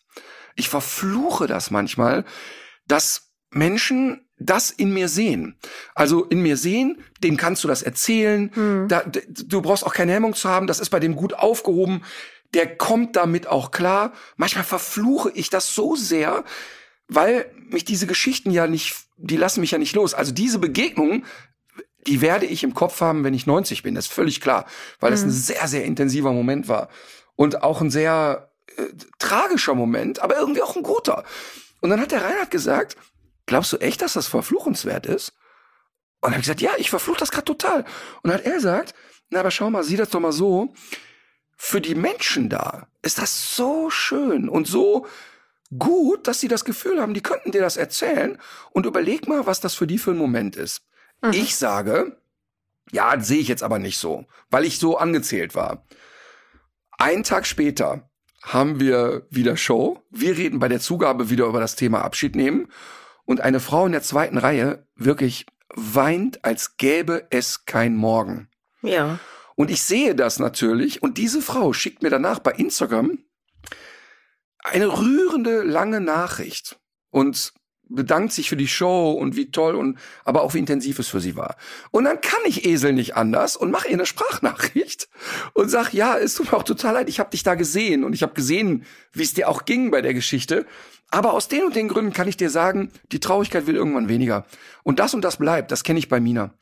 Ich 0.57 0.69
verfluche 0.69 1.47
das 1.47 1.71
manchmal, 1.71 2.25
dass 2.89 3.33
Menschen 3.51 4.27
das 4.47 4.71
in 4.71 4.93
mir 4.93 5.09
sehen. 5.09 5.57
Also 5.95 6.25
in 6.25 6.43
mir 6.43 6.57
sehen, 6.57 7.03
dem 7.23 7.37
kannst 7.37 7.65
du 7.65 7.69
das 7.69 7.83
erzählen. 7.83 8.51
Hm. 8.55 8.89
Da, 8.89 9.05
du 9.05 9.63
brauchst 9.63 9.85
auch 9.85 9.95
keine 9.95 10.13
Hemmung 10.13 10.35
zu 10.35 10.49
haben. 10.49 10.67
Das 10.67 10.81
ist 10.81 10.91
bei 10.91 11.01
dem 11.01 11.17
gut 11.17 11.35
aufgehoben. 11.35 12.03
Der 12.55 12.77
kommt 12.77 13.17
damit 13.17 13.47
auch 13.47 13.71
klar. 13.71 14.13
Manchmal 14.37 14.65
verfluche 14.65 15.31
ich 15.35 15.51
das 15.51 15.75
so 15.75 15.97
sehr, 15.97 16.45
weil 17.09 17.51
mich 17.69 17.85
diese 17.85 18.07
Geschichten 18.07 18.51
ja 18.51 18.67
nicht, 18.67 18.95
die 19.17 19.37
lassen 19.37 19.61
mich 19.61 19.71
ja 19.71 19.79
nicht 19.79 19.95
los. 19.95 20.15
Also 20.15 20.33
diese 20.33 20.59
Begegnungen, 20.59 21.25
die 22.07 22.21
werde 22.21 22.47
ich 22.47 22.65
im 22.65 22.75
Kopf 22.75 23.01
haben, 23.01 23.25
wenn 23.25 23.35
ich 23.35 23.47
90 23.47 23.83
bin. 23.83 23.95
Das 23.95 24.07
ist 24.07 24.13
völlig 24.13 24.41
klar, 24.41 24.67
weil 25.01 25.11
hm. 25.11 25.17
das 25.17 25.25
ein 25.25 25.31
sehr, 25.31 25.69
sehr 25.69 25.85
intensiver 25.85 26.33
Moment 26.33 26.69
war. 26.69 26.89
Und 27.37 27.63
auch 27.63 27.81
ein 27.81 27.91
sehr 27.91 28.51
äh, 28.77 28.83
tragischer 29.19 29.75
Moment, 29.75 30.21
aber 30.21 30.37
irgendwie 30.37 30.63
auch 30.63 30.77
ein 30.77 30.83
guter. 30.83 31.25
Und 31.81 31.91
dann 31.91 32.01
hat 32.01 32.13
der 32.13 32.23
Reinhard 32.23 32.51
gesagt, 32.51 32.97
glaubst 33.47 33.73
du 33.73 33.79
echt, 33.79 34.03
dass 34.03 34.15
das 34.15 34.27
verfluchenswert 34.27 35.07
ist? 35.07 35.33
Und 36.21 36.29
dann 36.29 36.33
habe 36.33 36.41
ich 36.41 36.47
gesagt, 36.47 36.61
ja, 36.61 36.73
ich 36.79 36.91
verfluche 36.91 37.19
das 37.19 37.31
gerade 37.31 37.45
total. 37.45 37.81
Und 38.23 38.31
dann 38.31 38.35
hat 38.35 38.45
er 38.45 38.55
gesagt, 38.55 38.95
na, 39.31 39.41
aber 39.41 39.51
schau 39.51 39.71
mal, 39.71 39.83
sieh 39.83 39.97
das 39.97 40.11
doch 40.11 40.21
mal 40.21 40.33
so. 40.33 40.73
Für 41.57 41.81
die 41.81 41.95
Menschen 41.95 42.49
da 42.49 42.87
ist 43.03 43.19
das 43.19 43.57
so 43.57 43.91
schön 43.91 44.49
und 44.49 44.67
so 44.67 45.07
gut, 45.79 46.29
dass 46.29 46.41
sie 46.41 46.49
das 46.49 46.65
Gefühl 46.65 47.01
haben, 47.01 47.15
die 47.15 47.23
könnten 47.23 47.51
dir 47.51 47.61
das 47.61 47.77
erzählen 47.77 48.39
und 48.71 48.87
überleg 48.87 49.27
mal, 49.27 49.47
was 49.47 49.61
das 49.61 49.75
für 49.75 49.87
die 49.87 49.99
für 49.99 50.13
ein 50.13 50.19
Moment 50.19 50.55
ist. 50.55 50.83
Mhm. 51.23 51.33
Ich 51.33 51.57
sage, 51.57 52.21
ja, 52.91 53.19
sehe 53.19 53.41
ich 53.41 53.49
jetzt 53.49 53.63
aber 53.63 53.79
nicht 53.79 53.99
so, 53.99 54.27
weil 54.51 54.65
ich 54.65 54.79
so 54.79 54.99
angezählt 54.99 55.55
war. 55.55 55.87
Ein 56.99 57.25
Tag 57.25 57.47
später 57.47 58.09
haben 58.43 58.81
wir 58.81 59.27
wieder 59.31 59.57
Show. 59.57 60.03
Wir 60.11 60.37
reden 60.37 60.59
bei 60.59 60.69
der 60.69 60.81
Zugabe 60.81 61.31
wieder 61.31 61.47
über 61.47 61.61
das 61.61 61.75
Thema 61.75 62.03
Abschied 62.03 62.37
nehmen 62.37 62.69
und 63.25 63.41
eine 63.41 63.61
Frau 63.61 63.87
in 63.87 63.93
der 63.93 64.03
zweiten 64.03 64.39
Reihe 64.39 64.87
wirklich 64.95 65.47
weint, 65.75 66.45
als 66.45 66.77
gäbe 66.77 67.27
es 67.31 67.65
kein 67.65 67.97
Morgen. 67.97 68.49
Ja. 68.83 69.19
Und 69.55 69.71
ich 69.71 69.83
sehe 69.83 70.15
das 70.15 70.39
natürlich 70.39 71.03
und 71.03 71.19
diese 71.19 71.43
Frau 71.43 71.73
schickt 71.73 72.03
mir 72.03 72.11
danach 72.11 72.39
bei 72.39 72.53
Instagram 72.53 73.19
eine 74.59 74.87
rührende, 74.87 75.63
lange 75.63 76.01
Nachricht 76.01 76.81
und 77.11 77.53
bedankt 77.95 78.33
sich 78.33 78.49
für 78.49 78.57
die 78.57 78.69
Show 78.69 79.13
und 79.13 79.37
wie 79.37 79.51
toll 79.51 79.75
und 79.75 79.99
aber 80.25 80.43
auch 80.43 80.55
wie 80.55 80.59
intensiv 80.59 80.99
es 80.99 81.09
für 81.09 81.21
sie 81.21 81.37
war. 81.37 81.57
Und 81.91 82.05
dann 82.05 82.21
kann 82.21 82.41
ich 82.45 82.65
Esel 82.65 82.93
nicht 82.93 83.17
anders 83.17 83.57
und 83.57 83.71
mache 83.71 83.89
ihr 83.89 83.95
eine 83.95 84.07
Sprachnachricht 84.07 85.09
und 85.55 85.69
sag, 85.69 85.93
ja, 85.93 86.17
es 86.19 86.35
tut 86.35 86.51
mir 86.51 86.59
auch 86.59 86.63
total 86.63 86.95
leid, 86.95 87.09
ich 87.09 87.21
habe 87.21 87.31
dich 87.31 87.43
da 87.43 87.55
gesehen 87.55 88.05
und 88.05 88.13
ich 88.13 88.23
habe 88.23 88.35
gesehen, 88.35 88.85
wie 89.13 89.23
es 89.23 89.35
dir 89.35 89.49
auch 89.49 89.65
ging 89.65 89.91
bei 89.91 90.03
der 90.03 90.15
Geschichte. 90.15 90.67
Aber 91.11 91.35
aus 91.35 91.49
den 91.49 91.65
und 91.65 91.77
den 91.77 91.89
Gründen 91.89 92.13
kann 92.13 92.29
ich 92.29 92.39
dir 92.39 92.49
sagen, 92.49 92.91
die 93.13 93.21
Traurigkeit 93.21 93.67
will 93.67 93.77
irgendwann 93.77 94.09
weniger. 94.09 94.47
Und 94.83 94.99
das 94.99 95.13
und 95.13 95.23
das 95.23 95.37
bleibt, 95.37 95.71
das 95.71 95.85
kenne 95.85 95.99
ich 95.99 96.09
bei 96.09 96.21
Mina. 96.21 96.55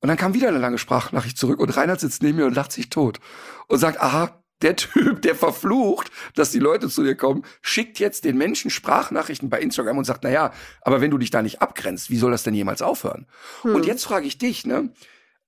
Und 0.00 0.08
dann 0.08 0.16
kam 0.16 0.34
wieder 0.34 0.48
eine 0.48 0.58
lange 0.58 0.78
Sprachnachricht 0.78 1.36
zurück 1.36 1.60
und 1.60 1.76
Reinhard 1.76 2.00
sitzt 2.00 2.22
neben 2.22 2.38
mir 2.38 2.46
und 2.46 2.54
lacht 2.54 2.72
sich 2.72 2.90
tot 2.90 3.20
und 3.66 3.78
sagt, 3.78 4.00
aha, 4.00 4.42
der 4.62 4.76
Typ, 4.76 5.22
der 5.22 5.34
verflucht, 5.34 6.10
dass 6.34 6.50
die 6.50 6.58
Leute 6.58 6.88
zu 6.88 7.02
dir 7.02 7.14
kommen, 7.14 7.44
schickt 7.60 7.98
jetzt 7.98 8.24
den 8.24 8.38
Menschen 8.38 8.70
Sprachnachrichten 8.70 9.50
bei 9.50 9.60
Instagram 9.60 9.98
und 9.98 10.04
sagt, 10.04 10.24
na 10.24 10.30
ja, 10.30 10.52
aber 10.80 11.00
wenn 11.00 11.10
du 11.10 11.18
dich 11.18 11.30
da 11.30 11.42
nicht 11.42 11.60
abgrenzt, 11.60 12.10
wie 12.10 12.16
soll 12.16 12.30
das 12.30 12.42
denn 12.42 12.54
jemals 12.54 12.82
aufhören? 12.82 13.26
Hm. 13.62 13.74
Und 13.74 13.86
jetzt 13.86 14.04
frage 14.04 14.26
ich 14.26 14.38
dich, 14.38 14.66
ne? 14.66 14.92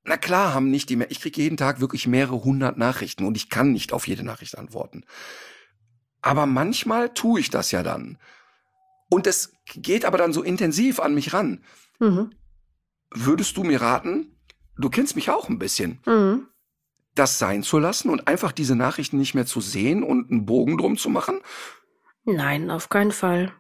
Na 0.05 0.17
klar 0.17 0.55
haben 0.55 0.71
nicht 0.71 0.89
die 0.89 0.97
mehr, 0.97 1.11
ich 1.11 1.21
kriege 1.21 1.43
jeden 1.43 1.57
Tag 1.57 1.81
wirklich 1.81 2.07
mehrere 2.07 2.43
hundert 2.45 2.79
Nachrichten 2.79 3.25
und 3.25 3.37
ich 3.37 3.51
kann 3.51 3.73
nicht 3.73 3.93
auf 3.93 4.07
jede 4.07 4.25
Nachricht 4.25 4.57
antworten. 4.57 5.05
Aber 6.21 6.47
manchmal 6.47 7.13
tue 7.13 7.41
ich 7.41 7.51
das 7.51 7.71
ja 7.71 7.83
dann. 7.83 8.19
Und 9.11 9.27
es 9.27 9.53
geht 9.67 10.05
aber 10.05 10.19
dann 10.19 10.33
so 10.33 10.43
intensiv 10.43 11.01
an 11.01 11.15
mich 11.15 11.33
ran. 11.33 11.65
Mhm. 11.99 12.31
Würdest 13.11 13.57
du 13.57 13.65
mir 13.65 13.81
raten, 13.81 14.39
du 14.77 14.91
kennst 14.91 15.17
mich 15.17 15.31
auch 15.31 15.49
ein 15.49 15.59
bisschen, 15.59 16.01
mhm 16.05 16.49
das 17.19 17.39
sein 17.39 17.63
zu 17.63 17.79
lassen 17.79 18.11
und 18.11 18.29
einfach 18.29 18.53
diese 18.53 18.77
Nachrichten 18.77 19.19
nicht 19.19 19.35
mehr 19.35 19.47
zu 19.47 19.61
sehen 19.61 20.03
und 20.03 20.31
einen 20.31 20.47
Bogen 20.47 20.79
drum 20.79 20.97
zu 20.97 21.09
machen? 21.09 21.41
Nein, 22.25 22.71
auf 22.71 22.89
keinen 22.89 23.13
Fall. 23.13 23.53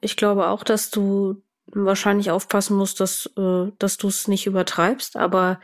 Ich 0.00 0.16
glaube 0.16 0.48
auch, 0.48 0.64
dass 0.64 0.90
du 0.90 1.42
wahrscheinlich 1.66 2.30
aufpassen 2.30 2.76
musst, 2.76 3.00
dass, 3.00 3.30
äh, 3.36 3.70
dass 3.78 3.96
du 3.96 4.08
es 4.08 4.28
nicht 4.28 4.46
übertreibst, 4.46 5.16
aber 5.16 5.60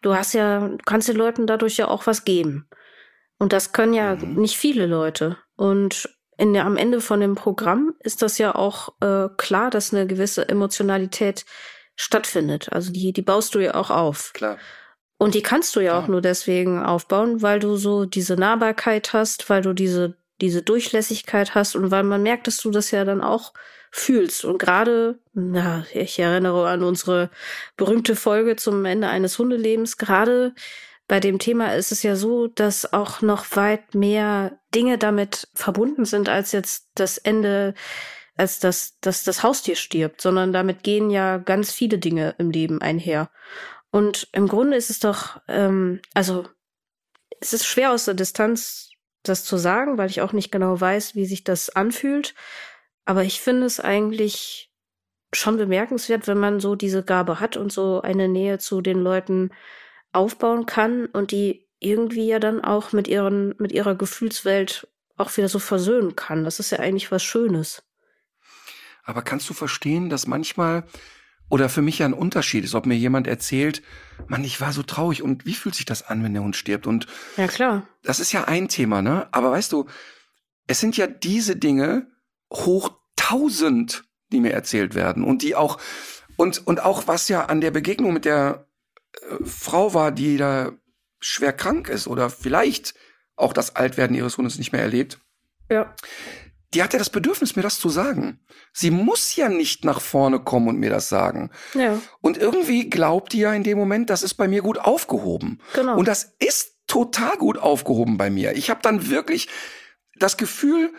du 0.00 0.14
hast 0.14 0.34
ja, 0.34 0.70
kannst 0.84 1.08
den 1.08 1.16
Leuten 1.16 1.46
dadurch 1.46 1.76
ja 1.76 1.88
auch 1.88 2.06
was 2.06 2.24
geben. 2.24 2.68
Und 3.38 3.52
das 3.52 3.72
können 3.72 3.94
ja 3.94 4.16
mhm. 4.16 4.34
nicht 4.34 4.56
viele 4.56 4.86
Leute. 4.86 5.38
Und 5.56 6.08
in 6.38 6.54
der, 6.54 6.64
am 6.64 6.76
Ende 6.76 7.00
von 7.00 7.20
dem 7.20 7.34
Programm 7.34 7.94
ist 8.00 8.22
das 8.22 8.38
ja 8.38 8.54
auch 8.54 8.94
äh, 9.00 9.28
klar, 9.36 9.70
dass 9.70 9.92
eine 9.92 10.06
gewisse 10.06 10.48
Emotionalität 10.48 11.44
stattfindet. 11.94 12.72
Also 12.72 12.92
die, 12.92 13.12
die 13.12 13.22
baust 13.22 13.54
du 13.54 13.60
ja 13.60 13.74
auch 13.74 13.90
auf. 13.90 14.32
Klar. 14.32 14.58
Und 15.22 15.36
die 15.36 15.42
kannst 15.42 15.76
du 15.76 15.80
ja, 15.80 15.92
ja 15.92 16.00
auch 16.00 16.08
nur 16.08 16.20
deswegen 16.20 16.82
aufbauen, 16.82 17.42
weil 17.42 17.60
du 17.60 17.76
so 17.76 18.06
diese 18.06 18.34
Nahbarkeit 18.34 19.12
hast, 19.12 19.48
weil 19.48 19.62
du 19.62 19.72
diese, 19.72 20.16
diese 20.40 20.62
Durchlässigkeit 20.62 21.54
hast 21.54 21.76
und 21.76 21.92
weil 21.92 22.02
man 22.02 22.24
merkt, 22.24 22.48
dass 22.48 22.56
du 22.56 22.72
das 22.72 22.90
ja 22.90 23.04
dann 23.04 23.20
auch 23.20 23.52
fühlst. 23.92 24.44
Und 24.44 24.58
gerade, 24.58 25.20
na, 25.32 25.86
ich 25.94 26.18
erinnere 26.18 26.68
an 26.68 26.82
unsere 26.82 27.30
berühmte 27.76 28.16
Folge 28.16 28.56
zum 28.56 28.84
Ende 28.84 29.10
eines 29.10 29.38
Hundelebens, 29.38 29.96
gerade 29.96 30.56
bei 31.06 31.20
dem 31.20 31.38
Thema 31.38 31.76
ist 31.76 31.92
es 31.92 32.02
ja 32.02 32.16
so, 32.16 32.48
dass 32.48 32.92
auch 32.92 33.20
noch 33.20 33.44
weit 33.54 33.94
mehr 33.94 34.58
Dinge 34.74 34.98
damit 34.98 35.46
verbunden 35.54 36.04
sind, 36.04 36.28
als 36.28 36.50
jetzt 36.50 36.88
das 36.96 37.16
Ende, 37.16 37.74
als 38.34 38.58
das, 38.58 38.98
dass 39.00 39.22
das 39.22 39.44
Haustier 39.44 39.76
stirbt, 39.76 40.20
sondern 40.20 40.52
damit 40.52 40.82
gehen 40.82 41.10
ja 41.10 41.38
ganz 41.38 41.70
viele 41.70 41.98
Dinge 41.98 42.34
im 42.38 42.50
Leben 42.50 42.82
einher. 42.82 43.30
Und 43.92 44.26
im 44.32 44.48
Grunde 44.48 44.76
ist 44.76 44.90
es 44.90 45.00
doch, 45.00 45.40
ähm, 45.48 46.00
also 46.14 46.48
es 47.40 47.52
ist 47.52 47.66
schwer 47.66 47.92
aus 47.92 48.06
der 48.06 48.14
Distanz 48.14 48.88
das 49.22 49.44
zu 49.44 49.56
sagen, 49.58 49.98
weil 49.98 50.10
ich 50.10 50.22
auch 50.22 50.32
nicht 50.32 50.50
genau 50.50 50.80
weiß, 50.80 51.14
wie 51.14 51.26
sich 51.26 51.44
das 51.44 51.70
anfühlt. 51.70 52.34
Aber 53.04 53.22
ich 53.22 53.40
finde 53.40 53.66
es 53.66 53.78
eigentlich 53.78 54.72
schon 55.34 55.58
bemerkenswert, 55.58 56.26
wenn 56.26 56.38
man 56.38 56.58
so 56.58 56.74
diese 56.74 57.04
Gabe 57.04 57.38
hat 57.38 57.56
und 57.56 57.70
so 57.70 58.00
eine 58.00 58.28
Nähe 58.28 58.58
zu 58.58 58.80
den 58.80 58.98
Leuten 58.98 59.50
aufbauen 60.12 60.66
kann 60.66 61.06
und 61.06 61.30
die 61.30 61.68
irgendwie 61.78 62.26
ja 62.26 62.38
dann 62.38 62.64
auch 62.64 62.92
mit 62.92 63.08
ihren, 63.08 63.54
mit 63.58 63.72
ihrer 63.72 63.94
Gefühlswelt 63.94 64.88
auch 65.16 65.36
wieder 65.36 65.48
so 65.48 65.58
versöhnen 65.58 66.16
kann. 66.16 66.44
Das 66.44 66.60
ist 66.60 66.70
ja 66.70 66.78
eigentlich 66.78 67.12
was 67.12 67.22
Schönes. 67.22 67.82
Aber 69.04 69.20
kannst 69.20 69.50
du 69.50 69.54
verstehen, 69.54 70.08
dass 70.08 70.26
manchmal 70.26 70.84
oder 71.48 71.68
für 71.68 71.82
mich 71.82 71.98
ja 71.98 72.06
ein 72.06 72.14
Unterschied 72.14 72.64
ist, 72.64 72.74
ob 72.74 72.86
mir 72.86 72.96
jemand 72.96 73.26
erzählt, 73.26 73.82
Mann, 74.26 74.44
ich 74.44 74.60
war 74.60 74.72
so 74.72 74.82
traurig 74.82 75.22
und 75.22 75.44
wie 75.44 75.54
fühlt 75.54 75.74
sich 75.74 75.84
das 75.84 76.02
an, 76.02 76.22
wenn 76.22 76.32
der 76.32 76.42
Hund 76.42 76.56
stirbt? 76.56 76.86
Und 76.86 77.06
ja 77.36 77.46
klar. 77.46 77.86
Das 78.02 78.20
ist 78.20 78.32
ja 78.32 78.44
ein 78.44 78.68
Thema, 78.68 79.02
ne? 79.02 79.28
Aber 79.32 79.50
weißt 79.50 79.72
du, 79.72 79.86
es 80.66 80.80
sind 80.80 80.96
ja 80.96 81.06
diese 81.06 81.56
Dinge 81.56 82.06
hoch 82.52 82.92
tausend, 83.16 84.04
die 84.32 84.40
mir 84.40 84.52
erzählt 84.52 84.94
werden 84.94 85.24
und 85.24 85.42
die 85.42 85.54
auch 85.54 85.78
und 86.36 86.66
und 86.66 86.82
auch 86.82 87.06
was 87.06 87.28
ja 87.28 87.44
an 87.46 87.60
der 87.60 87.70
Begegnung 87.70 88.12
mit 88.14 88.24
der 88.24 88.66
äh, 89.12 89.44
Frau 89.44 89.92
war, 89.92 90.10
die 90.10 90.38
da 90.38 90.72
schwer 91.20 91.52
krank 91.52 91.88
ist 91.88 92.06
oder 92.06 92.30
vielleicht 92.30 92.94
auch 93.36 93.52
das 93.52 93.76
Altwerden 93.76 94.16
ihres 94.16 94.38
Hundes 94.38 94.58
nicht 94.58 94.72
mehr 94.72 94.82
erlebt. 94.82 95.18
Ja 95.70 95.94
die 96.74 96.82
hat 96.82 96.92
ja 96.92 96.98
das 96.98 97.10
Bedürfnis, 97.10 97.56
mir 97.56 97.62
das 97.62 97.78
zu 97.78 97.88
sagen. 97.88 98.40
Sie 98.72 98.90
muss 98.90 99.36
ja 99.36 99.48
nicht 99.48 99.84
nach 99.84 100.00
vorne 100.00 100.40
kommen 100.40 100.68
und 100.68 100.78
mir 100.78 100.90
das 100.90 101.08
sagen. 101.08 101.50
Ja. 101.74 102.00
Und 102.20 102.38
irgendwie 102.38 102.88
glaubt 102.88 103.32
die 103.32 103.40
ja 103.40 103.52
in 103.52 103.62
dem 103.62 103.78
Moment, 103.78 104.10
das 104.10 104.22
ist 104.22 104.34
bei 104.34 104.48
mir 104.48 104.62
gut 104.62 104.78
aufgehoben. 104.78 105.60
Genau. 105.74 105.96
Und 105.98 106.08
das 106.08 106.34
ist 106.38 106.76
total 106.86 107.36
gut 107.36 107.58
aufgehoben 107.58 108.16
bei 108.16 108.30
mir. 108.30 108.52
Ich 108.52 108.70
habe 108.70 108.80
dann 108.82 109.08
wirklich 109.08 109.48
das 110.16 110.36
Gefühl, 110.36 110.92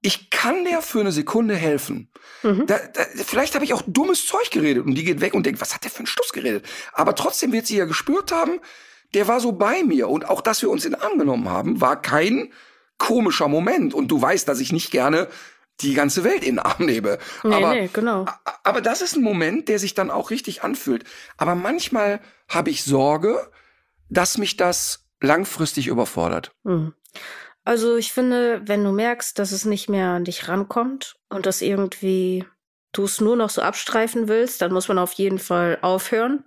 ich 0.00 0.30
kann 0.30 0.64
der 0.64 0.80
für 0.80 1.00
eine 1.00 1.12
Sekunde 1.12 1.56
helfen. 1.56 2.10
Mhm. 2.42 2.66
Da, 2.66 2.78
da, 2.78 3.02
vielleicht 3.14 3.54
habe 3.54 3.64
ich 3.64 3.74
auch 3.74 3.82
dummes 3.86 4.26
Zeug 4.26 4.50
geredet 4.50 4.86
und 4.86 4.94
die 4.94 5.04
geht 5.04 5.20
weg 5.20 5.34
und 5.34 5.44
denkt, 5.44 5.60
was 5.60 5.74
hat 5.74 5.84
der 5.84 5.90
für 5.90 5.98
einen 5.98 6.06
Stuss 6.06 6.32
geredet? 6.32 6.64
Aber 6.92 7.14
trotzdem 7.14 7.52
wird 7.52 7.66
sie 7.66 7.76
ja 7.76 7.84
gespürt 7.84 8.30
haben, 8.30 8.60
der 9.14 9.26
war 9.26 9.40
so 9.40 9.52
bei 9.52 9.82
mir 9.82 10.08
und 10.08 10.28
auch, 10.28 10.40
dass 10.40 10.62
wir 10.62 10.70
uns 10.70 10.84
in 10.84 10.92
den 10.92 11.00
Arm 11.00 11.18
genommen 11.18 11.48
haben, 11.48 11.80
war 11.80 12.00
kein 12.00 12.52
komischer 12.98 13.48
Moment 13.48 13.94
und 13.94 14.08
du 14.08 14.20
weißt, 14.20 14.46
dass 14.48 14.60
ich 14.60 14.72
nicht 14.72 14.90
gerne 14.90 15.28
die 15.80 15.94
ganze 15.94 16.24
Welt 16.24 16.42
in 16.42 16.56
den 16.56 16.58
Arm 16.58 16.84
nehme. 16.86 17.18
Nee, 17.44 17.54
aber, 17.54 17.74
nee, 17.74 17.90
genau. 17.92 18.26
aber 18.64 18.80
das 18.80 19.00
ist 19.00 19.16
ein 19.16 19.22
Moment, 19.22 19.68
der 19.68 19.78
sich 19.78 19.94
dann 19.94 20.10
auch 20.10 20.30
richtig 20.30 20.62
anfühlt. 20.62 21.04
Aber 21.36 21.54
manchmal 21.54 22.20
habe 22.48 22.70
ich 22.70 22.84
Sorge, 22.84 23.50
dass 24.08 24.38
mich 24.38 24.56
das 24.56 25.06
langfristig 25.20 25.86
überfordert. 25.86 26.52
Mhm. 26.64 26.94
Also 27.64 27.96
ich 27.96 28.12
finde, 28.12 28.62
wenn 28.64 28.82
du 28.82 28.92
merkst, 28.92 29.38
dass 29.38 29.52
es 29.52 29.64
nicht 29.64 29.88
mehr 29.88 30.10
an 30.10 30.24
dich 30.24 30.48
rankommt 30.48 31.16
und 31.28 31.44
dass 31.44 31.60
irgendwie 31.60 32.46
du 32.92 33.04
es 33.04 33.20
nur 33.20 33.36
noch 33.36 33.50
so 33.50 33.60
abstreifen 33.60 34.26
willst, 34.26 34.62
dann 34.62 34.72
muss 34.72 34.88
man 34.88 34.98
auf 34.98 35.12
jeden 35.12 35.38
Fall 35.38 35.78
aufhören. 35.82 36.44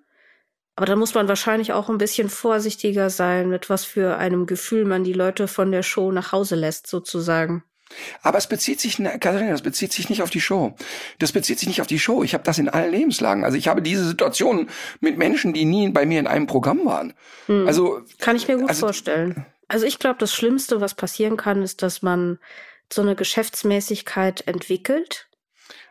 Aber 0.81 0.87
da 0.87 0.95
muss 0.95 1.13
man 1.13 1.27
wahrscheinlich 1.27 1.73
auch 1.73 1.89
ein 1.89 1.99
bisschen 1.99 2.27
vorsichtiger 2.27 3.11
sein, 3.11 3.49
mit 3.49 3.69
was 3.69 3.85
für 3.85 4.17
einem 4.17 4.47
Gefühl 4.47 4.83
man 4.83 5.03
die 5.03 5.13
Leute 5.13 5.47
von 5.47 5.71
der 5.71 5.83
Show 5.83 6.11
nach 6.11 6.31
Hause 6.31 6.55
lässt, 6.55 6.87
sozusagen. 6.87 7.63
Aber 8.23 8.39
es 8.39 8.47
bezieht 8.47 8.79
sich, 8.79 8.97
Katharina, 8.97 9.51
das 9.51 9.61
bezieht 9.61 9.93
sich 9.93 10.09
nicht 10.09 10.23
auf 10.23 10.31
die 10.31 10.41
Show. 10.41 10.73
Das 11.19 11.33
bezieht 11.33 11.59
sich 11.59 11.67
nicht 11.67 11.81
auf 11.81 11.87
die 11.87 11.99
Show. 11.99 12.23
Ich 12.23 12.33
habe 12.33 12.43
das 12.43 12.57
in 12.57 12.67
allen 12.67 12.89
Lebenslagen. 12.89 13.45
Also 13.45 13.59
ich 13.59 13.67
habe 13.67 13.83
diese 13.83 14.07
Situation 14.07 14.71
mit 15.01 15.19
Menschen, 15.19 15.53
die 15.53 15.65
nie 15.65 15.87
bei 15.89 16.07
mir 16.07 16.19
in 16.19 16.25
einem 16.25 16.47
Programm 16.47 16.83
waren. 16.83 17.13
Hm. 17.45 17.67
Also 17.67 18.01
kann 18.17 18.35
ich 18.35 18.47
mir 18.47 18.57
gut 18.57 18.69
also, 18.69 18.87
vorstellen. 18.87 19.45
Also 19.67 19.85
ich 19.85 19.99
glaube, 19.99 20.17
das 20.17 20.33
Schlimmste, 20.33 20.81
was 20.81 20.95
passieren 20.95 21.37
kann, 21.37 21.61
ist, 21.61 21.83
dass 21.83 22.01
man 22.01 22.39
so 22.91 23.03
eine 23.03 23.13
Geschäftsmäßigkeit 23.15 24.47
entwickelt 24.47 25.27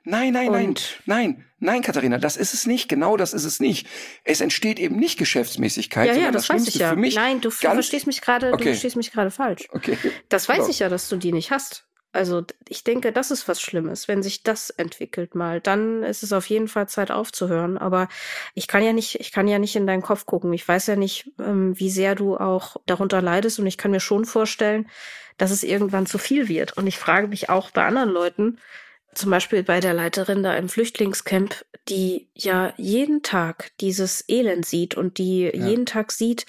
Nein, 0.05 0.33
nein, 0.33 0.51
nein, 0.51 0.75
nein, 1.07 1.45
nein, 1.59 1.83
Katharina, 1.83 2.19
das 2.19 2.37
ist 2.37 2.55
es 2.55 2.67
nicht. 2.67 2.89
Genau 2.89 3.17
das 3.17 3.33
ist 3.33 3.45
es 3.45 3.61
nicht. 3.61 3.87
Es 4.25 4.41
entsteht 4.41 4.79
eben 4.79 4.97
nicht 4.97 5.19
Geschäftsmäßigkeit. 5.19 6.09
Ja, 6.09 6.15
ja, 6.15 6.31
das, 6.31 6.47
das 6.47 6.57
weiß 6.57 6.69
ich 6.69 6.77
ja. 6.77 6.95
Nein, 6.95 7.41
du 7.41 7.51
verstehst 7.51 8.07
mich 8.07 8.21
gerade, 8.21 8.53
okay. 8.53 8.65
du 8.65 8.71
verstehst 8.71 8.97
mich 8.97 9.13
gerade 9.13 9.31
falsch. 9.31 9.69
Okay. 9.71 9.97
Das 10.29 10.49
weiß 10.49 10.59
genau. 10.59 10.71
ich 10.71 10.79
ja, 10.79 10.89
dass 10.89 11.09
du 11.09 11.17
die 11.17 11.33
nicht 11.33 11.51
hast. 11.51 11.85
Also 12.13 12.43
ich 12.69 12.83
denke, 12.83 13.13
das 13.13 13.31
ist 13.31 13.47
was 13.47 13.61
Schlimmes, 13.61 14.09
wenn 14.09 14.23
sich 14.23 14.43
das 14.43 14.71
entwickelt 14.71 15.37
mal. 15.37 15.61
Dann 15.61 16.03
ist 16.03 16.25
es 16.25 16.33
auf 16.33 16.47
jeden 16.47 16.67
Fall 16.67 16.89
Zeit 16.89 17.13
aufzuhören. 17.13 17.79
Aber 17.79 18.09
ich 18.55 18.67
kann 18.67 18.83
ja 18.83 18.93
nicht, 18.93 19.21
ich 19.21 19.31
kann 19.31 19.47
ja 19.47 19.61
nicht 19.61 19.77
in 19.77 19.87
deinen 19.87 20.03
Kopf 20.03 20.27
gucken. 20.27 20.53
Ich 20.53 20.67
weiß 20.67 20.89
ja 20.89 20.97
nicht, 20.97 21.31
ähm, 21.39 21.79
wie 21.79 21.91
sehr 21.91 22.17
du 22.17 22.37
auch 22.37 22.77
darunter 22.87 23.23
leidest. 23.23 23.61
Und 23.61 23.67
ich 23.67 23.79
kann 23.79 23.93
mir 23.93 24.01
schon 24.01 24.25
vorstellen, 24.25 24.89
dass 25.39 25.53
es 25.53 25.63
irgendwann 25.63 26.07
zu 26.07 26.19
viel 26.19 26.49
wird. 26.49 26.77
Und 26.77 26.89
ich 26.89 26.99
frage 26.99 27.29
mich 27.29 27.49
auch 27.49 27.71
bei 27.71 27.85
anderen 27.85 28.11
Leuten, 28.11 28.59
zum 29.15 29.31
Beispiel 29.31 29.63
bei 29.63 29.81
der 29.81 29.95
Leiterin 29.95 30.43
da 30.43 30.55
im 30.55 30.69
Flüchtlingscamp, 30.69 31.65
die 31.89 32.31
ja 32.35 32.73
jeden 32.77 33.23
Tag 33.23 33.73
dieses 33.81 34.25
Elend 34.29 34.65
sieht 34.65 34.97
und 34.97 35.19
die 35.19 35.51
ja. 35.53 35.67
jeden 35.69 35.87
Tag 35.87 36.13
sieht, 36.13 36.47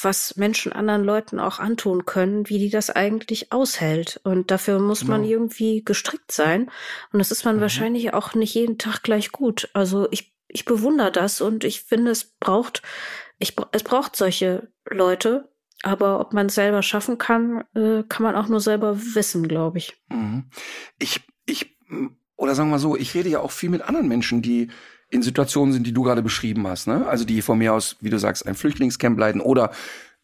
was 0.00 0.36
Menschen 0.36 0.72
anderen 0.72 1.02
Leuten 1.04 1.40
auch 1.40 1.58
antun 1.58 2.04
können, 2.04 2.48
wie 2.48 2.58
die 2.58 2.70
das 2.70 2.90
eigentlich 2.90 3.52
aushält. 3.52 4.20
Und 4.22 4.50
dafür 4.50 4.78
muss 4.78 5.00
genau. 5.00 5.12
man 5.12 5.24
irgendwie 5.24 5.84
gestrickt 5.84 6.30
sein. 6.30 6.70
Und 7.12 7.18
das 7.18 7.30
ist 7.30 7.44
man 7.44 7.56
mhm. 7.56 7.60
wahrscheinlich 7.62 8.14
auch 8.14 8.34
nicht 8.34 8.54
jeden 8.54 8.78
Tag 8.78 9.02
gleich 9.02 9.32
gut. 9.32 9.68
Also 9.72 10.06
ich, 10.10 10.34
ich 10.48 10.64
bewundere 10.64 11.10
das 11.10 11.40
und 11.40 11.64
ich 11.64 11.82
finde, 11.82 12.12
es 12.12 12.24
braucht, 12.38 12.82
ich, 13.38 13.56
es 13.72 13.82
braucht 13.82 14.14
solche 14.14 14.68
Leute, 14.88 15.48
Aber 15.82 16.20
ob 16.20 16.32
man 16.32 16.46
es 16.46 16.54
selber 16.54 16.82
schaffen 16.82 17.18
kann, 17.18 17.64
äh, 17.74 18.04
kann 18.08 18.22
man 18.22 18.36
auch 18.36 18.48
nur 18.48 18.60
selber 18.60 18.98
wissen, 19.14 19.46
glaube 19.48 19.78
ich. 19.78 20.00
Mhm. 20.08 20.48
Ich, 20.98 21.20
ich, 21.46 21.73
oder 22.36 22.54
sagen 22.54 22.68
wir 22.68 22.72
mal 22.72 22.78
so, 22.78 22.96
ich 22.96 23.14
rede 23.14 23.28
ja 23.28 23.40
auch 23.40 23.52
viel 23.52 23.70
mit 23.70 23.82
anderen 23.82 24.08
Menschen, 24.08 24.42
die 24.42 24.68
in 25.10 25.22
Situationen 25.22 25.72
sind, 25.72 25.86
die 25.86 25.92
du 25.92 26.02
gerade 26.02 26.22
beschrieben 26.22 26.66
hast, 26.66 26.86
ne? 26.88 27.06
Also 27.06 27.24
die 27.24 27.42
von 27.42 27.58
mir 27.58 27.72
aus, 27.72 27.96
wie 28.00 28.10
du 28.10 28.18
sagst, 28.18 28.46
ein 28.46 28.54
Flüchtlingscamp 28.54 29.18
leiten 29.18 29.40
oder 29.40 29.70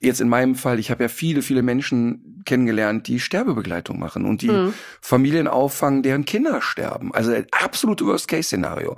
jetzt 0.01 0.21
in 0.21 0.29
meinem 0.29 0.55
Fall, 0.55 0.79
ich 0.79 0.91
habe 0.91 1.05
ja 1.05 1.09
viele, 1.09 1.43
viele 1.43 1.63
Menschen 1.63 2.43
kennengelernt, 2.47 3.07
die 3.07 3.21
Sterbebegleitung 3.21 3.99
machen 3.99 4.25
und 4.25 4.43
die 4.43 4.49
mhm. 4.49 4.75
Familien 5.01 5.47
auffangen, 5.47 6.03
deren 6.03 6.25
Kinder 6.25 6.63
sterben. 6.63 7.15
Also 7.15 7.35
absolut 7.53 8.01
Worst-Case-Szenario. 8.01 8.97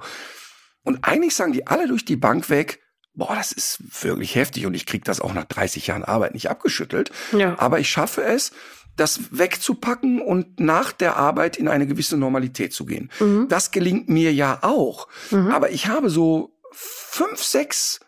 Und 0.84 1.00
eigentlich 1.02 1.34
sagen 1.34 1.52
die 1.52 1.66
alle 1.66 1.88
durch 1.88 2.04
die 2.04 2.16
Bank 2.16 2.48
weg, 2.50 2.80
boah, 3.14 3.34
das 3.34 3.52
ist 3.52 4.04
wirklich 4.04 4.36
heftig 4.36 4.64
und 4.64 4.74
ich 4.74 4.86
krieg 4.86 5.04
das 5.04 5.20
auch 5.20 5.34
nach 5.34 5.44
30 5.44 5.86
Jahren 5.88 6.04
Arbeit 6.04 6.34
nicht 6.34 6.48
abgeschüttelt. 6.48 7.10
Ja. 7.32 7.58
Aber 7.58 7.78
ich 7.78 7.90
schaffe 7.90 8.22
es, 8.22 8.52
das 8.96 9.20
wegzupacken 9.30 10.20
und 10.20 10.60
nach 10.60 10.92
der 10.92 11.16
Arbeit 11.16 11.56
in 11.56 11.68
eine 11.68 11.86
gewisse 11.86 12.16
Normalität 12.16 12.72
zu 12.72 12.84
gehen. 12.84 13.10
Mhm. 13.20 13.48
Das 13.48 13.70
gelingt 13.70 14.08
mir 14.08 14.32
ja 14.32 14.58
auch. 14.62 15.08
Mhm. 15.30 15.48
Aber 15.48 15.70
ich 15.70 15.86
habe 15.86 16.10
so 16.10 16.58
fünf, 16.72 17.42
sechs 17.42 18.00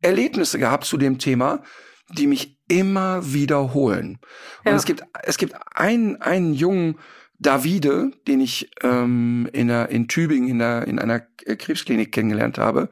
Erlebnisse 0.00 0.58
gehabt 0.58 0.84
zu 0.84 0.96
dem 0.96 1.18
Thema, 1.18 1.62
die 2.10 2.26
mich 2.26 2.58
immer 2.68 3.32
wiederholen. 3.32 4.18
Ja. 4.64 4.72
Und 4.72 4.78
es 4.78 4.84
gibt, 4.84 5.02
es 5.22 5.38
gibt 5.38 5.54
einen, 5.74 6.16
einen 6.22 6.54
jungen 6.54 6.98
Davide, 7.38 8.10
den 8.26 8.40
ich 8.40 8.70
ähm, 8.82 9.48
in, 9.52 9.68
der, 9.68 9.90
in 9.90 10.08
Tübingen 10.08 10.48
in, 10.48 10.58
der, 10.58 10.86
in 10.86 10.98
einer 10.98 11.20
Krebsklinik 11.20 12.12
kennengelernt 12.12 12.58
habe. 12.58 12.88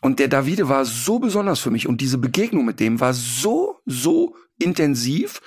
Und 0.00 0.18
der 0.18 0.28
Davide 0.28 0.68
war 0.68 0.84
so 0.84 1.18
besonders 1.18 1.60
für 1.60 1.70
mich 1.70 1.86
und 1.86 2.00
diese 2.00 2.18
Begegnung 2.18 2.64
mit 2.64 2.80
dem 2.80 3.00
war 3.00 3.12
so, 3.12 3.80
so 3.84 4.34
intensiv, 4.58 5.40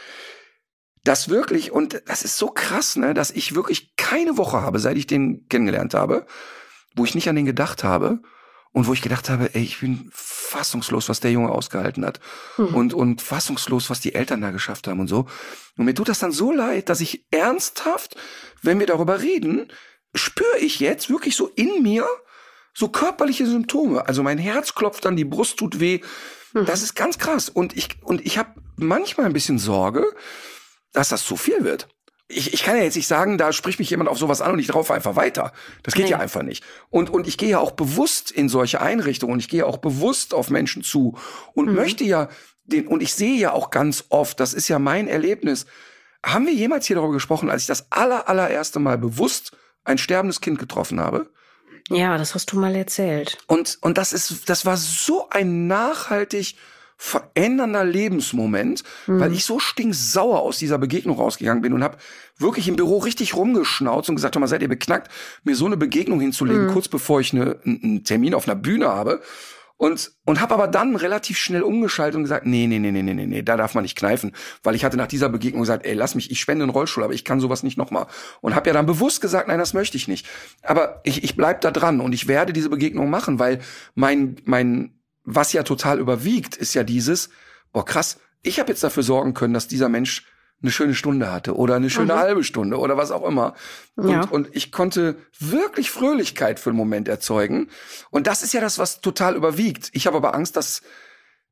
dass 1.04 1.30
wirklich, 1.30 1.72
und 1.72 2.02
das 2.06 2.24
ist 2.24 2.38
so 2.38 2.48
krass, 2.48 2.96
ne, 2.96 3.14
dass 3.14 3.32
ich 3.32 3.56
wirklich 3.56 3.96
keine 3.96 4.38
Woche 4.38 4.62
habe, 4.62 4.80
seit 4.80 4.98
ich 4.98 5.08
den 5.08 5.48
kennengelernt 5.50 5.94
habe, 5.94 6.26
wo 6.96 7.06
ich 7.06 7.16
nicht 7.16 7.28
an 7.28 7.36
den 7.36 7.46
gedacht 7.46 7.84
habe 7.84 8.22
und 8.72 8.88
wo 8.88 8.94
ich 8.94 9.02
gedacht 9.02 9.30
habe, 9.30 9.54
ey, 9.54 9.64
ich 9.64 9.80
bin 9.80 10.10
fassungslos, 10.12 11.10
was 11.10 11.20
der 11.20 11.32
Junge 11.32 11.50
ausgehalten 11.50 12.06
hat 12.06 12.20
mhm. 12.58 12.74
und, 12.74 12.94
und 12.94 13.22
fassungslos, 13.22 13.90
was 13.90 14.00
die 14.00 14.16
Eltern 14.16 14.42
da 14.42 14.52
geschafft 14.52 14.88
haben 14.88 15.00
und 15.00 15.08
so. 15.08 15.28
Und 15.78 15.86
mir 15.86 15.94
tut 15.94 16.10
das 16.10 16.20
dann 16.20 16.32
so 16.32 16.52
leid, 16.52 16.90
dass 16.90 17.02
ich 17.02 17.26
ernsthaft, 17.32 18.16
wenn 18.62 18.80
wir 18.80 18.88
darüber 18.88 19.22
reden, 19.22 19.72
spüre 20.16 20.58
ich 20.60 20.80
jetzt 20.80 21.10
wirklich 21.10 21.36
so 21.36 21.48
in 21.56 21.84
mir, 21.84 22.06
so 22.74 22.88
körperliche 22.88 23.46
Symptome. 23.46 24.08
Also 24.08 24.24
mein 24.24 24.38
Herz 24.38 24.74
klopft 24.74 25.06
an, 25.06 25.16
die 25.16 25.26
Brust 25.26 25.58
tut 25.58 25.80
weh. 25.80 26.02
Mhm. 26.54 26.66
Das 26.66 26.82
ist 26.82 26.96
ganz 26.96 27.18
krass. 27.18 27.50
Und 27.50 27.76
ich, 27.76 28.02
und 28.04 28.26
ich 28.26 28.38
habe 28.38 28.50
manchmal 28.78 29.28
ein 29.28 29.34
bisschen 29.34 29.60
Sorge, 29.60 30.06
dass 30.94 31.10
das 31.10 31.26
zu 31.26 31.36
viel 31.36 31.64
wird. 31.64 31.88
Ich, 32.30 32.54
ich 32.54 32.64
kann 32.64 32.78
ja 32.78 32.84
jetzt 32.84 32.96
nicht 32.96 33.08
sagen, 33.08 33.38
da 33.38 33.52
spricht 33.52 33.80
mich 33.80 33.90
jemand 33.90 34.10
auf 34.10 34.18
sowas 34.18 34.42
an 34.42 34.54
und 34.54 34.60
ich 34.60 34.68
drauf 34.68 34.90
einfach 34.90 35.16
weiter. 35.16 35.52
Das 35.84 35.94
geht 35.94 36.06
nee. 36.06 36.12
ja 36.12 36.20
einfach 36.20 36.42
nicht. 36.42 36.64
Und, 36.90 37.10
und 37.10 37.28
ich 37.28 37.38
gehe 37.38 37.50
ja 37.50 37.60
auch 37.60 37.72
bewusst 37.72 38.32
in 38.32 38.50
solche 38.50 38.82
Einrichtungen 38.82 39.34
und 39.34 39.40
ich 39.40 39.50
gehe 39.50 39.66
auch 39.66 39.78
bewusst 39.78 40.34
auf 40.34 40.50
Menschen 40.50 40.84
zu 40.84 41.18
und 41.54 41.68
mhm. 41.68 41.76
möchte 41.76 42.06
ja 42.06 42.30
den, 42.64 42.88
und 42.88 43.04
ich 43.04 43.14
sehe 43.14 43.38
ja 43.38 43.52
auch 43.52 43.70
ganz 43.70 44.06
oft, 44.10 44.40
das 44.40 44.54
ist 44.54 44.70
ja 44.70 44.80
mein 44.80 45.08
Erlebnis. 45.08 45.66
Haben 46.26 46.46
wir 46.46 46.54
jemals 46.54 46.86
hier 46.88 46.96
darüber 46.96 47.14
gesprochen, 47.14 47.50
als 47.50 47.64
ich 47.64 47.68
das 47.68 47.92
aller, 47.92 48.30
allererste 48.30 48.80
Mal 48.80 48.98
bewusst 48.98 49.52
ein 49.84 49.98
sterbendes 49.98 50.40
Kind 50.40 50.60
getroffen 50.60 51.00
habe? 51.02 51.30
Ja, 51.90 52.18
das 52.18 52.34
hast 52.34 52.52
du 52.52 52.60
mal 52.60 52.76
erzählt. 52.76 53.38
Und, 53.48 53.78
und 53.82 53.98
das 53.98 54.14
ist, 54.14 54.50
das 54.50 54.66
war 54.66 54.78
so 54.78 55.30
ein 55.30 55.68
nachhaltig 55.68 56.56
verändernder 57.04 57.84
Lebensmoment, 57.84 58.82
mhm. 59.08 59.20
weil 59.20 59.34
ich 59.34 59.44
so 59.44 59.60
stinksauer 59.60 60.40
aus 60.40 60.58
dieser 60.58 60.78
Begegnung 60.78 61.18
rausgegangen 61.18 61.62
bin 61.62 61.74
und 61.74 61.84
habe 61.84 61.98
wirklich 62.38 62.70
im 62.70 62.78
Büro 62.78 63.00
richtig 63.00 63.36
rumgeschnauzt 63.36 64.08
und 64.08 64.16
gesagt, 64.16 64.40
mal, 64.40 64.48
seid 64.48 64.62
ihr 64.62 64.70
beknackt, 64.70 65.12
mir 65.44 65.58
so 65.58 65.66
eine 65.66 65.76
Begegnung 65.76 66.22
hinzulegen, 66.22 66.68
mhm. 66.68 66.72
kurz 66.72 66.88
bevor 66.88 67.20
ich 67.20 67.34
eine, 67.34 67.60
einen 67.66 68.06
Termin 68.06 68.34
auf 68.34 68.48
einer 68.48 68.56
Bühne 68.56 68.88
habe. 68.88 69.22
Und, 69.76 70.14
und 70.24 70.40
habe 70.40 70.54
aber 70.54 70.68
dann 70.68 70.96
relativ 70.96 71.38
schnell 71.38 71.64
umgeschaltet 71.64 72.16
und 72.16 72.24
gesagt, 72.24 72.46
nee, 72.46 72.68
nee, 72.68 72.80
nee, 72.80 72.92
nee, 72.92 73.02
nee, 73.02 73.14
nee, 73.14 73.26
nee, 73.26 73.42
da 73.42 73.58
darf 73.58 73.74
man 73.74 73.82
nicht 73.82 73.98
kneifen. 73.98 74.32
Weil 74.62 74.76
ich 74.76 74.86
hatte 74.86 74.96
nach 74.96 75.08
dieser 75.08 75.28
Begegnung 75.28 75.64
gesagt, 75.64 75.86
ey, 75.86 75.96
lass 75.96 76.16
mich, 76.16 76.32
ich 76.32 76.40
spende 76.40 76.64
einen 76.64 76.70
Rollstuhl, 76.70 77.04
aber 77.04 77.14
ich 77.14 77.26
kann 77.26 77.42
sowas 77.42 77.64
nicht 77.64 77.78
nochmal. 77.78 78.06
Und 78.40 78.56
habe 78.56 78.70
ja 78.70 78.74
dann 78.74 78.86
bewusst 78.86 79.20
gesagt, 79.20 79.50
nein, 79.50 79.60
das 79.60 79.74
möchte 79.74 79.98
ich 79.98 80.08
nicht. 80.08 80.26
Aber 80.62 81.02
ich, 81.04 81.26
ich 81.26 81.36
bleib 81.36 81.60
da 81.62 81.72
dran 81.72 82.00
und 82.00 82.14
ich 82.14 82.30
werde 82.30 82.54
diese 82.54 82.70
Begegnung 82.70 83.10
machen, 83.10 83.40
weil 83.40 83.60
mein, 83.94 84.38
mein, 84.46 84.94
was 85.24 85.54
ja 85.54 85.64
total 85.64 86.00
überwiegt, 86.00 86.56
ist 86.56 86.74
ja 86.74 86.84
dieses, 86.84 87.30
boah 87.72 87.86
krass, 87.86 88.20
ich 88.42 88.60
habe 88.60 88.70
jetzt 88.70 88.84
dafür 88.84 89.04
sorgen 89.04 89.34
können, 89.34 89.54
dass 89.54 89.68
dieser 89.68 89.90
Mensch 89.90 90.26
eine 90.62 90.72
schöne 90.72 90.96
Stunde 90.96 91.32
hatte 91.32 91.56
oder 91.56 91.76
eine 91.76 91.90
schöne 91.90 92.14
mhm. 92.14 92.20
halbe 92.20 92.44
Stunde 92.44 92.78
oder 92.78 92.96
was 92.98 93.12
auch 93.12 93.28
immer. 93.28 93.54
Und, 93.96 94.10
ja. 94.10 94.22
und 94.22 94.50
ich 94.54 94.72
konnte 94.72 95.18
wirklich 95.38 95.92
Fröhlichkeit 95.92 96.60
für 96.60 96.70
einen 96.70 96.78
Moment 96.78 97.08
erzeugen. 97.08 97.70
Und 98.12 98.28
das 98.28 98.44
ist 98.44 98.54
ja 98.54 98.62
das, 98.62 98.80
was 98.80 99.02
total 99.02 99.36
überwiegt. 99.36 99.90
Ich 99.92 100.08
habe 100.08 100.18
aber 100.18 100.34
Angst, 100.34 100.56
dass 100.56 100.82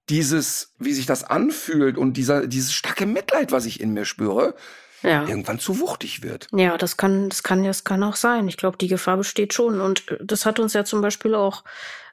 dieses, 0.10 0.74
wie 0.80 0.94
sich 0.94 1.06
das 1.06 1.24
anfühlt 1.24 1.98
und 1.98 2.14
dieser, 2.14 2.48
dieses 2.48 2.74
starke 2.74 3.06
Mitleid, 3.06 3.52
was 3.52 3.66
ich 3.66 3.82
in 3.82 3.94
mir 3.94 4.06
spüre, 4.06 4.56
ja. 5.04 5.28
irgendwann 5.28 5.60
zu 5.60 5.80
wuchtig 5.80 6.24
wird. 6.24 6.48
Ja, 6.52 6.78
das 6.78 6.98
kann, 6.98 7.30
das 7.30 7.44
kann, 7.44 7.64
das 7.64 7.84
kann 7.84 8.04
auch 8.04 8.16
sein. 8.16 8.48
Ich 8.48 8.58
glaube, 8.58 8.78
die 8.78 8.88
Gefahr 8.88 9.18
besteht 9.18 9.54
schon. 9.54 9.82
Und 9.82 10.04
das 10.22 10.46
hat 10.46 10.60
uns 10.60 10.74
ja 10.74 10.84
zum 10.86 11.02
Beispiel 11.02 11.36
auch 11.36 11.64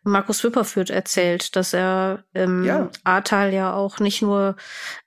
Markus 0.04 0.42
Wipperfürth 0.44 0.90
erzählt, 0.90 1.56
dass 1.56 1.72
er 1.72 2.24
im 2.32 2.64
ja. 2.64 2.90
Ahrtal 3.04 3.52
ja 3.52 3.74
auch 3.74 3.98
nicht 3.98 4.22
nur 4.22 4.56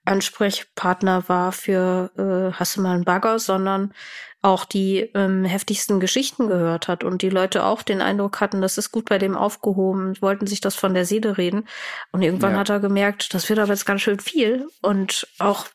Ansprechpartner 0.04 1.28
war 1.28 1.52
für 1.52 2.10
äh, 2.16 2.52
Hasse 2.54 2.80
mal 2.80 2.94
einen 2.94 3.04
Bagger, 3.04 3.38
sondern 3.38 3.92
auch 4.42 4.64
die 4.64 5.10
ähm, 5.14 5.44
heftigsten 5.44 6.00
Geschichten 6.00 6.48
gehört 6.48 6.88
hat 6.88 7.04
und 7.04 7.22
die 7.22 7.30
Leute 7.30 7.64
auch 7.64 7.82
den 7.82 8.00
Eindruck 8.00 8.40
hatten, 8.40 8.60
das 8.60 8.76
ist 8.76 8.90
gut 8.90 9.08
bei 9.08 9.18
dem 9.18 9.36
aufgehoben, 9.36 10.20
wollten 10.20 10.48
sich 10.48 10.60
das 10.60 10.74
von 10.74 10.94
der 10.94 11.04
Seele 11.04 11.38
reden. 11.38 11.68
Und 12.10 12.22
irgendwann 12.22 12.52
ja. 12.52 12.58
hat 12.58 12.68
er 12.68 12.80
gemerkt, 12.80 13.34
das 13.34 13.48
wird 13.48 13.60
aber 13.60 13.72
jetzt 13.72 13.86
ganz 13.86 14.02
schön 14.02 14.18
viel. 14.18 14.66
Und 14.80 15.28
auch, 15.38 15.66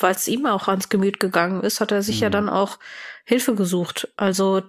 weil 0.00 0.14
es 0.14 0.28
ihm 0.28 0.46
auch 0.46 0.68
ans 0.68 0.88
Gemüt 0.88 1.20
gegangen 1.20 1.62
ist, 1.62 1.80
hat 1.80 1.92
er 1.92 2.02
sich 2.02 2.16
mhm. 2.16 2.22
ja 2.22 2.30
dann 2.30 2.48
auch 2.48 2.78
Hilfe 3.24 3.54
gesucht. 3.54 4.08
Also 4.16 4.62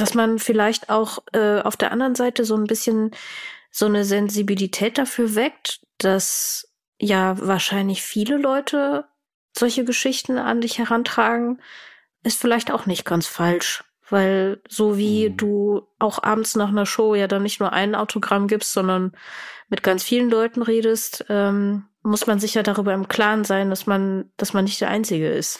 dass 0.00 0.14
man 0.14 0.38
vielleicht 0.38 0.88
auch 0.88 1.18
äh, 1.32 1.60
auf 1.60 1.76
der 1.76 1.92
anderen 1.92 2.14
Seite 2.14 2.44
so 2.44 2.56
ein 2.56 2.64
bisschen 2.64 3.10
so 3.70 3.86
eine 3.86 4.04
Sensibilität 4.04 4.98
dafür 4.98 5.34
weckt, 5.34 5.80
dass 5.98 6.68
ja 6.98 7.36
wahrscheinlich 7.38 8.02
viele 8.02 8.36
Leute 8.36 9.04
solche 9.56 9.84
Geschichten 9.84 10.38
an 10.38 10.60
dich 10.60 10.78
herantragen, 10.78 11.60
ist 12.22 12.40
vielleicht 12.40 12.70
auch 12.70 12.86
nicht 12.86 13.04
ganz 13.04 13.26
falsch. 13.26 13.84
Weil 14.08 14.60
so 14.68 14.98
wie 14.98 15.28
mhm. 15.28 15.36
du 15.36 15.88
auch 15.98 16.22
abends 16.22 16.56
nach 16.56 16.68
einer 16.68 16.86
Show 16.86 17.14
ja 17.14 17.28
dann 17.28 17.42
nicht 17.42 17.60
nur 17.60 17.72
ein 17.72 17.94
Autogramm 17.94 18.48
gibst, 18.48 18.72
sondern 18.72 19.12
mit 19.68 19.82
ganz 19.82 20.02
vielen 20.02 20.30
Leuten 20.30 20.62
redest, 20.62 21.24
ähm, 21.28 21.84
muss 22.02 22.26
man 22.26 22.40
sich 22.40 22.54
ja 22.54 22.62
darüber 22.62 22.94
im 22.94 23.08
Klaren 23.08 23.44
sein, 23.44 23.70
dass 23.70 23.86
man, 23.86 24.30
dass 24.36 24.52
man 24.52 24.64
nicht 24.64 24.80
der 24.80 24.88
Einzige 24.88 25.28
ist. 25.28 25.58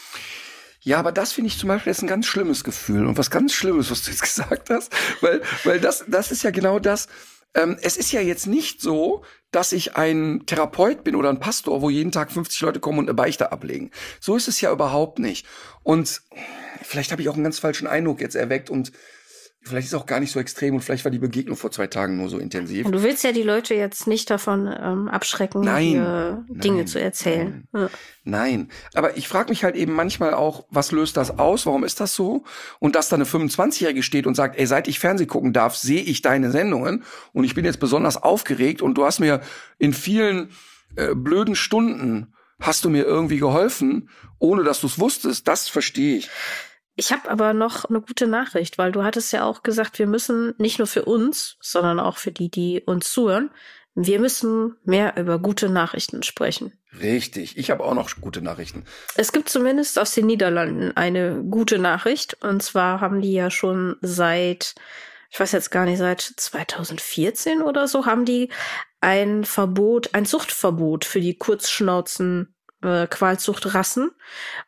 Ja, 0.83 0.97
aber 0.97 1.11
das 1.11 1.31
finde 1.33 1.49
ich 1.49 1.59
zum 1.59 1.69
Beispiel 1.69 1.91
ist 1.91 2.01
ein 2.01 2.07
ganz 2.07 2.25
schlimmes 2.25 2.63
Gefühl 2.63 3.05
und 3.05 3.17
was 3.17 3.29
ganz 3.29 3.53
Schlimmes, 3.53 3.91
was 3.91 4.03
du 4.03 4.11
jetzt 4.11 4.21
gesagt 4.23 4.69
hast, 4.69 4.91
weil, 5.21 5.41
weil 5.63 5.79
das, 5.79 6.03
das 6.07 6.31
ist 6.31 6.43
ja 6.43 6.51
genau 6.51 6.79
das. 6.79 7.07
Ähm, 7.53 7.77
es 7.81 7.97
ist 7.97 8.11
ja 8.11 8.21
jetzt 8.21 8.47
nicht 8.47 8.81
so, 8.81 9.23
dass 9.51 9.73
ich 9.73 9.95
ein 9.97 10.43
Therapeut 10.45 11.03
bin 11.03 11.15
oder 11.15 11.29
ein 11.29 11.39
Pastor, 11.39 11.81
wo 11.81 11.89
jeden 11.89 12.11
Tag 12.11 12.31
50 12.31 12.61
Leute 12.61 12.79
kommen 12.79 12.99
und 12.99 13.05
eine 13.05 13.13
Beichte 13.13 13.51
ablegen. 13.51 13.91
So 14.19 14.35
ist 14.35 14.47
es 14.47 14.61
ja 14.61 14.71
überhaupt 14.71 15.19
nicht. 15.19 15.45
Und 15.83 16.21
vielleicht 16.81 17.11
habe 17.11 17.21
ich 17.21 17.29
auch 17.29 17.35
einen 17.35 17.43
ganz 17.43 17.59
falschen 17.59 17.87
Eindruck 17.87 18.21
jetzt 18.21 18.35
erweckt 18.35 18.69
und 18.69 18.91
Vielleicht 19.63 19.85
ist 19.85 19.93
es 19.93 19.99
auch 19.99 20.07
gar 20.07 20.19
nicht 20.19 20.31
so 20.31 20.39
extrem 20.39 20.73
und 20.73 20.81
vielleicht 20.81 21.05
war 21.05 21.11
die 21.11 21.19
Begegnung 21.19 21.55
vor 21.55 21.69
zwei 21.69 21.85
Tagen 21.85 22.17
nur 22.17 22.29
so 22.29 22.39
intensiv. 22.39 22.89
Du 22.89 23.03
willst 23.03 23.23
ja 23.23 23.31
die 23.31 23.43
Leute 23.43 23.75
jetzt 23.75 24.07
nicht 24.07 24.27
davon 24.31 24.65
ähm, 24.67 25.07
abschrecken, 25.07 25.61
nein, 25.61 26.45
Dinge 26.49 26.77
nein, 26.77 26.87
zu 26.87 26.99
erzählen. 26.99 27.67
Nein, 27.71 27.83
ja. 27.83 27.89
nein. 28.23 28.69
aber 28.95 29.17
ich 29.17 29.27
frage 29.27 29.49
mich 29.49 29.63
halt 29.63 29.75
eben 29.75 29.93
manchmal 29.93 30.33
auch, 30.33 30.65
was 30.71 30.91
löst 30.91 31.15
das 31.15 31.37
aus? 31.37 31.67
Warum 31.67 31.83
ist 31.83 31.99
das 31.99 32.15
so? 32.15 32.43
Und 32.79 32.95
dass 32.95 33.09
da 33.09 33.17
eine 33.17 33.25
25-Jährige 33.25 34.01
steht 34.01 34.25
und 34.25 34.33
sagt, 34.33 34.57
ey, 34.57 34.65
seit 34.65 34.87
ich 34.87 34.99
Fernseh 34.99 35.27
gucken 35.27 35.53
darf, 35.53 35.75
sehe 35.75 36.01
ich 36.01 36.23
deine 36.23 36.49
Sendungen 36.49 37.03
und 37.31 37.43
ich 37.43 37.53
bin 37.53 37.63
jetzt 37.63 37.79
besonders 37.79 38.17
aufgeregt 38.17 38.81
und 38.81 38.97
du 38.97 39.05
hast 39.05 39.19
mir 39.19 39.41
in 39.77 39.93
vielen 39.93 40.49
äh, 40.95 41.13
blöden 41.13 41.55
Stunden 41.55 42.33
hast 42.59 42.85
du 42.85 42.89
mir 42.89 43.03
irgendwie 43.03 43.37
geholfen, 43.37 44.09
ohne 44.39 44.63
dass 44.63 44.81
du 44.81 44.87
es 44.87 44.99
wusstest. 44.99 45.47
Das 45.47 45.67
verstehe 45.67 46.17
ich. 46.17 46.29
Ich 47.01 47.11
habe 47.11 47.31
aber 47.31 47.55
noch 47.55 47.85
eine 47.85 47.99
gute 47.99 48.27
Nachricht, 48.27 48.77
weil 48.77 48.91
du 48.91 49.03
hattest 49.03 49.33
ja 49.33 49.43
auch 49.43 49.63
gesagt, 49.63 49.97
wir 49.97 50.05
müssen 50.05 50.53
nicht 50.59 50.77
nur 50.77 50.85
für 50.85 51.03
uns, 51.03 51.57
sondern 51.59 51.99
auch 51.99 52.17
für 52.17 52.31
die, 52.31 52.51
die 52.51 52.83
uns 52.85 53.11
zuhören, 53.11 53.49
wir 53.95 54.19
müssen 54.19 54.75
mehr 54.83 55.17
über 55.17 55.39
gute 55.39 55.67
Nachrichten 55.67 56.21
sprechen. 56.21 56.73
Richtig, 57.01 57.57
ich 57.57 57.71
habe 57.71 57.83
auch 57.83 57.95
noch 57.95 58.07
gute 58.21 58.43
Nachrichten. 58.43 58.85
Es 59.15 59.31
gibt 59.31 59.49
zumindest 59.49 59.97
aus 59.97 60.13
den 60.13 60.27
Niederlanden 60.27 60.95
eine 60.95 61.43
gute 61.43 61.79
Nachricht. 61.79 62.37
Und 62.43 62.61
zwar 62.61 63.01
haben 63.01 63.19
die 63.19 63.33
ja 63.33 63.49
schon 63.49 63.95
seit, 64.01 64.75
ich 65.31 65.39
weiß 65.39 65.53
jetzt 65.53 65.71
gar 65.71 65.85
nicht, 65.85 65.97
seit 65.97 66.21
2014 66.21 67.63
oder 67.63 67.87
so, 67.87 68.05
haben 68.05 68.25
die 68.25 68.49
ein 68.99 69.43
Verbot, 69.43 70.13
ein 70.13 70.27
Zuchtverbot 70.27 71.03
für 71.03 71.19
die 71.19 71.35
Kurzschnauzen 71.35 72.53
äh, 72.81 73.07
Qualzuchtrassen. 73.07 74.11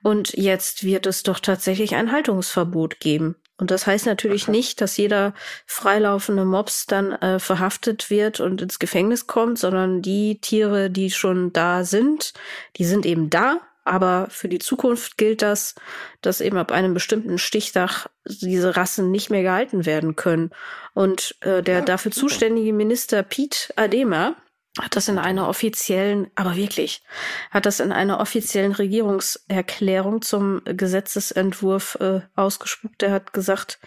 Und 0.01 0.33
jetzt 0.33 0.83
wird 0.83 1.05
es 1.05 1.23
doch 1.23 1.39
tatsächlich 1.39 1.95
ein 1.95 2.11
Haltungsverbot 2.11 2.99
geben. 2.99 3.35
Und 3.57 3.71
das 3.71 3.85
heißt 3.85 4.07
natürlich 4.07 4.47
nicht, 4.47 4.81
dass 4.81 4.97
jeder 4.97 5.33
freilaufende 5.65 6.43
Mops 6.43 6.85
dann 6.85 7.13
äh, 7.13 7.39
verhaftet 7.39 8.09
wird 8.09 8.39
und 8.39 8.61
ins 8.61 8.79
Gefängnis 8.79 9.27
kommt, 9.27 9.59
sondern 9.59 10.01
die 10.01 10.39
Tiere, 10.39 10.89
die 10.89 11.11
schon 11.11 11.53
da 11.53 11.83
sind, 11.83 12.33
die 12.77 12.85
sind 12.85 13.05
eben 13.05 13.29
da. 13.29 13.59
Aber 13.85 14.27
für 14.29 14.47
die 14.47 14.59
Zukunft 14.59 15.17
gilt 15.17 15.41
das, 15.41 15.75
dass 16.21 16.41
eben 16.41 16.57
ab 16.57 16.71
einem 16.71 16.93
bestimmten 16.93 17.37
Stichtag 17.37 18.07
diese 18.25 18.77
Rassen 18.77 19.11
nicht 19.11 19.29
mehr 19.29 19.43
gehalten 19.43 19.85
werden 19.85 20.15
können. 20.15 20.51
Und 20.93 21.35
äh, 21.41 21.61
der 21.61 21.79
ja, 21.79 21.81
dafür 21.81 22.11
super. 22.13 22.27
zuständige 22.27 22.73
Minister 22.73 23.23
Pete 23.23 23.73
Adema, 23.75 24.35
hat 24.79 24.95
das 24.95 25.07
in 25.07 25.19
einer 25.19 25.47
offiziellen, 25.47 26.31
aber 26.35 26.55
wirklich, 26.55 27.03
hat 27.51 27.65
das 27.65 27.79
in 27.79 27.91
einer 27.91 28.19
offiziellen 28.19 28.71
Regierungserklärung 28.71 30.21
zum 30.23 30.61
Gesetzesentwurf 30.65 31.97
äh, 32.01 32.21
ausgespuckt. 32.35 33.03
Er 33.03 33.11
hat 33.11 33.33
gesagt, 33.33 33.79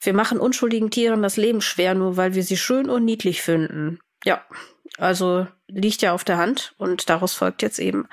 wir 0.00 0.12
machen 0.12 0.40
unschuldigen 0.40 0.90
Tieren 0.90 1.22
das 1.22 1.36
Leben 1.36 1.60
schwer, 1.60 1.94
nur 1.94 2.16
weil 2.16 2.34
wir 2.34 2.42
sie 2.42 2.56
schön 2.56 2.90
und 2.90 3.04
niedlich 3.04 3.42
finden. 3.42 4.00
Ja, 4.24 4.42
also 4.98 5.46
liegt 5.66 6.02
ja 6.02 6.12
auf 6.12 6.22
der 6.22 6.38
Hand 6.38 6.74
und 6.78 7.08
daraus 7.08 7.34
folgt 7.34 7.62
jetzt 7.62 7.80
eben 7.80 8.06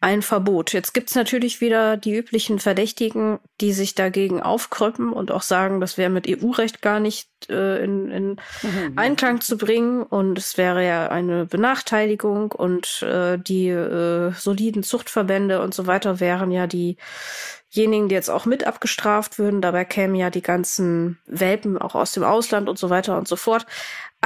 ein 0.00 0.22
Verbot. 0.22 0.72
Jetzt 0.72 0.92
gibt's 0.92 1.14
natürlich 1.14 1.60
wieder 1.60 1.96
die 1.96 2.16
üblichen 2.16 2.58
Verdächtigen, 2.58 3.38
die 3.60 3.72
sich 3.72 3.94
dagegen 3.94 4.42
aufkröppen 4.42 5.12
und 5.12 5.30
auch 5.30 5.42
sagen, 5.42 5.80
das 5.80 5.98
wäre 5.98 6.10
mit 6.10 6.26
EU-Recht 6.26 6.82
gar 6.82 6.98
nicht 6.98 7.28
äh, 7.48 7.84
in, 7.84 8.10
in 8.10 8.28
mhm. 8.62 8.92
Einklang 8.96 9.40
zu 9.40 9.56
bringen 9.56 10.02
und 10.02 10.36
es 10.38 10.56
wäre 10.56 10.84
ja 10.84 11.08
eine 11.08 11.46
Benachteiligung 11.46 12.50
und 12.50 13.02
äh, 13.02 13.38
die 13.38 13.68
äh, 13.68 14.32
soliden 14.32 14.82
Zuchtverbände 14.82 15.60
und 15.60 15.74
so 15.74 15.86
weiter 15.86 16.18
wären 16.18 16.50
ja 16.50 16.66
diejenigen, 16.66 18.08
die 18.08 18.14
jetzt 18.14 18.30
auch 18.30 18.46
mit 18.46 18.66
abgestraft 18.66 19.38
würden. 19.38 19.60
Dabei 19.60 19.84
kämen 19.84 20.16
ja 20.16 20.30
die 20.30 20.42
ganzen 20.42 21.18
Welpen 21.26 21.78
auch 21.78 21.94
aus 21.94 22.12
dem 22.12 22.24
Ausland 22.24 22.68
und 22.68 22.78
so 22.78 22.90
weiter 22.90 23.16
und 23.16 23.28
so 23.28 23.36
fort. 23.36 23.66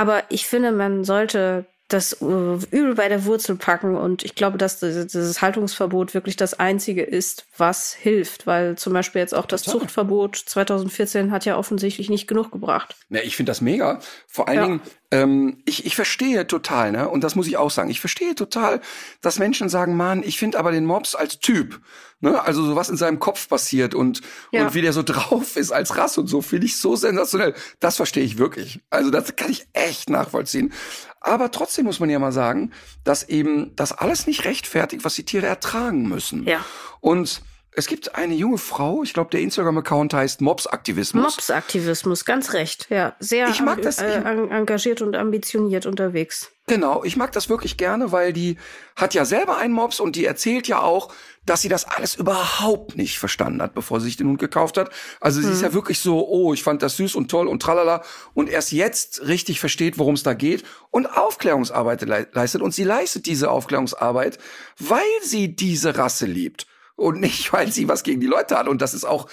Aber 0.01 0.23
ich 0.31 0.47
finde, 0.47 0.73
man 0.73 1.05
sollte 1.05 1.67
das 1.89 2.15
äh, 2.23 2.25
übel 2.25 2.95
bei 2.95 3.11
der 3.11 3.27
Wurzel 3.27 3.57
packen. 3.57 3.97
Und 3.97 4.25
ich 4.25 4.35
glaube, 4.35 4.57
dass 4.57 4.81
dieses 4.81 5.43
Haltungsverbot 5.43 6.15
wirklich 6.15 6.37
das 6.37 6.59
einzige 6.59 7.03
ist, 7.03 7.45
was 7.59 7.93
hilft. 7.93 8.47
Weil 8.47 8.79
zum 8.79 8.95
Beispiel 8.95 9.21
jetzt 9.21 9.35
auch 9.35 9.45
das 9.45 9.61
Total. 9.61 9.81
Zuchtverbot 9.81 10.37
2014 10.37 11.31
hat 11.31 11.45
ja 11.45 11.59
offensichtlich 11.59 12.09
nicht 12.09 12.27
genug 12.27 12.51
gebracht. 12.51 12.97
Ja, 13.11 13.21
ich 13.21 13.37
finde 13.37 13.51
das 13.51 13.61
mega. 13.61 14.01
Vor 14.27 14.49
allen 14.49 14.57
ja. 14.57 14.65
Dingen, 14.65 14.81
ähm, 15.11 15.59
ich, 15.65 15.87
ich 15.87 15.97
verstehe 15.97 16.47
total, 16.47 16.93
ne? 16.93 17.09
Und 17.09 17.25
das 17.25 17.35
muss 17.35 17.49
ich 17.49 17.57
auch 17.57 17.71
sagen. 17.71 17.91
Ich 17.91 18.01
verstehe 18.01 18.35
total, 18.35 18.81
dass 19.21 19.39
Menschen 19.39 19.69
sagen, 19.69 19.97
Mann, 19.97 20.23
ich 20.23 20.39
finde 20.39 20.59
aber 20.59 20.71
den 20.71 20.85
Mops 20.85 21.15
als 21.15 21.41
Typ, 21.41 21.81
ne? 22.21 22.41
Also 22.43 22.65
so 22.65 22.77
was 22.77 22.91
in 22.91 22.97
seinem 22.97 23.19
Kopf 23.19 23.49
passiert 23.49 23.95
und, 23.95 24.21
ja. 24.53 24.63
und 24.63 24.75
wie 24.75 24.83
der 24.83 24.93
so 24.93 25.03
drauf 25.05 25.57
ist 25.57 25.73
als 25.73 25.97
Rasse 25.97 26.21
und 26.21 26.29
so, 26.29 26.43
finde 26.43 26.67
ich 26.67 26.79
so 26.79 26.95
sensationell. 26.95 27.55
Das 27.81 27.97
verstehe 27.97 28.23
ich 28.25 28.39
wirklich. 28.39 28.81
Also 28.91 29.11
das 29.11 29.35
kann 29.35 29.51
ich 29.51 29.67
echt 29.73 30.11
nachvollziehen. 30.11 30.73
Aber 31.21 31.51
trotzdem 31.51 31.85
muss 31.85 32.01
man 32.01 32.09
ja 32.09 32.19
mal 32.19 32.33
sagen, 32.33 32.73
dass 33.05 33.29
eben 33.29 33.75
das 33.77 33.93
alles 33.93 34.27
nicht 34.27 34.45
rechtfertigt, 34.45 35.05
was 35.05 35.15
die 35.15 35.25
Tiere 35.25 35.47
ertragen 35.47 36.09
müssen. 36.09 36.45
Ja. 36.45 36.65
Und 37.01 37.43
es 37.73 37.87
gibt 37.87 38.17
eine 38.17 38.35
junge 38.35 38.59
Frau, 38.59 39.05
ich 39.05 39.13
glaube, 39.13 39.31
der 39.31 39.41
Instagram-Account 39.41 40.13
heißt 40.13 40.41
Mobs-Aktivismus. 40.41 41.23
Mobs-Aktivismus, 41.23 42.25
ganz 42.25 42.53
recht. 42.53 42.89
Ja, 42.91 43.15
sehr 43.21 43.49
ich 43.49 43.61
mag 43.61 43.81
das, 43.83 43.99
äh, 43.99 44.23
engagiert 44.23 45.03
und 45.03 45.15
ambitioniert 45.15 45.87
unterwegs. 45.87 46.51
Genau, 46.67 47.05
ich 47.05 47.17
mag 47.17 47.33
das 47.33 47.49
wirklich 47.49 47.77
gerne, 47.77 48.13
weil 48.13 48.33
die 48.33 48.57
hat 48.97 49.15
ja 49.15 49.25
selber 49.25 49.57
einen 49.57 49.73
Mops 49.73 49.99
und 50.01 50.15
die 50.15 50.25
erzählt 50.25 50.69
ja 50.69 50.81
auch, 50.83 51.13
dass 51.47 51.63
sie 51.63 51.69
das 51.69 51.85
alles 51.85 52.17
überhaupt 52.17 52.97
nicht 52.97 53.19
verstanden 53.19 53.63
hat, 53.63 53.75
bevor 53.75 54.01
sie 54.01 54.07
sich 54.07 54.17
den 54.17 54.29
Hund 54.29 54.39
gekauft 54.39 54.77
hat. 54.77 54.91
Also 55.21 55.41
sie 55.41 55.47
mhm. 55.47 55.53
ist 55.53 55.63
ja 55.63 55.73
wirklich 55.73 56.01
so, 56.01 56.29
oh, 56.29 56.53
ich 56.53 56.63
fand 56.63 56.83
das 56.83 56.97
süß 56.97 57.15
und 57.15 57.31
toll 57.31 57.49
und 57.49 57.63
tralala 57.63 58.03
und 58.35 58.49
erst 58.49 58.73
jetzt 58.73 59.27
richtig 59.27 59.59
versteht, 59.59 59.99
worum 59.99 60.15
es 60.15 60.23
da 60.23 60.35
geht 60.35 60.65
und 60.91 61.07
Aufklärungsarbeit 61.07 62.03
leistet. 62.03 62.63
Und 62.63 62.75
sie 62.75 62.85
leistet 62.85 63.27
diese 63.27 63.51
Aufklärungsarbeit, 63.51 64.39
weil 64.79 65.01
sie 65.23 65.55
diese 65.55 65.97
Rasse 65.97 66.27
liebt 66.27 66.67
und 67.01 67.21
nicht, 67.21 67.53
weil 67.53 67.73
sie 67.73 67.89
was 67.89 68.03
gegen 68.03 68.21
die 68.21 68.27
Leute 68.27 68.57
hat. 68.57 68.69
Und 68.69 68.83
das 68.83 68.95
ist 68.95 69.05
auch 69.05 69.29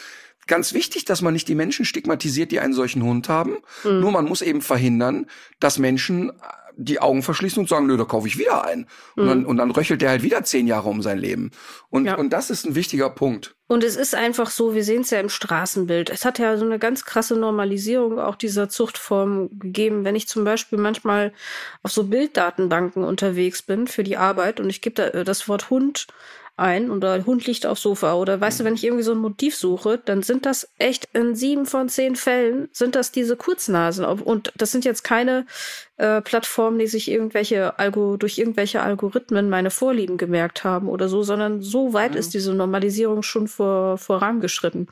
ganz 0.47 0.73
wichtig, 0.73 1.05
dass 1.05 1.21
man 1.21 1.33
nicht 1.33 1.47
die 1.47 1.55
Menschen 1.55 1.85
stigmatisiert, 1.85 2.51
die 2.51 2.59
einen 2.59 2.73
solchen 2.73 3.03
Hund 3.03 3.29
haben. 3.29 3.57
Mhm. 3.83 3.99
Nur 3.99 4.11
man 4.11 4.25
muss 4.25 4.41
eben 4.41 4.61
verhindern, 4.61 5.27
dass 5.59 5.77
Menschen 5.77 6.31
die 6.79 6.99
Augen 6.99 7.23
verschließen 7.23 7.59
und 7.59 7.67
sagen, 7.67 7.87
nö, 7.87 7.97
da 7.97 8.05
kaufe 8.05 8.27
ich 8.27 8.37
wieder 8.37 8.63
ein. 8.63 8.85
Und, 9.15 9.23
mhm. 9.23 9.29
dann, 9.29 9.45
und 9.45 9.57
dann 9.57 9.71
röchelt 9.71 10.01
der 10.01 10.11
halt 10.11 10.21
wieder 10.21 10.43
zehn 10.43 10.67
Jahre 10.67 10.87
um 10.87 11.01
sein 11.01 11.17
Leben. 11.17 11.51
Und, 11.89 12.05
ja. 12.05 12.15
und 12.15 12.31
das 12.31 12.51
ist 12.51 12.65
ein 12.65 12.75
wichtiger 12.75 13.09
Punkt. 13.09 13.55
Und 13.65 13.83
es 13.83 13.95
ist 13.95 14.13
einfach 14.13 14.51
so, 14.51 14.75
wir 14.75 14.83
sehen 14.83 15.01
es 15.01 15.09
ja 15.09 15.19
im 15.19 15.29
Straßenbild. 15.29 16.11
Es 16.11 16.23
hat 16.23 16.37
ja 16.37 16.55
so 16.55 16.65
eine 16.65 16.77
ganz 16.77 17.03
krasse 17.03 17.35
Normalisierung 17.35 18.19
auch 18.19 18.35
dieser 18.35 18.69
Zuchtform 18.69 19.49
gegeben. 19.57 20.05
Wenn 20.05 20.15
ich 20.15 20.27
zum 20.27 20.43
Beispiel 20.43 20.77
manchmal 20.77 21.33
auf 21.81 21.91
so 21.91 22.03
Bilddatenbanken 22.03 23.03
unterwegs 23.03 23.63
bin 23.63 23.87
für 23.87 24.03
die 24.03 24.17
Arbeit 24.17 24.59
und 24.59 24.69
ich 24.69 24.81
gebe 24.81 24.93
da 24.93 25.07
äh, 25.07 25.23
das 25.23 25.49
Wort 25.49 25.71
Hund 25.71 26.07
ein 26.57 26.89
oder 26.89 27.25
Hund 27.25 27.45
liegt 27.45 27.65
aufs 27.65 27.83
Sofa 27.83 28.15
oder 28.15 28.41
weißt 28.41 28.59
du, 28.59 28.63
wenn 28.63 28.73
ich 28.73 28.83
irgendwie 28.83 29.03
so 29.03 29.11
ein 29.11 29.19
Motiv 29.19 29.55
suche, 29.55 29.99
dann 30.03 30.23
sind 30.23 30.45
das 30.45 30.69
echt 30.79 31.07
in 31.13 31.35
sieben 31.35 31.65
von 31.65 31.87
zehn 31.87 32.15
Fällen 32.15 32.67
sind 32.73 32.95
das 32.95 33.11
diese 33.11 33.35
Kurznasen 33.35 34.03
und 34.03 34.51
das 34.57 34.71
sind 34.71 34.83
jetzt 34.83 35.03
keine 35.03 35.45
äh, 35.97 36.21
Plattformen, 36.21 36.79
die 36.79 36.87
sich 36.87 37.09
irgendwelche 37.09 37.77
Algo 37.77 38.17
durch 38.17 38.39
irgendwelche 38.39 38.81
Algorithmen 38.81 39.49
meine 39.49 39.69
Vorlieben 39.69 40.17
gemerkt 40.17 40.63
haben 40.63 40.89
oder 40.89 41.09
so, 41.09 41.21
sondern 41.21 41.61
so 41.61 41.93
weit 41.93 42.15
ja. 42.15 42.19
ist 42.19 42.33
diese 42.33 42.53
Normalisierung 42.53 43.21
schon 43.21 43.47
vor 43.47 43.97
vorangeschritten. 43.97 44.87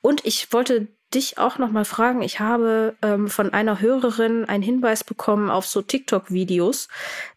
Und 0.00 0.24
ich 0.24 0.52
wollte 0.52 0.86
dich 1.14 1.38
auch 1.38 1.58
noch 1.58 1.70
mal 1.70 1.84
fragen. 1.84 2.22
Ich 2.22 2.40
habe 2.40 2.94
ähm, 3.02 3.28
von 3.28 3.52
einer 3.52 3.80
Hörerin 3.80 4.44
einen 4.44 4.62
Hinweis 4.62 5.04
bekommen 5.04 5.50
auf 5.50 5.66
so 5.66 5.82
TikTok-Videos. 5.82 6.88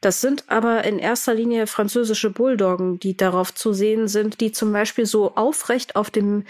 Das 0.01 0.21
sind 0.21 0.45
aber 0.47 0.83
in 0.83 0.99
erster 0.99 1.33
Linie 1.33 1.67
französische 1.67 2.29
Bulldoggen, 2.29 2.99
die 2.99 3.17
darauf 3.17 3.53
zu 3.53 3.73
sehen 3.73 4.07
sind, 4.07 4.41
die 4.41 4.51
zum 4.51 4.71
Beispiel 4.71 5.05
so 5.05 5.35
aufrecht 5.35 5.95
auf 5.95 6.09
dem 6.09 6.43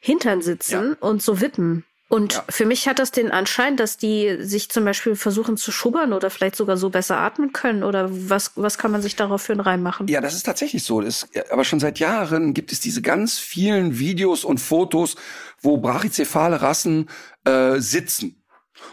Hintern 0.00 0.42
sitzen 0.42 0.96
ja. 1.00 1.08
und 1.08 1.22
so 1.22 1.40
wippen. 1.40 1.84
Und 2.12 2.34
ja. 2.34 2.44
für 2.50 2.66
mich 2.66 2.86
hat 2.88 2.98
das 2.98 3.10
den 3.10 3.30
Anschein, 3.30 3.78
dass 3.78 3.96
die 3.96 4.36
sich 4.38 4.68
zum 4.68 4.84
Beispiel 4.84 5.16
versuchen 5.16 5.56
zu 5.56 5.72
schubbern 5.72 6.12
oder 6.12 6.28
vielleicht 6.28 6.56
sogar 6.56 6.76
so 6.76 6.90
besser 6.90 7.16
atmen 7.16 7.54
können. 7.54 7.82
Oder 7.82 8.10
was, 8.10 8.52
was 8.54 8.76
kann 8.76 8.90
man 8.90 9.00
sich 9.00 9.16
daraufhin 9.16 9.60
reinmachen? 9.60 10.08
Ja, 10.08 10.20
das 10.20 10.34
ist 10.34 10.42
tatsächlich 10.42 10.84
so. 10.84 11.00
Das, 11.00 11.26
aber 11.50 11.64
schon 11.64 11.80
seit 11.80 12.00
Jahren 12.00 12.52
gibt 12.52 12.70
es 12.70 12.80
diese 12.80 13.00
ganz 13.00 13.38
vielen 13.38 13.98
Videos 13.98 14.44
und 14.44 14.58
Fotos, 14.58 15.16
wo 15.62 15.78
brachycephale 15.78 16.60
Rassen 16.60 17.08
äh, 17.46 17.78
sitzen. 17.78 18.44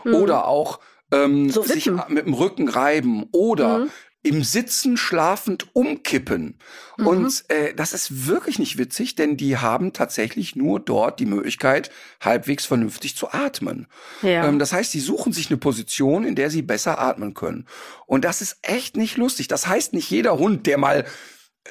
Mhm. 0.06 0.16
Oder 0.16 0.48
auch 0.48 0.80
ähm, 1.12 1.50
so 1.50 1.62
sich 1.62 1.92
mit 2.08 2.26
dem 2.26 2.34
Rücken 2.34 2.70
reiben. 2.70 3.28
Oder 3.34 3.80
mhm 3.80 3.92
im 4.22 4.44
Sitzen 4.44 4.98
schlafend 4.98 5.74
umkippen. 5.74 6.60
Mhm. 6.98 7.08
Und 7.08 7.46
äh, 7.48 7.74
das 7.74 7.94
ist 7.94 8.28
wirklich 8.28 8.60
nicht 8.60 8.78
witzig, 8.78 9.16
denn 9.16 9.38
die 9.38 9.58
haben 9.58 9.94
tatsächlich 9.94 10.56
nur 10.58 10.80
dort 10.80 11.20
die 11.20 11.26
Möglichkeit, 11.26 11.90
halbwegs 12.20 12.66
vernünftig 12.66 13.16
zu 13.16 13.32
atmen. 13.32 13.88
Ja. 14.22 14.48
Ähm, 14.48 14.60
das 14.60 14.74
heißt, 14.74 14.92
sie 14.92 15.00
suchen 15.00 15.32
sich 15.32 15.50
eine 15.50 15.58
Position, 15.58 16.26
in 16.26 16.36
der 16.36 16.50
sie 16.50 16.62
besser 16.62 17.00
atmen 17.00 17.34
können. 17.34 17.66
Und 18.08 18.26
das 18.26 18.42
ist 18.42 18.58
echt 18.62 18.98
nicht 18.98 19.16
lustig. 19.16 19.48
Das 19.48 19.68
heißt, 19.68 19.94
nicht 19.94 20.10
jeder 20.10 20.38
Hund, 20.38 20.66
der 20.66 20.78
mal 20.78 21.06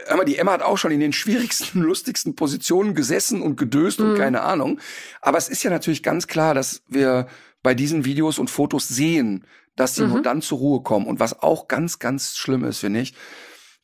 aber 0.08 0.24
die 0.24 0.36
Emma 0.36 0.52
hat 0.52 0.62
auch 0.62 0.78
schon 0.78 0.92
in 0.92 1.00
den 1.00 1.12
schwierigsten, 1.12 1.80
lustigsten 1.80 2.36
Positionen 2.36 2.94
gesessen 2.94 3.42
und 3.42 3.56
gedöst 3.56 4.00
mhm. 4.00 4.10
und 4.10 4.18
keine 4.18 4.42
Ahnung. 4.42 4.80
Aber 5.20 5.38
es 5.38 5.48
ist 5.48 5.62
ja 5.62 5.70
natürlich 5.70 6.02
ganz 6.02 6.26
klar, 6.26 6.54
dass 6.54 6.82
wir 6.88 7.26
bei 7.62 7.74
diesen 7.74 8.04
Videos 8.04 8.38
und 8.38 8.50
Fotos 8.50 8.86
sehen, 8.88 9.44
dass 9.78 9.94
sie 9.94 10.04
mhm. 10.04 10.10
nur 10.10 10.22
dann 10.22 10.42
zur 10.42 10.58
Ruhe 10.58 10.82
kommen. 10.82 11.06
Und 11.06 11.20
was 11.20 11.40
auch 11.40 11.68
ganz, 11.68 11.98
ganz 11.98 12.36
schlimm 12.36 12.64
ist, 12.64 12.80
finde 12.80 13.00
ich, 13.00 13.14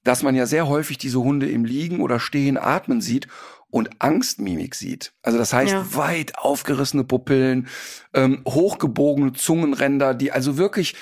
dass 0.02 0.22
man 0.22 0.34
ja 0.34 0.44
sehr 0.44 0.68
häufig 0.68 0.98
diese 0.98 1.20
Hunde 1.20 1.48
im 1.48 1.64
Liegen 1.64 2.00
oder 2.00 2.20
Stehen 2.20 2.58
atmen 2.58 3.00
sieht 3.00 3.28
und 3.70 3.90
Angstmimik 4.00 4.74
sieht. 4.74 5.14
Also 5.22 5.38
das 5.38 5.52
heißt 5.52 5.72
ja. 5.72 5.96
weit 5.96 6.36
aufgerissene 6.36 7.04
Pupillen, 7.04 7.68
ähm, 8.12 8.42
hochgebogene 8.46 9.32
Zungenränder, 9.32 10.14
die 10.14 10.30
also 10.30 10.58
wirklich 10.58 10.94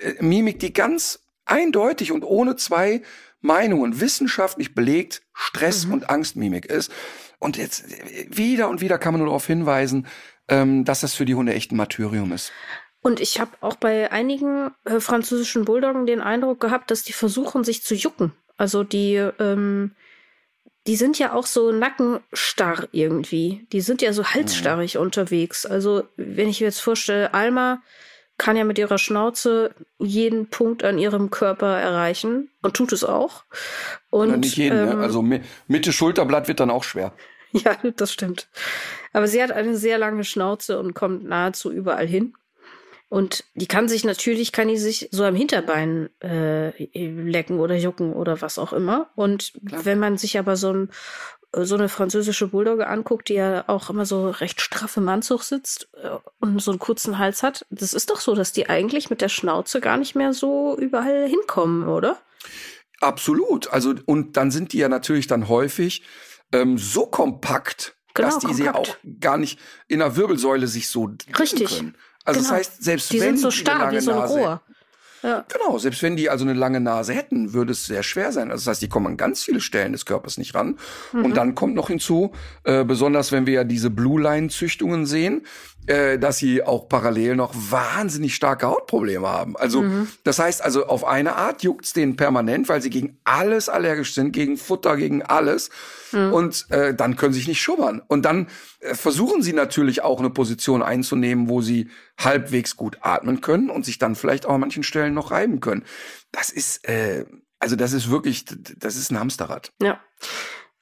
äh, 0.00 0.14
Mimik, 0.22 0.58
die 0.60 0.72
ganz 0.72 1.20
eindeutig 1.44 2.12
und 2.12 2.24
ohne 2.24 2.56
zwei 2.56 3.02
Meinungen 3.40 4.00
wissenschaftlich 4.00 4.74
belegt 4.74 5.22
Stress- 5.34 5.86
mhm. 5.86 5.92
und 5.92 6.10
Angstmimik 6.10 6.66
ist. 6.66 6.90
Und 7.38 7.56
jetzt 7.56 7.84
äh, 7.92 8.26
wieder 8.30 8.68
und 8.68 8.80
wieder 8.80 8.98
kann 8.98 9.12
man 9.12 9.20
nur 9.20 9.28
darauf 9.28 9.46
hinweisen, 9.46 10.06
ähm, 10.48 10.84
dass 10.84 11.00
das 11.00 11.14
für 11.14 11.24
die 11.24 11.34
Hunde 11.34 11.52
echt 11.52 11.72
ein 11.72 11.76
Martyrium 11.76 12.32
ist. 12.32 12.52
Und 13.06 13.20
ich 13.20 13.38
habe 13.38 13.52
auch 13.60 13.76
bei 13.76 14.10
einigen 14.10 14.72
äh, 14.84 14.98
französischen 14.98 15.64
Bulldoggen 15.64 16.06
den 16.06 16.20
Eindruck 16.20 16.58
gehabt, 16.58 16.90
dass 16.90 17.04
die 17.04 17.12
versuchen, 17.12 17.62
sich 17.62 17.84
zu 17.84 17.94
jucken. 17.94 18.32
Also 18.56 18.82
die, 18.82 19.14
ähm, 19.38 19.92
die 20.88 20.96
sind 20.96 21.16
ja 21.16 21.32
auch 21.32 21.46
so 21.46 21.70
nackenstarr 21.70 22.88
irgendwie. 22.90 23.64
Die 23.70 23.80
sind 23.80 24.02
ja 24.02 24.12
so 24.12 24.24
halsstarrig 24.24 24.96
mhm. 24.96 25.02
unterwegs. 25.02 25.64
Also 25.66 26.02
wenn 26.16 26.48
ich 26.48 26.60
mir 26.60 26.66
jetzt 26.66 26.80
vorstelle, 26.80 27.32
Alma 27.32 27.80
kann 28.38 28.56
ja 28.56 28.64
mit 28.64 28.76
ihrer 28.76 28.98
Schnauze 28.98 29.72
jeden 30.00 30.48
Punkt 30.48 30.82
an 30.82 30.98
ihrem 30.98 31.30
Körper 31.30 31.78
erreichen 31.78 32.50
und 32.60 32.74
tut 32.74 32.92
es 32.92 33.04
auch. 33.04 33.44
Und, 34.10 34.30
Ja, 34.30 34.36
nicht 34.36 34.56
jeden, 34.56 34.78
ähm, 34.80 34.98
ne? 34.98 35.04
Also 35.04 35.20
Mi- 35.22 35.42
Mitte 35.68 35.92
Schulterblatt 35.92 36.48
wird 36.48 36.58
dann 36.58 36.70
auch 36.70 36.82
schwer. 36.82 37.12
Ja, 37.52 37.76
das 37.96 38.12
stimmt. 38.12 38.48
Aber 39.12 39.28
sie 39.28 39.40
hat 39.40 39.52
eine 39.52 39.76
sehr 39.76 39.96
lange 39.96 40.24
Schnauze 40.24 40.80
und 40.80 40.92
kommt 40.94 41.24
nahezu 41.24 41.70
überall 41.70 42.06
hin. 42.08 42.34
Und 43.08 43.44
die 43.54 43.66
kann 43.68 43.88
sich 43.88 44.04
natürlich, 44.04 44.50
kann 44.52 44.68
die 44.68 44.78
sich 44.78 45.08
so 45.12 45.24
am 45.24 45.36
Hinterbein 45.36 46.10
äh, 46.20 46.70
lecken 46.98 47.60
oder 47.60 47.76
jucken 47.76 48.12
oder 48.12 48.40
was 48.40 48.58
auch 48.58 48.72
immer. 48.72 49.10
Und 49.14 49.52
wenn 49.62 50.00
man 50.00 50.18
sich 50.18 50.38
aber 50.38 50.56
so, 50.56 50.72
ein, 50.72 50.90
so 51.52 51.76
eine 51.76 51.88
französische 51.88 52.48
Bulldogge 52.48 52.88
anguckt, 52.88 53.28
die 53.28 53.34
ja 53.34 53.64
auch 53.68 53.90
immer 53.90 54.06
so 54.06 54.28
recht 54.30 54.60
straff 54.60 54.96
im 54.96 55.08
Anzug 55.08 55.44
sitzt 55.44 55.88
äh, 56.02 56.10
und 56.40 56.60
so 56.60 56.72
einen 56.72 56.80
kurzen 56.80 57.18
Hals 57.18 57.44
hat, 57.44 57.64
das 57.70 57.92
ist 57.94 58.10
doch 58.10 58.20
so, 58.20 58.34
dass 58.34 58.52
die 58.52 58.68
eigentlich 58.68 59.08
mit 59.08 59.20
der 59.20 59.28
Schnauze 59.28 59.80
gar 59.80 59.98
nicht 59.98 60.16
mehr 60.16 60.32
so 60.32 60.76
überall 60.76 61.28
hinkommen, 61.28 61.88
oder? 61.88 62.18
Absolut. 63.00 63.70
Also, 63.72 63.94
und 64.06 64.36
dann 64.36 64.50
sind 64.50 64.72
die 64.72 64.78
ja 64.78 64.88
natürlich 64.88 65.28
dann 65.28 65.48
häufig 65.48 66.02
ähm, 66.52 66.76
so 66.78 67.06
kompakt, 67.06 67.96
Genau, 68.14 68.28
dass 68.28 68.38
die 68.38 68.54
sie 68.54 68.64
kompakt. 68.64 68.88
auch 68.88 68.96
gar 69.20 69.36
nicht 69.36 69.58
in 69.88 69.98
der 69.98 70.16
Wirbelsäule 70.16 70.66
sich 70.66 70.88
so 70.88 71.06
drehen 71.06 71.34
Richtig. 71.36 71.76
können. 71.78 71.96
Also 72.26 72.40
Genau. 72.40 72.50
das 72.50 72.58
heißt, 72.58 72.84
selbst 72.84 73.12
Die 73.12 73.20
wenn 73.20 73.36
sind 73.36 73.38
so 73.38 73.48
die 73.50 73.54
eine 73.54 73.60
starr, 73.60 73.78
lange 73.78 73.96
wie 73.96 74.00
so 74.00 74.10
ein 74.12 74.18
Nase 74.18 74.34
Rohr. 74.38 74.60
Ja. 75.22 75.44
Genau, 75.48 75.76
selbst 75.78 76.02
wenn 76.02 76.14
die 76.14 76.30
also 76.30 76.44
eine 76.44 76.52
lange 76.52 76.78
Nase 76.78 77.12
hätten, 77.12 77.52
würde 77.52 77.72
es 77.72 77.86
sehr 77.86 78.02
schwer 78.04 78.30
sein. 78.32 78.50
Also 78.50 78.64
das 78.64 78.72
heißt, 78.72 78.82
die 78.82 78.88
kommen 78.88 79.06
an 79.08 79.16
ganz 79.16 79.42
viele 79.42 79.60
Stellen 79.60 79.92
des 79.92 80.04
Körpers 80.04 80.38
nicht 80.38 80.54
ran. 80.54 80.78
Mhm. 81.12 81.24
Und 81.24 81.36
dann 81.36 81.54
kommt 81.56 81.74
noch 81.74 81.88
hinzu, 81.88 82.32
äh, 82.64 82.84
besonders 82.84 83.32
wenn 83.32 83.46
wir 83.46 83.54
ja 83.54 83.64
diese 83.64 83.90
Blue 83.90 84.20
Line 84.22 84.48
Züchtungen 84.50 85.04
sehen, 85.06 85.44
äh, 85.86 86.18
dass 86.18 86.38
sie 86.38 86.62
auch 86.62 86.88
parallel 86.88 87.34
noch 87.34 87.52
wahnsinnig 87.54 88.34
starke 88.36 88.66
Hautprobleme 88.66 89.26
haben. 89.26 89.56
Also 89.56 89.82
Mhm. 89.82 90.08
das 90.22 90.38
heißt 90.38 90.62
also 90.62 90.86
auf 90.86 91.04
eine 91.04 91.34
Art 91.34 91.62
juckt's 91.62 91.92
denen 91.92 92.14
permanent, 92.16 92.68
weil 92.68 92.82
sie 92.82 92.90
gegen 92.90 93.18
alles 93.24 93.68
allergisch 93.68 94.14
sind, 94.14 94.32
gegen 94.32 94.56
Futter, 94.56 94.96
gegen 94.96 95.22
alles. 95.22 95.70
Mhm. 96.16 96.32
Und 96.32 96.66
äh, 96.70 96.94
dann 96.94 97.16
können 97.16 97.32
sie 97.32 97.40
sich 97.40 97.48
nicht 97.48 97.60
schubbern. 97.60 98.02
Und 98.08 98.22
dann 98.22 98.48
äh, 98.80 98.94
versuchen 98.94 99.42
sie 99.42 99.52
natürlich 99.52 100.02
auch 100.02 100.18
eine 100.18 100.30
Position 100.30 100.82
einzunehmen, 100.82 101.48
wo 101.48 101.60
sie 101.60 101.90
halbwegs 102.18 102.76
gut 102.76 102.98
atmen 103.02 103.40
können 103.40 103.70
und 103.70 103.84
sich 103.84 103.98
dann 103.98 104.16
vielleicht 104.16 104.46
auch 104.46 104.54
an 104.54 104.60
manchen 104.60 104.82
Stellen 104.82 105.14
noch 105.14 105.30
reiben 105.30 105.60
können. 105.60 105.84
Das 106.32 106.48
ist, 106.48 106.88
äh, 106.88 107.26
also 107.58 107.76
das 107.76 107.92
ist 107.92 108.10
wirklich, 108.10 108.44
das 108.78 108.96
ist 108.96 109.10
ein 109.10 109.20
Hamsterrad. 109.20 109.72
Ja. 109.82 110.00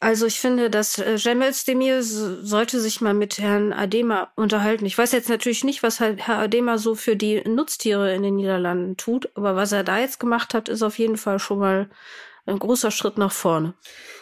Also 0.00 0.26
ich 0.26 0.38
finde, 0.38 0.68
dass 0.68 0.98
äh, 0.98 1.16
Cem 1.18 1.40
Özdemir 1.40 2.02
sollte 2.02 2.78
sich 2.78 3.00
mal 3.00 3.14
mit 3.14 3.38
Herrn 3.38 3.72
Adema 3.72 4.32
unterhalten. 4.36 4.84
Ich 4.84 4.98
weiß 4.98 5.12
jetzt 5.12 5.30
natürlich 5.30 5.64
nicht, 5.64 5.82
was 5.82 5.98
halt 5.98 6.26
Herr 6.26 6.38
Adema 6.38 6.78
so 6.78 6.94
für 6.94 7.16
die 7.16 7.42
Nutztiere 7.48 8.14
in 8.14 8.22
den 8.22 8.36
Niederlanden 8.36 8.96
tut, 8.98 9.30
aber 9.34 9.56
was 9.56 9.72
er 9.72 9.82
da 9.82 9.98
jetzt 9.98 10.20
gemacht 10.20 10.52
hat, 10.52 10.68
ist 10.68 10.82
auf 10.82 10.98
jeden 10.98 11.16
Fall 11.16 11.38
schon 11.38 11.58
mal 11.58 11.88
ein 12.44 12.58
großer 12.58 12.90
Schritt 12.90 13.16
nach 13.16 13.32
vorne. 13.32 13.74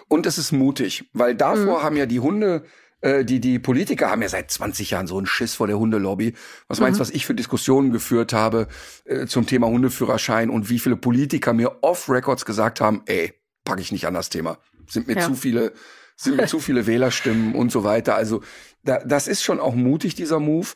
Und 0.09 0.27
es 0.27 0.39
ist 0.39 0.53
mutig, 0.53 1.09
weil 1.13 1.35
davor 1.35 1.83
haben 1.83 1.97
ja 1.97 2.07
die 2.07 2.21
Hunde, 2.21 2.65
äh, 3.01 3.25
die, 3.25 3.41
die 3.41 3.59
Politiker 3.59 4.11
haben 4.11 4.23
ja 4.23 4.29
seit 4.29 4.51
20 4.51 4.91
Jahren 4.91 5.07
so 5.07 5.17
einen 5.17 5.27
Schiss 5.27 5.55
vor 5.55 5.67
der 5.67 5.79
Hundelobby. 5.79 6.35
Was 6.69 6.81
meinst 6.81 6.99
du, 6.99 7.03
was 7.03 7.11
ich 7.11 7.27
für 7.27 7.35
Diskussionen 7.35 7.91
geführt 7.93 8.33
habe 8.33 8.69
äh, 9.05 9.27
zum 9.27 9.47
Thema 9.47 9.67
Hundeführerschein 9.69 10.51
und 10.51 10.71
wie 10.71 10.79
viele 10.79 10.97
Politiker 10.97 11.53
mir 11.53 11.79
off-Records 11.83 12.45
gesagt 12.45 12.81
haben, 12.81 13.03
ey, 13.07 13.33
packe 13.65 13.81
ich 13.81 13.93
nicht 13.93 14.07
an 14.07 14.15
das 14.15 14.29
Thema. 14.29 14.59
Sind 14.89 15.07
mir 15.09 15.17
Ja. 15.17 15.23
zu 15.27 15.35
viele, 15.35 15.73
sind 16.17 16.37
mir 16.37 16.47
zu 16.49 16.61
viele 16.61 16.87
Wählerstimmen 16.87 17.55
und 17.55 17.73
so 17.73 17.85
weiter. 17.85 18.15
Also 18.15 18.43
da, 18.85 18.99
das 19.05 19.29
ist 19.29 19.43
schon 19.43 19.61
auch 19.61 19.75
mutig, 19.75 20.15
dieser 20.15 20.41
Move. 20.41 20.69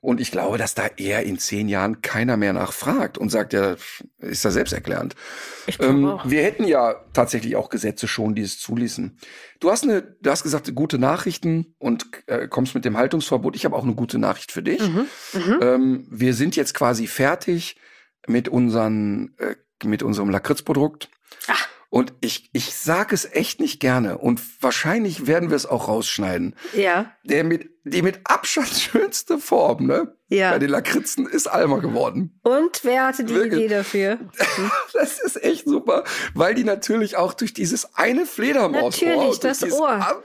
Und 0.00 0.20
ich 0.20 0.30
glaube, 0.30 0.58
dass 0.58 0.74
da 0.74 0.86
eher 0.96 1.24
in 1.24 1.38
zehn 1.38 1.68
Jahren 1.68 2.02
keiner 2.02 2.36
mehr 2.36 2.52
nachfragt 2.52 3.18
und 3.18 3.30
sagt, 3.30 3.52
ja, 3.52 3.76
ist 4.18 4.44
ja 4.44 4.50
selbsterklärend. 4.50 5.16
Ähm, 5.80 6.20
wir 6.24 6.42
hätten 6.42 6.64
ja 6.64 6.94
tatsächlich 7.12 7.56
auch 7.56 7.68
Gesetze 7.68 8.06
schon, 8.06 8.36
die 8.36 8.42
es 8.42 8.60
zuließen. 8.60 9.18
Du 9.58 9.70
hast 9.70 9.82
eine, 9.82 10.02
du 10.20 10.30
hast 10.30 10.44
gesagt, 10.44 10.72
gute 10.74 10.98
Nachrichten 10.98 11.74
und 11.78 12.06
äh, 12.26 12.46
kommst 12.46 12.76
mit 12.76 12.84
dem 12.84 12.96
Haltungsverbot. 12.96 13.56
Ich 13.56 13.64
habe 13.64 13.74
auch 13.74 13.82
eine 13.82 13.94
gute 13.94 14.18
Nachricht 14.18 14.52
für 14.52 14.62
dich. 14.62 14.80
Mhm. 14.80 15.06
Ähm, 15.60 16.06
wir 16.10 16.32
sind 16.34 16.54
jetzt 16.54 16.74
quasi 16.74 17.08
fertig 17.08 17.76
mit 18.28 18.48
unseren, 18.48 19.34
äh, 19.38 19.56
mit 19.84 20.04
unserem 20.04 20.30
Lakritzprodukt. 20.30 21.10
Ach. 21.48 21.68
Und 21.90 22.12
ich, 22.20 22.50
ich 22.52 22.74
sag 22.74 23.12
es 23.12 23.24
echt 23.24 23.60
nicht 23.60 23.80
gerne. 23.80 24.18
Und 24.18 24.42
wahrscheinlich 24.62 25.26
werden 25.26 25.48
wir 25.48 25.56
es 25.56 25.64
auch 25.64 25.88
rausschneiden. 25.88 26.54
Ja, 26.74 27.12
Der 27.24 27.44
mit, 27.44 27.70
die 27.88 28.02
mit 28.02 28.20
Abstand 28.24 28.68
schönste 28.92 29.38
Form, 29.38 29.86
ne? 29.86 30.14
Ja. 30.30 30.50
Bei 30.50 30.58
den 30.58 30.68
Lakritzen 30.68 31.26
ist 31.26 31.46
Alma 31.46 31.78
geworden. 31.78 32.38
und 32.42 32.80
wer 32.84 33.06
hatte 33.06 33.24
die 33.24 33.34
Wirklich? 33.34 33.64
Idee 33.64 33.68
dafür? 33.74 34.18
Das 34.92 35.20
ist 35.20 35.42
echt 35.44 35.66
super, 35.66 36.04
weil 36.34 36.54
die 36.54 36.64
natürlich 36.64 37.16
auch 37.16 37.32
durch 37.32 37.54
dieses 37.54 37.94
eine 37.94 38.26
Fledermaus 38.26 39.00
Natürlich, 39.00 39.38
das 39.38 39.62
Ohr. 39.72 40.22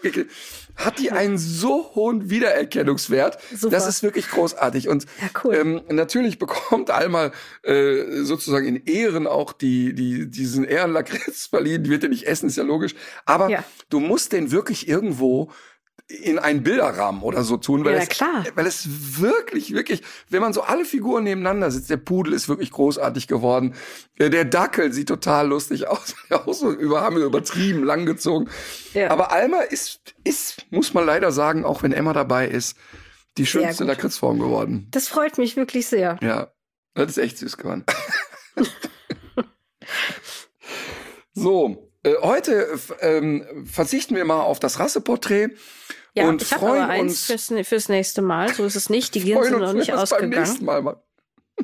hat 0.76 1.00
die 1.00 1.12
einen 1.12 1.38
so 1.38 1.92
hohen 1.96 2.30
Wiedererkennungswert. 2.32 3.38
Super. 3.56 3.72
Das 3.72 3.88
ist 3.88 4.02
wirklich 4.04 4.30
großartig. 4.30 4.90
Und 4.90 5.04
Ja, 5.22 5.30
cool. 5.44 5.56
ähm, 5.56 5.82
natürlich 5.90 6.40
bekommt 6.40 6.90
Alma 6.90 7.32
äh, 7.62 8.24
sozusagen 8.24 8.66
in 8.66 8.84
Ehren 8.86 9.28
auch 9.28 9.54
die, 9.54 9.94
die, 9.94 10.30
diesen 10.30 10.64
Ehrenlakritz 10.66 11.46
verliehen. 11.48 11.84
Die 11.84 11.90
wird 11.92 12.04
er 12.04 12.10
nicht 12.10 12.26
essen, 12.26 12.48
ist 12.50 12.58
ja 12.58 12.64
logisch. 12.64 12.96
Aber 13.26 13.50
Ja. 13.50 13.64
du 13.90 14.00
musst 14.00 14.34
den 14.34 14.52
wirklich 14.52 14.88
irgendwo 14.88 15.52
in 16.08 16.38
einen 16.38 16.64
Bilderrahmen 16.64 17.22
oder 17.24 17.44
so 17.44 17.58
tun, 17.58 17.86
weil, 17.86 17.94
Ja, 17.96 18.02
es, 18.02 18.10
klar. 18.10 18.44
weil 18.56 18.68
es 18.68 19.20
wirklich, 19.22 19.74
wirklich, 19.74 20.04
wenn 20.30 20.42
man 20.42 20.52
so 20.54 20.62
alle 20.62 20.86
Figuren 20.86 21.24
nebeneinander 21.24 21.72
sitzt, 21.72 21.90
der 21.90 21.98
Pudel 21.98 22.34
ist 22.34 22.50
wirklich 22.50 22.72
großartig 22.72 23.28
geworden, 23.28 23.74
Äh, 24.18 24.30
der 24.30 24.46
Dackel 24.46 24.92
sieht 24.94 25.08
total 25.08 25.48
lustig 25.48 25.88
aus, 25.88 26.16
auch 26.30 26.54
so 26.54 26.72
über, 26.72 27.02
haben 27.02 27.16
wir 27.16 27.24
übertrieben, 27.26 27.84
langgezogen. 27.84 28.50
Ja. 28.94 29.10
Aber 29.12 29.32
Alma 29.32 29.62
ist, 29.62 30.14
ist, 30.24 30.66
muss 30.72 30.94
man 30.94 31.06
leider 31.06 31.32
sagen, 31.32 31.64
auch 31.66 31.84
wenn 31.84 31.94
Emma 31.94 32.14
dabei 32.14 32.48
ist, 32.48 32.78
die 33.38 33.46
schönste. 33.46 33.86
Lakritzform 33.86 34.38
geworden. 34.40 34.88
Das 34.92 35.08
freut 35.08 35.38
mich 35.40 35.56
wirklich 35.56 35.88
sehr. 35.88 36.18
Ja, 36.22 36.52
das 36.94 37.12
ist 37.12 37.18
echt 37.18 37.38
süß 37.40 37.58
geworden. 37.58 37.86
so, 41.34 41.93
äh, 42.04 42.14
heute 42.22 42.80
ähm, 43.02 43.46
verzichten 43.66 44.16
wir 44.16 44.26
mal 44.26 44.42
auf 44.42 44.60
das 44.60 44.80
Rasseporträt 44.80 45.50
Ja, 46.14 46.28
und 46.28 46.42
ich 46.42 46.54
habe 46.54 46.68
aber 46.68 46.88
eins 46.90 47.26
fürs, 47.26 47.52
fürs 47.68 47.90
nächste 47.90 48.22
Mal. 48.22 48.54
So 48.54 48.66
ist 48.66 48.76
es 48.76 48.90
nicht. 48.90 49.16
Die 49.16 49.34
freuen 49.34 49.44
sind 49.46 49.60
noch 49.60 49.74
nicht 49.74 49.90
das 49.90 50.10
beim 50.10 50.30
nächsten 50.30 50.42
ausgegangen. 50.42 50.66
Mal 50.66 50.82
machen. 50.82 51.02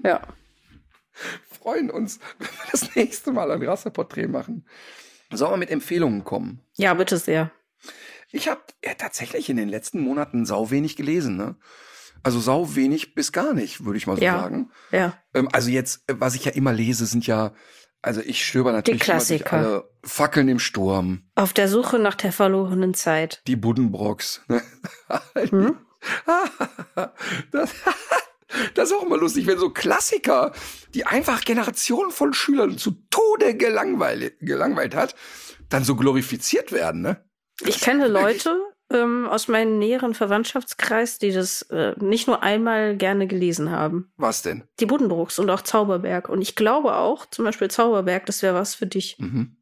Ja. 0.04 0.22
freuen 1.62 1.92
uns, 1.92 2.20
wenn 2.38 2.48
wir 2.48 2.72
das 2.72 2.96
nächste 2.96 3.32
Mal 3.32 3.52
ein 3.52 3.62
Rasseporträt 3.62 4.28
machen. 4.28 4.66
Sollen 5.32 5.52
wir 5.54 5.58
mit 5.58 5.70
Empfehlungen 5.70 6.24
kommen? 6.24 6.62
ja, 6.76 6.94
bitte 6.94 7.18
sehr. 7.18 7.52
Ich 8.32 8.48
habe 8.48 8.62
ja, 8.86 8.94
tatsächlich 8.94 9.50
in 9.50 9.58
den 9.58 9.70
letzten 9.70 10.00
Monaten 10.02 10.46
sau 10.46 10.70
wenig 10.70 10.96
gelesen, 10.96 11.36
ne? 11.36 11.56
Also 12.22 12.40
sau 12.40 12.76
wenig 12.76 13.16
bis 13.16 13.32
gar 13.32 13.54
nicht, 13.54 13.86
würde 13.86 13.98
ich 13.98 14.06
mal 14.06 14.18
so 14.18 14.22
Ja. 14.22 14.40
sagen. 14.40 14.72
Ja. 14.92 15.18
Ähm, 15.34 15.50
also 15.52 15.70
jetzt, 15.70 16.04
äh, 16.08 16.16
was 16.20 16.36
ich 16.36 16.46
ja 16.46 16.52
immer 16.52 16.74
lese, 16.74 17.06
sind 17.06 17.26
ja, 17.26 17.54
also 18.02 18.22
ich 18.22 18.46
stöber 18.46 18.72
natürlich 18.72 19.02
immer 19.08 19.18
durch 19.18 19.28
Klassiker. 19.44 19.58
alle 19.58 19.90
Fackeln 20.04 20.48
im 20.48 20.60
Sturm, 20.60 21.24
Auf 21.36 21.54
der 21.54 21.68
Suche 21.68 22.00
nach 22.00 22.16
der 22.16 22.32
verlorenen 22.32 22.94
Zeit. 22.94 23.42
die 23.48 23.56
Buddenbrocks. 23.56 24.42
ne? 24.48 24.62
Hm? 25.50 25.78
das, 27.52 27.72
das 28.74 28.90
ist 28.90 28.96
auch 28.96 29.04
immer 29.06 29.18
lustig, 29.18 29.48
wenn 29.48 29.58
so 29.60 29.70
Klassiker, 29.70 30.54
die 30.94 31.06
einfach 31.06 31.42
Generationen 31.44 32.12
von 32.12 32.34
Schülern 32.34 32.78
zu 32.78 32.92
Tode 33.10 33.56
gelangweilt, 33.56 34.40
gelangweilt 34.40 34.96
hat, 34.96 35.16
dann 35.70 35.84
so 35.84 35.96
glorifiziert 35.96 36.72
werden, 36.72 37.02
ne? 37.02 37.24
Ich 37.66 37.82
kenne 37.82 38.08
Leute 38.08 38.58
ähm, 38.92 39.28
aus 39.28 39.48
meinem 39.48 39.78
näheren 39.78 40.14
Verwandtschaftskreis, 40.14 41.20
die 41.20 41.32
das 41.32 41.62
äh, 41.64 41.94
nicht 42.00 42.28
nur 42.28 42.42
einmal 42.44 42.96
gerne 42.98 43.28
gelesen 43.28 43.72
haben. 43.72 44.12
Was 44.18 44.42
denn? 44.42 44.64
Die 44.80 44.86
Buddenbrooks 44.86 45.40
und 45.40 45.50
auch 45.50 45.62
Zauberberg. 45.62 46.30
Und 46.30 46.42
ich 46.42 46.56
glaube 46.56 46.96
auch, 46.96 47.26
zum 47.28 47.46
Beispiel 47.46 47.70
Zauberberg, 47.70 48.26
das 48.26 48.42
wäre 48.42 48.56
was 48.56 48.76
für 48.76 48.88
dich. 48.88 49.18
Mhm. 49.20 49.56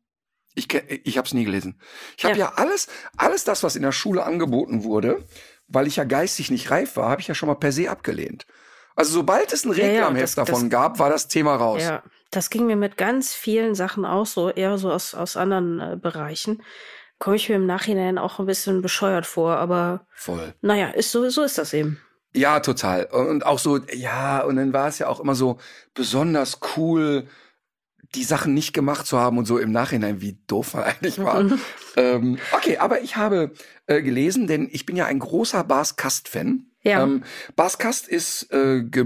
Ich, 0.55 0.73
ich 0.73 1.17
habe 1.17 1.27
es 1.27 1.33
nie 1.33 1.45
gelesen. 1.45 1.79
Ich 2.17 2.25
habe 2.25 2.37
ja. 2.37 2.45
Ja. 2.45 2.53
alles, 2.55 2.87
alles 3.15 3.43
das, 3.43 3.63
was 3.63 3.75
in 3.75 3.83
der 3.83 3.91
Schule 3.91 4.23
angeboten 4.23 4.83
wurde, 4.83 5.25
weil 5.67 5.85
ich 5.87 5.97
ja 5.97 6.03
geistig 6.03 6.49
nicht 6.49 6.71
reif 6.71 6.95
war, 6.97 7.09
habe 7.09 7.21
ich 7.21 7.27
ja 7.27 7.35
schon 7.35 7.47
mal 7.47 7.55
per 7.55 7.71
se 7.71 7.91
abgelehnt. 7.91 8.47
Also 8.95 9.11
sobald 9.13 9.53
es 9.53 9.65
ein 9.65 9.73
Ja, 9.73 9.85
ja, 9.85 9.91
Reklamheft 9.91 10.23
das- 10.23 10.35
davon 10.47 10.61
das- 10.63 10.69
gab, 10.69 10.99
war 10.99 11.09
das 11.11 11.27
Thema 11.27 11.55
raus. 11.55 11.83
Ja, 11.83 12.01
das 12.31 12.49
ging 12.49 12.65
mir 12.65 12.75
mit 12.75 12.97
ganz 12.97 13.33
vielen 13.35 13.75
Sachen 13.75 14.03
auch 14.05 14.25
so, 14.25 14.49
eher 14.49 14.77
so 14.79 14.91
aus, 14.91 15.13
aus 15.13 15.37
anderen 15.37 15.79
äh, 15.79 15.97
Bereichen. 16.01 16.63
Komme 17.19 17.35
ich 17.35 17.49
mir 17.49 17.55
im 17.55 17.65
Nachhinein 17.65 18.17
auch 18.17 18.39
ein 18.39 18.45
bisschen 18.45 18.81
bescheuert 18.81 19.25
vor, 19.25 19.57
aber 19.57 20.05
Voll. 20.13 20.53
naja, 20.61 20.89
ist 20.89 21.11
so, 21.11 21.29
so 21.29 21.43
ist 21.43 21.57
das 21.57 21.73
eben. 21.73 21.99
Ja, 22.35 22.59
total. 22.59 23.05
Und 23.05 23.45
auch 23.45 23.57
so, 23.57 23.79
ja, 23.93 24.41
und 24.43 24.57
dann 24.57 24.73
war 24.73 24.87
es 24.87 24.99
ja 24.99 25.07
auch 25.07 25.19
immer 25.19 25.33
so 25.33 25.57
besonders 25.95 26.59
cool, 26.75 27.27
die 28.15 28.23
Sachen 28.23 28.53
nicht 28.53 28.73
gemacht 28.73 29.05
zu 29.05 29.17
haben 29.19 29.37
und 29.37 29.45
so 29.45 29.57
im 29.57 29.71
Nachhinein, 29.71 30.21
wie 30.21 30.37
doof 30.47 30.75
man 30.75 30.83
eigentlich 30.83 31.19
war. 31.19 31.43
ähm, 31.95 32.37
okay, 32.51 32.77
aber 32.77 33.01
ich 33.01 33.15
habe 33.15 33.51
äh, 33.87 34.01
gelesen, 34.01 34.47
denn 34.47 34.69
ich 34.71 34.85
bin 34.85 34.95
ja 34.95 35.05
ein 35.05 35.19
großer 35.19 35.63
Bas 35.63 35.95
Kast-Fan. 35.95 36.67
Ja. 36.87 37.03
Ähm, 37.03 37.23
Bas 37.55 37.77
Kast 37.77 38.07
ist, 38.07 38.51
äh, 38.53 38.81
ge 38.81 39.05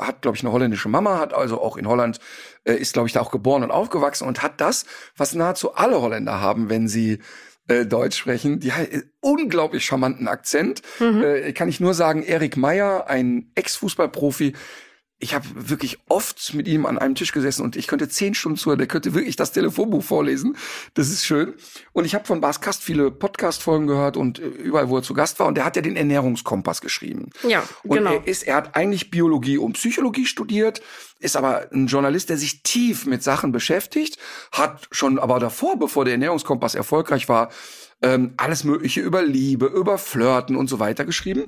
hat, 0.00 0.22
glaube 0.22 0.36
ich, 0.36 0.42
eine 0.42 0.52
holländische 0.52 0.88
Mama, 0.88 1.18
hat 1.18 1.32
also 1.32 1.60
auch 1.60 1.76
in 1.76 1.86
Holland, 1.86 2.18
äh, 2.64 2.74
ist, 2.74 2.92
glaube 2.92 3.06
ich, 3.06 3.12
da 3.12 3.20
auch 3.20 3.30
geboren 3.30 3.62
und 3.62 3.70
aufgewachsen 3.70 4.26
und 4.26 4.42
hat 4.42 4.60
das, 4.60 4.84
was 5.16 5.34
nahezu 5.34 5.74
alle 5.74 6.00
Holländer 6.00 6.40
haben, 6.40 6.68
wenn 6.68 6.88
sie 6.88 7.20
äh, 7.68 7.86
Deutsch 7.86 8.18
sprechen. 8.18 8.58
Die 8.60 8.72
hat 8.72 8.88
unglaublich 9.20 9.84
charmanten 9.84 10.26
Akzent. 10.26 10.82
Mhm. 10.98 11.22
Äh, 11.22 11.52
kann 11.52 11.68
ich 11.68 11.80
nur 11.80 11.94
sagen, 11.94 12.22
Erik 12.22 12.56
Meyer, 12.56 13.08
ein 13.08 13.52
Ex-Fußballprofi, 13.54 14.54
ich 15.20 15.34
habe 15.34 15.46
wirklich 15.54 15.98
oft 16.08 16.54
mit 16.54 16.68
ihm 16.68 16.86
an 16.86 16.96
einem 16.96 17.16
Tisch 17.16 17.32
gesessen 17.32 17.62
und 17.62 17.74
ich 17.74 17.88
könnte 17.88 18.08
zehn 18.08 18.34
Stunden 18.34 18.56
zuhören. 18.56 18.78
Der 18.78 18.86
könnte 18.86 19.14
wirklich 19.14 19.34
das 19.34 19.50
Telefonbuch 19.50 20.04
vorlesen. 20.04 20.56
Das 20.94 21.08
ist 21.08 21.26
schön. 21.26 21.54
Und 21.92 22.04
ich 22.04 22.14
habe 22.14 22.24
von 22.24 22.40
Bas 22.40 22.60
Kast 22.60 22.84
viele 22.84 23.10
Podcast-Folgen 23.10 23.88
gehört 23.88 24.16
und 24.16 24.38
äh, 24.38 24.46
überall, 24.46 24.88
wo 24.88 24.96
er 24.96 25.02
zu 25.02 25.14
Gast 25.14 25.40
war. 25.40 25.48
Und 25.48 25.56
der 25.56 25.64
hat 25.64 25.74
ja 25.74 25.82
den 25.82 25.96
Ernährungskompass 25.96 26.80
geschrieben. 26.80 27.30
Ja, 27.46 27.64
Und 27.82 27.98
genau. 27.98 28.12
er 28.12 28.26
ist, 28.28 28.44
er 28.44 28.54
hat 28.54 28.76
eigentlich 28.76 29.10
Biologie 29.10 29.58
und 29.58 29.72
Psychologie 29.72 30.24
studiert, 30.24 30.82
ist 31.18 31.36
aber 31.36 31.68
ein 31.72 31.88
Journalist, 31.88 32.30
der 32.30 32.36
sich 32.36 32.62
tief 32.62 33.04
mit 33.04 33.24
Sachen 33.24 33.50
beschäftigt, 33.50 34.18
hat 34.52 34.86
schon 34.92 35.18
aber 35.18 35.40
davor, 35.40 35.80
bevor 35.80 36.04
der 36.04 36.12
Ernährungskompass 36.14 36.76
erfolgreich 36.76 37.28
war, 37.28 37.50
ähm, 38.02 38.34
alles 38.36 38.62
Mögliche 38.62 39.00
über 39.00 39.22
Liebe, 39.22 39.66
über 39.66 39.98
Flirten 39.98 40.54
und 40.54 40.68
so 40.68 40.78
weiter 40.78 41.04
geschrieben 41.04 41.46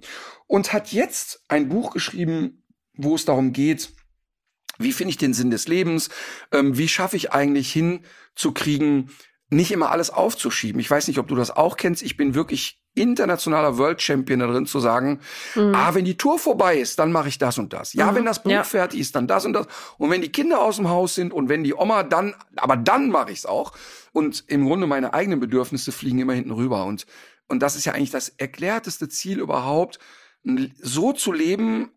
und 0.48 0.72
hat 0.72 0.92
jetzt 0.92 1.44
ein 1.47 1.68
Buch 1.68 1.92
geschrieben, 1.92 2.60
wo 3.02 3.14
es 3.14 3.24
darum 3.24 3.52
geht, 3.52 3.90
wie 4.78 4.93
finde 4.93 5.10
ich 5.10 5.18
den 5.18 5.35
Sinn 5.35 5.51
des 5.51 5.68
Lebens, 5.68 6.09
ähm, 6.52 6.77
wie 6.78 6.89
schaffe 6.89 7.16
ich 7.16 7.32
eigentlich 7.32 7.70
hinzukriegen, 7.72 9.10
nicht 9.51 9.72
immer 9.72 9.90
alles 9.90 10.10
aufzuschieben. 10.10 10.81
Ich 10.81 10.90
weiß 10.90 11.09
nicht, 11.09 11.18
ob 11.18 11.27
du 11.28 11.35
das 11.35 11.51
auch 11.51 11.77
kennst. 11.77 12.02
Ich 12.02 12.16
bin 12.16 12.35
wirklich 12.35 12.81
internationaler 12.94 13.78
World 13.78 14.01
Champion 14.01 14.40
darin 14.40 14.66
zu 14.66 14.81
sagen, 14.81 15.20
ah, 15.56 15.94
wenn 15.94 16.05
die 16.05 16.16
Tour 16.16 16.39
vorbei 16.39 16.78
ist, 16.78 16.98
dann 16.98 17.12
mache 17.12 17.28
ich 17.28 17.39
das 17.39 17.59
und 17.59 17.72
das. 17.72 17.93
Ja, 17.93 18.10
Mhm. 18.10 18.16
wenn 18.16 18.24
das 18.24 18.43
Buch 18.43 18.51
Ja. 18.51 18.64
fertig 18.64 19.01
ist, 19.01 19.14
dann 19.16 19.27
das 19.27 19.44
und 19.44 19.52
das. 19.52 19.66
Und 19.98 20.10
wenn 20.10 20.22
die 20.22 20.31
Kinder 20.32 20.60
aus 20.60 20.77
dem 20.77 20.89
Haus 20.89 21.14
sind 21.14 21.32
und 21.32 21.48
wenn 21.48 21.62
die 21.64 21.74
Oma 21.74 22.02
dann, 22.05 22.35
aber 22.56 22.77
dann 22.77 23.10
mache 23.10 23.31
ich 23.32 23.39
es 23.39 23.47
auch. 23.47 23.72
Und 24.12 24.44
im 24.48 24.64
Grunde 24.66 24.86
meine 24.86 25.14
eigenen 25.14 25.40
Bedürfnisse 25.40 25.93
fliegen 25.93 26.18
immer 26.20 26.32
hinten 26.35 26.51
rüber. 26.52 26.85
Und, 26.85 27.06
und 27.48 27.60
das 27.60 27.77
ist 27.77 27.85
ja 27.85 27.93
eigentlich 27.93 28.10
das 28.10 28.28
erklärteste 28.28 29.09
Ziel 29.09 29.39
überhaupt, 29.40 29.98
so 30.81 31.12
zu 31.12 31.32
leben, 31.32 31.90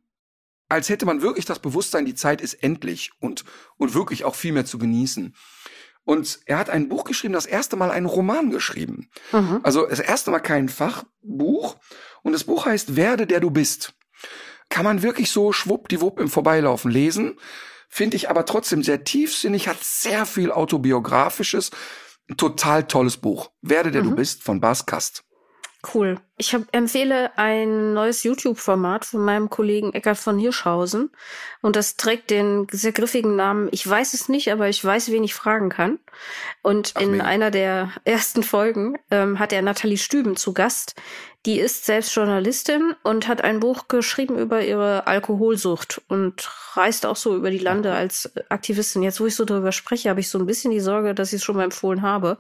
als 0.74 0.90
hätte 0.90 1.06
man 1.06 1.22
wirklich 1.22 1.46
das 1.46 1.60
Bewusstsein, 1.60 2.06
die 2.06 2.16
Zeit 2.16 2.42
ist 2.42 2.56
endlich 2.56 3.12
und, 3.20 3.46
und 3.78 3.94
wirklich 3.94 4.26
auch 4.26 4.36
viel 4.36 4.52
mehr 4.54 4.66
zu 4.66 4.78
genießen. 4.78 5.36
Und 6.06 6.40
er 6.46 6.58
hat 6.58 6.70
ein 6.70 6.90
Buch 6.90 7.06
geschrieben, 7.06 7.34
das 7.34 7.46
erste 7.46 7.76
Mal 7.78 7.90
einen 7.92 8.06
Roman 8.08 8.50
geschrieben. 8.50 9.10
Mhm. 9.32 9.62
Also 9.64 9.86
das 9.86 10.00
erste 10.00 10.32
Mal 10.32 10.40
kein 10.40 10.68
Fachbuch. 10.68 11.78
Und 12.24 12.34
das 12.34 12.44
Buch 12.44 12.66
heißt 12.66 12.96
Werde, 12.96 13.26
der 13.26 13.40
du 13.40 13.52
bist. 13.52 13.94
Kann 14.70 14.84
man 14.84 15.02
wirklich 15.02 15.32
so 15.32 15.54
schwuppdiwupp 15.54 16.20
im 16.20 16.28
Vorbeilaufen 16.30 16.92
lesen. 16.92 17.40
Finde 17.88 18.18
ich 18.18 18.30
aber 18.30 18.46
trotzdem 18.46 18.84
sehr 18.84 19.04
tiefsinnig, 19.04 19.68
hat 19.68 19.82
sehr 19.84 20.26
viel 20.26 20.52
autobiografisches. 20.52 21.72
Ein 22.30 22.38
total 22.38 22.86
tolles 22.88 23.18
Buch. 23.18 23.52
Werde, 23.62 23.92
der 23.92 24.02
du 24.02 24.12
Mhm. 24.12 24.16
bist 24.16 24.44
von 24.44 24.60
Bas 24.60 24.86
Kast. 24.86 25.24
Cool. 25.94 26.20
Ich 26.38 26.54
hab, 26.56 26.64
empfehle 26.72 27.38
ein 27.38 27.94
neues 27.94 28.24
YouTube-Format 28.24 29.06
von 29.06 29.22
meinem 29.22 29.50
Kollegen 29.52 29.94
Eckart 29.94 30.18
von 30.18 30.40
Hirschhausen. 30.40 31.12
Und 31.62 31.76
das 31.76 31.96
trägt 31.96 32.32
den 32.32 32.68
sehr 32.72 32.92
griffigen 32.92 33.36
Namen 33.36 33.70
Ich 33.72 33.88
weiß 33.88 34.14
es 34.14 34.30
nicht, 34.30 34.52
aber 34.52 34.68
ich 34.68 34.84
weiß, 34.84 35.12
wen 35.12 35.24
ich 35.24 35.36
fragen 35.36 35.70
kann. 35.70 36.00
Und 36.64 36.94
Ach, 36.96 37.02
in 37.02 37.12
mega. 37.12 37.24
einer 37.26 37.52
der 37.52 37.92
ersten 38.04 38.42
Folgen 38.44 38.98
ähm, 39.12 39.38
hat 39.40 39.54
er 39.54 39.62
Nathalie 39.62 39.98
Stüben 39.98 40.36
zu 40.36 40.54
Gast. 40.54 40.96
Die 41.46 41.60
ist 41.60 41.84
selbst 41.84 42.16
Journalistin 42.16 42.96
und 43.04 43.28
hat 43.28 43.44
ein 43.44 43.60
Buch 43.60 43.90
geschrieben 43.90 44.38
über 44.40 44.64
ihre 44.64 45.08
Alkoholsucht 45.08 46.02
und 46.08 46.50
reist 46.76 47.06
auch 47.06 47.18
so 47.18 47.36
über 47.36 47.52
die 47.52 47.58
Lande 47.58 47.92
als 47.94 48.32
Aktivistin. 48.48 49.04
Jetzt, 49.04 49.20
wo 49.20 49.26
ich 49.26 49.36
so 49.36 49.44
drüber 49.44 49.74
spreche, 49.74 50.10
habe 50.10 50.22
ich 50.22 50.30
so 50.30 50.40
ein 50.40 50.46
bisschen 50.46 50.72
die 50.72 50.80
Sorge, 50.80 51.14
dass 51.14 51.34
ich 51.34 51.38
es 51.40 51.44
schon 51.44 51.58
mal 51.58 51.66
empfohlen 51.66 52.02
habe. 52.02 52.38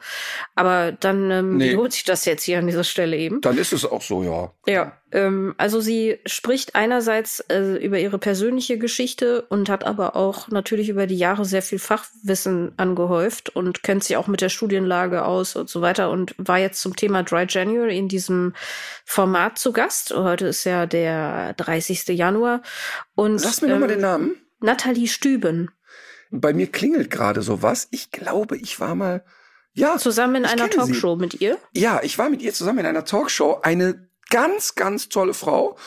Aber 0.55 0.93
dann 0.93 1.29
ähm, 1.31 1.57
Nee. 1.57 1.71
wiederholt 1.71 1.91
sich 1.91 2.05
das 2.05 2.23
jetzt 2.23 2.43
hier 2.43 2.59
an 2.59 2.67
dieser 2.67 2.85
Stelle 2.85 3.17
eben. 3.17 3.41
Dann 3.41 3.57
ist 3.57 3.73
es 3.73 3.82
auch 3.91 4.01
so, 4.01 4.23
ja. 4.23 4.53
Ja, 4.65 4.97
ähm, 5.11 5.53
also 5.57 5.81
sie 5.81 6.19
spricht 6.25 6.75
einerseits 6.75 7.39
äh, 7.49 7.75
über 7.83 7.99
ihre 7.99 8.17
persönliche 8.17 8.77
Geschichte 8.77 9.43
und 9.43 9.69
hat 9.69 9.83
aber 9.83 10.15
auch 10.15 10.47
natürlich 10.49 10.89
über 10.89 11.07
die 11.07 11.17
Jahre 11.17 11.45
sehr 11.45 11.61
viel 11.61 11.79
Fachwissen 11.79 12.73
angehäuft 12.77 13.55
und 13.55 13.83
kennt 13.83 14.03
sich 14.03 14.17
auch 14.17 14.27
mit 14.27 14.41
der 14.41 14.49
Studienlage 14.49 15.25
aus 15.25 15.55
und 15.55 15.69
so 15.69 15.81
weiter 15.81 16.09
und 16.09 16.35
war 16.37 16.59
jetzt 16.59 16.81
zum 16.81 16.95
Thema 16.95 17.23
Dry 17.23 17.45
January 17.47 17.97
in 17.97 18.07
diesem 18.07 18.53
Format 19.05 19.57
zu 19.57 19.73
Gast. 19.73 20.13
Heute 20.15 20.47
ist 20.47 20.63
ja 20.63 20.85
der 20.85 21.53
30. 21.53 22.07
Januar. 22.09 22.61
Und 23.15 23.43
Lass 23.43 23.61
mir 23.61 23.69
nochmal 23.69 23.89
ähm, 23.89 23.95
den 23.95 24.01
Namen. 24.01 24.35
Nathalie 24.59 25.07
Stüben. 25.07 25.71
Bei 26.31 26.53
mir 26.53 26.67
klingelt 26.67 27.11
gerade 27.11 27.41
sowas. 27.41 27.87
Ich 27.91 28.11
glaube, 28.11 28.57
ich 28.57 28.79
war 28.79 28.95
mal. 28.95 29.23
Ja, 29.73 29.97
Zusammen 29.97 30.35
in 30.35 30.43
ich 30.43 30.49
einer 30.51 30.67
kenne 30.67 30.85
sie. 30.85 30.91
Talkshow 30.91 31.15
mit 31.15 31.41
ihr. 31.41 31.57
Ja, 31.75 31.99
ich 32.03 32.17
war 32.17 32.29
mit 32.29 32.41
ihr 32.41 32.53
zusammen 32.53 32.79
in 32.79 32.85
einer 32.85 33.05
Talkshow. 33.05 33.59
Eine 33.61 34.07
ganz, 34.29 34.75
ganz 34.75 35.09
tolle 35.09 35.33
Frau, 35.33 35.77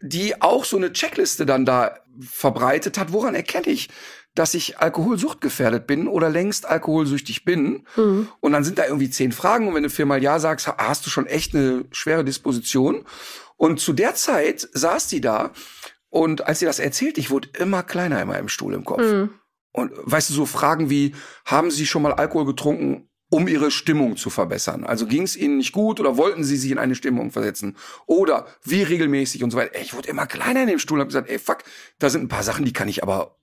die 0.00 0.40
auch 0.42 0.64
so 0.64 0.76
eine 0.76 0.92
Checkliste 0.92 1.46
dann 1.46 1.64
da 1.64 1.98
verbreitet 2.20 2.98
hat. 2.98 3.12
Woran 3.12 3.34
erkenne 3.34 3.68
ich, 3.68 3.88
dass 4.34 4.54
ich 4.54 4.78
alkoholsuchtgefährdet 4.78 5.86
bin 5.86 6.08
oder 6.08 6.28
längst 6.30 6.66
alkoholsüchtig 6.66 7.44
bin? 7.44 7.86
Mhm. 7.96 8.28
Und 8.40 8.52
dann 8.52 8.64
sind 8.64 8.78
da 8.78 8.86
irgendwie 8.86 9.10
zehn 9.10 9.32
Fragen. 9.32 9.68
Und 9.68 9.74
wenn 9.74 9.82
du 9.82 9.90
viermal 9.90 10.22
Ja 10.22 10.38
sagst, 10.38 10.66
hast 10.66 11.06
du 11.06 11.10
schon 11.10 11.26
echt 11.26 11.54
eine 11.54 11.84
schwere 11.92 12.24
Disposition. 12.24 13.04
Und 13.56 13.80
zu 13.80 13.92
der 13.92 14.14
Zeit 14.14 14.68
saß 14.72 15.08
sie 15.08 15.20
da. 15.20 15.50
Und 16.10 16.46
als 16.46 16.60
sie 16.60 16.66
das 16.66 16.78
erzählt, 16.78 17.18
ich 17.18 17.30
wurde 17.30 17.48
immer 17.58 17.82
kleiner 17.82 18.20
in 18.22 18.28
meinem 18.28 18.48
Stuhl 18.48 18.74
im 18.74 18.84
Kopf. 18.84 19.02
Mhm. 19.02 19.30
Und 19.72 19.92
weißt 19.94 20.30
du, 20.30 20.34
so 20.34 20.46
Fragen 20.46 20.90
wie, 20.90 21.14
haben 21.44 21.70
Sie 21.70 21.86
schon 21.86 22.02
mal 22.02 22.12
Alkohol 22.12 22.46
getrunken, 22.46 23.07
um 23.30 23.48
Ihre 23.48 23.70
Stimmung 23.70 24.16
zu 24.16 24.30
verbessern? 24.30 24.84
Also 24.84 25.06
ging 25.06 25.22
es 25.22 25.36
Ihnen 25.36 25.58
nicht 25.58 25.72
gut 25.72 26.00
oder 26.00 26.16
wollten 26.16 26.44
Sie 26.44 26.56
sich 26.56 26.70
in 26.70 26.78
eine 26.78 26.94
Stimmung 26.94 27.30
versetzen? 27.30 27.76
Oder 28.06 28.46
wie 28.64 28.82
regelmäßig 28.82 29.42
und 29.42 29.50
so 29.50 29.58
weiter. 29.58 29.74
Ey, 29.74 29.82
ich 29.82 29.94
wurde 29.94 30.08
immer 30.08 30.26
kleiner 30.26 30.62
in 30.62 30.68
dem 30.68 30.78
Stuhl 30.78 30.98
und 30.98 31.00
habe 31.00 31.08
gesagt, 31.08 31.30
ey, 31.30 31.38
fuck, 31.38 31.58
da 31.98 32.10
sind 32.10 32.22
ein 32.22 32.28
paar 32.28 32.42
Sachen, 32.42 32.64
die 32.64 32.72
kann 32.72 32.88
ich 32.88 33.02
aber 33.02 33.36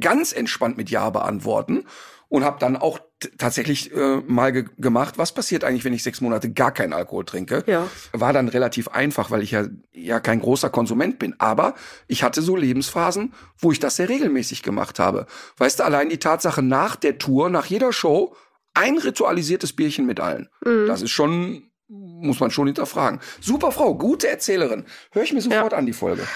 ganz 0.00 0.32
entspannt 0.32 0.76
mit 0.76 0.90
Ja 0.90 1.10
beantworten. 1.10 1.84
Und 2.28 2.44
habe 2.44 2.60
dann 2.60 2.76
auch 2.76 3.00
tatsächlich 3.38 3.92
äh, 3.92 4.18
mal 4.18 4.52
ge 4.52 4.66
gemacht, 4.78 5.18
was 5.18 5.32
passiert 5.32 5.64
eigentlich, 5.64 5.84
wenn 5.84 5.92
ich 5.92 6.04
sechs 6.04 6.20
Monate 6.20 6.52
gar 6.52 6.70
keinen 6.70 6.92
Alkohol 6.92 7.24
trinke? 7.24 7.64
Ja. 7.66 7.88
war 8.12 8.32
dann 8.32 8.46
relativ 8.46 8.86
einfach, 8.86 9.32
weil 9.32 9.42
ich 9.42 9.50
ja, 9.50 9.64
ja 9.92 10.20
kein 10.20 10.40
großer 10.40 10.70
Konsument 10.70 11.18
bin. 11.18 11.34
Aber 11.40 11.74
ich 12.06 12.22
hatte 12.22 12.40
so 12.40 12.54
Lebensphasen, 12.54 13.34
wo 13.58 13.72
ich 13.72 13.80
das 13.80 13.96
sehr 13.96 14.08
regelmäßig 14.08 14.62
gemacht 14.62 15.00
habe. 15.00 15.26
Weißt 15.56 15.80
du, 15.80 15.84
allein 15.84 16.08
die 16.08 16.18
Tatsache 16.18 16.62
nach 16.62 16.94
der 16.94 17.18
Tour, 17.18 17.50
nach 17.50 17.66
jeder 17.66 17.92
Show, 17.92 18.36
ein 18.74 18.98
ritualisiertes 18.98 19.74
Bierchen 19.74 20.06
mit 20.06 20.20
allen. 20.20 20.48
Mhm. 20.64 20.86
Das 20.86 21.02
ist 21.02 21.10
schon, 21.10 21.70
muss 21.88 22.40
man 22.40 22.50
schon 22.50 22.66
hinterfragen. 22.66 23.20
Super 23.40 23.72
Frau, 23.72 23.94
gute 23.94 24.28
Erzählerin. 24.28 24.84
Höre 25.12 25.22
ich 25.22 25.32
mir 25.32 25.42
sofort 25.42 25.74
an, 25.74 25.86
die 25.86 25.92
Folge. 25.92 26.26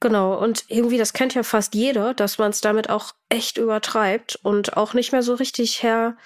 Genau, 0.00 0.38
und 0.42 0.64
irgendwie, 0.68 0.96
das 0.96 1.12
kennt 1.12 1.34
ja 1.34 1.42
fast 1.42 1.74
jeder, 1.74 2.14
dass 2.14 2.38
man 2.38 2.50
es 2.50 2.62
damit 2.62 2.88
auch 2.88 3.12
echt 3.28 3.58
übertreibt 3.58 4.38
und 4.42 4.78
auch 4.78 4.94
nicht 4.94 5.12
mehr 5.12 5.22
so 5.22 5.34
richtig 5.34 5.82
Herr 5.82 6.16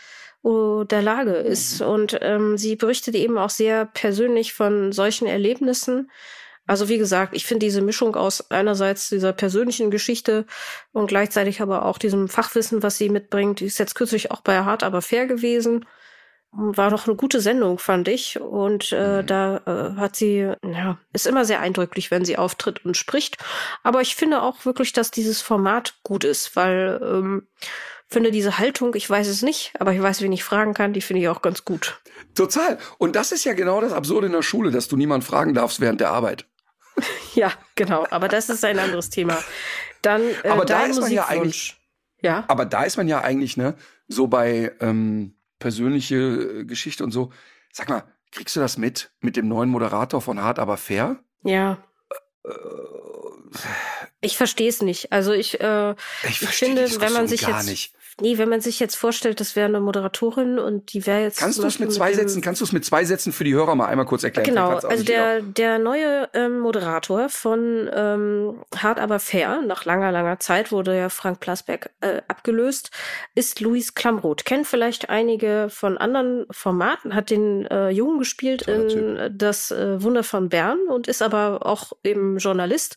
oh, 0.44 0.84
der 0.84 1.02
Lage 1.02 1.32
ist. 1.32 1.80
Und 1.80 2.18
ähm, 2.20 2.56
sie 2.56 2.76
berichtet 2.76 3.16
eben 3.16 3.36
auch 3.36 3.50
sehr 3.50 3.86
persönlich 3.86 4.52
von 4.52 4.92
solchen 4.92 5.26
Erlebnissen. 5.26 6.10
Also 6.66 6.88
wie 6.88 6.98
gesagt, 6.98 7.34
ich 7.34 7.44
finde 7.44 7.66
diese 7.66 7.82
Mischung 7.82 8.16
aus 8.16 8.50
einerseits 8.50 9.10
dieser 9.10 9.32
persönlichen 9.32 9.90
Geschichte 9.90 10.46
und 10.92 11.08
gleichzeitig 11.08 11.60
aber 11.60 11.84
auch 11.84 11.98
diesem 11.98 12.28
Fachwissen, 12.28 12.82
was 12.82 12.96
sie 12.96 13.10
mitbringt, 13.10 13.60
die 13.60 13.66
ist 13.66 13.78
jetzt 13.78 13.94
kürzlich 13.94 14.30
auch 14.30 14.40
bei 14.40 14.64
Hart 14.64 14.82
aber 14.82 15.02
fair 15.02 15.26
gewesen. 15.26 15.84
War 16.56 16.90
doch 16.90 17.06
eine 17.06 17.16
gute 17.16 17.40
Sendung, 17.40 17.78
fand 17.78 18.06
ich. 18.06 18.40
Und 18.40 18.92
äh, 18.92 19.24
da 19.24 19.56
äh, 19.66 19.98
hat 19.98 20.14
sie, 20.14 20.52
ja, 20.64 20.98
ist 21.12 21.26
immer 21.26 21.44
sehr 21.44 21.58
eindrücklich, 21.60 22.12
wenn 22.12 22.24
sie 22.24 22.38
auftritt 22.38 22.84
und 22.84 22.96
spricht. 22.96 23.38
Aber 23.82 24.00
ich 24.02 24.14
finde 24.14 24.40
auch 24.40 24.64
wirklich, 24.64 24.92
dass 24.92 25.10
dieses 25.10 25.42
Format 25.42 25.94
gut 26.04 26.22
ist, 26.22 26.54
weil 26.54 27.00
ähm, 27.02 27.48
finde 28.08 28.30
diese 28.30 28.58
Haltung, 28.58 28.94
ich 28.94 29.10
weiß 29.10 29.26
es 29.26 29.42
nicht, 29.42 29.72
aber 29.80 29.92
ich 29.92 30.00
weiß, 30.00 30.22
wen 30.22 30.32
ich 30.32 30.44
fragen 30.44 30.74
kann, 30.74 30.92
die 30.92 31.00
finde 31.00 31.22
ich 31.22 31.28
auch 31.28 31.42
ganz 31.42 31.64
gut. 31.64 32.00
Total. 32.34 32.78
Und 32.98 33.16
das 33.16 33.32
ist 33.32 33.44
ja 33.44 33.52
genau 33.52 33.80
das 33.80 33.92
Absurde 33.92 34.26
in 34.26 34.32
der 34.32 34.42
Schule, 34.42 34.70
dass 34.70 34.86
du 34.88 34.96
niemand 34.96 35.24
fragen 35.24 35.54
darfst 35.54 35.80
während 35.80 36.00
der 36.00 36.12
Arbeit. 36.12 36.46
Ja, 37.34 37.52
genau. 37.74 38.06
Aber 38.10 38.28
das 38.28 38.48
ist 38.48 38.64
ein 38.64 38.78
anderes 38.78 39.10
Thema. 39.10 39.42
Dann 40.02 40.22
äh, 40.44 40.48
Aber 40.48 40.64
da 40.64 40.84
ist 40.84 41.00
man 41.00 41.10
ja 41.10 41.26
eigentlich- 41.26 41.76
Ja. 42.20 42.44
Aber 42.48 42.64
da 42.64 42.84
ist 42.84 42.96
man 42.96 43.08
ja 43.08 43.20
eigentlich, 43.22 43.56
ne, 43.56 43.74
so 44.08 44.26
bei 44.28 44.72
ähm, 44.80 45.34
persönliche 45.58 46.14
äh, 46.16 46.64
Geschichte 46.64 47.02
und 47.04 47.10
so. 47.10 47.32
Sag 47.72 47.88
mal, 47.88 48.04
kriegst 48.30 48.54
du 48.54 48.60
das 48.60 48.78
mit, 48.78 49.10
mit 49.20 49.36
dem 49.36 49.48
neuen 49.48 49.68
Moderator 49.70 50.20
von 50.20 50.40
Hart 50.40 50.58
aber 50.58 50.76
fair? 50.76 51.18
Ja. 51.42 51.78
Äh, 52.44 52.50
Ich 54.20 54.36
verstehe 54.36 54.68
es 54.68 54.80
nicht. 54.82 55.12
Also 55.12 55.32
ich, 55.32 55.60
äh, 55.60 55.92
ich 56.24 56.42
ich 56.42 56.48
finde, 56.48 56.88
wenn 57.00 57.12
man 57.12 57.28
sich 57.28 57.42
gar 57.42 57.58
jetzt 57.58 57.66
nicht. 57.68 57.94
Nee, 58.20 58.38
wenn 58.38 58.48
man 58.48 58.60
sich 58.60 58.78
jetzt 58.80 58.94
vorstellt, 58.94 59.40
das 59.40 59.56
wäre 59.56 59.66
eine 59.66 59.80
Moderatorin 59.80 60.58
und 60.58 60.92
die 60.92 61.06
wäre 61.06 61.22
jetzt. 61.22 61.38
Kannst 61.38 61.58
du 61.58 61.66
es 61.66 61.78
mit 61.78 61.92
zwei 61.92 62.10
mit 62.10 62.16
Sätzen, 62.16 62.42
kannst 62.42 62.60
du 62.60 62.64
es 62.64 62.72
mit 62.72 62.84
zwei 62.84 63.04
Sätzen 63.04 63.32
für 63.32 63.44
die 63.44 63.54
Hörer 63.54 63.74
mal 63.74 63.86
einmal 63.86 64.06
kurz 64.06 64.22
erklären? 64.24 64.46
Genau, 64.46 64.70
also 64.76 65.04
der, 65.04 65.42
der 65.42 65.78
neue 65.78 66.28
ähm, 66.32 66.60
Moderator 66.60 67.28
von 67.28 67.90
ähm, 67.92 68.60
Hart 68.76 69.00
aber 69.00 69.18
fair, 69.18 69.62
nach 69.66 69.84
langer, 69.84 70.12
langer 70.12 70.38
Zeit 70.38 70.70
wurde 70.70 70.96
ja 70.96 71.08
Frank 71.08 71.40
Plasberg 71.40 71.90
äh, 72.00 72.22
abgelöst, 72.28 72.90
ist 73.34 73.60
Luis 73.60 73.94
Klamroth. 73.94 74.44
Kennt 74.44 74.66
vielleicht 74.66 75.10
einige 75.10 75.68
von 75.70 75.98
anderen 75.98 76.46
Formaten, 76.50 77.14
hat 77.14 77.30
den 77.30 77.66
äh, 77.66 77.90
Jungen 77.90 78.18
gespielt 78.18 78.66
Toller 78.66 78.82
in 78.82 78.88
typ. 78.88 79.32
Das 79.38 79.70
äh, 79.70 80.02
Wunder 80.02 80.22
von 80.22 80.48
Bern 80.48 80.78
und 80.88 81.08
ist 81.08 81.22
aber 81.22 81.66
auch 81.66 81.92
eben 82.04 82.38
Journalist, 82.38 82.96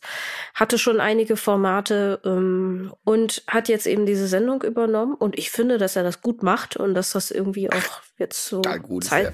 hatte 0.54 0.78
schon 0.78 1.00
einige 1.00 1.36
Formate 1.36 2.20
ähm, 2.24 2.92
und 3.04 3.42
hat 3.48 3.68
jetzt 3.68 3.86
eben 3.86 4.06
diese 4.06 4.28
Sendung 4.28 4.62
übernommen 4.62 5.07
und 5.14 5.38
ich 5.38 5.50
finde, 5.50 5.78
dass 5.78 5.96
er 5.96 6.02
das 6.02 6.22
gut 6.22 6.42
macht 6.42 6.76
und 6.76 6.94
dass 6.94 7.12
das 7.12 7.30
irgendwie 7.30 7.70
auch 7.70 8.02
jetzt 8.18 8.46
so 8.46 8.62
Zeit. 9.00 9.32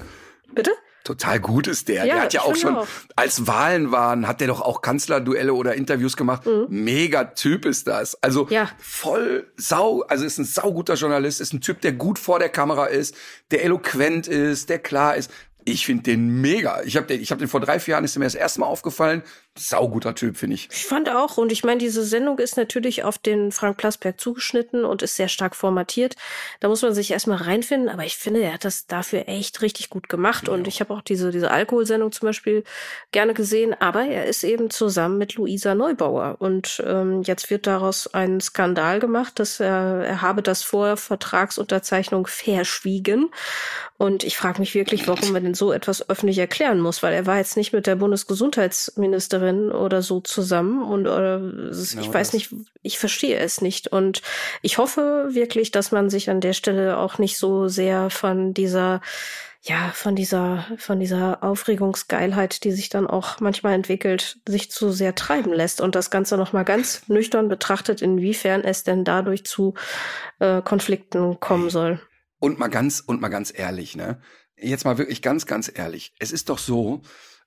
Bitte? 0.53 0.71
Total 1.05 1.39
gut 1.39 1.67
ist 1.67 1.87
der. 1.87 2.05
Ja, 2.05 2.15
der 2.15 2.23
hat 2.23 2.33
ja 2.33 2.41
auch 2.41 2.55
schon, 2.55 2.75
auch. 2.75 2.87
als 3.15 3.45
Wahlen 3.45 3.91
waren, 3.91 4.27
hat 4.27 4.41
der 4.41 4.47
doch 4.47 4.61
auch 4.61 4.81
Kanzlerduelle 4.81 5.53
oder 5.53 5.75
Interviews 5.75 6.17
gemacht. 6.17 6.47
Mhm. 6.47 6.65
Mega 6.69 7.25
Typ 7.25 7.65
ist 7.65 7.87
das. 7.87 8.21
Also 8.23 8.47
ja. 8.49 8.71
voll 8.79 9.45
sau, 9.55 10.01
also 10.01 10.25
ist 10.25 10.39
ein 10.39 10.45
sauguter 10.45 10.95
Journalist, 10.95 11.41
ist 11.41 11.53
ein 11.53 11.61
Typ, 11.61 11.81
der 11.81 11.93
gut 11.93 12.17
vor 12.17 12.39
der 12.39 12.49
Kamera 12.49 12.87
ist, 12.87 13.15
der 13.51 13.63
eloquent 13.63 14.27
ist, 14.27 14.69
der 14.69 14.79
klar 14.79 15.15
ist. 15.15 15.29
Ich 15.63 15.85
finde 15.85 16.03
den 16.03 16.41
mega. 16.41 16.81
Ich 16.81 16.97
habe 16.97 17.05
den, 17.05 17.21
ich 17.21 17.31
hab 17.31 17.37
den 17.37 17.49
vor 17.49 17.59
drei, 17.59 17.79
vier 17.79 17.93
Jahren, 17.93 18.03
ist 18.03 18.17
mir 18.17 18.25
das 18.25 18.35
erste 18.35 18.61
Mal 18.61 18.67
aufgefallen. 18.67 19.21
Sauguter 19.57 20.15
Typ, 20.15 20.35
finde 20.35 20.55
ich. 20.55 20.67
Ich 20.69 20.85
fand 20.85 21.09
auch. 21.09 21.37
Und 21.37 21.49
ich 21.53 21.63
meine, 21.63 21.77
diese 21.77 22.03
Sendung 22.03 22.39
ist 22.39 22.57
natürlich 22.57 23.05
auf 23.05 23.17
den 23.17 23.53
Frank 23.53 23.77
Plasberg 23.77 24.19
zugeschnitten 24.19 24.83
und 24.83 25.01
ist 25.01 25.15
sehr 25.15 25.29
stark 25.29 25.55
formatiert. 25.55 26.15
Da 26.59 26.67
muss 26.67 26.81
man 26.81 26.93
sich 26.93 27.11
erstmal 27.11 27.37
reinfinden. 27.37 27.87
Aber 27.87 28.03
ich 28.03 28.17
finde, 28.17 28.41
er 28.41 28.53
hat 28.55 28.65
das 28.65 28.85
dafür 28.85 29.29
echt 29.29 29.61
richtig 29.61 29.89
gut 29.89 30.09
gemacht. 30.09 30.47
Ja. 30.47 30.53
Und 30.53 30.67
ich 30.67 30.81
habe 30.81 30.93
auch 30.93 31.01
diese, 31.01 31.31
diese 31.31 31.51
Alkoholsendung 31.51 32.11
zum 32.11 32.27
Beispiel 32.27 32.65
gerne 33.13 33.33
gesehen. 33.33 33.73
Aber 33.79 34.05
er 34.05 34.25
ist 34.25 34.43
eben 34.43 34.69
zusammen 34.69 35.17
mit 35.17 35.35
Luisa 35.35 35.73
Neubauer. 35.73 36.35
Und 36.39 36.83
ähm, 36.85 37.23
jetzt 37.23 37.49
wird 37.49 37.65
daraus 37.65 38.13
ein 38.13 38.41
Skandal 38.41 38.99
gemacht, 38.99 39.39
dass 39.39 39.61
er, 39.61 40.03
er 40.05 40.21
habe 40.21 40.41
das 40.41 40.63
vor 40.63 40.97
Vertragsunterzeichnung 40.97 42.27
verschwiegen. 42.27 43.31
Und 43.97 44.25
ich 44.25 44.35
frage 44.35 44.59
mich 44.59 44.75
wirklich, 44.75 45.07
warum 45.07 45.31
man 45.31 45.45
denn 45.45 45.53
so 45.53 45.71
etwas 45.71 46.09
öffentlich 46.09 46.39
erklären 46.39 46.81
muss, 46.81 47.01
weil 47.01 47.13
er 47.13 47.25
war 47.25 47.37
jetzt 47.37 47.55
nicht 47.55 47.71
mit 47.71 47.87
der 47.87 47.95
Bundesgesundheitsministerin 47.95 49.44
oder 49.71 50.01
so 50.01 50.19
zusammen 50.21 50.83
und 50.83 51.07
oder, 51.07 51.41
ich 51.71 51.95
genau 51.95 52.13
weiß 52.13 52.33
nicht, 52.33 52.53
ich 52.81 52.99
verstehe 52.99 53.37
es 53.37 53.61
nicht. 53.61 53.87
Und 53.87 54.21
ich 54.61 54.77
hoffe 54.77 55.29
wirklich, 55.31 55.71
dass 55.71 55.91
man 55.91 56.09
sich 56.09 56.29
an 56.29 56.41
der 56.41 56.53
Stelle 56.53 56.97
auch 56.97 57.17
nicht 57.17 57.37
so 57.37 57.67
sehr 57.67 58.09
von 58.09 58.53
dieser 58.53 59.01
ja, 59.67 59.91
von 59.95 60.15
dieser, 60.15 60.63
von 60.77 60.99
dieser 60.99 61.43
Aufregungsgeilheit, 61.43 62.63
die 62.63 62.71
sich 62.71 62.89
dann 62.89 63.07
auch 63.07 63.39
manchmal 63.39 63.73
entwickelt, 63.73 64.37
sich 64.47 64.69
zu 64.69 64.91
sehr 64.91 65.15
treiben 65.15 65.51
lässt 65.51 65.81
und 65.81 65.95
das 65.95 66.11
Ganze 66.11 66.37
nochmal 66.37 66.65
ganz 66.65 67.07
nüchtern 67.07 67.49
betrachtet, 67.49 68.03
inwiefern 68.03 68.63
es 68.63 68.83
denn 68.83 69.03
dadurch 69.03 69.43
zu 69.43 69.73
äh, 70.37 70.61
Konflikten 70.61 71.39
kommen 71.39 71.71
soll. 71.71 71.99
Und 72.37 72.59
mal 72.59 72.67
ganz, 72.67 72.99
und 72.99 73.21
mal 73.21 73.29
ganz 73.29 73.51
ehrlich, 73.55 73.95
ne? 73.95 74.21
Jetzt 74.55 74.85
mal 74.85 74.99
wirklich 74.99 75.23
ganz, 75.23 75.47
ganz 75.47 75.71
ehrlich. 75.73 76.13
Es 76.19 76.31
ist 76.31 76.49
doch 76.49 76.59
so, 76.59 77.01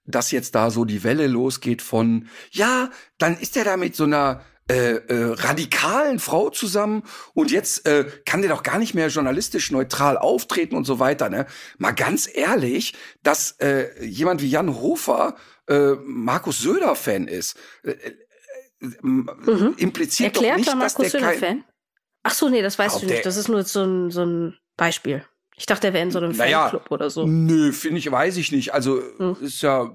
dass 0.09 0.31
jetzt 0.31 0.55
da 0.55 0.71
so 0.71 0.85
die 0.85 1.05
Welle 1.05 1.27
losgeht 1.27 1.83
von, 1.83 2.29
ja, 2.51 2.91
dann 3.19 3.39
ist 3.39 3.57
er 3.57 3.65
da 3.65 3.77
mit 3.77 3.95
so 3.95 4.05
einer 4.05 4.43
äh, 4.71 4.97
äh, 4.97 5.33
radikalen 5.33 6.19
Frau 6.19 6.51
zusammen 6.51 7.03
und 7.33 7.51
jetzt 7.51 7.87
äh, 7.87 8.05
kann 8.27 8.43
der 8.43 8.51
doch 8.51 8.63
gar 8.63 8.79
nicht 8.79 8.95
mehr 8.95 9.09
journalistisch 9.09 9.71
neutral 9.71 10.19
auftreten 10.19 10.77
und 10.77 10.85
so 10.85 10.99
weiter. 10.99 11.31
Ne? 11.31 11.47
Mal 11.79 11.93
ganz 11.93 12.29
ehrlich, 12.31 12.95
dass 13.23 13.53
äh, 13.61 14.05
jemand 14.05 14.43
wie 14.43 14.51
Jan 14.51 14.75
Hofer 14.75 15.37
äh, 15.69 15.93
Markus 16.05 16.61
Söder-Fan 16.61 17.29
ist, 17.29 17.57
äh, 17.83 17.93
äh, 17.93 18.15
mhm. 19.01 19.75
impliziert 19.79 20.35
Erklärt 20.35 20.55
doch 20.55 20.59
nicht, 20.59 20.77
Markus 20.77 20.95
dass 20.95 21.13
der 21.13 21.21
Söder 21.21 21.33
Fan? 21.33 21.65
Ach 22.23 22.35
so, 22.35 22.49
nee, 22.51 22.61
das 22.61 22.79
weißt 22.79 23.03
du 23.03 23.07
nicht. 23.07 23.25
Das 23.25 23.37
ist 23.37 23.49
nur 23.49 23.63
so 23.63 23.85
ein, 23.85 24.11
so 24.11 24.25
ein 24.25 24.59
Beispiel. 24.77 25.25
Ich 25.59 25.67
dachte, 25.67 25.89
er 25.89 25.93
wäre 25.93 26.05
in 26.05 26.11
so 26.11 26.19
einem 26.19 26.37
naja, 26.37 26.63
Fanclub 26.63 26.91
oder 26.91 27.11
so. 27.11 27.27
Nö, 27.27 27.73
finde 27.73 27.99
ich, 27.99 28.11
weiß 28.11 28.37
ich 28.37 28.53
nicht. 28.53 28.75
Also 28.75 29.03
hm. 29.19 29.37
ist 29.41 29.63
ja, 29.63 29.91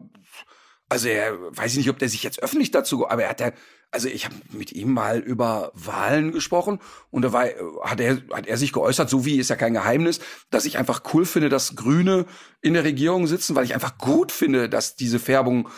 also 0.90 1.07
er 1.07 1.38
weiß 1.56 1.72
ich 1.72 1.77
nicht, 1.77 1.90
ob 1.90 1.99
der 1.99 2.10
sich 2.10 2.23
jetzt 2.23 2.44
öffentlich 2.44 2.72
dazu, 2.72 3.10
aber 3.10 3.23
er 3.23 3.30
hat 3.30 3.40
ja, 3.40 3.52
also 3.91 4.07
ich 4.07 4.26
habe 4.26 4.35
mit 4.52 4.72
ihm 4.72 4.91
mal 4.91 5.19
über 5.19 5.72
Wahlen 5.76 6.31
gesprochen 6.31 6.80
und 7.11 7.22
da 7.22 7.31
war, 7.31 7.45
hat 7.84 7.99
er 7.99 8.22
hat 8.31 8.48
er 8.48 8.57
sich 8.57 8.73
geäußert, 8.73 9.10
so 9.10 9.23
wie 9.26 9.38
ist 9.38 9.49
ja 9.49 9.56
kein 9.56 9.73
Geheimnis, 9.73 10.19
dass 10.49 10.65
ich 10.65 10.77
einfach 10.77 11.02
cool 11.14 11.26
finde, 11.26 11.49
dass 11.49 11.76
Grüne 11.76 12.26
in 12.61 12.73
der 12.73 12.84
Regierung 12.84 13.27
sitzen, 13.27 13.56
weil 13.56 13.65
ich 13.65 13.73
einfach 13.73 13.98
gut 13.98 14.31
finde, 14.31 14.68
dass 14.68 14.95
diese 14.95 15.19
Färbung 15.19 15.69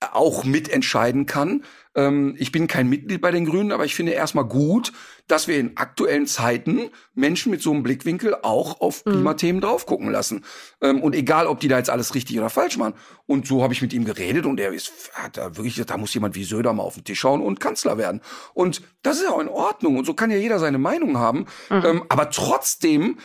auch 0.00 0.44
mitentscheiden 0.44 1.26
kann. 1.26 1.64
Ähm, 1.94 2.36
ich 2.38 2.52
bin 2.52 2.66
kein 2.66 2.88
Mitglied 2.88 3.20
bei 3.20 3.30
den 3.30 3.44
Grünen, 3.44 3.72
aber 3.72 3.84
ich 3.84 3.94
finde 3.94 4.12
erstmal 4.12 4.44
gut, 4.44 4.92
dass 5.26 5.48
wir 5.48 5.58
in 5.58 5.76
aktuellen 5.76 6.26
Zeiten 6.26 6.90
Menschen 7.14 7.50
mit 7.50 7.62
so 7.62 7.72
einem 7.72 7.82
Blickwinkel 7.82 8.36
auch 8.42 8.80
auf 8.80 9.04
mhm. 9.04 9.10
Klimathemen 9.10 9.60
drauf 9.60 9.86
gucken 9.86 10.10
lassen. 10.10 10.44
Ähm, 10.80 11.02
und 11.02 11.14
egal, 11.14 11.46
ob 11.46 11.60
die 11.60 11.68
da 11.68 11.78
jetzt 11.78 11.90
alles 11.90 12.14
richtig 12.14 12.38
oder 12.38 12.50
falsch 12.50 12.76
machen. 12.76 12.94
Und 13.26 13.46
so 13.46 13.62
habe 13.62 13.72
ich 13.72 13.82
mit 13.82 13.92
ihm 13.92 14.04
geredet 14.04 14.46
und 14.46 14.60
er 14.60 14.72
ist, 14.72 14.92
hat 15.14 15.36
da 15.36 15.56
wirklich 15.56 15.74
gesagt, 15.74 15.90
da 15.90 15.96
muss 15.96 16.14
jemand 16.14 16.34
wie 16.34 16.44
Söder 16.44 16.72
mal 16.72 16.82
auf 16.82 16.94
den 16.94 17.04
Tisch 17.04 17.20
schauen 17.20 17.40
und 17.40 17.60
Kanzler 17.60 17.98
werden. 17.98 18.20
Und 18.54 18.82
das 19.02 19.18
ist 19.18 19.24
ja 19.24 19.30
auch 19.30 19.40
in 19.40 19.48
Ordnung. 19.48 19.96
Und 19.96 20.04
so 20.04 20.14
kann 20.14 20.30
ja 20.30 20.36
jeder 20.36 20.58
seine 20.58 20.78
Meinung 20.78 21.18
haben. 21.18 21.46
Mhm. 21.70 21.82
Ähm, 21.84 22.02
aber 22.08 22.30
trotzdem, 22.30 23.18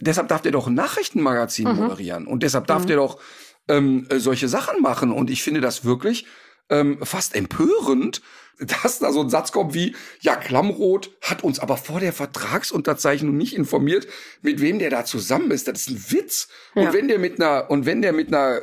deshalb 0.00 0.28
darf 0.28 0.42
der 0.42 0.52
doch 0.52 0.66
ein 0.66 0.74
Nachrichtenmagazin 0.74 1.68
mhm. 1.68 1.76
moderieren. 1.76 2.26
Und 2.26 2.42
deshalb 2.42 2.66
darf 2.66 2.82
mhm. 2.82 2.86
der 2.86 2.96
doch 2.96 3.18
ähm, 3.68 4.06
äh, 4.08 4.18
solche 4.18 4.48
Sachen 4.48 4.80
machen. 4.80 5.12
Und 5.12 5.30
ich 5.30 5.42
finde 5.42 5.60
das 5.60 5.84
wirklich 5.84 6.26
ähm, 6.70 6.98
fast 7.02 7.34
empörend, 7.34 8.22
dass 8.58 8.98
da 8.98 9.12
so 9.12 9.20
ein 9.20 9.28
Satz 9.28 9.52
kommt 9.52 9.74
wie, 9.74 9.94
ja, 10.20 10.34
Klammroth 10.36 11.10
hat 11.20 11.44
uns 11.44 11.58
aber 11.58 11.76
vor 11.76 12.00
der 12.00 12.12
Vertragsunterzeichnung 12.12 13.36
nicht 13.36 13.54
informiert, 13.54 14.06
mit 14.40 14.60
wem 14.60 14.78
der 14.78 14.90
da 14.90 15.04
zusammen 15.04 15.50
ist. 15.50 15.68
Das 15.68 15.80
ist 15.80 15.90
ein 15.90 16.04
Witz. 16.10 16.48
Ja. 16.74 16.82
Und 16.82 16.92
wenn 16.94 17.08
der 17.08 17.18
mit 17.18 17.40
einer, 17.40 17.70
und 17.70 17.84
wenn 17.84 18.00
der 18.00 18.12
mit 18.12 18.28
einer, 18.28 18.60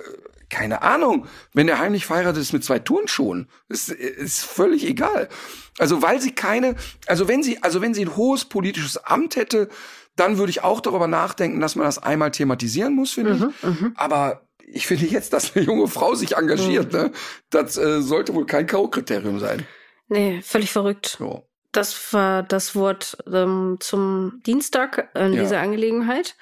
keine 0.49 0.81
Ahnung, 0.81 1.27
wenn 1.53 1.67
der 1.67 1.79
heimlich 1.79 2.05
verheiratet 2.05 2.41
ist 2.41 2.53
mit 2.53 2.63
zwei 2.63 2.79
Turnschuhen, 2.79 3.49
ist, 3.69 3.89
ist 3.89 4.43
völlig 4.43 4.85
egal. 4.85 5.29
Also, 5.77 6.01
weil 6.01 6.19
sie 6.21 6.31
keine, 6.31 6.75
also 7.07 7.27
wenn 7.27 7.43
sie, 7.43 7.61
also 7.61 7.81
wenn 7.81 7.93
sie 7.93 8.05
ein 8.05 8.15
hohes 8.15 8.45
politisches 8.45 8.97
Amt 8.97 9.35
hätte, 9.35 9.69
dann 10.15 10.37
würde 10.37 10.51
ich 10.51 10.63
auch 10.63 10.79
darüber 10.79 11.07
nachdenken, 11.07 11.59
dass 11.59 11.75
man 11.75 11.85
das 11.85 11.97
einmal 11.97 12.31
thematisieren 12.31 12.93
muss, 12.93 13.11
finde 13.11 13.33
mhm, 13.33 13.53
ich. 13.61 13.63
Mhm. 13.63 13.93
Aber 13.95 14.47
ich 14.67 14.87
finde 14.87 15.05
jetzt, 15.05 15.33
dass 15.33 15.55
eine 15.55 15.65
junge 15.65 15.87
Frau 15.87 16.15
sich 16.15 16.35
engagiert, 16.35 16.93
mhm. 16.93 16.99
ne, 16.99 17.11
das 17.49 17.77
äh, 17.77 18.01
sollte 18.01 18.33
wohl 18.33 18.45
kein 18.45 18.67
K.O.-Kriterium 18.67 19.39
sein. 19.39 19.65
Nee, 20.07 20.41
völlig 20.43 20.71
verrückt. 20.71 21.15
So. 21.17 21.47
Das 21.71 22.13
war 22.13 22.43
das 22.43 22.75
Wort 22.75 23.17
ähm, 23.31 23.77
zum 23.79 24.41
Dienstag 24.45 25.09
in 25.15 25.33
ja. 25.33 25.41
dieser 25.41 25.59
Angelegenheit. 25.59 26.35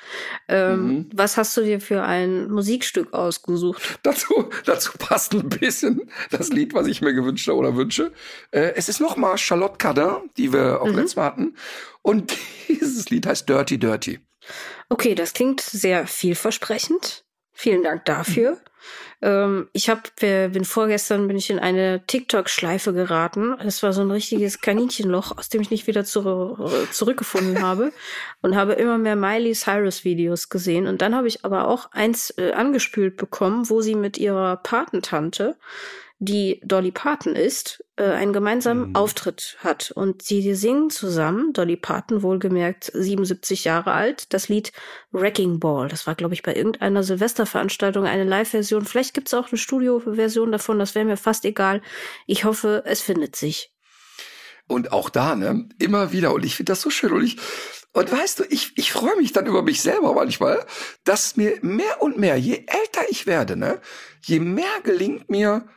Ähm, 0.49 0.87
mhm. 0.87 1.09
Was 1.13 1.37
hast 1.37 1.55
du 1.55 1.61
dir 1.61 1.79
für 1.79 2.03
ein 2.03 2.51
Musikstück 2.51 3.13
ausgesucht? 3.13 3.97
Dazu, 4.03 4.49
dazu 4.65 4.91
passt 4.97 5.33
ein 5.33 5.47
bisschen 5.47 6.11
das 6.31 6.49
Lied, 6.49 6.73
was 6.73 6.87
ich 6.87 7.01
mir 7.01 7.13
gewünscht 7.13 7.47
habe 7.47 7.59
oder 7.59 7.77
wünsche. 7.77 8.11
Äh, 8.51 8.73
es 8.75 8.89
ist 8.89 8.99
nochmal 8.99 9.37
Charlotte 9.37 9.77
Cardin, 9.77 10.29
die 10.35 10.51
wir 10.51 10.81
auch 10.81 10.87
mhm. 10.87 10.95
letztes 10.95 11.15
Mal 11.15 11.25
hatten. 11.27 11.55
Und 12.01 12.35
dieses 12.67 13.09
Lied 13.09 13.25
heißt 13.25 13.47
Dirty 13.47 13.77
Dirty. 13.77 14.19
Okay, 14.89 15.15
das 15.15 15.31
klingt 15.31 15.61
sehr 15.61 16.07
vielversprechend. 16.07 17.23
Vielen 17.61 17.83
Dank 17.83 18.05
dafür. 18.05 18.57
Ähm, 19.21 19.69
ich 19.71 19.87
habe, 19.87 20.01
bin 20.49 20.65
vorgestern 20.65 21.27
bin 21.27 21.37
ich 21.37 21.51
in 21.51 21.59
eine 21.59 22.03
TikTok-Schleife 22.07 22.91
geraten. 22.91 23.55
Das 23.61 23.83
war 23.83 23.93
so 23.93 24.01
ein 24.01 24.09
richtiges 24.09 24.61
Kaninchenloch, 24.61 25.37
aus 25.37 25.49
dem 25.49 25.61
ich 25.61 25.69
nicht 25.69 25.85
wieder 25.85 26.03
zu, 26.03 26.57
zurückgefunden 26.91 27.61
habe 27.61 27.93
und 28.41 28.55
habe 28.55 28.73
immer 28.73 28.97
mehr 28.97 29.15
Miley 29.15 29.53
Cyrus 29.53 30.03
Videos 30.03 30.49
gesehen. 30.49 30.87
Und 30.87 31.03
dann 31.03 31.13
habe 31.13 31.27
ich 31.27 31.45
aber 31.45 31.67
auch 31.67 31.91
eins 31.91 32.31
äh, 32.39 32.53
angespült 32.53 33.15
bekommen, 33.15 33.69
wo 33.69 33.81
sie 33.81 33.93
mit 33.93 34.17
ihrer 34.17 34.57
Patentante 34.57 35.55
die 36.23 36.61
Dolly 36.63 36.91
Parton 36.91 37.35
ist, 37.35 37.83
äh, 37.95 38.03
einen 38.03 38.31
gemeinsamen 38.31 38.89
mhm. 38.89 38.95
Auftritt 38.95 39.57
hat. 39.63 39.89
Und 39.89 40.21
sie 40.21 40.53
singen 40.53 40.91
zusammen, 40.91 41.51
Dolly 41.51 41.77
Parton 41.77 42.21
wohlgemerkt 42.21 42.91
77 42.93 43.63
Jahre 43.63 43.93
alt, 43.93 44.31
das 44.31 44.47
Lied 44.47 44.71
Wrecking 45.11 45.59
Ball. 45.59 45.87
Das 45.87 46.05
war, 46.05 46.13
glaube 46.13 46.35
ich, 46.35 46.43
bei 46.43 46.55
irgendeiner 46.55 47.01
Silvesterveranstaltung 47.01 48.05
eine 48.05 48.23
Live-Version. 48.23 48.85
Vielleicht 48.85 49.15
gibt's 49.15 49.33
auch 49.33 49.49
eine 49.49 49.57
Studio-Version 49.57 50.51
davon, 50.51 50.77
das 50.77 50.93
wäre 50.93 51.05
mir 51.05 51.17
fast 51.17 51.43
egal. 51.43 51.81
Ich 52.27 52.43
hoffe, 52.43 52.83
es 52.85 53.01
findet 53.01 53.35
sich. 53.35 53.73
Und 54.67 54.91
auch 54.91 55.09
da, 55.09 55.35
ne, 55.35 55.69
immer 55.79 56.11
wieder. 56.11 56.35
Und 56.35 56.45
ich 56.45 56.55
finde 56.55 56.73
das 56.73 56.81
so 56.81 56.91
schön. 56.91 57.13
Und 57.13 57.23
ich, 57.23 57.37
und 57.93 58.11
weißt 58.11 58.39
du, 58.39 58.43
ich, 58.47 58.73
ich 58.75 58.91
freue 58.91 59.17
mich 59.17 59.33
dann 59.33 59.47
über 59.47 59.63
mich 59.63 59.81
selber 59.81 60.13
manchmal, 60.13 60.63
dass 61.03 61.35
mir 61.35 61.57
mehr 61.63 61.99
und 61.99 62.19
mehr, 62.19 62.37
je 62.37 62.57
älter 62.67 63.09
ich 63.09 63.25
werde, 63.25 63.55
ne, 63.55 63.81
je 64.21 64.39
mehr 64.39 64.81
gelingt 64.83 65.27
mir, 65.31 65.67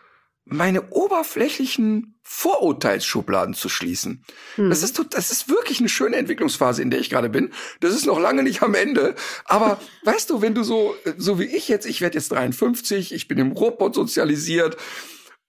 meine 0.47 0.91
oberflächlichen 0.91 2.19
Vorurteilsschubladen 2.23 3.55
zu 3.55 3.69
schließen. 3.69 4.25
Hm. 4.57 4.71
Das 4.71 4.83
ist, 4.83 5.03
das 5.11 5.31
ist 5.31 5.49
wirklich 5.49 5.81
eine 5.81 5.89
schöne 5.89 6.17
Entwicklungsphase, 6.17 6.83
in 6.83 6.91
der 6.91 7.01
ich 7.01 7.11
gerade 7.11 7.29
bin. 7.29 7.53
Das 7.81 7.95
ist 7.95 8.07
noch 8.07 8.19
lange 8.19 8.43
nicht 8.43 8.63
am 8.63 8.75
Ende. 8.75 9.15
Aber 9.45 9.81
weißt 10.05 10.31
du, 10.31 10.43
wenn 10.43 10.55
du 10.55 10.63
so, 10.63 10.95
so 11.17 11.39
wie 11.39 11.45
ich 11.45 11.69
jetzt, 11.69 11.87
ich 11.87 12.01
werde 12.01 12.19
jetzt 12.19 12.33
53, 12.33 13.13
ich 13.13 13.29
bin 13.29 13.39
im 13.39 13.53
Ruhrpott 13.53 13.95
sozialisiert. 13.95 14.77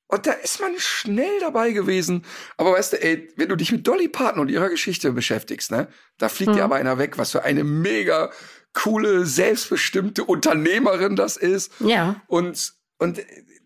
Und 0.08 0.28
da 0.28 0.32
ist 0.34 0.62
man 0.62 0.74
schnell 0.78 1.40
dabei 1.40 1.72
gewesen. 1.72 2.26
Aber 2.58 2.74
weißt 2.74 2.94
du, 2.94 3.04
ey, 3.04 3.28
wenn 3.38 3.50
du 3.50 3.56
dich 3.56 3.72
mit 3.72 3.88
Dolly 3.88 4.08
Parton 4.08 4.40
und 4.42 4.50
ihrer 4.52 4.70
Geschichte 4.70 5.12
beschäftigst, 5.12 5.72
ne, 5.72 5.88
da 6.18 6.30
fliegt 6.30 6.52
Mhm. 6.52 6.56
dir 6.58 6.64
aber 6.64 6.76
einer 6.76 6.98
weg, 7.00 7.18
was 7.18 7.32
für 7.32 7.44
eine 7.44 7.64
mega 7.64 8.32
coole, 8.74 9.26
selbstbestimmte 9.26 10.24
Unternehmerin 10.24 11.16
das 11.16 11.38
ist. 11.38 11.72
Ja. 11.80 12.22
Und, 12.28 12.74
und 13.00 13.20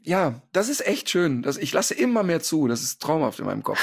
ja, 0.04 0.42
das 0.54 0.70
ist 0.70 0.86
echt 0.88 1.10
schön. 1.10 1.42
Das, 1.42 1.58
ich 1.58 1.72
lasse 1.74 1.94
immer 1.94 2.24
mehr 2.24 2.42
zu. 2.42 2.68
Das 2.68 2.82
ist 2.84 3.02
traumhaft 3.02 3.40
in 3.40 3.46
meinem 3.46 3.64
Kopf. 3.64 3.80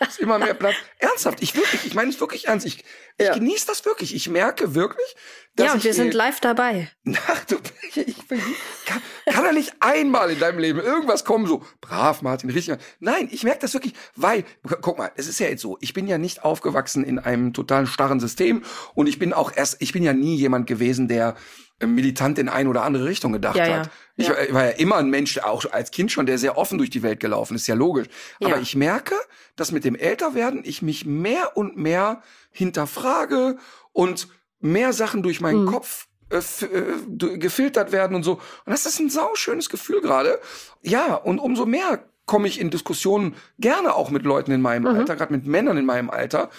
Das 0.00 0.08
ist 0.10 0.18
immer 0.20 0.38
mehr 0.38 0.54
Platz. 0.54 0.74
Ernsthaft, 0.98 1.40
ich 1.42 1.54
wirklich, 1.54 1.86
ich 1.86 1.94
meine 1.94 2.10
es 2.10 2.20
wirklich 2.20 2.48
ernst. 2.48 2.66
Ich, 2.66 2.84
ich 3.16 3.26
Ja. 3.26 3.34
genieße 3.34 3.66
das 3.66 3.84
wirklich. 3.84 4.14
Ich 4.14 4.28
merke 4.28 4.74
wirklich, 4.74 5.06
dass 5.54 5.66
Ja, 5.66 5.72
und 5.72 5.78
ich, 5.78 5.84
wir 5.84 5.94
sind 5.94 6.14
live 6.14 6.40
dabei. 6.40 6.90
Ach 7.28 7.44
du, 7.44 7.56
ich 7.94 8.26
bin, 8.26 8.40
kann, 8.86 9.00
kann 9.32 9.44
da 9.44 9.52
nicht 9.52 9.72
einmal 9.80 10.30
in 10.30 10.38
deinem 10.40 10.58
Leben 10.58 10.80
irgendwas 10.80 11.24
kommen, 11.24 11.46
so, 11.46 11.64
brav, 11.80 12.22
Martin, 12.22 12.50
richtig. 12.50 12.78
Nein, 12.98 13.28
ich 13.30 13.44
merke 13.44 13.60
das 13.60 13.74
wirklich, 13.74 13.94
weil, 14.16 14.42
gu- 14.64 14.76
guck 14.80 14.98
mal, 14.98 15.12
es 15.16 15.28
ist 15.28 15.38
ja 15.38 15.46
jetzt 15.48 15.62
so, 15.62 15.78
ich 15.80 15.92
bin 15.94 16.06
ja 16.08 16.18
nicht 16.18 16.44
aufgewachsen 16.44 17.04
in 17.04 17.18
einem 17.20 17.52
totalen 17.52 17.86
starren 17.86 18.18
System 18.20 18.64
und 18.94 19.06
ich 19.08 19.18
bin 19.20 19.32
auch 19.32 19.52
erst, 19.54 19.76
ich 19.80 19.92
bin 19.92 20.02
ja 20.02 20.12
nie 20.12 20.36
jemand 20.36 20.66
gewesen, 20.66 21.06
der 21.08 21.36
militant 21.84 22.38
in 22.38 22.48
eine 22.48 22.68
oder 22.68 22.82
andere 22.82 23.04
Richtung 23.04 23.32
gedacht 23.32 23.56
Ja, 23.56 23.80
hat. 23.80 23.90
Ich 24.16 24.26
Ja. 24.26 24.34
war- 24.36 24.52
war 24.54 24.64
ja 24.66 24.70
immer 24.72 24.96
ein 24.96 25.10
Mensch, 25.10 25.38
auch 25.38 25.64
als 25.70 25.90
Kind 25.90 26.10
schon, 26.10 26.26
der 26.26 26.38
sehr 26.38 26.58
offen 26.58 26.76
durch 26.78 26.90
die 26.90 27.02
Welt 27.02 27.20
gelaufen 27.20 27.54
ist, 27.54 27.66
ja 27.68 27.74
logisch. 27.76 28.08
Aber 28.40 28.56
Ja. 28.56 28.60
ich 28.60 28.74
merke, 28.74 29.14
dass 29.56 29.70
mit 29.72 29.84
dem 29.84 29.94
Älterwerden 29.94 30.62
ich 30.64 30.82
mich 30.82 31.06
mehr 31.06 31.56
und 31.56 31.76
mehr 31.76 32.22
hinterfrage 32.50 33.56
und 33.92 34.28
mehr 34.60 34.92
Sachen 34.92 35.22
durch 35.22 35.40
meinen 35.40 35.64
Mhm. 35.64 35.68
Kopf 35.72 36.06
äh, 36.30 36.36
äh, 36.66 37.38
gefiltert 37.38 37.90
werden 37.90 38.14
und 38.14 38.22
so. 38.22 38.32
Und 38.34 38.40
das 38.66 38.84
ist 38.84 38.98
ein 39.00 39.08
sauschönes 39.08 39.70
Gefühl 39.70 40.02
gerade. 40.02 40.38
Ja, 40.82 41.14
und 41.14 41.38
umso 41.38 41.64
mehr 41.64 42.04
komme 42.26 42.48
ich 42.48 42.60
in 42.60 42.68
Diskussionen 42.68 43.34
gerne 43.58 43.94
auch 43.94 44.10
mit 44.10 44.24
Leuten 44.24 44.50
in 44.52 44.60
meinem 44.60 44.82
Mhm. 44.82 44.98
Alter, 44.98 45.16
gerade 45.16 45.32
mit 45.32 45.46
Männern 45.46 45.78
in 45.78 45.86
meinem 45.86 46.10
Alter. 46.10 46.50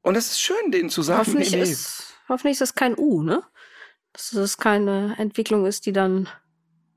Und 0.00 0.16
es 0.16 0.32
ist 0.32 0.40
schön, 0.40 0.72
denen 0.72 0.90
zu 0.90 1.02
sagen, 1.02 1.20
Hoffentlich, 1.20 1.52
nee, 1.52 1.58
nee. 1.58 1.70
ist, 1.70 2.14
hoffentlich 2.28 2.54
ist 2.54 2.62
das 2.62 2.74
kein 2.74 2.98
U, 2.98 3.22
ne? 3.22 3.44
Dass 4.12 4.30
das 4.30 4.58
keine 4.58 5.16
Entwicklung 5.18 5.66
ist, 5.66 5.86
die 5.86 5.92
dann, 5.92 6.28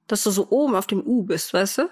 dass 0.07 0.23
du 0.23 0.31
so 0.31 0.49
oben 0.49 0.75
auf 0.75 0.87
dem 0.87 1.01
U 1.05 1.23
bist, 1.23 1.53
weißt 1.53 1.79
du? 1.79 1.89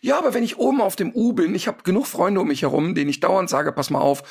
Ja, 0.00 0.18
aber 0.18 0.34
wenn 0.34 0.44
ich 0.44 0.58
oben 0.58 0.80
auf 0.80 0.96
dem 0.96 1.14
U 1.14 1.32
bin, 1.32 1.54
ich 1.54 1.68
habe 1.68 1.82
genug 1.82 2.06
Freunde 2.06 2.40
um 2.40 2.48
mich 2.48 2.62
herum, 2.62 2.94
denen 2.94 3.10
ich 3.10 3.20
dauernd 3.20 3.50
sage, 3.50 3.72
pass 3.72 3.90
mal 3.90 4.00
auf, 4.00 4.22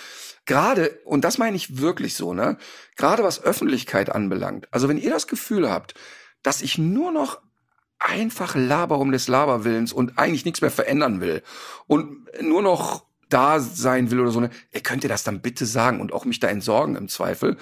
gerade, 0.45 0.99
und 1.06 1.23
das 1.23 1.38
meine 1.38 1.56
ich 1.56 1.77
wirklich 1.77 2.15
so, 2.15 2.34
ne, 2.34 2.57
gerade 2.95 3.23
was 3.23 3.44
Öffentlichkeit 3.44 4.10
anbelangt, 4.10 4.68
also 4.72 4.89
wenn 4.89 4.98
ihr 4.98 5.11
das 5.11 5.27
Gefühl 5.27 5.69
habt, 5.69 5.94
dass 6.41 6.61
ich 6.61 6.77
nur 6.77 7.11
noch 7.11 7.41
einfach 7.99 8.56
laber 8.56 8.99
um 8.99 9.11
des 9.11 9.27
Laberwillens 9.27 9.91
und 9.91 10.18
eigentlich 10.18 10.45
nichts 10.45 10.61
mehr 10.61 10.72
verändern 10.72 11.19
will 11.19 11.44
und 11.88 12.27
nur 12.41 12.61
noch 12.61 13.06
da 13.30 13.60
sein 13.60 14.11
will 14.11 14.22
oder 14.22 14.31
so, 14.31 14.39
ne, 14.39 14.49
ihr 14.72 14.81
könnt 14.81 15.03
ihr 15.03 15.10
das 15.10 15.23
dann 15.23 15.41
bitte 15.41 15.65
sagen 15.65 15.99
und 15.99 16.14
auch 16.14 16.26
mich 16.26 16.39
da 16.39 16.48
entsorgen 16.48 16.95
im 16.95 17.10
Zweifel. 17.10 17.57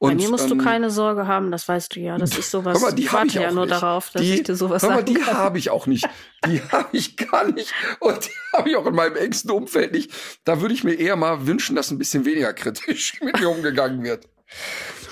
Und, 0.00 0.10
Bei 0.10 0.14
mir 0.14 0.28
musst 0.30 0.48
ähm, 0.48 0.58
du 0.58 0.64
keine 0.64 0.90
Sorge 0.90 1.26
haben, 1.26 1.50
das 1.50 1.66
weißt 1.66 1.96
du 1.96 2.00
ja. 2.00 2.16
Das 2.18 2.38
ist 2.38 2.52
sowas. 2.52 2.80
Mal, 2.80 2.92
die 2.92 3.02
ich 3.02 3.12
warte 3.12 3.26
ich 3.26 3.34
ja 3.34 3.50
nur 3.50 3.66
nicht. 3.66 3.82
darauf, 3.82 4.10
dass 4.10 4.22
die, 4.22 4.34
ich 4.34 4.42
dir 4.44 4.54
sowas 4.54 4.82
mal, 4.82 4.94
sagen 4.98 5.06
die 5.06 5.24
habe 5.24 5.58
ich 5.58 5.70
auch 5.70 5.86
nicht. 5.86 6.08
Die 6.46 6.60
habe 6.72 6.96
ich 6.96 7.16
gar 7.16 7.50
nicht. 7.50 7.72
Und 7.98 8.24
die 8.26 8.56
habe 8.56 8.70
ich 8.70 8.76
auch 8.76 8.86
in 8.86 8.94
meinem 8.94 9.16
engsten 9.16 9.50
Umfeld 9.50 9.92
nicht. 9.92 10.12
Da 10.44 10.60
würde 10.60 10.72
ich 10.74 10.84
mir 10.84 10.94
eher 10.94 11.16
mal 11.16 11.48
wünschen, 11.48 11.74
dass 11.74 11.90
ein 11.90 11.98
bisschen 11.98 12.24
weniger 12.24 12.52
kritisch 12.52 13.20
mit 13.22 13.40
mir 13.40 13.48
umgegangen 13.50 14.04
wird. 14.04 14.28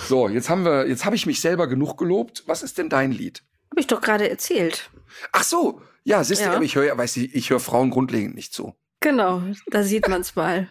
So, 0.06 0.28
jetzt 0.28 0.48
haben 0.48 0.64
wir, 0.64 0.86
jetzt 0.88 1.04
habe 1.04 1.16
ich 1.16 1.26
mich 1.26 1.40
selber 1.40 1.66
genug 1.66 1.98
gelobt. 1.98 2.44
Was 2.46 2.62
ist 2.62 2.78
denn 2.78 2.88
dein 2.88 3.10
Lied? 3.10 3.42
Habe 3.72 3.80
ich 3.80 3.88
doch 3.88 4.00
gerade 4.00 4.30
erzählt. 4.30 4.88
Ach 5.32 5.42
so, 5.42 5.82
ja, 6.04 6.22
siehst 6.22 6.42
du, 6.42 6.46
Ja. 6.46 6.52
aber 6.54 6.64
ich 6.64 6.76
höre, 6.76 6.96
weiß 6.96 7.16
ich, 7.16 7.34
ich 7.34 7.50
höre 7.50 7.58
Frauen 7.58 7.90
grundlegend 7.90 8.36
nicht 8.36 8.54
zu. 8.54 8.76
Genau, 9.00 9.42
da 9.66 9.82
sieht 9.82 10.06
man's 10.08 10.36
mal. 10.36 10.68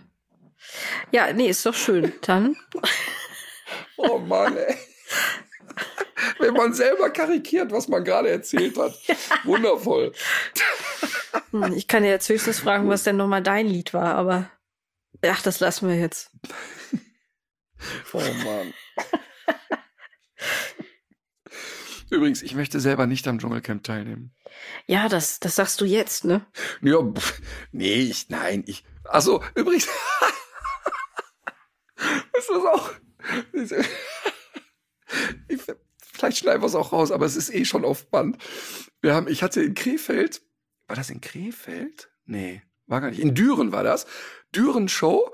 Ja, 1.11 1.31
nee, 1.33 1.47
ist 1.49 1.65
doch 1.65 1.73
schön. 1.75 2.13
Dann, 2.21 2.55
Oh 3.97 4.19
Mann, 4.19 4.57
ey. 4.57 4.75
Wenn 6.39 6.53
man 6.53 6.73
selber 6.73 7.09
karikiert, 7.09 7.71
was 7.71 7.87
man 7.87 8.03
gerade 8.03 8.29
erzählt 8.29 8.77
hat. 8.77 8.93
Wundervoll. 9.43 10.11
hm, 11.51 11.73
ich 11.73 11.87
kann 11.87 12.03
dir 12.03 12.09
jetzt 12.09 12.29
höchstens 12.29 12.59
fragen, 12.59 12.89
was 12.89 13.03
denn 13.03 13.17
nochmal 13.17 13.43
dein 13.43 13.67
Lied 13.67 13.93
war, 13.93 14.15
aber 14.15 14.49
ach, 15.25 15.41
das 15.41 15.59
lassen 15.59 15.87
wir 15.87 15.95
jetzt. 15.95 16.31
Oh 18.13 18.21
Mann. 18.43 18.73
Übrigens, 22.09 22.43
ich 22.43 22.55
möchte 22.55 22.79
selber 22.79 23.07
nicht 23.07 23.27
am 23.27 23.39
Dschungelcamp 23.39 23.83
teilnehmen. 23.83 24.33
Ja, 24.85 25.09
das, 25.09 25.39
das 25.39 25.55
sagst 25.55 25.81
du 25.81 25.85
jetzt, 25.85 26.23
ne? 26.23 26.45
Ja, 26.81 27.01
pff, 27.01 27.41
nee, 27.71 27.95
ich, 27.95 28.29
nein, 28.29 28.63
ich. 28.67 28.85
Achso, 29.03 29.43
übrigens. 29.55 29.85
ist 32.37 32.49
das 32.49 32.65
auch. 32.65 32.91
Ich, 35.47 35.61
vielleicht 35.99 36.39
schneiden 36.39 36.61
wir 36.61 36.67
es 36.67 36.75
auch 36.75 36.91
raus, 36.91 37.11
aber 37.11 37.25
es 37.25 37.35
ist 37.35 37.53
eh 37.53 37.63
schon 37.63 37.85
auf 37.85 38.09
Band. 38.09 38.37
Wir 39.01 39.13
haben, 39.13 39.27
ich 39.27 39.43
hatte 39.43 39.61
in 39.61 39.75
Krefeld, 39.75 40.41
war 40.87 40.95
das 40.95 41.09
in 41.09 41.21
Krefeld? 41.21 42.09
Nee, 42.25 42.63
war 42.87 43.01
gar 43.01 43.09
nicht. 43.09 43.19
In 43.19 43.35
Düren 43.35 43.71
war 43.71 43.83
das. 43.83 44.05
Düren 44.53 44.89
Show. 44.89 45.33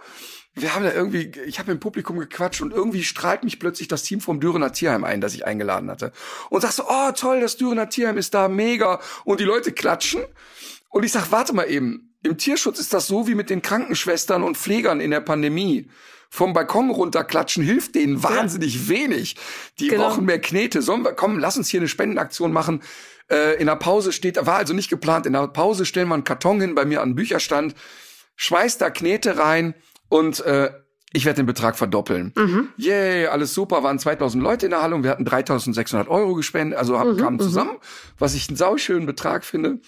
Wir 0.54 0.76
haben 0.76 0.84
da 0.84 0.92
irgendwie, 0.94 1.32
ich 1.46 1.60
habe 1.60 1.72
im 1.72 1.80
Publikum 1.80 2.20
gequatscht 2.20 2.62
und 2.62 2.74
irgendwie 2.74 3.04
strahlt 3.04 3.44
mich 3.44 3.60
plötzlich 3.60 3.88
das 3.88 4.04
Team 4.04 4.20
vom 4.20 4.42
Dürener 4.42 4.74
Tierheim 4.74 5.06
ein, 5.06 5.22
das 5.22 5.34
ich 5.34 5.46
eingeladen 5.46 5.90
hatte. 5.90 6.12
Und 6.50 6.62
sagst 6.62 6.78
so, 6.78 6.84
oh 6.90 7.12
toll, 7.14 7.40
das 7.40 7.56
Dürener 7.56 7.90
Tierheim 7.90 8.18
ist 8.18 8.34
da, 8.34 8.50
mega. 8.50 9.00
Und 9.24 9.40
die 9.40 9.46
Leute 9.46 9.72
klatschen. 9.72 10.22
Und 10.90 11.04
ich 11.04 11.14
sag, 11.14 11.32
warte 11.32 11.54
mal 11.54 11.70
eben, 11.70 12.14
im 12.24 12.38
Tierschutz 12.38 12.80
ist 12.80 12.94
das 12.94 13.08
so 13.08 13.28
wie 13.28 13.36
mit 13.36 13.50
den 13.50 13.62
Krankenschwestern 13.62 14.44
und 14.44 14.58
Pflegern 14.58 15.00
in 15.00 15.12
der 15.12 15.22
Pandemie. 15.22 15.90
Vom 16.34 16.54
Balkon 16.54 16.90
runterklatschen 16.92 17.62
hilft 17.62 17.94
denen 17.96 18.24
wahnsinnig 18.24 18.88
wenig. 18.88 19.36
Die 19.80 19.90
Genau. 19.90 20.08
brauchen 20.08 20.24
mehr 20.24 20.40
Knete. 20.40 20.82
Sollen 20.82 21.04
wir, 21.04 21.12
komm, 21.12 21.38
lass 21.38 21.58
uns 21.58 21.68
hier 21.68 21.82
eine 21.82 21.90
Spendenaktion 21.90 22.54
machen. 22.54 22.82
Äh, 23.30 23.60
in 23.60 23.68
der 23.68 23.76
Pause 23.76 24.14
steht, 24.14 24.38
war 24.46 24.56
also 24.56 24.74
nicht 24.74 24.90
geplant, 24.90 25.26
in 25.26 25.34
der 25.34 25.46
Pause 25.50 25.86
stellen 25.86 26.08
wir 26.08 26.14
einen 26.14 26.24
Karton 26.24 26.62
hin 26.62 26.74
bei 26.74 26.86
mir 26.86 27.02
an 27.02 27.10
den 27.10 27.16
Bücherstand, 27.16 27.76
schmeißt 28.38 28.80
da 28.80 28.90
Knete 28.90 29.38
rein 29.38 29.76
und 30.08 30.40
äh, 30.46 30.72
ich 31.12 31.26
werde 31.26 31.42
den 31.42 31.48
Betrag 31.48 31.78
verdoppeln. 31.78 32.32
Yay, 32.78 33.26
alles 33.28 33.54
super, 33.54 33.84
waren 33.84 34.00
2000 34.00 34.42
Leute 34.42 34.68
in 34.68 34.70
der 34.70 34.82
Halle 34.82 34.96
und 34.96 35.04
wir 35.04 35.10
hatten 35.10 35.26
3600 35.26 36.08
Euro 36.08 36.34
gespendet, 36.36 36.80
also 36.80 36.98
hab, 36.98 37.18
kamen 37.18 37.40
zusammen, 37.42 37.78
was 38.18 38.36
ich 38.36 38.48
einen 38.48 38.56
sauschönen 38.56 39.06
Betrag 39.06 39.44
finde. 39.44 39.82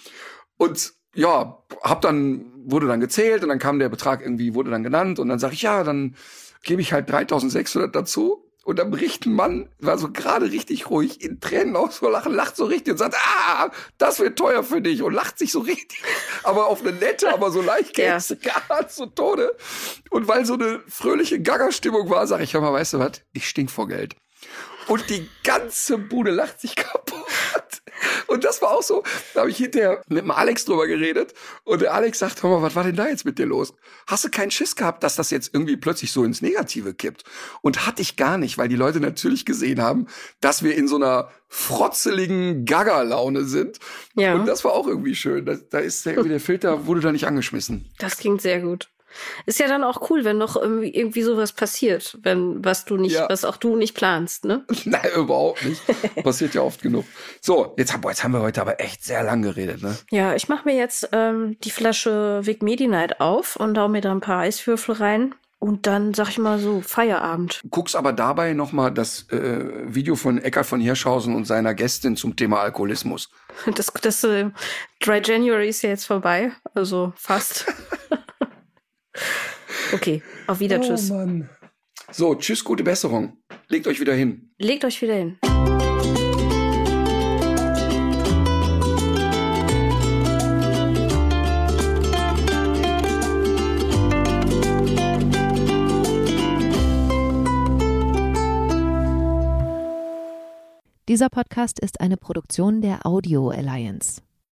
Und 0.58 0.92
ja, 1.16 1.64
hab 1.84 2.02
dann, 2.02 2.46
wurde 2.66 2.88
dann 2.88 3.00
gezählt 3.00 3.44
und 3.44 3.50
dann 3.50 3.60
kam 3.60 3.80
der 3.80 3.90
Betrag 3.90 4.22
irgendwie, 4.22 4.54
wurde 4.54 4.72
dann 4.72 4.84
genannt 4.84 5.20
und 5.20 5.30
dann 5.30 5.40
sage 5.40 5.54
ich, 5.54 5.62
ja, 5.62 5.84
dann 5.84 6.16
gebe 6.64 6.82
ich 6.82 6.94
halt 6.94 7.10
3600 7.10 7.96
dazu. 7.96 8.50
Und 8.66 8.80
dann 8.80 8.92
bricht 8.92 9.26
ein 9.26 9.34
Mann, 9.34 9.68
war 9.80 9.98
so 9.98 10.10
gerade 10.10 10.50
richtig 10.50 10.90
ruhig, 10.90 11.22
in 11.22 11.42
Tränen 11.42 11.76
aus 11.76 11.98
vor 11.98 12.12
Lachen, 12.12 12.34
lacht 12.34 12.56
so 12.56 12.64
richtig 12.64 12.94
und 12.94 12.98
sagt, 12.98 13.16
ah, 13.18 13.70
das 13.98 14.20
wird 14.20 14.38
teuer 14.38 14.64
für 14.64 14.82
dich 14.82 15.04
und 15.04 15.12
lacht 15.12 15.38
sich 15.38 15.52
so 15.52 15.60
richtig, 15.60 16.02
aber 16.44 16.68
auf 16.68 16.80
eine 16.80 16.94
nette, 16.94 17.34
aber 17.34 17.52
so 17.52 17.62
leicht 17.62 17.94
Ja. 18.42 18.54
Art 18.70 18.90
zu 18.90 19.08
Tode. 19.08 19.54
Und 20.12 20.30
weil 20.30 20.46
so 20.46 20.54
eine 20.54 20.80
fröhliche 20.88 21.42
Gaggerstimmung 21.42 22.10
war, 22.10 22.26
sag 22.26 22.40
ich, 22.40 22.54
hör 22.54 22.62
mal, 22.62 22.72
weißt 22.72 22.94
du 22.94 23.00
was, 23.00 23.22
ich 23.34 23.50
stink 23.50 23.70
vor 23.70 23.90
Geld. 23.90 24.16
Und 24.88 25.10
die 25.10 25.30
ganze 25.44 25.98
Bude 25.98 26.32
lacht 26.32 26.60
sich 26.60 26.76
kaputt. 26.76 27.24
Und 28.28 28.44
das 28.44 28.62
war 28.62 28.72
auch 28.72 28.84
so, 28.84 29.04
da 29.34 29.42
habe 29.42 29.52
ich 29.52 29.58
hinterher 29.58 30.02
mit 30.08 30.24
dem 30.24 30.32
Alex 30.32 30.66
drüber 30.66 30.88
geredet 30.88 31.34
und 31.64 31.82
der 31.82 31.94
Alex 31.94 32.20
sagt, 32.20 32.44
hör 32.44 32.50
mal, 32.50 32.62
was 32.62 32.76
war 32.76 32.84
denn 32.84 32.96
da 32.96 33.08
jetzt 33.08 33.26
mit 33.26 33.40
dir 33.40 33.46
los? 33.46 33.74
Hast 34.08 34.24
du 34.24 34.30
keinen 34.30 34.52
Schiss 34.52 34.76
gehabt, 34.76 35.04
dass 35.04 35.16
das 35.16 35.30
jetzt 35.30 35.54
irgendwie 35.54 35.78
plötzlich 35.78 36.12
so 36.12 36.24
ins 36.24 36.42
Negative 36.42 36.94
kippt? 36.94 37.24
Und 37.62 37.86
hatte 37.86 38.02
ich 38.02 38.16
gar 38.16 38.38
nicht, 38.38 38.58
weil 38.58 38.68
die 38.68 38.76
Leute 38.76 39.00
natürlich 39.00 39.46
gesehen 39.46 39.82
haben, 39.82 40.08
dass 40.42 40.64
wir 40.64 40.76
in 40.76 40.88
so 40.88 40.96
einer 40.96 41.30
frotzeligen 41.48 42.66
Gagger-Laune 42.66 43.44
sind. 43.46 43.78
Ja. 44.16 44.34
Und 44.34 44.48
das 44.48 44.64
war 44.64 44.74
auch 44.74 44.88
irgendwie 44.88 45.16
schön. 45.16 45.46
Da, 45.46 45.56
da 45.56 45.80
ist 45.80 46.06
der, 46.06 46.14
irgendwie 46.14 46.30
der 46.30 46.40
Filter 46.40 46.88
wurde 46.88 47.02
da 47.02 47.12
nicht 47.12 47.28
angeschmissen. 47.28 47.92
Das 48.00 48.18
klingt 48.18 48.42
sehr 48.42 48.60
gut. 48.62 48.90
Ist 49.46 49.60
ja 49.60 49.68
dann 49.68 49.84
auch 49.84 50.10
cool, 50.10 50.24
wenn 50.26 50.38
noch 50.38 50.56
irgendwie, 50.56 50.94
irgendwie 50.94 51.22
sowas 51.24 51.52
passiert, 51.54 52.18
wenn 52.24 52.64
was 52.64 52.86
du 52.86 52.98
nicht, 52.98 53.14
Ja. 53.14 53.28
was 53.30 53.46
auch 53.46 53.58
du 53.58 53.76
nicht 53.76 53.96
planst, 53.96 54.46
ne? 54.46 54.64
Nein, 54.86 55.02
überhaupt 55.16 55.64
nicht. 55.66 55.82
Passiert 56.24 56.54
ja 56.56 56.62
oft 56.62 56.82
genug. 56.82 57.06
So, 57.42 57.74
jetzt, 57.78 57.94
haben- 57.94 58.02
boah, 58.02 58.10
jetzt 58.10 58.24
haben 58.24 58.34
wir 58.34 58.42
heute 58.42 58.62
aber 58.62 58.80
echt 58.80 59.04
sehr 59.04 59.24
lang 59.24 59.42
geredet, 59.42 59.82
ne? 59.82 59.98
Ja, 60.12 60.34
ich 60.36 60.50
mache 60.50 60.66
mir 60.66 60.76
jetzt 60.76 61.10
ähm, 61.12 61.58
die 61.64 61.72
Flasche 61.72 62.42
Vic 62.44 62.62
Medi 62.62 62.88
Night 62.88 63.20
auf 63.20 63.56
und 63.56 63.78
hau 63.78 63.88
mir 63.88 64.02
da 64.02 64.12
ein 64.12 64.22
paar 64.22 64.40
Eiswürfel 64.40 64.96
rein. 64.96 65.36
Und 65.60 65.88
dann, 65.88 66.14
sag 66.14 66.28
ich 66.28 66.40
mal 66.40 66.60
so, 66.60 66.82
Feierabend. 66.82 67.62
Guckst 67.70 67.96
aber 67.96 68.12
dabei 68.12 68.52
nochmal 68.52 68.92
das 68.92 69.30
äh, 69.30 69.64
Video 69.86 70.16
von 70.18 70.38
Eckhard 70.38 70.66
von 70.66 70.82
Hirschhausen 70.82 71.34
und 71.36 71.46
seiner 71.46 71.74
Gästin 71.74 72.18
zum 72.18 72.36
Thema 72.36 72.60
Alkoholismus. 72.60 73.30
Das, 73.76 73.86
das 74.02 74.24
äh, 74.26 74.50
Dry 75.00 75.22
January 75.24 75.70
ist 75.70 75.82
ja 75.84 75.90
jetzt 75.90 76.06
vorbei, 76.06 76.52
also 76.74 77.14
fast. 77.16 77.66
okay, 79.94 80.22
auf 80.48 80.60
Wieder, 80.60 80.80
oh, 80.80 80.82
tschüss. 80.82 81.10
Mann. 81.10 81.50
So, 82.12 82.36
tschüss, 82.36 82.64
gute 82.64 82.84
Besserung. 82.84 83.38
Legt 83.68 83.88
euch 83.88 84.00
wieder 84.00 84.14
hin. 84.14 84.54
Legt 84.60 84.86
euch 84.86 85.02
wieder 85.02 85.16
hin. 85.16 85.38
Dieser 101.10 101.30
Podcast 101.30 101.80
ist 101.80 102.00
eine 102.00 102.18
Produktion 102.18 102.82
der 102.82 103.06
Audio 103.06 103.50
Alliance. 103.50 104.22